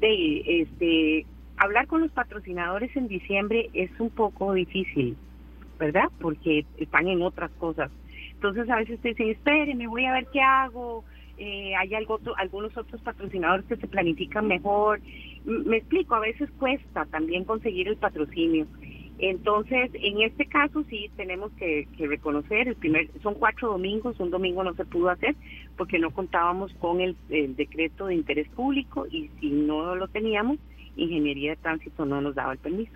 de, 0.00 0.42
este, 0.62 1.26
hablar 1.56 1.86
con 1.86 2.00
los 2.00 2.10
patrocinadores 2.12 2.94
en 2.96 3.08
diciembre 3.08 3.70
es 3.72 3.90
un 4.00 4.10
poco 4.10 4.52
difícil, 4.52 5.16
¿verdad? 5.78 6.08
Porque 6.20 6.64
están 6.78 7.08
en 7.08 7.22
otras 7.22 7.50
cosas. 7.52 7.90
Entonces 8.34 8.68
a 8.70 8.76
veces 8.76 9.00
te 9.00 9.10
dicen, 9.10 9.30
espérenme, 9.30 9.86
voy 9.86 10.04
a 10.06 10.12
ver 10.12 10.26
qué 10.32 10.40
hago. 10.40 11.04
Eh, 11.38 11.74
hay 11.76 11.94
algo, 11.94 12.14
otro- 12.14 12.36
algunos 12.38 12.76
otros 12.76 13.00
patrocinadores 13.00 13.64
que 13.66 13.76
se 13.76 13.88
planifican 13.88 14.46
mejor. 14.46 15.00
M- 15.46 15.64
Me 15.64 15.76
explico, 15.78 16.14
a 16.14 16.20
veces 16.20 16.48
cuesta 16.58 17.04
también 17.06 17.44
conseguir 17.44 17.88
el 17.88 17.96
patrocinio. 17.96 18.66
Entonces, 19.18 19.90
en 19.94 20.20
este 20.22 20.46
caso 20.46 20.84
sí 20.90 21.08
tenemos 21.16 21.52
que, 21.52 21.86
que 21.96 22.06
reconocer, 22.08 22.66
el 22.68 22.74
primer, 22.76 23.08
son 23.22 23.34
cuatro 23.34 23.68
domingos, 23.70 24.18
un 24.18 24.30
domingo 24.30 24.64
no 24.64 24.74
se 24.74 24.84
pudo 24.84 25.10
hacer 25.10 25.36
porque 25.76 25.98
no 25.98 26.10
contábamos 26.10 26.72
con 26.74 27.00
el, 27.00 27.16
el 27.28 27.54
decreto 27.54 28.06
de 28.06 28.14
interés 28.14 28.48
público 28.48 29.06
y 29.10 29.30
si 29.40 29.50
no 29.50 29.94
lo 29.94 30.08
teníamos, 30.08 30.58
Ingeniería 30.96 31.50
de 31.50 31.56
Tránsito 31.56 32.04
no 32.04 32.20
nos 32.20 32.34
daba 32.34 32.52
el 32.52 32.58
permiso. 32.58 32.92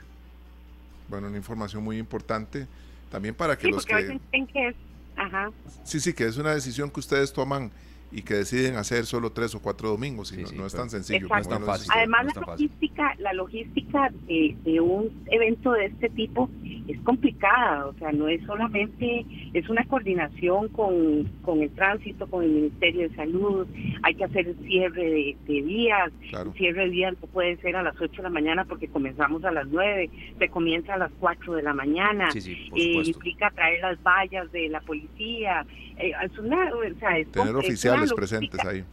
Bueno, 1.09 1.29
una 1.29 1.37
información 1.37 1.85
muy 1.85 1.97
importante 1.99 2.67
también 3.11 3.35
para 3.35 3.57
que 3.57 3.67
Sí, 3.67 3.71
los 3.71 3.87
que 3.87 4.19
que 4.53 4.69
es, 4.69 4.75
ajá, 5.17 5.51
Sí, 5.85 6.01
sí, 6.01 6.13
que 6.13 6.25
es 6.25 6.37
una 6.39 6.53
decisión 6.55 6.91
que 6.91 6.99
ustedes 7.01 7.33
toman 7.33 7.71
y 8.13 8.23
que 8.23 8.35
deciden 8.35 8.77
hacer 8.77 9.05
solo 9.07 9.31
tres 9.31 9.55
o 9.55 9.61
cuatro 9.61 9.89
domingos. 9.91 10.33
Y 10.33 10.37
Sí, 10.37 10.43
no, 10.43 10.49
sí, 10.49 10.57
no 10.57 10.67
es 10.67 10.75
tan 10.75 10.89
sencillo. 10.91 11.27
No 11.29 11.39
es 11.39 11.49
tan 11.49 11.65
fácil. 11.65 11.91
Además, 11.95 12.25
no 12.25 12.31
es 12.31 12.37
la 12.37 12.43
logística, 12.53 13.15
la 13.19 13.33
logística 13.33 14.11
de, 14.27 14.57
de 14.65 14.81
un 14.81 15.11
evento 15.27 15.73
de 15.73 15.87
este 15.87 16.09
tipo 16.11 16.49
es 16.89 17.01
complicada, 17.01 17.87
o 17.87 17.95
sea, 17.95 18.13
no 18.13 18.29
es 18.29 18.41
solamente, 18.47 19.27
es 19.55 19.69
una 19.69 19.85
coordinación 19.87 20.69
con, 20.69 21.25
con 21.43 21.61
el 21.61 21.71
tránsito, 21.71 22.29
con 22.29 22.45
el 22.45 22.51
Ministerio 22.51 23.09
de 23.09 23.17
Salud, 23.17 23.67
hay 24.05 24.15
que 24.15 24.23
hacer 24.25 24.47
el 24.47 24.57
cierre 24.67 25.03
de, 25.05 25.37
de 25.49 25.63
vías, 25.63 26.13
Claro. 26.31 26.51
el 26.53 26.57
cierre 26.57 26.85
de 26.85 26.91
vías 26.91 27.15
no 27.21 27.27
puede 27.29 27.57
ser 27.57 27.75
a 27.75 27.83
las 27.83 28.01
8 28.01 28.13
de 28.19 28.23
la 28.23 28.31
mañana 28.31 28.65
porque 28.67 28.87
comenzamos 28.87 29.45
a 29.45 29.51
las 29.51 29.67
9, 29.67 30.11
se 30.39 30.49
comienza 30.49 30.95
a 30.95 30.99
las 30.99 31.11
4 31.19 31.55
de 31.55 31.63
la 31.65 31.75
mañana, 31.75 32.31
Sí, 32.31 32.41
sí, 32.41 32.67
por 32.71 32.79
eh, 32.79 33.03
implica 33.05 33.51
traer 33.51 33.81
las 33.81 34.01
vallas 34.05 34.51
de 34.53 34.69
la 34.69 34.81
policía, 34.81 35.67
eh, 35.99 36.13
es 36.25 36.39
una, 36.39 36.71
o 36.73 36.99
sea, 37.01 37.19
es 37.19 37.29
Tener 37.33 37.53
com- 37.53 37.63
presentes 38.13 38.65
ahí. 38.65 38.85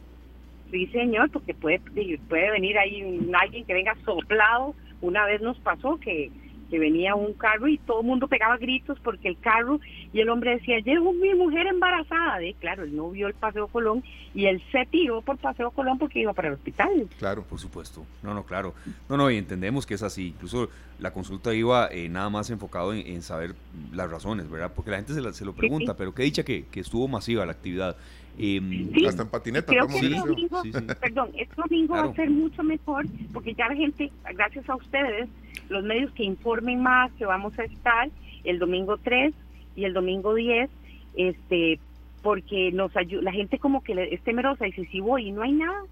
Sí, 0.70 0.86
señor, 0.88 1.30
porque 1.30 1.54
puede, 1.54 1.80
puede 2.28 2.50
venir 2.50 2.76
ahí 2.78 3.02
un- 3.02 3.34
alguien 3.34 3.64
que 3.64 3.74
venga 3.74 3.94
soplado. 4.04 4.74
Una 5.00 5.24
vez 5.26 5.40
nos 5.40 5.56
pasó 5.58 5.98
que, 6.00 6.30
que 6.70 6.78
venía 6.78 7.14
un 7.14 7.34
carro 7.34 7.68
y 7.68 7.78
todo 7.78 8.00
el 8.00 8.06
mundo 8.06 8.26
pegaba 8.26 8.56
gritos 8.56 8.98
porque 9.04 9.28
el 9.28 9.38
carro 9.38 9.78
y 10.12 10.20
el 10.20 10.28
hombre 10.30 10.52
decía, 10.52 10.78
llevo 10.80 11.12
mi 11.12 11.32
mujer 11.34 11.66
embarazada. 11.68 12.38
De, 12.38 12.54
claro, 12.54 12.82
él 12.84 12.96
no 12.96 13.10
vio 13.10 13.28
el 13.28 13.34
Paseo 13.34 13.68
Colón 13.68 14.02
y 14.34 14.46
él 14.46 14.60
se 14.72 14.84
tiró 14.86 15.20
por 15.20 15.36
Paseo 15.36 15.70
Colón 15.70 15.98
porque 15.98 16.20
iba 16.20 16.32
para 16.32 16.48
el 16.48 16.54
hospital. 16.54 17.06
Claro. 17.18 17.44
Por 17.44 17.60
supuesto. 17.60 18.04
No, 18.22 18.34
no, 18.34 18.44
claro. 18.44 18.74
No, 19.08 19.16
no, 19.16 19.30
y 19.30 19.36
entendemos 19.36 19.86
que 19.86 19.94
es 19.94 20.02
así. 20.02 20.28
Incluso 20.28 20.70
la 20.98 21.12
consulta 21.12 21.54
iba 21.54 21.88
eh, 21.92 22.08
nada 22.08 22.30
más 22.30 22.50
enfocado 22.50 22.94
en, 22.94 23.06
en 23.06 23.22
saber 23.22 23.54
las 23.92 24.10
razones, 24.10 24.50
¿verdad? 24.50 24.72
Porque 24.74 24.90
la 24.90 24.96
gente 24.96 25.12
se, 25.12 25.20
la- 25.20 25.32
se 25.34 25.44
lo 25.44 25.52
pregunta, 25.52 25.92
sí. 25.92 25.96
pero 25.98 26.14
qué 26.14 26.22
dicha 26.24 26.42
que, 26.42 26.64
que 26.66 26.80
estuvo 26.80 27.06
masiva 27.06 27.44
la 27.46 27.52
actividad. 27.52 27.96
Em, 28.36 28.92
Sí, 28.92 29.06
Hasta 29.06 29.22
en 29.22 29.28
patineta 29.28 29.66
Creo 29.72 29.86
que 29.86 29.98
el 29.98 30.10
domingo, 30.16 30.62
Sí, 30.62 30.72
sí. 30.72 30.80
perdón, 31.00 31.30
este 31.36 31.54
domingo 31.56 31.94
va 31.94 32.04
a 32.04 32.14
ser 32.14 32.30
mucho 32.30 32.62
mejor 32.64 33.06
porque 33.32 33.54
ya 33.54 33.68
la 33.68 33.76
gente, 33.76 34.10
gracias 34.34 34.68
a 34.68 34.74
ustedes, 34.74 35.28
los 35.68 35.84
medios 35.84 36.10
que 36.12 36.24
informen 36.24 36.82
más 36.82 37.12
que 37.12 37.26
vamos 37.26 37.56
a 37.58 37.64
estar 37.64 38.10
el 38.42 38.58
domingo 38.58 38.96
3 38.98 39.32
y 39.76 39.84
el 39.84 39.92
domingo 39.94 40.34
10, 40.34 40.68
este, 41.16 41.78
porque 42.22 42.72
nos 42.72 42.96
ayuda, 42.96 43.22
la 43.22 43.32
gente 43.32 43.58
como 43.58 43.82
que 43.82 43.94
le- 43.94 44.12
es 44.14 44.20
temerosa 44.22 44.66
y 44.66 44.72
dice, 44.72 44.88
si 44.90 45.00
voy 45.00 45.28
y 45.28 45.32
no 45.32 45.42
hay 45.42 45.52
nada, 45.52 45.82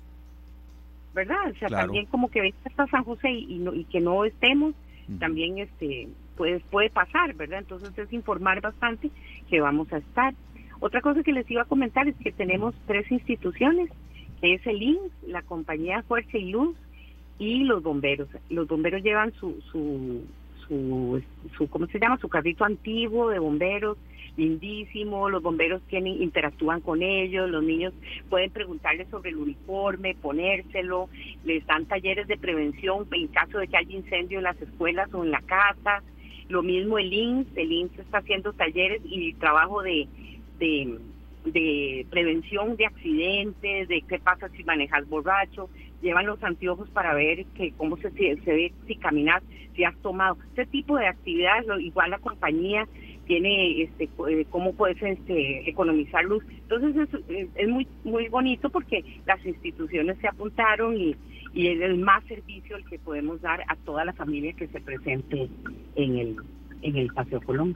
¿verdad? 1.14 1.50
O 1.50 1.54
sea, 1.58 1.68
Claro. 1.68 1.84
también 1.86 2.06
como 2.06 2.28
que 2.28 2.40
venga 2.40 2.56
hasta 2.64 2.86
San 2.88 3.04
José 3.04 3.30
y, 3.30 3.54
y 3.56 3.58
no- 3.58 3.74
y 3.74 3.84
que 3.84 4.00
no 4.00 4.24
estemos, 4.24 4.74
también 5.18 5.58
este 5.58 6.08
puede, 6.36 6.60
puede 6.60 6.88
pasar, 6.88 7.34
¿verdad? 7.34 7.58
Entonces 7.58 7.96
es 7.98 8.12
informar 8.12 8.60
bastante 8.62 9.10
que 9.50 9.60
vamos 9.60 9.92
a 9.92 9.98
estar. 9.98 10.32
Otra 10.82 11.00
cosa 11.00 11.22
que 11.22 11.32
les 11.32 11.48
iba 11.48 11.62
a 11.62 11.66
comentar 11.66 12.08
es 12.08 12.16
que 12.16 12.32
tenemos 12.32 12.74
tres 12.88 13.08
instituciones, 13.12 13.88
que 14.40 14.54
es 14.54 14.66
el 14.66 14.82
INS, 14.82 15.12
la 15.28 15.42
compañía 15.42 16.02
Fuerza 16.02 16.36
y 16.36 16.50
Luz 16.50 16.76
y 17.38 17.62
los 17.62 17.84
bomberos. 17.84 18.28
Los 18.50 18.66
bomberos 18.66 19.00
llevan 19.04 19.32
su, 19.34 19.60
su, 19.70 20.22
su, 20.66 21.22
su 21.56 21.68
¿cómo 21.68 21.86
se 21.86 22.00
llama? 22.00 22.18
Su 22.18 22.28
carrito 22.28 22.64
antiguo 22.64 23.28
de 23.28 23.38
bomberos, 23.38 23.96
lindísimo, 24.36 25.30
los 25.30 25.40
bomberos 25.40 25.80
tienen, 25.82 26.20
interactúan 26.20 26.80
con 26.80 27.00
ellos, 27.00 27.48
los 27.48 27.62
niños 27.62 27.94
pueden 28.28 28.50
preguntarles 28.50 29.06
sobre 29.08 29.30
el 29.30 29.36
uniforme, 29.36 30.16
ponérselo, 30.20 31.08
les 31.44 31.64
dan 31.64 31.86
talleres 31.86 32.26
de 32.26 32.36
prevención 32.36 33.06
en 33.12 33.28
caso 33.28 33.58
de 33.58 33.68
que 33.68 33.76
haya 33.76 33.96
incendio 33.96 34.38
en 34.38 34.44
las 34.44 34.60
escuelas 34.60 35.14
o 35.14 35.22
en 35.22 35.30
la 35.30 35.42
casa, 35.42 36.02
lo 36.48 36.64
mismo 36.64 36.98
el 36.98 37.12
INS, 37.12 37.46
el 37.54 37.70
INS 37.70 37.96
está 38.00 38.18
haciendo 38.18 38.52
talleres 38.52 39.00
y 39.04 39.32
trabajo 39.34 39.80
de, 39.82 40.08
de, 41.44 42.06
prevención 42.10 42.76
de 42.76 42.86
accidentes, 42.86 43.88
de 43.88 44.02
qué 44.02 44.18
pasa 44.18 44.48
si 44.50 44.62
manejas 44.64 45.08
borracho, 45.08 45.68
llevan 46.00 46.26
los 46.26 46.42
anteojos 46.42 46.88
para 46.90 47.14
ver 47.14 47.44
que 47.54 47.72
cómo 47.72 47.96
se, 47.96 48.10
se 48.12 48.52
ve 48.52 48.72
si 48.86 48.96
caminas, 48.96 49.42
si 49.74 49.84
has 49.84 49.96
tomado, 49.98 50.36
ese 50.52 50.66
tipo 50.66 50.96
de 50.96 51.06
actividades, 51.06 51.66
igual 51.80 52.10
la 52.10 52.18
compañía 52.18 52.86
tiene 53.26 53.82
este 53.82 54.08
eh, 54.28 54.44
cómo 54.50 54.72
puedes 54.74 55.00
este 55.02 55.68
economizar 55.68 56.24
luz. 56.24 56.44
Entonces 56.68 56.96
es, 56.96 57.20
es- 57.28 57.48
es 57.54 57.68
muy 57.68 57.86
muy 58.04 58.28
bonito 58.28 58.68
porque 58.70 59.04
las 59.26 59.44
instituciones 59.46 60.18
se 60.18 60.28
apuntaron 60.28 60.96
y, 60.96 61.14
y 61.54 61.68
es 61.68 61.80
el 61.80 61.98
más 61.98 62.24
servicio 62.24 62.76
el 62.76 62.84
que 62.84 62.98
podemos 62.98 63.40
dar 63.40 63.62
a 63.68 63.76
toda 63.76 64.04
la 64.04 64.12
familia 64.12 64.52
que 64.54 64.66
se 64.68 64.80
presente 64.80 65.48
en 65.96 66.16
el 66.18 66.36
en 66.82 66.96
el 66.96 67.12
Paseo 67.12 67.40
Colón. 67.42 67.74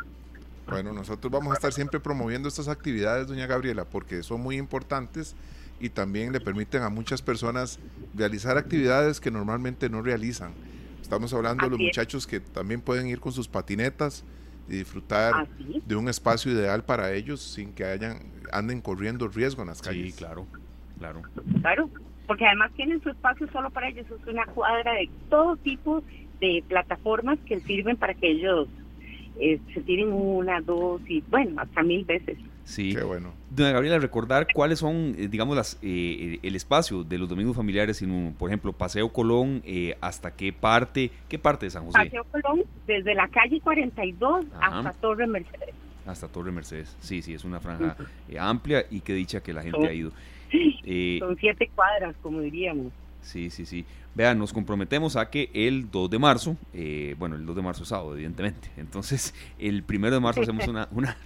Bueno, 0.66 0.92
nosotros 0.92 1.30
vamos 1.30 1.52
a 1.52 1.54
estar 1.54 1.72
siempre 1.72 2.00
promoviendo 2.00 2.48
estas 2.48 2.68
actividades, 2.68 3.28
doña 3.28 3.46
Gabriela, 3.46 3.84
porque 3.84 4.22
son 4.22 4.40
muy 4.40 4.56
importantes 4.56 5.36
y 5.80 5.90
también 5.90 6.32
le 6.32 6.40
permiten 6.40 6.82
a 6.82 6.88
muchas 6.88 7.22
personas 7.22 7.78
realizar 8.14 8.56
actividades 8.58 9.20
que 9.20 9.30
normalmente 9.30 9.88
no 9.88 10.02
realizan. 10.02 10.52
Estamos 11.00 11.32
hablando 11.34 11.66
de 11.66 11.70
los 11.70 11.78
es. 11.80 11.86
muchachos 11.86 12.26
que 12.26 12.40
también 12.40 12.80
pueden 12.80 13.06
ir 13.06 13.20
con 13.20 13.32
sus 13.32 13.46
patinetas 13.46 14.24
y 14.68 14.72
disfrutar 14.78 15.34
Así. 15.34 15.80
de 15.84 15.94
un 15.94 16.08
espacio 16.08 16.50
ideal 16.50 16.82
para 16.84 17.12
ellos 17.12 17.40
sin 17.40 17.72
que 17.72 17.84
hayan 17.84 18.32
anden 18.52 18.80
corriendo 18.80 19.28
riesgo 19.28 19.62
en 19.62 19.68
las 19.68 19.78
Sí, 19.78 19.84
calles. 19.84 20.16
claro, 20.16 20.46
claro. 20.98 21.22
Claro, 21.60 21.88
porque 22.26 22.44
además 22.44 22.72
tienen 22.74 23.00
su 23.02 23.10
espacio 23.10 23.46
solo 23.52 23.70
para 23.70 23.88
ellos, 23.88 24.06
es 24.10 24.26
una 24.26 24.44
cuadra 24.46 24.94
de 24.94 25.08
todo 25.30 25.56
tipo 25.58 26.02
de 26.40 26.64
plataformas 26.68 27.38
que 27.46 27.60
sirven 27.60 27.96
para 27.96 28.14
que 28.14 28.32
ellos 28.32 28.68
eh, 29.40 29.60
se 29.74 29.80
tiren 29.82 30.12
una, 30.12 30.60
dos 30.60 31.00
y 31.08 31.22
bueno, 31.30 31.60
hasta 31.60 31.82
mil 31.82 32.04
veces. 32.04 32.38
Sí. 32.64 32.94
Qué 32.94 33.04
bueno. 33.04 33.32
Doña 33.50 33.70
Gabriela, 33.70 33.98
recordar 34.00 34.48
cuáles 34.52 34.80
son, 34.80 35.14
eh, 35.16 35.28
digamos, 35.28 35.56
las, 35.56 35.78
eh, 35.82 36.40
el 36.42 36.56
espacio 36.56 37.04
de 37.04 37.16
los 37.16 37.28
domingos 37.28 37.54
familiares, 37.56 38.02
en 38.02 38.10
un, 38.10 38.34
por 38.34 38.50
ejemplo, 38.50 38.72
Paseo 38.72 39.12
Colón, 39.12 39.62
eh, 39.64 39.96
hasta 40.00 40.34
qué 40.34 40.52
parte, 40.52 41.12
qué 41.28 41.38
parte 41.38 41.66
de 41.66 41.70
San 41.70 41.84
José, 41.84 41.98
Paseo 41.98 42.24
Colón, 42.24 42.64
desde 42.86 43.14
la 43.14 43.28
calle 43.28 43.60
42 43.60 44.46
Ajá. 44.60 44.78
hasta 44.80 44.92
Torre 45.00 45.26
Mercedes. 45.28 45.74
hasta 46.06 46.26
Torre 46.26 46.50
Mercedes. 46.50 46.96
Sí, 47.00 47.22
sí, 47.22 47.34
es 47.34 47.44
una 47.44 47.60
franja 47.60 47.96
eh, 48.28 48.36
amplia 48.38 48.84
y 48.90 49.00
qué 49.00 49.12
dicha 49.14 49.40
que 49.40 49.52
la 49.52 49.62
gente 49.62 49.86
ha 49.86 49.92
ido. 49.92 50.10
Eh, 50.52 51.18
Son 51.20 51.36
siete 51.36 51.68
cuadras, 51.74 52.14
como 52.22 52.40
diríamos. 52.40 52.92
Sí, 53.20 53.50
sí, 53.50 53.66
sí. 53.66 53.84
Vean, 54.16 54.38
nos 54.38 54.50
comprometemos 54.54 55.14
a 55.16 55.28
que 55.28 55.50
el 55.52 55.90
2 55.90 56.08
de 56.08 56.18
marzo, 56.18 56.56
eh, 56.72 57.14
bueno, 57.18 57.36
el 57.36 57.44
2 57.44 57.54
de 57.56 57.60
marzo 57.62 57.82
es 57.82 57.90
sábado, 57.90 58.14
evidentemente. 58.14 58.70
Entonces, 58.78 59.34
el 59.58 59.84
1 59.86 60.10
de 60.10 60.20
marzo 60.20 60.40
hacemos 60.40 60.66
una, 60.66 60.88
una, 60.90 61.18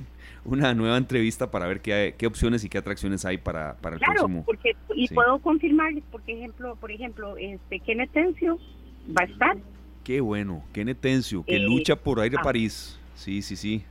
una 0.44 0.74
nueva 0.74 0.96
entrevista 0.96 1.52
para 1.52 1.68
ver 1.68 1.80
qué, 1.80 1.92
hay- 1.94 2.12
qué 2.14 2.26
opciones 2.26 2.64
y 2.64 2.68
qué 2.68 2.78
atracciones 2.78 3.24
hay 3.24 3.38
para, 3.38 3.76
para 3.76 3.94
el 3.94 4.00
Claro, 4.00 4.14
próximo. 4.14 4.42
porque 4.44 4.72
y 4.96 5.06
sí. 5.06 5.14
puedo 5.14 5.38
confirmarles, 5.38 6.02
por 6.10 6.20
ejemplo, 6.26 6.74
por 6.80 6.90
ejemplo, 6.90 7.36
este 7.36 7.78
Kenneth 7.78 8.10
Tencio 8.10 8.58
va 9.16 9.22
a 9.22 9.24
estar, 9.26 9.56
Qué 10.02 10.20
bueno, 10.20 10.64
Kenneth 10.72 10.98
Tencio, 11.00 11.44
que 11.44 11.56
Eh, 11.56 11.60
lucha 11.60 11.94
por 11.94 12.18
Aire 12.20 12.38
ah. 12.40 12.42
París. 12.42 12.98
Sí, 13.14 13.40
sí, 13.42 13.54
sí. 13.54 13.84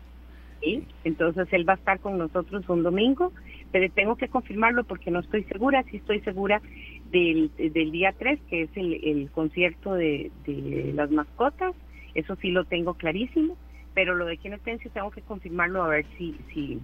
¿sí? 0.62 0.84
entonces 1.06 1.48
él 1.52 1.68
va 1.70 1.74
a 1.74 1.76
estar 1.78 2.00
con 2.02 2.18
nosotros 2.18 2.68
un 2.68 2.84
domingo, 2.84 3.32
pero 3.72 3.90
tengo 3.94 4.18
que 4.18 4.28
confirmarlo 4.28 4.84
porque 4.84 5.10
no 5.12 5.20
estoy 5.22 5.44
segura, 5.46 5.84
sí 5.90 5.98
estoy 5.98 6.20
segura 6.22 6.62
del, 7.11 7.52
del 7.57 7.91
día 7.91 8.14
3, 8.18 8.40
que 8.49 8.64
es 8.64 8.69
el, 8.76 8.94
el 9.03 9.31
concierto 9.31 9.94
de, 9.94 10.31
de 10.45 10.91
las 10.95 11.11
mascotas, 11.11 11.76
eso 12.15 12.36
sí 12.38 12.49
lo 12.52 12.65
tengo 12.65 12.94
clarísimo, 12.95 13.57
pero 13.94 14.15
lo 14.15 14.26
de 14.26 14.38
Kenneth 14.38 14.64
Tencio 14.64 14.91
tengo 14.91 15.11
que 15.11 15.22
confirmarlo 15.22 15.84
a 15.84 15.88
ver 15.90 16.06
si, 16.18 16.36
si, 16.53 16.80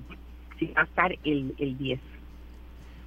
si 0.59 0.67
va 0.67 0.81
a 0.81 0.85
estar 0.85 1.11
el, 1.23 1.53
el 1.57 1.77
10, 1.77 1.99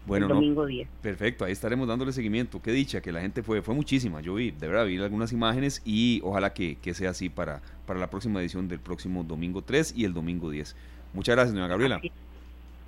Bueno, 0.05 0.27
el 0.27 0.29
no, 0.29 0.35
domingo 0.35 0.67
10. 0.67 0.89
perfecto, 1.03 1.45
ahí 1.45 1.53
estaremos 1.53 1.87
dándole 1.89 2.13
seguimiento. 2.13 2.63
Qué 2.63 2.73
dicha 2.73 3.01
que 3.03 3.13
la 3.13 3.21
gente 3.21 3.43
fue, 3.43 3.63
fue 3.63 3.75
muchísima. 3.75 4.21
Yo 4.21 4.35
vi, 4.35 4.51
de 4.53 4.67
verdad, 4.69 4.87
vi 4.87 4.99
algunas 4.99 5.33
imágenes 5.33 5.83
y 5.85 6.21
ojalá 6.25 6.53
que, 6.55 6.77
que 6.77 6.95
sea 6.95 7.11
así 7.11 7.29
para, 7.29 7.63
para 7.87 8.01
la 8.01 8.09
próxima 8.11 8.41
edición 8.41 8.69
del 8.69 8.81
próximo 8.81 9.23
domingo 9.25 9.63
3 9.63 9.95
y 9.97 10.05
el 10.05 10.15
domingo 10.15 10.51
10. 10.51 10.77
Muchas 11.13 11.37
gracias, 11.37 11.55
doña 11.55 11.69
Gabriela. 11.69 12.05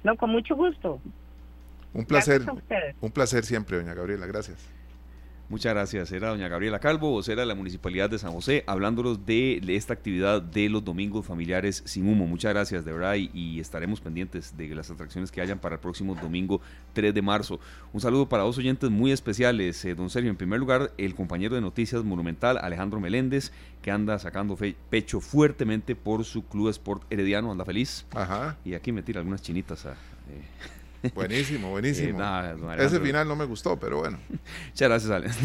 No, 0.02 0.16
con 0.16 0.31
mucho 0.31 0.57
gusto. 0.57 1.01
Un 1.93 2.05
placer, 2.05 2.43
un 3.01 3.11
placer 3.11 3.45
siempre, 3.45 3.77
doña 3.77 3.95
Gabriela, 3.95 4.27
gracias. 4.27 4.59
Muchas 5.49 5.75
gracias. 5.75 6.12
Era 6.12 6.29
doña 6.29 6.47
Gabriela 6.47 6.79
Calvo, 6.79 7.11
vocera 7.11 7.41
de 7.41 7.47
la 7.47 7.57
Municipalidad 7.57 8.09
de 8.09 8.21
San 8.21 8.31
José, 8.31 8.62
hablándonos 8.69 9.27
de, 9.27 9.61
de 9.61 9.75
esta 9.75 9.93
actividad 9.93 10.41
de 10.41 10.69
los 10.69 10.85
domingos 10.85 11.27
familiares 11.27 11.83
sin 11.87 12.07
humo. 12.09 12.25
Muchas 12.29 12.55
gracias, 12.55 12.85
de 12.85 12.93
verdad, 12.93 13.17
y, 13.17 13.33
y 13.35 13.59
estaremos 13.59 14.01
pendientes 14.01 14.57
de 14.57 14.69
las 14.77 14.93
atracciones 14.93 15.33
que 15.33 15.41
hayan 15.41 15.59
para 15.59 15.75
el 15.75 15.81
próximo 15.81 16.15
domingo 16.15 16.61
3 16.93 17.12
de 17.12 17.21
marzo. 17.23 17.59
Un 17.93 18.01
saludo 18.01 18.29
para 18.29 18.45
dos 18.45 18.59
oyentes 18.59 18.91
muy 18.91 19.11
especiales. 19.11 19.85
Eh, 19.85 19.97
don 19.97 20.09
Sergio, 20.09 20.31
en 20.31 20.37
primer 20.37 20.61
lugar, 20.61 20.93
el 20.99 21.17
compañero 21.17 21.57
de 21.57 21.61
Noticias 21.62 22.05
Monumental, 22.05 22.57
Alejandro 22.62 23.01
Meléndez, 23.01 23.51
que 23.83 23.91
anda 23.91 24.21
sacando 24.21 24.57
fe- 24.57 24.77
pecho 24.89 25.21
fuertemente 25.21 25.97
por 25.97 26.25
su 26.25 26.45
Club 26.47 26.69
Sport 26.69 27.03
Herediano, 27.11 27.51
anda 27.51 27.65
feliz. 27.65 28.07
Ajá, 28.15 28.57
Y 28.65 28.75
aquí 28.75 28.93
me 28.93 29.03
tira 29.03 29.19
algunas 29.19 29.43
chinitas 29.43 29.85
a... 29.85 29.95
eh, 29.95 29.97
buenísimo, 31.14 31.70
buenísimo. 31.70 32.10
eh, 32.10 32.12
nada, 32.12 32.77
Ese 32.77 33.01
final 33.01 33.27
no 33.27 33.36
me 33.36 33.44
gustó, 33.44 33.78
pero 33.78 33.98
bueno. 33.98 34.18
Muchas 34.68 34.89
gracias, 34.89 35.10
Alex. 35.10 35.39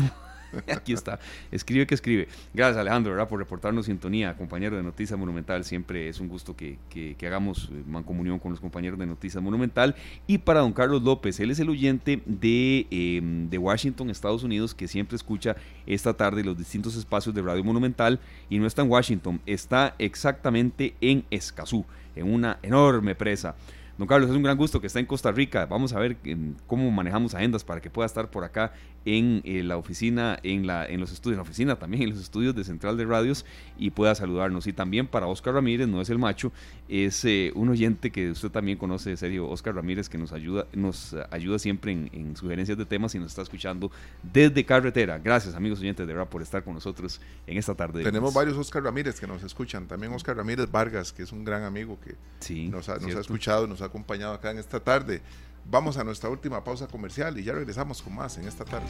Aquí 0.74 0.94
está. 0.94 1.20
Escribe 1.52 1.86
que 1.86 1.96
escribe. 1.96 2.28
Gracias, 2.54 2.78
Alejandro, 2.78 3.12
¿verdad? 3.12 3.28
por 3.28 3.40
reportarnos 3.40 3.88
sintonía, 3.88 4.36
compañero 4.38 4.78
de 4.78 4.84
Noticias 4.84 5.18
Monumental. 5.20 5.64
Siempre 5.64 6.08
es 6.08 6.20
un 6.20 6.28
gusto 6.28 6.56
que, 6.56 6.78
que, 6.90 7.16
que 7.16 7.28
hagamos 7.28 7.70
eh, 7.72 7.84
mancomunión 7.88 8.40
con 8.40 8.52
los 8.52 8.60
compañeros 8.60 8.98
de 9.00 9.06
Noticias 9.06 9.44
Monumental. 9.44 9.96
Y 10.28 10.38
para 10.40 10.62
don 10.62 10.74
Carlos 10.74 11.02
López, 11.04 11.40
él 11.40 11.52
es 11.52 11.60
el 11.60 11.70
oyente 11.70 12.22
de, 12.26 12.88
eh, 12.90 13.22
de 13.22 13.58
Washington, 13.58 14.10
Estados 14.10 14.44
Unidos, 14.44 14.74
que 14.74 14.88
siempre 14.88 15.16
escucha 15.16 15.56
esta 15.86 16.14
tarde 16.14 16.44
los 16.44 16.58
distintos 16.58 16.96
espacios 16.96 17.36
de 17.36 17.42
Radio 17.42 17.64
Monumental. 17.64 18.20
Y 18.50 18.60
no 18.60 18.68
está 18.68 18.82
en 18.82 18.90
Washington, 18.90 19.42
está 19.46 19.96
exactamente 20.00 20.96
en 21.02 21.26
Escazú, 21.32 21.86
en 22.16 22.32
una 22.32 22.60
enorme 22.62 23.16
presa. 23.16 23.56
Don 23.98 24.08
Carlos, 24.08 24.30
es 24.30 24.36
un 24.36 24.44
gran 24.44 24.58
gusto 24.58 24.82
que 24.82 24.88
está 24.88 25.00
en 25.00 25.06
Costa 25.06 25.32
Rica. 25.32 25.66
Vamos 25.68 25.94
a 25.94 26.00
ver 26.00 26.18
em, 26.26 26.56
cómo 26.68 26.90
manejamos 26.92 27.34
agendas 27.34 27.64
para 27.64 27.80
que 27.80 27.90
pueda 27.90 28.06
estar 28.06 28.30
por 28.30 28.44
acá 28.44 28.74
en 29.06 29.42
eh, 29.46 29.64
la 29.64 29.78
oficina, 29.78 30.40
en, 30.44 30.68
la, 30.68 30.86
en 30.86 31.00
los 31.00 31.12
estudios, 31.12 31.36
en 31.36 31.38
la 31.38 31.44
oficina 31.44 31.76
también, 31.78 32.04
en 32.04 32.10
los 32.10 32.20
estudios 32.20 32.56
de 32.56 32.64
Central 32.64 32.98
de 32.98 33.06
Radios 33.06 33.46
y 33.78 33.92
pueda 33.92 34.16
saludarnos. 34.16 34.68
Y 34.68 34.74
también 34.74 35.08
para 35.08 35.28
Oscar 35.28 35.54
Ramírez, 35.54 35.88
no 35.88 36.02
es 36.02 36.10
el 36.10 36.18
macho, 36.18 36.52
es 36.90 37.24
eh, 37.26 37.52
un 37.56 37.70
oyente 37.70 38.12
que 38.12 38.32
usted 38.32 38.50
también 38.50 38.78
conoce, 38.78 39.12
de 39.12 39.18
serio, 39.18 39.48
Oscar 39.48 39.76
Ramírez, 39.76 40.10
que 40.10 40.18
nos 40.18 40.34
ayuda, 40.34 40.66
nos 40.74 41.16
ayuda 41.32 41.60
siempre 41.60 41.92
en, 41.92 42.10
en 42.14 42.36
sugerencias 42.36 42.78
de 42.78 42.86
temas 42.86 43.14
y 43.16 43.20
nos 43.20 43.30
está 43.30 43.44
escuchando 43.44 43.92
desde 44.22 44.66
carretera. 44.66 45.20
Gracias, 45.20 45.56
amigos 45.56 45.80
oyentes, 45.80 46.06
de 46.06 46.14
verdad, 46.14 46.30
por 46.30 46.42
estar 46.42 46.64
con 46.64 46.74
nosotros 46.74 47.22
en 47.48 47.58
esta 47.58 47.76
tarde. 47.76 48.00
de 48.00 48.06
Tenemos 48.06 48.34
varios 48.34 48.58
Oscar 48.58 48.84
Ramírez 48.84 49.20
que 49.20 49.28
nos 49.28 49.44
escuchan. 49.44 49.88
También 49.88 50.12
Oscar 50.14 50.36
Ramírez 50.36 50.72
Vargas, 50.72 51.14
que 51.14 51.24
es 51.24 51.32
un 51.32 51.44
gran 51.44 51.64
amigo 51.64 52.00
que 52.04 52.16
Sí, 52.40 52.68
nos, 52.68 52.90
ha, 52.90 52.98
nos 52.98 53.16
ha 53.16 53.20
escuchado, 53.20 53.68
nos 53.68 53.82
ha 53.82 53.86
acompañado 53.86 54.34
acá 54.34 54.52
en 54.52 54.58
esta 54.58 54.80
tarde. 54.80 55.22
Vamos 55.68 55.98
a 55.98 56.04
nuestra 56.04 56.30
última 56.30 56.64
pausa 56.64 56.88
comercial 56.88 57.40
y 57.40 57.44
ya 57.44 57.54
regresamos 57.54 58.02
con 58.02 58.14
más 58.14 58.38
en 58.38 58.48
esta 58.48 58.64
tarde. 58.64 58.86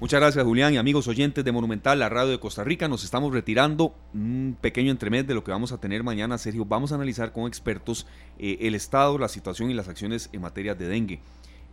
Muchas 0.00 0.18
gracias, 0.18 0.44
Julián 0.44 0.72
y 0.72 0.78
amigos 0.78 1.08
oyentes 1.08 1.44
de 1.44 1.52
Monumental, 1.52 1.98
la 1.98 2.08
radio 2.08 2.30
de 2.30 2.40
Costa 2.40 2.64
Rica. 2.64 2.88
Nos 2.88 3.04
estamos 3.04 3.32
retirando 3.32 3.94
un 4.14 4.56
pequeño 4.60 4.90
entremés 4.90 5.26
de 5.26 5.34
lo 5.34 5.44
que 5.44 5.50
vamos 5.50 5.72
a 5.72 5.78
tener 5.78 6.02
mañana, 6.02 6.38
Sergio. 6.38 6.64
Vamos 6.64 6.92
a 6.92 6.94
analizar 6.94 7.32
con 7.32 7.46
expertos 7.46 8.06
eh, 8.38 8.58
el 8.62 8.74
estado, 8.74 9.18
la 9.18 9.28
situación 9.28 9.70
y 9.70 9.74
las 9.74 9.88
acciones 9.88 10.30
en 10.32 10.40
materia 10.40 10.74
de 10.74 10.88
dengue. 10.88 11.20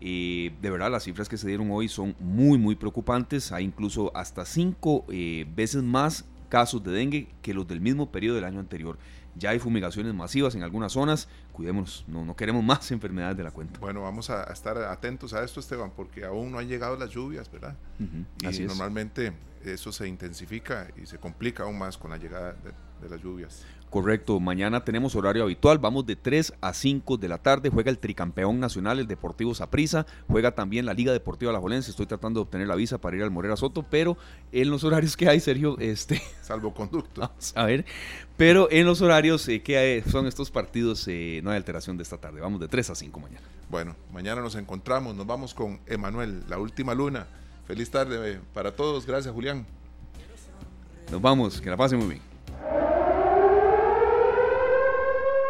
Eh, 0.01 0.51
de 0.61 0.69
verdad, 0.69 0.91
las 0.91 1.03
cifras 1.03 1.29
que 1.29 1.37
se 1.37 1.47
dieron 1.47 1.71
hoy 1.71 1.87
son 1.87 2.13
muy, 2.19 2.57
muy 2.57 2.75
preocupantes. 2.75 3.53
Hay 3.53 3.63
incluso 3.63 4.11
hasta 4.13 4.43
cinco 4.45 5.05
eh, 5.09 5.45
veces 5.55 5.83
más 5.83 6.25
casos 6.49 6.83
de 6.83 6.91
dengue 6.91 7.27
que 7.41 7.53
los 7.53 7.67
del 7.67 7.81
mismo 7.81 8.11
periodo 8.11 8.35
del 8.35 8.43
año 8.43 8.59
anterior. 8.59 8.99
Ya 9.35 9.49
hay 9.49 9.59
fumigaciones 9.59 10.13
masivas 10.13 10.55
en 10.55 10.63
algunas 10.63 10.91
zonas. 10.91 11.27
Cuidémonos, 11.51 12.05
no, 12.07 12.25
no 12.25 12.35
queremos 12.35 12.63
más 12.63 12.91
enfermedades 12.91 13.37
de 13.37 13.43
la 13.43 13.51
cuenta. 13.51 13.79
Bueno, 13.79 14.01
vamos 14.01 14.29
a, 14.29 14.43
estar 14.51 14.77
atentos 14.77 15.33
a 15.33 15.43
esto, 15.43 15.59
Esteban, 15.59 15.91
porque 15.91 16.25
aún 16.25 16.51
no 16.51 16.59
han 16.59 16.67
llegado 16.67 16.97
las 16.97 17.09
lluvias, 17.09 17.51
¿verdad? 17.51 17.75
Ujú, 17.99 18.25
Y 18.41 18.45
Así 18.45 18.63
es. 18.63 18.67
normalmente 18.67 19.33
eso 19.63 19.91
se 19.91 20.07
intensifica 20.07 20.87
y 21.01 21.05
se 21.05 21.17
complica 21.17 21.63
aún 21.63 21.77
más 21.77 21.97
con 21.97 22.11
la 22.11 22.17
llegada 22.17 22.53
de, 22.53 22.71
de 23.01 23.09
las 23.09 23.21
lluvias. 23.21 23.65
Correcto, 23.93 24.39
mañana 24.39 24.83
tenemos 24.83 25.15
horario 25.15 25.43
habitual, 25.43 25.77
vamos 25.77 26.03
de 26.07 26.15
3 26.15 26.53
a 26.61 26.73
5 26.73 27.17
de 27.17 27.27
la 27.27 27.37
tarde, 27.37 27.69
juega 27.69 27.91
el 27.91 27.99
tricampeón 27.99 28.59
nacional, 28.59 28.97
el 28.97 29.05
Deportivo 29.05 29.53
Saprissa, 29.53 30.07
juega 30.27 30.49
también 30.55 30.87
la 30.87 30.95
Liga 30.95 31.13
Deportiva 31.13 31.51
Alajuelense, 31.51 31.91
estoy 31.91 32.07
tratando 32.07 32.39
de 32.39 32.41
obtener 32.45 32.67
la 32.67 32.73
visa 32.73 32.97
para 32.97 33.15
ir 33.17 33.21
al 33.21 33.29
Morera 33.29 33.55
Soto, 33.55 33.83
pero 33.83 34.17
en 34.51 34.71
los 34.71 34.83
horarios 34.83 35.15
que 35.15 35.29
hay, 35.29 35.39
Sergio, 35.39 35.77
este, 35.77 36.19
Salvoconducto. 36.41 37.21
vamos 37.21 37.53
a 37.55 37.65
ver, 37.65 37.85
pero 38.35 38.67
en 38.71 38.87
los 38.87 38.99
horarios 39.03 39.47
eh, 39.47 39.61
que 39.61 39.77
hay- 39.77 40.01
son 40.09 40.25
estos 40.25 40.49
partidos, 40.49 41.07
eh, 41.07 41.41
no 41.43 41.51
hay 41.51 41.57
alteración 41.57 41.95
de 41.95 42.01
esta 42.01 42.17
tarde, 42.17 42.41
vamos 42.41 42.59
de 42.61 42.67
3 42.67 42.89
a 42.89 42.95
5 42.95 43.19
mañana. 43.19 43.45
Bueno, 43.69 43.95
mañana 44.11 44.41
nos 44.41 44.55
encontramos, 44.55 45.13
nos 45.13 45.27
vamos 45.27 45.53
con 45.53 45.79
Emanuel, 45.85 46.41
la 46.49 46.57
última 46.57 46.95
luna. 46.95 47.27
Feliz 47.67 47.91
tarde 47.91 48.31
eh, 48.31 48.39
para 48.55 48.75
todos, 48.75 49.05
gracias 49.05 49.31
Julián. 49.31 49.67
Nos 51.11 51.21
vamos, 51.21 51.61
que 51.61 51.69
la 51.69 51.77
pasen 51.77 51.99
muy 51.99 52.07
bien. 52.07 52.21